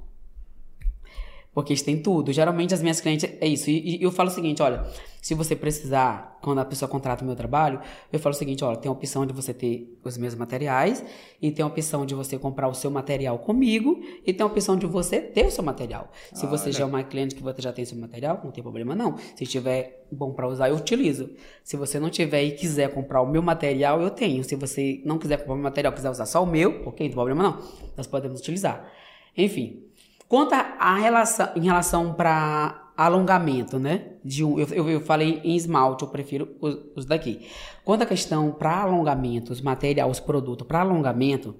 Porque 1.59 1.73
eles 1.73 1.81
têm 1.81 2.01
tudo. 2.01 2.31
Geralmente 2.31 2.73
as 2.73 2.81
minhas 2.81 3.01
clientes 3.01 3.29
é 3.41 3.45
isso. 3.45 3.69
E, 3.69 3.97
e 3.97 4.01
eu 4.01 4.13
falo 4.13 4.29
o 4.29 4.31
seguinte, 4.31 4.61
olha, 4.61 4.85
se 5.21 5.33
você 5.33 5.57
precisar, 5.57 6.39
quando 6.41 6.59
a 6.59 6.63
pessoa 6.63 6.87
contrata 6.87 7.21
o 7.21 7.27
meu 7.27 7.35
trabalho, 7.35 7.81
eu 8.13 8.17
falo 8.17 8.33
o 8.33 8.37
seguinte, 8.37 8.63
olha, 8.63 8.77
tem 8.77 8.87
a 8.87 8.93
opção 8.93 9.25
de 9.25 9.33
você 9.33 9.53
ter 9.53 9.99
os 10.01 10.17
meus 10.17 10.35
materiais, 10.35 11.03
e 11.41 11.51
tem 11.51 11.61
a 11.61 11.67
opção 11.67 12.05
de 12.05 12.15
você 12.15 12.37
comprar 12.37 12.69
o 12.69 12.73
seu 12.73 12.89
material 12.89 13.39
comigo, 13.39 13.99
e 14.25 14.31
tem 14.31 14.41
a 14.41 14.45
opção 14.45 14.77
de 14.77 14.85
você 14.85 15.19
ter 15.19 15.47
o 15.47 15.51
seu 15.51 15.61
material. 15.61 16.09
Se 16.33 16.45
você 16.47 16.71
já 16.71 16.83
é 16.83 16.85
uma 16.85 17.03
cliente 17.03 17.35
que 17.35 17.43
você 17.43 17.61
já 17.61 17.73
tem 17.73 17.83
seu 17.83 17.97
material, 17.97 18.39
não 18.41 18.51
tem 18.51 18.63
problema 18.63 18.95
não. 18.95 19.17
Se 19.35 19.45
tiver 19.45 20.07
bom 20.09 20.31
para 20.31 20.47
usar, 20.47 20.69
eu 20.69 20.77
utilizo. 20.77 21.29
Se 21.61 21.75
você 21.75 21.99
não 21.99 22.09
tiver 22.09 22.41
e 22.43 22.51
quiser 22.51 22.93
comprar 22.93 23.21
o 23.21 23.29
meu 23.29 23.41
material, 23.41 23.99
eu 23.99 24.09
tenho. 24.09 24.45
Se 24.45 24.55
você 24.55 25.01
não 25.03 25.17
quiser 25.17 25.39
comprar 25.39 25.55
o 25.55 25.57
meu 25.57 25.63
material, 25.63 25.91
quiser 25.91 26.09
usar 26.09 26.25
só 26.25 26.41
o 26.41 26.47
meu, 26.47 26.69
ok, 26.85 26.85
não 26.85 26.93
tem 26.93 27.11
problema 27.11 27.43
não. 27.43 27.61
Nós 27.97 28.07
podemos 28.07 28.39
utilizar. 28.39 28.89
Enfim, 29.35 29.88
Quanto 30.29 30.53
a 30.53 30.95
relação, 30.95 31.49
em 31.55 31.61
relação 31.61 32.13
para 32.13 32.91
alongamento, 32.95 33.79
né? 33.79 34.11
De 34.23 34.43
um, 34.43 34.59
eu, 34.59 34.87
eu, 34.87 35.01
falei 35.01 35.41
em 35.43 35.55
esmalte, 35.55 36.03
eu 36.03 36.09
prefiro 36.09 36.55
os, 36.61 36.77
os 36.95 37.05
daqui. 37.05 37.47
Quanto 37.83 38.03
à 38.03 38.05
questão 38.05 38.51
para 38.51 38.81
alongamento, 38.81 39.51
os 39.51 39.59
materiais, 39.59 40.11
os 40.11 40.19
produtos 40.19 40.67
para 40.67 40.81
alongamento, 40.81 41.55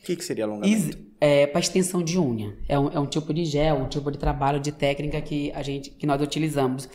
O 0.00 0.04
que, 0.04 0.14
que 0.14 0.24
seria 0.24 0.44
alongamento? 0.44 0.96
é, 1.20 1.44
para 1.48 1.58
extensão 1.58 2.04
de 2.04 2.16
unha. 2.16 2.56
É 2.68 2.78
um, 2.78 2.88
é 2.88 3.00
um 3.00 3.06
tipo 3.06 3.34
de 3.34 3.44
gel, 3.44 3.78
um 3.78 3.88
tipo 3.88 4.12
de 4.12 4.18
trabalho, 4.18 4.60
de 4.60 4.70
técnica 4.70 5.20
que 5.20 5.50
a 5.50 5.62
gente, 5.62 5.90
que 5.90 6.06
nós 6.06 6.22
utilizamos. 6.22 6.88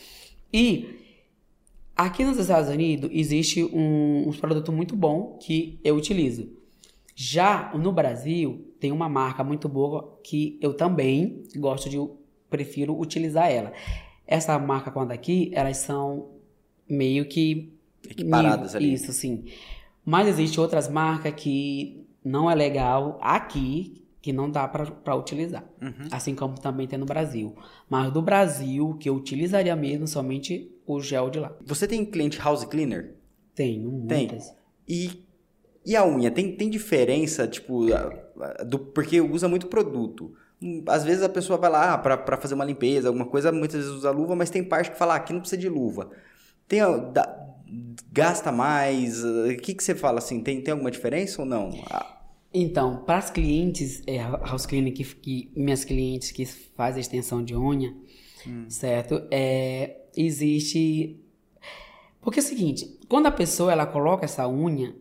E 0.53 0.99
aqui 1.97 2.23
nos 2.23 2.37
Estados 2.37 2.69
Unidos 2.69 3.09
existe 3.11 3.61
um, 3.61 4.29
um 4.29 4.31
produto 4.31 4.71
muito 4.71 4.95
bom 4.95 5.37
que 5.41 5.81
eu 5.83 5.97
utilizo. 5.97 6.47
Já 7.13 7.73
no 7.73 7.91
Brasil 7.91 8.68
tem 8.79 8.91
uma 8.91 9.09
marca 9.09 9.43
muito 9.43 9.67
boa 9.69 10.19
que 10.23 10.57
eu 10.61 10.73
também 10.73 11.43
gosto 11.57 11.89
de 11.89 11.97
prefiro 12.49 12.99
utilizar 12.99 13.49
ela. 13.51 13.71
Essa 14.25 14.57
marca 14.59 14.91
quando 14.91 15.11
aqui 15.11 15.51
elas 15.53 15.77
são 15.77 16.29
meio 16.87 17.25
que 17.27 17.73
Equiparadas 18.09 18.75
ali. 18.75 18.93
Isso 18.93 19.11
sim. 19.11 19.45
Mas 20.05 20.27
existe 20.27 20.59
outras 20.59 20.87
marcas 20.87 21.33
que 21.35 22.05
não 22.23 22.49
é 22.49 22.55
legal 22.55 23.19
aqui 23.21 24.03
que 24.21 24.33
não 24.33 24.49
dá 24.49 24.67
para 24.67 25.15
utilizar. 25.15 25.63
Uhum. 25.81 26.07
Assim 26.11 26.35
como 26.35 26.59
também 26.59 26.87
tem 26.87 26.99
no 26.99 27.05
Brasil. 27.05 27.55
Mas 27.89 28.11
do 28.11 28.21
Brasil, 28.21 28.95
que 28.99 29.07
eu 29.09 29.15
utilizaria 29.15 29.75
mesmo 29.75 30.07
somente 30.07 30.69
o 30.85 30.99
gel 30.99 31.29
de 31.29 31.39
lá. 31.39 31.55
Você 31.65 31.87
tem 31.87 32.03
cliente 32.05 32.37
house 32.39 32.65
cleaner? 32.65 33.15
Tenho 33.55 33.89
Tem. 34.07 34.27
muitas. 34.27 34.53
E, 34.87 35.23
e 35.85 35.95
a 35.95 36.05
unha? 36.05 36.31
Tem, 36.31 36.53
tem 36.55 36.69
diferença, 36.69 37.47
tipo, 37.47 37.93
a- 37.93 37.97
a- 37.97 38.13
do, 38.67 38.79
porque 38.79 39.21
usa 39.21 39.47
muito 39.47 39.67
produto. 39.67 40.33
Hum, 40.61 40.83
Às 40.87 41.03
vezes 41.03 41.23
a 41.23 41.29
pessoa 41.29 41.57
vai 41.57 41.69
lá 41.69 41.93
ah, 41.93 41.97
pra 41.97 42.37
fazer 42.37 42.53
uma 42.55 42.65
limpeza, 42.65 43.07
alguma 43.09 43.25
coisa, 43.25 43.51
muitas 43.51 43.77
vezes 43.81 43.91
usa 43.91 44.11
luva, 44.11 44.35
mas 44.35 44.49
tem 44.49 44.63
parte 44.63 44.91
que 44.91 44.97
fala, 44.97 45.13
ah, 45.13 45.17
aqui 45.17 45.33
não 45.33 45.39
precisa 45.41 45.59
de 45.61 45.69
luva. 45.69 46.09
Tem, 46.67 46.81
a- 46.81 46.97
dá- 46.97 47.47
gasta 48.11 48.51
mais? 48.51 49.23
ah, 49.23 49.47
O 49.53 49.57
que, 49.57 49.73
que 49.73 49.83
você 49.83 49.95
fala 49.95 50.19
assim? 50.19 50.41
Tem, 50.41 50.61
tem 50.61 50.71
alguma 50.71 50.91
diferença 50.91 51.41
ou 51.41 51.47
não? 51.47 51.69
Ah, 51.89 52.17
Então, 52.53 53.03
para 53.05 53.17
as 53.19 53.29
clientes, 53.29 54.01
é, 54.07 54.17
house 54.19 54.65
cleaning, 54.65 54.91
que, 54.93 55.03
que 55.03 55.51
minhas 55.55 55.83
clientes 55.85 56.31
que 56.31 56.45
fazem 56.45 56.99
extensão 57.01 57.43
de 57.43 57.55
unha, 57.55 57.93
certo? 58.69 59.21
É, 59.31 59.97
existe. 60.15 61.19
Porque 62.21 62.39
é 62.39 62.43
o 62.43 62.45
seguinte, 62.45 62.99
quando 63.07 63.27
a 63.27 63.31
pessoa 63.31 63.71
ela 63.71 63.85
coloca 63.85 64.25
essa 64.25 64.47
unha, 64.47 64.95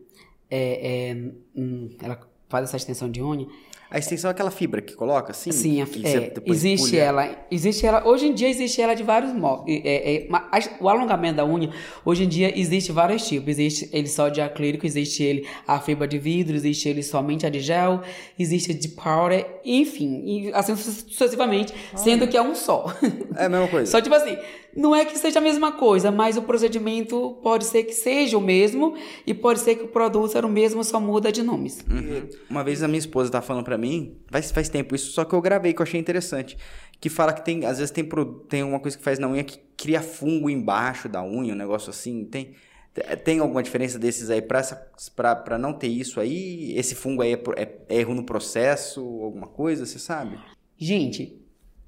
é, 0.49 1.09
é, 1.11 1.31
hum, 1.55 1.89
ela 2.01 2.15
faz 2.49 2.65
essa 2.65 2.77
extensão 2.77 3.09
de 3.09 3.21
unha, 3.23 3.47
A 3.91 3.97
extensão 3.97 4.29
é 4.29 4.31
aquela 4.33 4.51
fibra 4.51 4.81
que 4.83 4.93
coloca, 4.93 5.31
assim? 5.31 5.51
Sim, 5.51 5.81
a- 5.81 5.85
é, 6.03 6.31
existe 6.45 6.91
pulha? 6.91 7.01
ela, 7.01 7.45
existe 7.49 7.83
ela. 7.87 8.07
Hoje 8.07 8.27
em 8.27 8.35
dia 8.35 8.47
existe 8.47 8.79
ela 8.79 8.93
de 8.93 9.01
vários 9.01 9.33
modos. 9.33 9.65
É, 9.67 10.15
é, 10.25 10.27
mas 10.29 10.69
o 10.79 10.87
alongamento 10.87 11.37
da 11.37 11.45
unha, 11.45 11.71
hoje 12.05 12.23
em 12.23 12.27
dia 12.27 12.53
existe 12.55 12.91
vários 12.91 13.27
tipos. 13.27 13.47
Existe 13.49 13.89
ele 13.91 14.07
só 14.07 14.29
de 14.29 14.41
acrílico, 14.41 14.85
existe 14.85 15.23
ele 15.23 15.47
a 15.67 15.79
fibra 15.79 16.07
de 16.07 16.19
vidro, 16.19 16.55
existe 16.55 16.87
ele 16.87 17.01
somente 17.01 17.47
a 17.47 17.49
de 17.49 17.61
gel, 17.61 18.01
existe 18.37 18.75
de 18.75 18.89
powder, 18.89 19.47
enfim, 19.65 20.51
assim 20.53 20.75
sucessivamente, 20.75 21.73
sendo 21.95 22.27
que 22.27 22.37
é 22.37 22.41
um 22.43 22.53
só. 22.53 22.93
É 23.35 23.45
a 23.45 23.49
mesma 23.49 23.67
coisa. 23.69 23.89
Só 23.89 23.99
tipo 23.99 24.13
assim, 24.13 24.37
não 24.75 24.95
é 24.95 25.05
que 25.05 25.17
seja 25.17 25.39
a 25.39 25.41
mesma 25.41 25.71
coisa, 25.71 26.11
mas 26.11 26.37
o 26.37 26.41
procedimento 26.41 27.37
pode 27.43 27.65
ser 27.65 27.83
que 27.83 27.93
seja 27.93 28.37
o 28.37 28.41
mesmo 28.41 28.95
e 29.25 29.33
pode 29.33 29.59
ser 29.59 29.75
que 29.75 29.83
o 29.83 29.87
produto 29.87 30.31
seja 30.31 30.45
o 30.45 30.49
mesmo, 30.49 30.83
só 30.83 30.99
muda 30.99 31.31
de 31.31 31.43
nomes. 31.43 31.83
Uhum. 31.89 32.29
Uma 32.49 32.63
vez 32.63 32.83
a 32.83 32.87
minha 32.87 32.99
esposa 32.99 33.31
tá 33.31 33.41
falando 33.41 33.65
pra 33.65 33.77
mim, 33.77 34.17
faz, 34.27 34.51
faz 34.51 34.69
tempo 34.69 34.95
isso, 34.95 35.11
só 35.11 35.25
que 35.25 35.33
eu 35.33 35.41
gravei 35.41 35.73
que 35.73 35.81
eu 35.81 35.83
achei 35.83 35.99
interessante. 35.99 36.57
Que 37.01 37.09
fala 37.09 37.31
que 37.31 37.43
tem, 37.45 37.65
às 37.65 37.77
vezes 37.77 37.91
tem, 37.91 38.07
tem 38.49 38.61
uma 38.63 38.79
coisa 38.79 38.97
que 38.97 39.03
faz 39.03 39.17
na 39.19 39.27
unha 39.29 39.43
que 39.43 39.57
cria 39.77 40.01
fungo 40.01 40.49
embaixo 40.49 41.07
da 41.07 41.23
unha, 41.23 41.53
um 41.53 41.57
negócio 41.57 41.89
assim. 41.89 42.25
Tem, 42.25 42.53
tem 43.23 43.39
alguma 43.39 43.63
diferença 43.63 43.97
desses 43.97 44.29
aí 44.29 44.41
pra 44.41 45.57
não 45.57 45.71
ter 45.71 45.87
isso 45.87 46.19
aí? 46.19 46.73
Esse 46.77 46.95
fungo 46.95 47.21
aí 47.21 47.33
é, 47.33 47.41
é- 47.55 47.79
é 47.87 47.99
erro 47.99 48.13
no 48.13 48.23
processo, 48.25 48.99
alguma 49.23 49.47
coisa, 49.47 49.85
você 49.85 49.97
sabe? 49.97 50.37
Gente, 50.77 51.39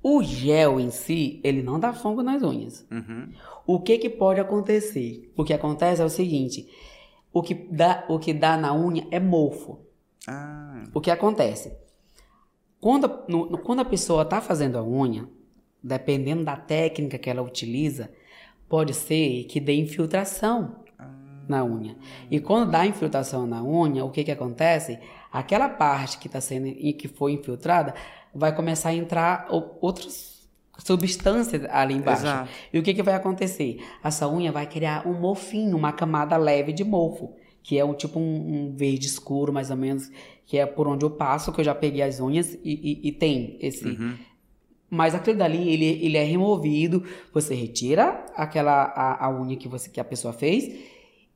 o 0.04 0.24
gel 0.24 0.80
em 0.80 0.90
si, 0.90 1.40
ele 1.44 1.62
não 1.62 1.80
dá 1.80 1.94
fungo 1.94 2.24
nas 2.24 2.42
unhas. 2.42 2.86
Uhum. 2.92 3.30
O 3.68 3.80
que 3.80 3.98
que 3.98 4.10
pode 4.10 4.40
acontecer? 4.40 5.32
O 5.38 5.44
que 5.44 5.54
acontece 5.54 6.02
é 6.02 6.06
o 6.06 6.10
seguinte, 6.10 6.68
o 7.32 7.42
que 7.42 7.54
dá, 7.54 8.06
o 8.10 8.18
que 8.20 8.34
dá 8.34 8.58
na 8.58 8.74
unha 8.74 9.08
é 9.12 9.20
mofo. 9.20 9.80
Ah, 10.28 10.84
O 10.94 11.00
que 11.02 11.10
acontece? 11.12 11.72
Quando, 12.80 13.06
a- 13.06 13.26
no- 13.28 13.58
quando 13.60 13.80
a 13.82 13.86
pessoa 13.86 14.24
está 14.24 14.42
fazendo 14.42 14.78
a 14.78 14.84
unha, 14.84 15.28
dependendo 15.84 16.44
da 16.44 16.56
técnica 16.58 17.18
que 17.18 17.30
ela 17.30 17.42
utiliza, 17.42 18.12
pode 18.68 18.94
ser 18.94 19.44
que 19.46 19.60
dê 19.60 19.74
infiltração 19.76 20.78
na 21.48 21.64
unha. 21.64 21.96
E 22.30 22.40
quando 22.40 22.72
dá 22.72 22.86
infiltração 22.86 23.46
na 23.46 23.64
unha, 23.64 24.04
o 24.06 24.10
que 24.12 24.24
que 24.24 24.32
acontece? 24.32 25.00
Aquela 25.32 25.70
parte 25.70 26.18
que 26.18 26.28
está 26.28 26.40
sendo 26.42 26.68
e 26.68 26.94
que 26.94 27.08
foi 27.08 27.34
infiltrada 27.34 27.94
vai 28.34 28.56
começar 28.56 28.90
a 28.90 28.94
entrar 28.94 29.48
outras 29.82 30.32
substâncias 30.78 31.64
ali 31.70 31.94
embaixo. 31.96 32.24
Exato. 32.24 32.50
E 32.74 32.80
o 32.80 32.84
que 32.84 32.94
que 32.94 33.04
vai 33.04 33.14
acontecer? 33.14 33.80
Essa 34.04 34.28
unha 34.28 34.52
vai 34.52 34.66
criar 34.68 35.08
um 35.08 35.14
mofinho, 35.14 35.78
uma 35.78 35.92
camada 35.92 36.36
leve 36.38 36.74
de 36.74 36.84
mofo, 36.84 37.34
que 37.62 37.78
é 37.78 37.86
um 37.86 37.94
tipo 37.94 38.20
um, 38.20 38.24
um 38.70 38.76
verde 38.76 39.06
escuro, 39.08 39.54
mais 39.54 39.70
ou 39.70 39.78
menos, 39.78 40.10
que 40.46 40.58
é 40.58 40.66
por 40.66 40.88
onde 40.88 41.06
eu 41.06 41.12
passo, 41.12 41.52
que 41.52 41.62
eu 41.62 41.66
já 41.66 41.76
peguei 41.76 42.02
as 42.02 42.20
unhas 42.20 42.54
e, 42.64 43.00
e- 43.04 43.08
e 43.10 43.12
tem 43.12 43.58
esse. 43.62 43.86
Uhum. 43.88 44.16
Mas 44.90 45.16
aquilo 45.16 45.38
dali, 45.38 45.70
ele, 45.72 45.86
ele 46.04 46.18
é 46.18 46.24
removido, 46.24 47.04
você 47.34 47.54
retira 47.56 48.26
aquela 48.36 48.84
a, 48.84 49.26
a 49.26 49.30
unha 49.42 49.56
que, 49.56 49.68
você, 49.68 49.90
que 49.90 50.00
a 50.00 50.04
pessoa 50.04 50.34
fez 50.34 50.70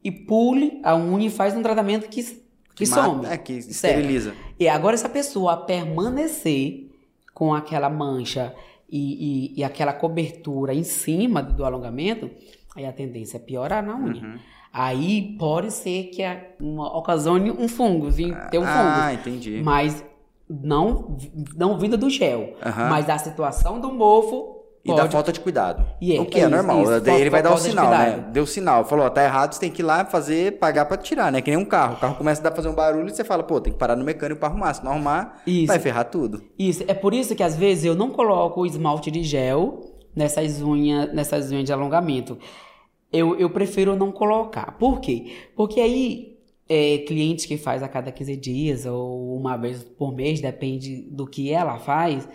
e 0.03 0.11
pule 0.11 0.79
a 0.83 0.95
unha 0.95 1.27
e 1.27 1.29
faz 1.29 1.55
um 1.55 1.61
tratamento 1.61 2.09
que, 2.09 2.21
que, 2.75 2.85
mata- 2.89 3.03
some. 3.05 3.25
É, 3.27 3.37
que 3.37 3.61
Certo. 3.61 3.71
esteriliza. 3.99 4.33
E 4.59 4.67
agora, 4.67 4.97
se 4.97 5.05
a 5.05 5.09
pessoa 5.09 5.55
permanecer 5.57 6.84
com 7.35 7.53
aquela 7.53 7.89
mancha 7.89 8.55
e, 8.89 9.53
e, 9.55 9.59
e 9.59 9.63
aquela 9.63 9.93
cobertura 9.93 10.73
em 10.73 10.83
cima 10.83 11.43
do 11.43 11.63
alongamento, 11.65 12.31
aí 12.75 12.85
a 12.87 12.91
tendência 12.93 13.37
é 13.37 13.39
piorar 13.39 13.85
na 13.85 13.95
unha. 13.95 14.21
Uhum. 14.23 14.39
Aí 14.73 15.35
pode 15.37 15.71
ser 15.71 16.05
que 16.05 16.23
a- 16.23 16.41
uma, 16.59 16.97
ocasione 16.97 17.51
um 17.51 17.67
fungo, 17.67 18.09
vir- 18.09 18.35
ter 18.49 18.57
um 18.57 18.63
fungo. 18.65 18.73
Ah, 18.73 19.13
entendi. 19.13 19.61
Mas 19.63 20.03
não, 20.49 21.17
não 21.55 21.77
vindo 21.77 21.97
do 21.97 22.09
gel. 22.09 22.55
Aham. 22.65 22.89
Mas 22.89 23.05
da 23.05 23.17
situação 23.17 23.79
do 23.79 23.91
mofo. 23.91 24.54
E 24.85 24.89
da 24.89 25.01
pode- 25.01 25.11
falta 25.13 25.31
de 25.31 25.39
cuidado. 25.39 25.83
E 25.99 26.15
é, 26.15 26.21
o 26.21 26.25
que 26.27 26.39
é, 26.39 26.43
é 26.43 26.47
normal. 26.47 26.83
isso, 26.83 27.01
Daí 27.01 27.19
ele 27.21 27.29
vai 27.31 27.41
dar 27.41 27.49
o 27.49 27.53
falta 27.53 27.67
sinal, 27.69 27.89
né? 27.89 28.25
Deu 28.31 28.45
sinal. 28.45 28.85
Falou, 28.85 29.05
ó, 29.05 29.09
tá 29.09 29.23
errado, 29.23 29.53
você 29.53 29.59
tem 29.59 29.71
que 29.71 29.81
ir 29.81 29.85
lá 29.85 30.05
fazer, 30.05 30.59
pagar 30.59 30.85
pra 30.85 30.95
tirar, 30.95 31.31
né? 31.31 31.41
Que 31.41 31.49
nem 31.49 31.59
um 31.59 31.65
carro. 31.65 31.95
O 31.95 31.99
carro 31.99 32.15
começa 32.15 32.39
a 32.39 32.43
dar 32.49 32.55
fazer 32.55 32.69
um 32.69 32.75
barulho 32.75 33.07
e 33.07 33.11
você 33.15 33.23
fala, 33.23 33.41
pô, 33.41 33.59
tem 33.59 33.73
que 33.73 33.79
parar 33.79 33.95
no 33.95 34.03
mecânico 34.05 34.39
pra 34.39 34.47
arrumar. 34.47 34.73
Se 34.75 34.83
não 34.85 34.91
arrumar, 34.91 35.41
Isso. 35.47 35.67
vai 35.67 35.79
ferrar 35.79 36.05
tudo. 36.05 36.43
Isso, 36.57 36.83
é 36.87 36.93
por 36.93 37.13
isso 37.15 37.35
que 37.35 37.41
às 37.41 37.55
vezes 37.55 37.83
eu 37.85 37.95
não 37.95 38.11
coloco 38.11 38.61
o 38.61 38.65
esmalte 38.65 39.09
de 39.09 39.23
gel 39.23 39.81
nessas 40.15 40.61
unhas, 40.61 41.11
nessas 41.13 41.51
unhas 41.51 41.65
de 41.65 41.73
alongamento. 41.73 42.37
Eu, 43.11 43.35
eu 43.39 43.49
prefiro 43.49 43.95
não 43.95 44.11
colocar. 44.11 44.77
Por 44.77 44.99
quê? 44.99 45.33
Porque 45.55 45.79
aí, 45.79 46.37
é, 46.69 46.99
cliente 47.07 47.47
que 47.47 47.57
faz 47.57 47.81
a 47.81 47.87
cada 47.87 48.11
15 48.11 48.35
dias 48.35 48.85
ou 48.85 49.35
uma 49.37 49.57
vez 49.57 49.83
por 49.83 50.13
mês, 50.13 50.41
depende 50.41 51.01
do 51.09 51.25
que 51.25 51.51
ela 51.51 51.79
faz, 51.79 52.27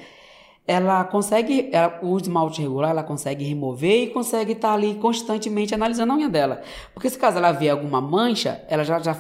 ela 0.70 1.02
consegue, 1.02 1.68
ela, 1.72 1.98
o 2.00 2.16
esmalte 2.16 2.62
regular, 2.62 2.90
ela 2.90 3.02
consegue 3.02 3.44
remover 3.44 4.04
e 4.04 4.06
consegue 4.06 4.52
estar 4.52 4.68
tá 4.68 4.74
ali 4.74 4.94
constantemente 4.94 5.74
analisando 5.74 6.12
a 6.12 6.16
unha 6.16 6.28
dela. 6.28 6.62
Porque 6.94 7.10
se 7.10 7.18
caso 7.18 7.38
ela 7.38 7.50
vê 7.50 7.68
alguma 7.68 8.00
mancha, 8.00 8.64
ela 8.68 8.84
já, 8.84 9.00
já 9.00 9.16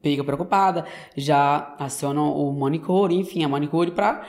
fica 0.00 0.22
preocupada, 0.22 0.84
já 1.16 1.74
aciona 1.76 2.22
o 2.22 2.52
manicure, 2.52 3.16
enfim, 3.16 3.42
a 3.42 3.48
manicure 3.48 3.90
para 3.90 4.24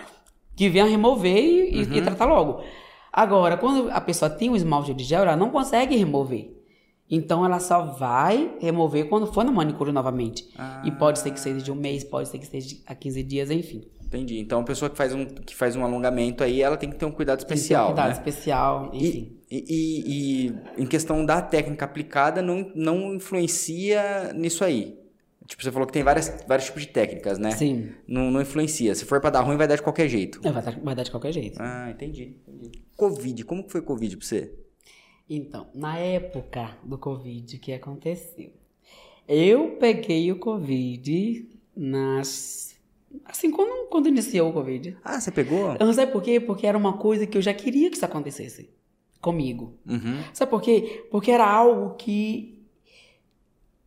que 0.56 0.68
venha 0.68 0.86
remover 0.86 1.38
e, 1.38 1.84
uhum. 1.84 1.94
e, 1.94 2.02
tratar 2.02 2.26
logo. 2.26 2.64
Agora, 3.12 3.56
quando 3.56 3.92
a 3.92 4.02
pessoa 4.02 4.28
tem 4.28 4.50
um 4.50 4.56
esmalte 4.56 4.96
de 4.96 5.04
gel, 5.04 5.22
ela 5.22 5.36
não 5.36 5.52
consegue 5.52 5.96
remover. 5.96 6.60
Então 7.08 7.46
ela 7.46 7.60
só 7.60 7.84
vai 7.86 8.56
remover 8.60 9.08
quando 9.10 9.28
for 9.32 9.46
na 9.46 9.52
manicure 9.52 9.92
novamente. 9.92 10.50
Ah. 10.58 10.82
E 10.84 10.90
pode 10.90 11.20
ser 11.20 11.30
que 11.30 11.40
seja 11.40 11.62
de 11.62 11.72
um 11.72 11.76
mês, 11.76 12.04
pode 12.04 12.30
ser 12.30 12.40
que 12.40 12.48
seja 12.48 12.78
a 12.88 12.96
15 12.96 13.22
dias, 13.22 13.52
enfim. 13.52 13.84
Entendi. 14.14 14.40
Então, 14.40 14.62
a 14.62 14.64
pessoa 14.64 14.92
que 14.92 14.96
faz 14.96 15.12
um, 15.12 15.26
que 15.26 15.56
faz 15.56 15.76
um 15.76 15.84
alongamento 15.84 16.44
aí, 16.44 16.62
ela 16.62 16.78
tem 16.78 16.90
que 16.90 16.96
ter 16.96 17.06
um 17.06 17.12
cuidado 17.12 17.40
especial. 17.40 17.88
Tem 17.88 17.96
que 17.96 18.02
ter 18.02 18.02
um 18.02 18.06
cuidado 18.06 18.26
né? 18.26 18.32
especial, 18.32 18.92
enfim. 18.94 19.38
E, 19.50 19.66
e, 19.68 20.48
e, 20.78 20.82
em 20.84 20.86
questão 20.86 21.26
da 21.26 21.42
técnica 21.42 21.86
aplicada, 21.86 22.40
não, 22.40 22.72
não 22.76 23.16
influencia 23.16 24.32
nisso 24.34 24.64
aí. 24.64 25.00
Tipo, 25.48 25.64
você 25.64 25.72
falou 25.72 25.88
que 25.88 25.94
tem 25.94 26.04
várias, 26.04 26.44
vários 26.48 26.68
tipos 26.68 26.84
de 26.84 26.90
técnicas, 26.90 27.40
né? 27.40 27.52
Sim. 27.52 27.92
Não, 28.08 28.30
não 28.30 28.42
influencia. 28.42 28.94
Se 28.94 29.04
for 29.04 29.20
para 29.20 29.32
dar 29.32 29.42
ruim, 29.42 29.58
vai 29.58 29.68
dar 29.68 29.76
de 29.76 29.82
qualquer 29.82 30.08
jeito. 30.08 30.40
É, 30.44 30.52
vai 30.52 30.62
dar, 30.62 30.80
vai 30.80 30.96
dar 30.96 31.04
de 31.04 31.12
qualquer 31.12 31.32
jeito. 31.34 31.58
Ah, 31.60 31.90
entendi, 31.90 32.38
entendi. 32.48 32.84
Covid, 32.96 33.44
como 33.44 33.64
que 33.64 33.72
foi 33.72 33.82
Covid 33.82 34.16
pra 34.16 34.26
você? 34.26 34.54
Então, 35.30 35.68
na 35.74 35.98
época 35.98 36.78
do 36.84 36.98
Covid, 36.98 37.56
o 37.56 37.60
que 37.60 37.74
aconteceu? 37.74 38.52
Eu 39.28 39.78
peguei 39.80 40.32
o 40.32 40.38
Covid 40.38 41.50
nas 41.76 42.73
Assim, 43.26 43.52
quando, 43.52 43.90
quando 43.90 44.08
iniciou 44.08 44.50
o 44.50 44.54
Covid. 44.54 44.98
Ah, 45.04 45.20
você 45.20 45.32
pegou? 45.32 45.76
Eu 45.80 45.86
não 45.86 45.94
sei 45.94 46.08
por 46.08 46.22
quê, 46.22 46.40
porque 46.40 46.66
era 46.66 46.78
uma 46.78 46.94
coisa 46.94 47.26
que 47.28 47.38
eu 47.38 47.42
já 47.42 47.54
queria 47.54 47.90
que 47.90 47.96
isso 47.96 48.06
acontecesse 48.06 48.70
comigo. 49.22 49.78
Uhum. 49.88 50.22
Sabe 50.34 50.50
por 50.52 50.62
quê? 50.62 51.06
Porque 51.10 51.32
era 51.32 51.50
algo 51.50 51.96
que 51.96 52.54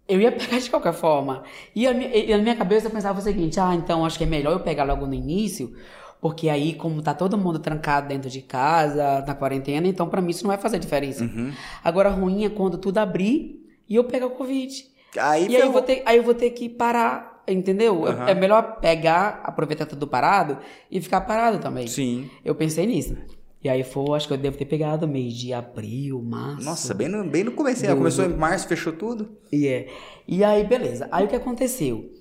eu 0.08 0.20
ia 0.20 0.32
pegar 0.32 0.58
de 0.58 0.70
qualquer 0.70 0.94
forma. 0.94 1.42
E, 1.74 1.86
a, 1.86 1.92
e 1.92 2.30
na 2.30 2.38
minha 2.38 2.56
cabeça 2.56 2.86
eu 2.86 2.90
pensava 2.90 3.18
o 3.18 3.22
seguinte: 3.22 3.60
ah, 3.60 3.74
então 3.74 4.04
acho 4.04 4.18
que 4.18 4.24
é 4.24 4.26
melhor 4.26 4.52
eu 4.52 4.60
pegar 4.60 4.84
logo 4.84 5.06
no 5.06 5.14
início, 5.14 5.74
porque 6.20 6.48
aí, 6.48 6.74
como 6.74 7.02
tá 7.02 7.14
todo 7.14 7.36
mundo 7.36 7.58
trancado 7.58 8.08
dentro 8.08 8.30
de 8.30 8.40
casa, 8.40 9.24
na 9.26 9.34
quarentena, 9.34 9.86
então 9.86 10.08
para 10.08 10.22
mim 10.22 10.30
isso 10.30 10.44
não 10.44 10.48
vai 10.48 10.58
fazer 10.58 10.78
diferença. 10.78 11.24
Uhum. 11.24 11.52
Agora, 11.84 12.08
ruim 12.08 12.44
é 12.44 12.48
quando 12.48 12.78
tudo 12.78 12.98
abrir 12.98 13.64
e 13.88 13.94
eu 13.94 14.04
pegar 14.04 14.26
o 14.26 14.30
Covid. 14.30 14.95
Aí 15.18 15.48
e 15.48 15.56
aí 15.56 15.62
eu, 15.62 15.72
vou 15.72 15.82
ter, 15.82 16.02
aí 16.04 16.16
eu 16.16 16.22
vou 16.22 16.34
ter 16.34 16.50
que 16.50 16.68
parar 16.68 17.36
Entendeu? 17.48 18.02
Uhum. 18.02 18.26
É 18.26 18.34
melhor 18.34 18.80
pegar, 18.80 19.40
aproveitar 19.44 19.86
tudo 19.86 20.06
parado 20.06 20.58
e 20.90 21.00
ficar 21.00 21.20
parado 21.20 21.58
também. 21.58 21.86
Sim. 21.86 22.28
Eu 22.44 22.56
pensei 22.56 22.86
nisso. 22.86 23.16
E 23.62 23.68
aí 23.68 23.84
foi, 23.84 24.16
acho 24.16 24.26
que 24.26 24.34
eu 24.34 24.38
devo 24.38 24.56
ter 24.56 24.64
pegado 24.64 25.06
mês 25.06 25.32
de 25.34 25.52
abril, 25.52 26.20
março. 26.22 26.64
Nossa, 26.64 26.92
bem 26.92 27.08
no, 27.08 27.24
bem 27.24 27.44
no 27.44 27.52
começo. 27.52 27.86
Do... 27.86 27.96
Começou 27.96 28.24
em 28.24 28.36
março, 28.36 28.66
fechou 28.66 28.92
tudo? 28.92 29.36
E 29.52 29.64
yeah. 29.64 29.90
é. 29.90 29.94
E 30.26 30.44
aí, 30.44 30.64
beleza. 30.64 31.08
Aí 31.10 31.24
o 31.24 31.28
que 31.28 31.36
aconteceu? 31.36 32.12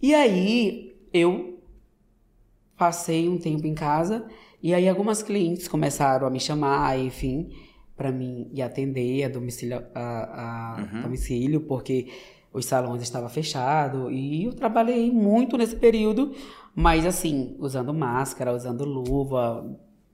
E 0.00 0.14
aí 0.14 0.94
eu 1.12 1.60
passei 2.76 3.28
um 3.28 3.38
tempo 3.38 3.66
em 3.66 3.74
casa 3.74 4.26
e 4.62 4.72
aí 4.74 4.88
algumas 4.88 5.22
clientes 5.22 5.68
começaram 5.68 6.26
a 6.26 6.30
me 6.30 6.40
chamar, 6.40 6.98
enfim, 6.98 7.50
para 8.02 8.10
mim 8.10 8.50
ir 8.52 8.62
atender 8.62 9.22
a 9.22 9.28
domicílio, 9.28 9.80
a, 9.94 10.74
a 10.74 10.82
uhum. 10.82 11.02
domicílio, 11.02 11.60
porque 11.60 12.08
os 12.52 12.64
salões 12.64 13.00
estavam 13.00 13.28
fechados 13.28 14.10
e 14.10 14.42
eu 14.42 14.52
trabalhei 14.52 15.12
muito 15.12 15.56
nesse 15.56 15.76
período, 15.76 16.32
mas 16.74 17.06
assim, 17.06 17.54
usando 17.60 17.94
máscara, 17.94 18.52
usando 18.52 18.84
luva, 18.84 19.64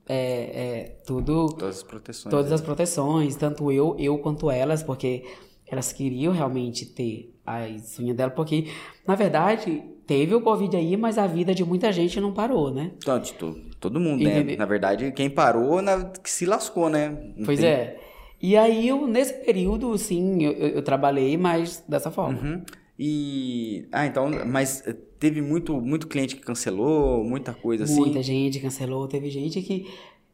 é, 0.07 0.15
é, 0.15 0.83
tudo. 1.03 1.47
Todas 1.47 1.77
as 1.77 1.83
proteções. 1.83 2.31
Todas 2.31 2.51
as 2.51 2.61
proteções, 2.61 3.35
tanto 3.35 3.71
eu, 3.71 3.95
eu 3.97 4.19
quanto 4.19 4.51
elas, 4.51 4.83
porque 4.83 5.25
elas 5.65 5.91
queriam 5.91 6.31
realmente 6.31 6.85
ter 6.85 7.35
as 7.43 7.97
unhas 7.97 8.15
dela, 8.15 8.29
porque, 8.29 8.67
na 9.07 9.15
verdade, 9.15 9.83
teve 10.05 10.35
o 10.35 10.41
Covid 10.41 10.77
aí, 10.77 10.95
mas 10.95 11.17
a 11.17 11.25
vida 11.25 11.55
de 11.55 11.65
muita 11.65 11.91
gente 11.91 12.21
não 12.21 12.33
parou, 12.33 12.71
né? 12.71 12.91
Todo, 13.33 13.59
todo 13.79 13.99
mundo, 13.99 14.23
né? 14.23 14.55
Na 14.55 14.65
verdade, 14.65 15.11
quem 15.11 15.29
parou 15.29 15.81
na, 15.81 16.11
se 16.23 16.45
lascou, 16.45 16.89
né? 16.89 17.09
Não 17.35 17.45
pois 17.45 17.59
tem... 17.59 17.69
é. 17.69 17.99
E 18.41 18.55
aí, 18.55 18.87
eu, 18.87 19.05
nesse 19.05 19.33
período, 19.33 19.97
sim, 19.97 20.43
eu, 20.43 20.51
eu 20.53 20.81
trabalhei, 20.81 21.37
mas 21.37 21.83
dessa 21.87 22.09
forma. 22.09 22.39
Uhum. 22.39 22.63
E. 22.97 23.87
Ah, 23.91 24.05
então. 24.05 24.29
Mas 24.45 24.83
teve 25.17 25.41
muito, 25.41 25.79
muito 25.79 26.07
cliente 26.07 26.35
que 26.35 26.41
cancelou, 26.41 27.23
muita 27.23 27.53
coisa 27.53 27.83
muita 27.83 27.93
assim? 27.93 28.01
Muita 28.01 28.23
gente 28.23 28.59
cancelou. 28.59 29.07
Teve 29.07 29.29
gente 29.29 29.61
que 29.61 29.87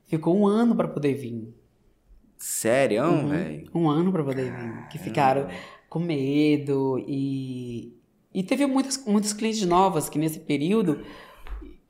ficou 0.05 0.35
um 0.35 0.47
ano 0.47 0.75
para 0.75 0.87
poder 0.87 1.13
vir. 1.13 1.53
Sério, 2.37 3.03
uhum. 3.03 3.29
velho? 3.29 3.69
Um 3.73 3.89
ano 3.89 4.11
para 4.11 4.23
poder 4.23 4.51
vir. 4.51 4.87
Que 4.89 4.97
ficaram 4.97 5.47
com 5.89 5.99
medo 5.99 7.03
e. 7.07 7.93
E 8.33 8.43
teve 8.43 8.65
muitas, 8.65 9.03
muitos 9.05 9.31
clientes 9.31 9.65
novas 9.65 10.09
que 10.09 10.19
nesse 10.19 10.39
período 10.39 10.99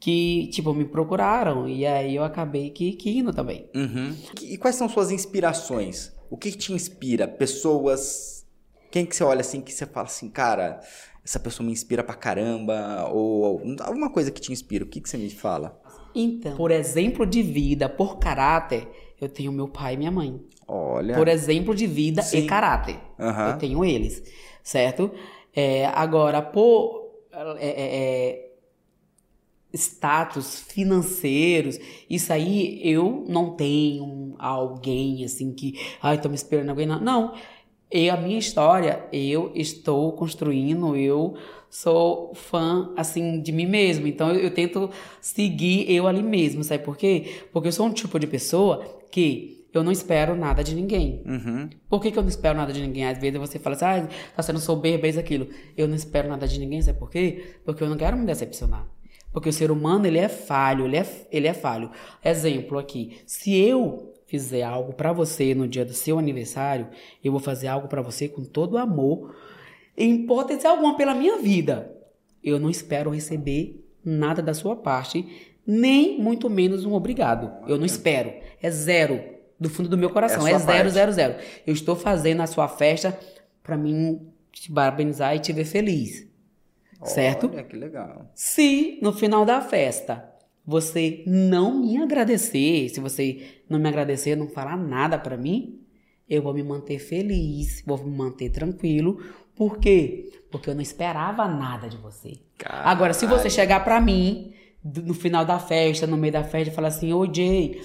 que, 0.06 0.46
tipo, 0.52 0.72
me 0.72 0.86
procuraram. 0.86 1.68
E 1.68 1.84
aí 1.84 2.16
eu 2.16 2.24
acabei 2.24 2.70
que, 2.70 2.92
que 2.92 3.18
indo 3.18 3.34
também. 3.34 3.68
Uhum. 3.74 4.16
E 4.40 4.56
quais 4.56 4.76
são 4.76 4.88
suas 4.88 5.10
inspirações? 5.10 6.14
O 6.30 6.38
que, 6.38 6.52
que 6.52 6.58
te 6.60 6.74
inspira? 6.74 7.28
Pessoas? 7.28 8.46
Quem 8.92 9.04
que 9.04 9.16
você 9.16 9.24
olha 9.24 9.42
assim 9.42 9.62
que 9.62 9.74
você 9.74 9.84
fala 9.88 10.06
assim, 10.06 10.30
cara, 10.30 10.80
essa 11.24 11.40
pessoa 11.40 11.66
me 11.66 11.74
inspira 11.74 12.04
pra 12.04 12.14
caramba? 12.14 13.10
Ou 13.12 13.60
alguma 13.82 14.12
coisa 14.12 14.30
que 14.30 14.40
te 14.40 14.52
inspira? 14.52 14.86
O 14.86 14.88
que, 14.88 15.02
que 15.02 15.10
você 15.10 15.18
me 15.18 15.28
fala? 15.28 15.82
Então, 16.14 16.56
por 16.56 16.70
exemplo 16.70 17.26
de 17.26 17.42
vida, 17.42 17.90
por 17.90 18.20
caráter, 18.20 18.88
eu 19.20 19.28
tenho 19.28 19.52
meu 19.52 19.68
pai 19.68 19.96
e 19.96 19.98
minha 19.98 20.12
mãe. 20.12 20.40
Olha. 20.68 21.16
Por 21.16 21.28
exemplo 21.28 21.74
de 21.74 21.88
vida 21.88 22.22
Sim. 22.22 22.44
e 22.44 22.46
caráter. 22.46 23.00
Uhum. 23.18 23.48
Eu 23.48 23.58
tenho 23.58 23.84
eles, 23.84 24.22
certo? 24.62 25.10
É, 25.52 25.88
agora, 25.88 26.44
por. 26.44 27.06
É, 27.58 27.68
é, 27.68 27.74
é 28.40 28.45
status 29.76 30.62
financeiros, 30.62 31.80
isso 32.10 32.32
aí 32.32 32.80
eu 32.84 33.26
não 33.28 33.56
tenho 33.56 34.36
alguém 34.40 35.24
assim 35.24 35.54
que, 35.54 35.80
ai, 36.02 36.20
tô 36.20 36.30
me 36.30 36.36
esperando 36.36 36.70
alguém, 36.70 36.86
não. 36.86 37.00
Não, 37.00 37.34
e 37.92 38.10
a 38.10 38.18
minha 38.18 38.40
história, 38.40 39.06
eu 39.14 39.52
estou 39.54 40.12
construindo, 40.14 40.96
eu 40.96 41.36
sou 41.70 42.34
fã, 42.34 42.92
assim, 42.98 43.42
de 43.42 43.52
mim 43.52 43.66
mesmo. 43.66 44.08
Então, 44.08 44.32
eu, 44.32 44.40
eu, 44.40 44.52
tento 44.52 44.90
seguir 45.22 45.90
eu 45.92 46.08
ali 46.08 46.24
mesmo, 46.24 46.64
sabe 46.64 46.84
por 46.84 46.98
quê? 46.98 47.44
Porque 47.52 47.68
eu 47.68 47.72
sou 47.72 47.86
um 47.86 47.94
tipo 47.94 48.20
de 48.20 48.28
pessoa 48.28 48.84
que 49.12 49.66
eu 49.74 49.84
não 49.84 49.92
espero 49.92 50.36
nada 50.36 50.64
de 50.64 50.74
ninguém. 50.74 51.22
Uhum. 51.26 51.70
Por 51.90 52.02
que, 52.02 52.12
que 52.12 52.18
eu 52.18 52.24
não 52.24 52.30
espero 52.30 52.58
nada 52.58 52.72
de 52.72 52.82
ninguém? 52.82 53.06
Às 53.06 53.18
vezes 53.18 53.40
você 53.40 53.60
fala 53.60 53.76
assim, 53.76 53.86
ah, 53.86 54.08
tá 54.36 54.42
sendo 54.42 54.60
soberba, 54.60 55.08
isso, 55.08 55.20
aquilo. 55.20 55.48
Eu 55.78 55.88
não 55.88 55.96
espero 55.96 56.30
nada 56.30 56.48
de 56.48 56.60
ninguém, 56.60 56.82
sabe 56.82 56.98
por 56.98 57.10
quê? 57.10 57.58
Porque 57.66 57.84
eu 57.84 57.90
não 57.90 57.98
quero 57.98 58.18
me 58.18 58.26
decepcionar. 58.26 58.88
Porque 59.36 59.50
o 59.50 59.54
ser 59.54 59.70
humano, 59.70 60.08
ele 60.08 60.18
é 60.18 60.30
falho, 60.30 60.86
ele 60.86 60.96
é, 60.96 61.06
ele 61.30 61.46
é 61.46 61.54
falho. 61.54 61.92
Exemplo 62.24 62.80
aqui, 62.80 63.18
se 63.26 63.54
eu 63.54 64.14
fizer 64.26 64.64
algo 64.64 64.94
para 64.94 65.12
você 65.12 65.54
no 65.54 65.68
dia 65.68 65.84
do 65.84 65.94
seu 65.94 66.18
aniversário, 66.18 66.88
eu 67.22 67.34
vou 67.34 67.42
fazer 67.42 67.68
algo 67.68 67.90
para 67.90 68.02
você 68.02 68.30
com 68.30 68.46
todo 68.46 68.78
amor, 68.78 69.36
em 69.98 70.16
hipótese 70.16 70.66
alguma 70.66 70.96
pela 70.96 71.14
minha 71.14 71.38
vida. 71.40 71.94
Eu 72.42 72.58
não 72.58 72.70
espero 72.70 73.12
receber 73.12 73.86
nada 74.06 74.42
da 74.42 74.54
sua 74.54 74.74
parte, 74.74 75.54
nem 75.68 76.18
muito 76.18 76.50
menos 76.50 76.86
um 76.86 76.94
obrigado. 76.94 77.52
Eu 77.68 77.78
não 77.78 77.86
espero. 77.86 78.32
É 78.62 78.72
zero. 78.72 79.22
Do 79.60 79.70
fundo 79.70 79.90
do 79.90 79.98
meu 79.98 80.12
coração. 80.12 80.48
É, 80.48 80.54
é 80.54 80.60
zero, 80.60 80.90
zero, 80.90 81.12
zero. 81.12 81.36
Eu 81.68 81.74
estou 81.74 81.98
fazendo 81.98 82.40
a 82.40 82.48
sua 82.48 82.70
festa 82.70 83.20
para 83.62 83.76
mim 83.76 84.30
te 84.50 84.72
parabenizar 84.72 85.36
e 85.36 85.40
te 85.40 85.52
ver 85.52 85.66
feliz 85.66 86.26
certo? 87.04 87.50
Olha, 87.52 87.64
que 87.64 87.76
legal. 87.76 88.32
Se 88.34 89.00
no 89.02 89.14
final 89.14 89.46
da 89.46 89.62
festa 89.62 90.32
você 90.66 91.24
não 91.28 91.82
me 91.82 92.02
agradecer, 92.02 92.90
se 92.90 93.00
você 93.00 93.62
não 93.70 93.80
me 93.80 93.88
agradecer, 93.88 94.36
não 94.36 94.48
falar 94.48 94.78
nada 94.78 95.18
para 95.18 95.38
mim, 95.38 95.82
eu 96.28 96.42
vou 96.42 96.54
me 96.54 96.64
manter 96.64 96.98
feliz, 96.98 97.84
vou 97.86 98.04
me 98.04 98.16
manter 98.16 98.50
tranquilo. 98.50 99.20
Por 99.56 99.78
quê? 99.78 100.32
Porque 100.52 100.70
eu 100.70 100.76
não 100.76 100.82
esperava 100.82 101.48
nada 101.48 101.88
de 101.88 101.98
você. 101.98 102.40
Caralho. 102.58 102.88
Agora, 102.88 103.14
se 103.14 103.26
você 103.28 103.50
chegar 103.50 103.84
para 103.84 104.02
mim 104.02 104.54
no 104.84 105.14
final 105.14 105.46
da 105.46 105.60
festa, 105.60 106.08
no 106.08 106.18
meio 106.18 106.34
da 106.34 106.44
festa, 106.44 106.72
e 106.72 106.76
falar 106.76 106.88
assim: 106.90 107.14
Ô 107.14 107.32
Jay, 107.32 107.82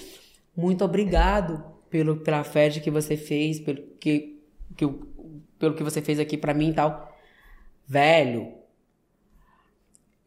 muito 0.55 0.83
obrigado 0.83 1.63
pelo, 1.89 2.17
pela 2.17 2.43
festa 2.43 2.79
que 2.79 2.91
você 2.91 3.15
fez, 3.15 3.59
pelo 3.59 3.81
que, 3.99 4.41
que, 4.75 4.87
pelo 5.59 5.75
que 5.75 5.83
você 5.83 6.01
fez 6.01 6.19
aqui 6.19 6.37
para 6.37 6.53
mim 6.53 6.69
e 6.69 6.73
tal. 6.73 7.15
Velho, 7.87 8.53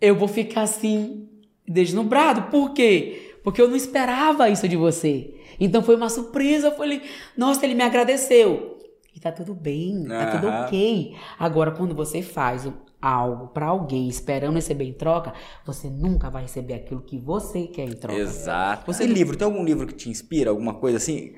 eu 0.00 0.14
vou 0.14 0.28
ficar 0.28 0.62
assim, 0.62 1.28
deslumbrado. 1.66 2.50
Por 2.50 2.72
quê? 2.72 3.38
Porque 3.42 3.60
eu 3.60 3.68
não 3.68 3.76
esperava 3.76 4.48
isso 4.48 4.68
de 4.68 4.76
você. 4.76 5.34
Então 5.60 5.82
foi 5.82 5.96
uma 5.96 6.08
surpresa. 6.08 6.68
Eu 6.68 6.76
falei, 6.76 7.02
nossa, 7.36 7.64
ele 7.64 7.74
me 7.74 7.82
agradeceu. 7.82 8.78
E 9.14 9.20
tá 9.20 9.30
tudo 9.30 9.54
bem, 9.54 10.04
tá 10.08 10.32
tudo 10.32 10.48
ok. 10.48 11.14
Agora, 11.38 11.70
quando 11.70 11.94
você 11.94 12.20
faz 12.20 12.68
algo 13.00 13.48
pra 13.48 13.66
alguém 13.66 14.08
esperando 14.08 14.54
receber 14.54 14.84
em 14.84 14.92
troca, 14.92 15.32
você 15.64 15.88
nunca 15.88 16.30
vai 16.30 16.42
receber 16.42 16.74
aquilo 16.74 17.02
que 17.02 17.18
você 17.18 17.66
quer 17.66 17.84
em 17.84 17.92
troca. 17.92 18.18
Exato. 18.18 18.86
Você 18.86 19.04
e 19.04 19.06
livro? 19.06 19.36
Tem 19.36 19.44
algum 19.44 19.62
livro 19.62 19.86
que 19.86 19.94
te 19.94 20.08
inspira? 20.08 20.50
Alguma 20.50 20.74
coisa 20.74 20.96
assim? 20.96 21.34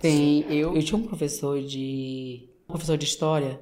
Tem, 0.00 0.44
eu, 0.48 0.76
eu 0.76 0.82
tinha 0.82 0.98
um 0.98 1.02
professor 1.02 1.60
de 1.60 2.48
um 2.68 2.72
professor 2.72 2.96
de 2.96 3.04
história. 3.04 3.60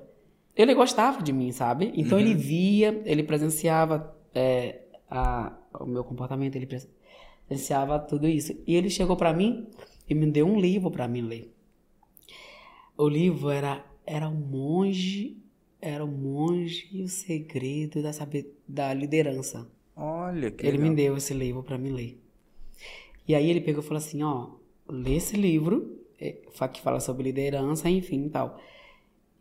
Ele 0.55 0.75
gostava 0.75 1.23
de 1.23 1.33
mim, 1.33 1.53
sabe? 1.53 1.93
Então 1.95 2.19
ele 2.19 2.35
via, 2.35 3.01
ele 3.05 3.23
presenciava 3.23 4.16
é, 4.37 4.83
a- 5.11 5.57
o 5.81 5.87
meu 5.87 6.05
comportamento, 6.05 6.57
ele 6.57 6.67
presenciava 7.49 7.99
tudo 7.99 8.27
isso. 8.29 8.53
E 8.67 8.75
ele 8.77 8.91
chegou 8.91 9.17
pra 9.17 9.33
mim 9.33 9.67
e 10.09 10.15
me 10.15 10.27
deu 10.31 10.47
um 10.47 10.59
livro 10.61 10.91
pra 10.91 11.09
mim 11.09 11.23
ler. 11.23 11.53
O 12.97 13.09
livro 13.09 13.51
era 13.51 13.85
era 14.09 14.29
o 14.29 14.35
monge, 14.35 15.37
era 15.81 16.05
o 16.05 16.09
monge 16.09 16.89
e 16.93 17.03
o 17.03 17.09
segredo 17.09 18.01
da 18.03 18.13
saber, 18.13 18.57
da 18.69 18.95
liderança. 18.95 19.67
Olha 19.97 20.49
que 20.53 20.65
Ele 20.65 20.77
legal. 20.77 20.91
me 20.91 20.95
deu 20.97 21.17
esse 21.17 21.35
livro 21.35 21.63
pra 21.65 21.77
mim 21.77 21.91
ler. 21.91 22.21
E 23.27 23.35
aí 23.35 23.51
ele 23.51 23.61
pegou 23.61 23.83
e 23.83 23.85
falou 23.87 23.99
assim, 23.99 24.23
ó, 24.23 24.51
lê 24.89 25.17
esse 25.17 25.37
livro, 25.37 25.99
é, 26.21 26.33
que 26.73 26.81
fala 26.81 27.01
sobre 27.01 27.25
liderança, 27.25 27.91
enfim 27.91 28.29
tal. 28.29 28.61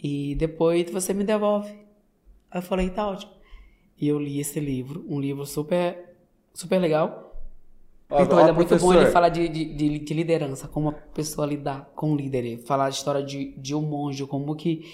E 0.01 0.33
depois 0.33 0.89
você 0.89 1.13
me 1.13 1.23
devolve. 1.23 1.69
Aí 2.49 2.57
eu 2.57 2.61
falei, 2.63 2.89
tá 2.89 3.07
ótimo. 3.07 3.31
E 3.99 4.07
eu 4.07 4.19
li 4.19 4.39
esse 4.39 4.59
livro, 4.59 5.05
um 5.07 5.19
livro 5.19 5.45
super, 5.45 6.15
super 6.53 6.79
legal. 6.79 7.23
Ó, 8.09 8.21
então 8.21 8.37
ó, 8.37 8.41
ele 8.41 8.49
é 8.49 8.53
muito 8.53 8.75
bom, 8.77 8.93
ele 8.93 9.07
fala 9.07 9.29
de, 9.29 9.47
de, 9.47 9.65
de, 9.73 9.99
de 9.99 10.13
liderança, 10.13 10.67
como 10.67 10.89
a 10.89 10.91
pessoa 10.91 11.47
lidar 11.47 11.91
com 11.95 12.11
o 12.13 12.15
líder. 12.15 12.45
Ele 12.45 12.57
fala 12.57 12.85
a 12.85 12.89
história 12.89 13.23
de, 13.23 13.53
de 13.57 13.73
um 13.73 13.81
monge, 13.81 14.25
como 14.27 14.55
que, 14.55 14.85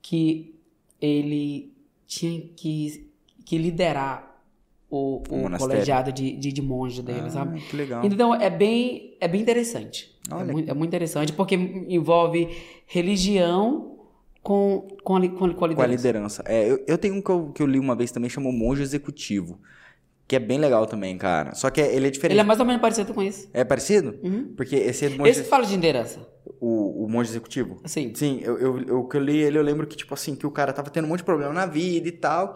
que 0.00 0.54
ele 1.00 1.72
tinha 2.06 2.40
que, 2.56 3.10
que 3.44 3.58
liderar 3.58 4.32
o, 4.88 5.22
O 5.28 5.46
o 5.46 5.58
colegiado 5.58 6.12
de, 6.12 6.36
de, 6.36 6.52
de 6.52 6.62
monge 6.62 7.02
dele, 7.02 7.22
Ah, 7.26 7.30
sabe? 7.30 7.60
que 7.60 7.76
legal. 7.76 8.04
Então 8.04 8.34
é 8.34 8.48
bem, 8.48 9.16
é 9.20 9.26
bem 9.26 9.40
interessante. 9.40 10.14
É 10.30 10.44
muito, 10.44 10.70
é 10.70 10.74
muito 10.74 10.88
interessante 10.90 11.32
porque 11.32 11.54
envolve 11.54 12.48
religião 12.86 13.93
com, 14.44 14.86
com, 15.02 15.16
a, 15.16 15.28
com, 15.28 15.44
a, 15.46 15.54
com 15.54 15.64
a 15.64 15.74
Com 15.74 15.82
a 15.82 15.86
liderança. 15.86 15.96
liderança. 15.96 16.44
É, 16.46 16.70
eu, 16.70 16.84
eu 16.86 16.98
tenho 16.98 17.14
um 17.16 17.22
que 17.22 17.30
eu, 17.30 17.50
que 17.52 17.62
eu 17.62 17.66
li 17.66 17.78
uma 17.80 17.96
vez 17.96 18.12
também, 18.12 18.30
chamou 18.30 18.52
Monge 18.52 18.82
Executivo. 18.82 19.58
Que 20.26 20.36
é 20.36 20.38
bem 20.38 20.58
legal 20.58 20.86
também, 20.86 21.18
cara. 21.18 21.54
Só 21.54 21.68
que 21.68 21.80
ele 21.80 22.06
é 22.06 22.10
diferente. 22.10 22.34
Ele 22.36 22.40
é 22.40 22.44
mais 22.44 22.58
ou 22.60 22.64
menos 22.64 22.80
parecido 22.80 23.12
com 23.12 23.22
esse. 23.22 23.48
É 23.52 23.62
parecido? 23.64 24.18
Uhum. 24.22 24.54
Porque 24.56 24.74
esse 24.76 25.04
é 25.06 25.08
do 25.10 25.18
monge, 25.18 25.30
Esse 25.30 25.44
fala 25.44 25.66
de 25.66 25.74
liderança. 25.74 26.20
o, 26.60 27.04
o 27.04 27.08
monge 27.10 27.30
executivo. 27.30 27.78
Assim. 27.84 28.10
Sim, 28.14 28.40
eu, 28.42 28.56
eu, 28.58 28.78
eu, 28.86 29.08
eu 29.12 29.20
li 29.20 29.36
ele, 29.38 29.58
eu 29.58 29.62
lembro 29.62 29.86
que, 29.86 29.96
tipo 29.96 30.14
assim, 30.14 30.34
que 30.34 30.46
o 30.46 30.50
cara 30.50 30.72
tava 30.72 30.88
tendo 30.88 31.04
um 31.04 31.08
monte 31.08 31.18
de 31.18 31.24
problema 31.24 31.52
na 31.52 31.66
vida 31.66 32.08
e 32.08 32.12
tal. 32.12 32.54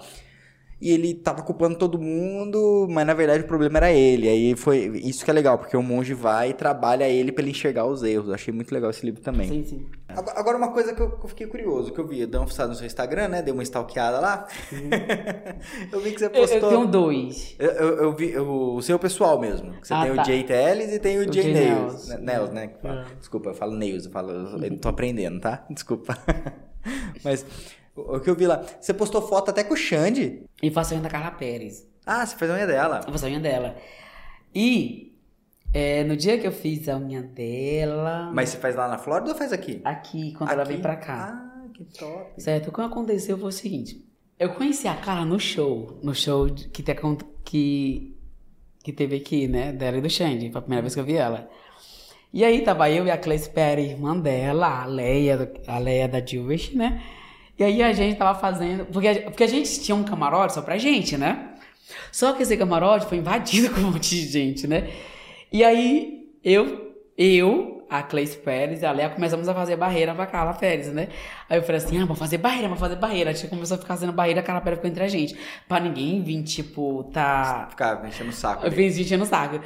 E 0.80 0.90
ele 0.92 1.12
tava 1.12 1.42
culpando 1.42 1.76
todo 1.76 1.98
mundo, 2.00 2.86
mas 2.88 3.04
na 3.06 3.12
verdade 3.12 3.42
o 3.44 3.46
problema 3.46 3.78
era 3.78 3.92
ele. 3.92 4.28
Aí 4.28 4.56
foi. 4.56 4.86
Isso 5.04 5.22
que 5.24 5.30
é 5.30 5.34
legal, 5.34 5.58
porque 5.58 5.76
o 5.76 5.82
monge 5.82 6.14
vai 6.14 6.50
e 6.50 6.54
trabalha 6.54 7.06
ele 7.08 7.32
pra 7.32 7.42
ele 7.42 7.50
enxergar 7.50 7.84
os 7.84 8.02
erros. 8.02 8.28
Eu 8.28 8.34
achei 8.34 8.54
muito 8.54 8.72
legal 8.72 8.88
esse 8.88 9.04
livro 9.04 9.20
também. 9.20 9.48
Sim, 9.48 9.64
sim. 9.64 9.86
Agora, 10.08 10.56
uma 10.56 10.72
coisa 10.72 10.94
que 10.94 11.00
eu, 11.02 11.10
que 11.18 11.24
eu 11.24 11.28
fiquei 11.28 11.46
curioso, 11.46 11.92
que 11.92 12.00
eu 12.00 12.06
vi, 12.06 12.20
eu 12.22 12.26
dei 12.26 12.40
uma 12.40 12.46
fuçada 12.46 12.70
no 12.70 12.74
seu 12.74 12.86
Instagram, 12.86 13.28
né? 13.28 13.42
Dei 13.42 13.52
uma 13.52 13.62
stalkeada 13.62 14.18
lá. 14.18 14.48
eu 15.92 16.00
vi 16.00 16.12
que 16.12 16.18
você 16.18 16.26
Uhum. 16.26 16.32
Eu, 16.34 16.40
postou. 16.40 16.58
eu 16.58 16.68
tenho 16.68 16.86
dois. 16.86 17.54
Eu, 17.58 17.70
eu- 17.70 17.96
eu 18.04 18.16
vi 18.16 18.30
eu- 18.30 18.48
o 18.74 18.82
seu 18.82 18.98
pessoal 18.98 19.38
mesmo. 19.38 19.74
Você 19.82 19.92
Ah, 19.92 20.04
tem 20.06 20.14
tá. 20.14 20.22
o 20.22 20.24
Jay 20.24 20.44
Telles 20.44 20.92
e 20.92 20.98
tem 20.98 21.18
o, 21.18 21.28
O 21.28 21.32
Jay 21.32 21.42
Jay 21.42 21.52
Nails. 21.52 22.08
Nails. 22.08 22.08
né? 22.08 22.18
Nails, 22.20 22.50
né? 22.50 22.66
que 22.68 22.80
fala. 22.80 23.02
É. 23.02 23.14
Desculpa, 23.16 23.50
eu 23.50 23.54
falo 23.54 23.72
Nails, 23.76 24.06
eu 24.06 24.10
falo, 24.10 24.30
eu 24.64 24.78
tô 24.78 24.88
aprendendo, 24.88 25.40
tá? 25.40 25.64
Desculpa. 25.70 26.16
Mas 27.22 27.44
o, 27.94 28.16
o 28.16 28.20
que 28.20 28.30
eu 28.30 28.34
vi 28.34 28.46
lá, 28.46 28.64
você 28.80 28.94
postou 28.94 29.20
foto 29.20 29.50
até 29.50 29.62
com 29.62 29.74
o 29.74 29.76
Xande. 29.76 30.42
E 30.62 30.70
faço 30.70 30.94
a 30.94 30.96
unha 30.96 31.02
da 31.02 31.10
Carla 31.10 31.32
Pérez. 31.32 31.86
Ah, 32.06 32.24
você 32.24 32.34
fez 32.34 32.50
a 32.50 32.54
unha 32.54 32.66
dela. 32.66 33.00
Eu 33.06 33.12
faço 33.12 33.26
a 33.26 33.28
unha 33.28 33.40
dela. 33.40 33.76
E 34.54 35.07
é, 35.72 36.02
no 36.04 36.16
dia 36.16 36.38
que 36.38 36.46
eu 36.46 36.52
fiz 36.52 36.88
a 36.88 36.96
unha 36.96 37.22
dela. 37.22 38.30
Mas 38.32 38.50
você 38.50 38.58
faz 38.58 38.74
lá 38.74 38.88
na 38.88 38.98
Flórida 38.98 39.30
ou 39.30 39.36
faz 39.36 39.52
aqui? 39.52 39.80
Aqui, 39.84 40.32
quando 40.32 40.50
ela 40.50 40.62
Aqui? 40.62 40.72
vem 40.72 40.80
pra 40.80 40.96
cá. 40.96 41.34
Ah, 41.34 41.68
que 41.74 41.84
top. 41.84 42.40
Certo? 42.40 42.68
O 42.68 42.72
que 42.72 42.80
aconteceu 42.80 43.38
foi 43.38 43.48
o 43.48 43.52
seguinte. 43.52 44.04
Eu 44.38 44.50
conheci 44.50 44.86
a 44.88 44.94
Carla 44.94 45.24
no 45.24 45.38
show. 45.38 45.98
No 46.02 46.14
show 46.14 46.46
que, 46.46 46.82
te, 46.82 46.96
que, 47.44 48.16
que 48.82 48.92
teve 48.92 49.16
aqui, 49.16 49.46
né? 49.48 49.72
Dela 49.72 49.98
e 49.98 50.00
do 50.00 50.08
Xande. 50.08 50.50
Foi 50.50 50.58
a 50.58 50.62
primeira 50.62 50.82
vez 50.82 50.94
que 50.94 51.00
eu 51.00 51.04
vi 51.04 51.16
ela. 51.16 51.48
E 52.32 52.44
aí 52.44 52.60
tava 52.62 52.90
eu 52.90 53.06
e 53.06 53.10
a 53.10 53.16
Cleice 53.18 53.48
Perry, 53.48 53.90
irmã 53.90 54.18
dela, 54.18 54.82
a 54.82 54.86
Leia, 54.86 55.50
a 55.66 55.78
Leia 55.78 56.06
da 56.06 56.20
Dilbert, 56.20 56.74
né? 56.74 57.02
E 57.58 57.64
aí 57.64 57.82
a 57.82 57.92
gente 57.92 58.16
tava 58.16 58.38
fazendo. 58.38 58.84
Porque 58.86 59.08
a, 59.08 59.22
porque 59.22 59.44
a 59.44 59.48
gente 59.48 59.80
tinha 59.80 59.94
um 59.94 60.04
camarote 60.04 60.54
só 60.54 60.62
pra 60.62 60.78
gente, 60.78 61.16
né? 61.16 61.54
Só 62.12 62.32
que 62.32 62.42
esse 62.42 62.56
camarote 62.56 63.06
foi 63.06 63.18
invadido 63.18 63.70
com 63.74 63.80
um 63.80 63.90
monte 63.92 64.10
de 64.10 64.26
gente, 64.26 64.66
né? 64.66 64.90
E 65.52 65.64
aí 65.64 66.28
eu, 66.44 66.94
eu, 67.16 67.78
a 67.88 68.02
Cleice 68.02 68.36
Pérez 68.36 68.82
e 68.82 68.86
a 68.86 68.92
Leia 68.92 69.08
começamos 69.08 69.48
a 69.48 69.54
fazer 69.54 69.76
barreira 69.76 70.14
pra 70.14 70.26
Carla 70.26 70.52
Pérez, 70.54 70.92
né? 70.92 71.08
Aí 71.48 71.58
eu 71.58 71.62
falei 71.62 71.78
assim: 71.78 71.96
ah, 71.96 72.02
vamos 72.02 72.18
fazer 72.18 72.38
barreira, 72.38 72.68
vamos 72.68 72.80
fazer 72.80 72.96
barreira. 72.96 73.30
A 73.30 73.32
gente 73.32 73.48
começou 73.48 73.76
a 73.76 73.78
ficar 73.78 73.94
fazendo 73.94 74.12
barreira, 74.12 74.40
a 74.40 74.42
Carla 74.42 74.60
Pérez 74.60 74.78
ficou 74.78 74.90
entre 74.90 75.04
a 75.04 75.08
gente. 75.08 75.36
Pra 75.66 75.80
ninguém 75.80 76.22
vir, 76.22 76.42
tipo, 76.42 77.04
tá. 77.12 77.66
Ficava 77.70 78.06
enchendo 78.06 78.30
o 78.30 78.32
saco. 78.32 78.70
Vim 78.70 78.86
enchendo 78.86 79.24
o 79.24 79.26
saco. 79.26 79.60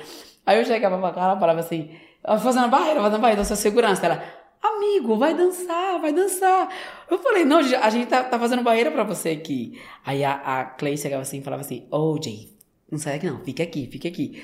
Aí 0.46 0.58
eu 0.58 0.64
chegava 0.64 0.98
pra 0.98 1.12
Carla 1.12 1.36
e 1.36 1.40
falava 1.40 1.60
assim: 1.60 1.90
"Ah, 2.22 2.38
fazendo 2.38 2.68
barreira, 2.68 3.00
fazendo 3.00 3.20
barreira, 3.20 3.42
da 3.42 3.44
sua 3.44 3.56
segurança. 3.56 4.06
Ela, 4.06 4.22
amigo, 4.62 5.16
vai 5.16 5.34
dançar, 5.34 6.00
vai 6.00 6.12
dançar. 6.12 6.68
Eu 7.10 7.18
falei: 7.18 7.44
não, 7.44 7.58
a 7.58 7.90
gente 7.90 8.06
tá, 8.06 8.22
tá 8.22 8.38
fazendo 8.38 8.62
barreira 8.62 8.90
pra 8.90 9.02
você 9.02 9.30
aqui. 9.30 9.80
Aí 10.06 10.24
a, 10.24 10.32
a 10.32 10.64
Clay 10.64 10.96
chegava 10.96 11.22
assim 11.22 11.38
e 11.38 11.42
falava 11.42 11.62
assim: 11.62 11.86
ô, 11.90 12.18
Jay, 12.22 12.50
não 12.90 12.98
sai 12.98 13.14
daqui 13.14 13.26
não, 13.26 13.44
fica 13.44 13.62
aqui, 13.62 13.88
fica 13.90 14.08
aqui. 14.08 14.42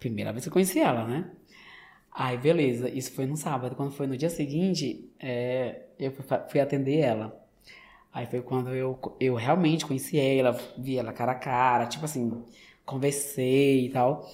Primeira 0.00 0.32
vez 0.32 0.44
que 0.44 0.48
eu 0.48 0.52
conheci 0.52 0.80
ela, 0.80 1.06
né? 1.06 1.30
Aí, 2.10 2.36
beleza, 2.36 2.88
isso 2.88 3.12
foi 3.12 3.26
no 3.26 3.36
sábado. 3.36 3.76
Quando 3.76 3.92
foi 3.92 4.06
no 4.06 4.16
dia 4.16 4.30
seguinte, 4.30 5.08
é, 5.18 5.82
eu 5.98 6.10
fui, 6.48 6.60
atender 6.60 6.98
ela. 6.98 7.38
Aí 8.12 8.26
foi 8.26 8.40
quando 8.42 8.70
eu, 8.70 8.98
eu 9.20 9.34
realmente 9.34 9.86
conheci 9.86 10.18
ela, 10.18 10.58
vi 10.76 10.98
ela 10.98 11.12
cara 11.12 11.32
a 11.32 11.36
cara, 11.36 11.86
tipo 11.86 12.04
assim, 12.04 12.42
conversei 12.84 13.86
e 13.86 13.90
tal. 13.90 14.28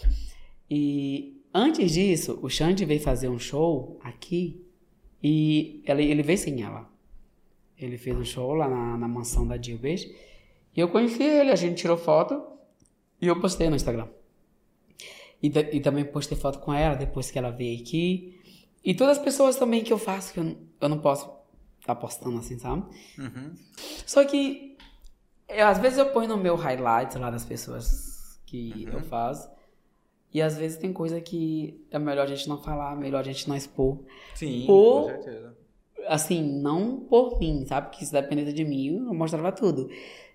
E 0.71 1.43
antes 1.53 1.93
disso, 1.93 2.39
o 2.43 2.49
Xande 2.49 2.85
veio 2.85 3.01
fazer 3.01 3.29
um 3.29 3.39
show 3.39 3.99
aqui 4.03 4.65
e 5.23 5.83
ela, 5.85 6.01
ele 6.01 6.23
veio 6.23 6.39
sem 6.39 6.63
ela. 6.63 6.89
Ele 7.77 7.99
fez 7.99 8.17
um 8.17 8.25
show 8.25 8.55
lá 8.55 8.69
na, 8.69 8.97
na 8.97 9.09
mansão 9.09 9.47
da 9.47 9.57
Dilbert. 9.57 10.07
E 10.75 10.81
eu 10.81 10.89
conheci 10.89 11.23
ele, 11.23 11.51
a 11.51 11.57
gente 11.57 11.77
tirou 11.77 11.99
foto 11.99 12.43
e 13.21 13.27
eu 13.27 13.39
postei 13.41 13.69
no 13.69 13.77
Instagram. 13.77 14.09
E, 15.43 15.49
e 15.49 15.81
também 15.81 16.05
postei 16.05 16.37
foto 16.37 16.59
com 16.61 16.73
ela 16.73 16.95
depois 16.95 17.31
que 17.31 17.39
ela 17.39 17.51
veio 17.51 17.81
aqui. 17.81 18.41
E 18.85 18.95
todas 18.95 19.19
as 19.19 19.25
pessoas 19.25 19.57
também 19.57 19.83
que 19.85 19.93
eu 19.93 19.99
faço, 19.99 20.33
que 20.33 20.41
eu, 20.41 20.45
não- 20.45 20.57
eu 20.81 20.89
não 20.89 20.99
posso 20.99 21.31
estar 21.81 21.95
postando 21.97 22.39
assim, 22.39 22.59
sabe? 22.59 22.83
Uhum. 23.19 23.53
Só 24.07 24.25
que 24.25 24.77
eu, 25.49 25.67
às 25.67 25.79
vezes 25.79 25.99
eu 25.99 26.07
ponho 26.11 26.29
no 26.29 26.37
meu 26.37 26.57
highlights 26.57 27.17
lá 27.17 27.31
das 27.31 27.45
pessoas 27.45 28.41
que 28.47 28.89
eu 28.93 29.01
faço. 29.03 29.49
E 30.33 30.43
às 30.43 30.57
vezes 30.57 30.77
tem 30.79 30.93
coisa 30.93 31.21
que 31.21 31.81
é 31.91 31.99
melhor 31.99 32.25
a 32.25 32.27
gente 32.27 32.49
não 32.49 32.61
falar, 32.63 32.95
melhor 32.97 33.21
a 33.21 33.23
gente 33.23 33.49
não 33.49 33.57
expor. 33.57 33.99
Sim, 34.35 34.67
Ou- 34.69 35.03
com 35.03 35.09
certeza. 35.09 35.57
Assim, 36.09 36.43
não 36.61 37.01
por 37.01 37.39
mim, 37.41 37.65
sabe? 37.67 37.89
Porque 37.91 38.05
se 38.05 38.13
dependesse 38.13 38.53
de 38.53 38.65
mim, 38.65 38.87
eu 39.09 39.15
mostrava 39.15 39.51
tudo. 39.51 39.89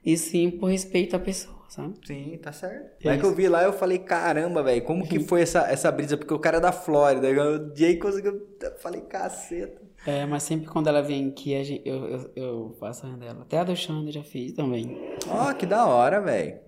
E 0.04 0.18
sim 0.18 0.52
por 0.52 0.70
respeito 0.70 1.16
à 1.16 1.20
pessoa, 1.20 1.61
sabe? 1.72 1.94
Sim, 2.06 2.38
tá 2.42 2.52
certo. 2.52 3.08
É 3.08 3.18
que 3.18 3.24
eu 3.26 3.34
vi 3.34 3.48
lá, 3.48 3.64
eu 3.64 3.74
falei, 3.74 4.00
caramba, 4.00 4.62
velho, 4.64 4.84
como 4.84 5.08
que 5.08 5.20
foi 5.20 5.42
essa, 5.42 5.62
essa 5.72 5.92
brisa? 5.92 6.18
Porque 6.18 6.34
o 6.34 6.40
cara 6.40 6.58
é 6.58 6.62
da 6.62 6.72
Flórida, 6.72 7.28
o 7.30 7.76
Jay 7.76 7.98
conseguiu. 7.98 8.48
Eu 8.62 8.78
falei, 8.80 9.02
caceta. 9.02 9.82
É, 10.06 10.26
mas 10.26 10.44
sempre 10.44 10.68
quando 10.68 10.88
ela 10.88 11.02
vem 11.02 11.30
aqui, 11.30 11.56
a 11.56 11.64
gente- 11.64 11.88
eu, 11.88 12.06
eu, 12.08 12.32
eu 12.36 12.76
faço 12.80 13.06
a 13.06 13.10
dela. 13.16 13.42
Até 13.44 13.60
a 13.60 13.64
do 13.64 13.76
Xande 13.76 14.08
eu 14.08 14.14
já 14.14 14.24
fiz 14.24 14.54
também. 14.54 15.16
Ó, 15.28 15.54
que 15.54 15.66
da 15.66 15.86
hora, 15.86 16.20
velho. 16.20 16.60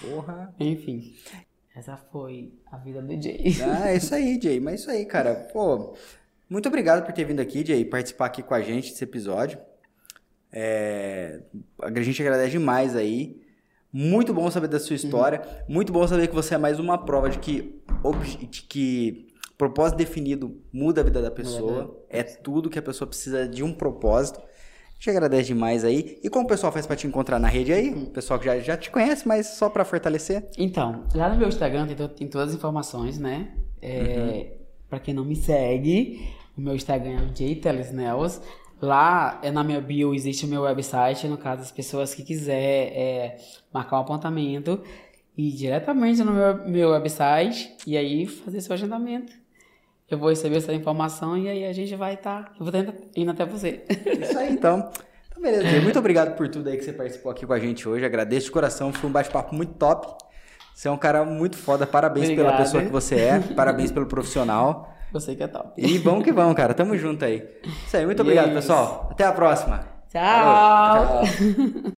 Porra. 0.00 0.54
Enfim. 0.58 1.12
Essa 1.74 1.96
foi 1.96 2.52
a 2.70 2.78
vida 2.78 3.02
do 3.02 3.20
Jay. 3.20 3.54
Ah, 3.62 3.90
é 3.90 3.96
isso 3.96 4.14
aí, 4.14 4.38
Jay. 4.42 4.58
Mas 4.60 4.72
é 4.72 4.76
isso 4.76 4.90
aí, 4.90 5.04
cara. 5.04 5.34
Pô, 5.52 5.94
muito 6.48 6.68
obrigado 6.68 7.04
por 7.04 7.12
ter 7.12 7.24
vindo 7.24 7.40
aqui, 7.40 7.66
Jay, 7.66 7.84
participar 7.84 8.26
aqui 8.26 8.42
com 8.42 8.54
a 8.54 8.62
gente 8.62 8.90
desse 8.90 9.04
episódio. 9.04 9.58
É, 10.52 11.40
a 11.82 12.00
gente 12.02 12.22
agradece 12.22 12.52
demais 12.52 12.94
aí. 12.96 13.44
Muito 13.98 14.34
bom 14.34 14.50
saber 14.50 14.68
da 14.68 14.78
sua 14.78 14.94
história. 14.94 15.40
Muito 15.66 15.90
bom 15.90 16.06
saber 16.06 16.28
que 16.28 16.34
você 16.34 16.54
é 16.54 16.58
mais 16.58 16.78
uma 16.78 16.98
prova 16.98 17.30
de 17.30 17.38
que, 17.38 17.80
de 18.50 18.60
que 18.60 19.28
propósito 19.56 19.96
definido 19.96 20.60
muda 20.70 21.00
a 21.00 21.04
vida 21.04 21.22
da 21.22 21.30
pessoa. 21.30 21.98
É 22.10 22.22
tudo 22.22 22.68
que 22.68 22.78
a 22.78 22.82
pessoa 22.82 23.08
precisa 23.08 23.48
de 23.48 23.64
um 23.64 23.72
propósito. 23.72 24.38
A 24.38 24.92
gente 24.98 25.08
agradece 25.08 25.46
demais 25.46 25.82
aí. 25.82 26.18
E 26.22 26.28
como 26.28 26.44
o 26.44 26.46
pessoal 26.46 26.70
faz 26.70 26.86
pra 26.86 26.94
te 26.94 27.06
encontrar 27.06 27.38
na 27.38 27.48
rede 27.48 27.72
aí? 27.72 27.88
O 27.88 28.10
pessoal 28.10 28.38
que 28.38 28.44
já, 28.44 28.58
já 28.58 28.76
te 28.76 28.90
conhece, 28.90 29.26
mas 29.26 29.46
só 29.46 29.70
pra 29.70 29.82
fortalecer. 29.82 30.46
Então, 30.58 31.04
lá 31.14 31.30
no 31.30 31.38
meu 31.38 31.48
Instagram 31.48 31.86
tem, 31.86 32.08
tem 32.08 32.28
todas 32.28 32.50
as 32.50 32.54
informações, 32.54 33.18
né? 33.18 33.54
É, 33.80 34.58
Pra 34.90 35.00
quem 35.00 35.14
não 35.14 35.24
me 35.24 35.36
segue, 35.36 36.28
o 36.54 36.60
meu 36.60 36.74
Instagram 36.74 37.30
é 37.30 37.34
jtelesnels. 37.34 38.42
Lá 38.80 39.40
é 39.42 39.50
na 39.50 39.64
minha 39.64 39.80
bio 39.80 40.14
existe 40.14 40.44
o 40.44 40.48
meu 40.48 40.62
website, 40.62 41.26
no 41.28 41.38
caso 41.38 41.62
as 41.62 41.72
pessoas 41.72 42.14
que 42.14 42.22
quiser 42.22 42.92
é, 42.92 43.36
marcar 43.72 43.96
um 43.96 44.00
apontamento 44.00 44.82
e 45.36 45.50
diretamente 45.50 46.22
no 46.22 46.32
meu, 46.32 46.68
meu 46.68 46.90
website 46.90 47.74
e 47.86 47.96
aí 47.96 48.26
fazer 48.26 48.60
seu 48.60 48.74
agendamento. 48.74 49.32
Eu 50.08 50.18
vou 50.18 50.28
receber 50.28 50.56
essa 50.56 50.72
informação 50.72 51.36
e 51.36 51.48
aí 51.48 51.64
a 51.64 51.72
gente 51.72 51.94
vai 51.96 52.14
estar. 52.14 52.52
eu 52.58 52.64
vou 52.64 52.68
estar 52.68 52.94
indo 53.16 53.30
até 53.30 53.44
você. 53.44 53.82
Isso 54.20 54.38
aí, 54.38 54.52
então. 54.52 54.90
Então, 55.28 55.42
beleza. 55.42 55.80
Muito 55.80 55.98
obrigado 55.98 56.36
por 56.36 56.48
tudo 56.48 56.68
aí 56.68 56.76
que 56.76 56.84
você 56.84 56.92
participou 56.92 57.32
aqui 57.32 57.44
com 57.44 57.52
a 57.52 57.58
gente 57.58 57.88
hoje. 57.88 58.04
Agradeço 58.04 58.46
de 58.46 58.52
coração. 58.52 58.92
Foi 58.92 59.10
um 59.10 59.12
bate-papo 59.12 59.54
muito 59.54 59.74
top. 59.74 60.06
Você 60.74 60.88
é 60.88 60.90
um 60.90 60.96
cara 60.96 61.24
muito 61.24 61.56
foda. 61.56 61.86
Parabéns 61.86 62.28
pela 62.28 62.42
Obrigado. 62.42 62.58
pessoa 62.58 62.82
que 62.84 62.88
você 62.88 63.16
é. 63.16 63.40
Parabéns 63.54 63.90
pelo 63.90 64.06
profissional. 64.06 64.95
Você 65.20 65.34
que 65.34 65.42
é 65.42 65.46
top. 65.46 65.72
E 65.76 65.98
vamos 65.98 66.24
que 66.24 66.32
vamos, 66.32 66.54
cara. 66.54 66.74
Tamo 66.74 66.96
junto 66.96 67.24
aí. 67.24 67.42
Isso 67.86 67.96
aí. 67.96 68.04
Muito 68.04 68.18
E 68.20 68.22
obrigado, 68.22 68.46
é 68.46 68.48
isso. 68.48 68.56
pessoal. 68.60 69.08
Até 69.10 69.24
a 69.24 69.32
próxima. 69.32 69.80
Tchau. 70.10 70.22
Falou. 70.22 71.22
Tchau. 71.24 71.82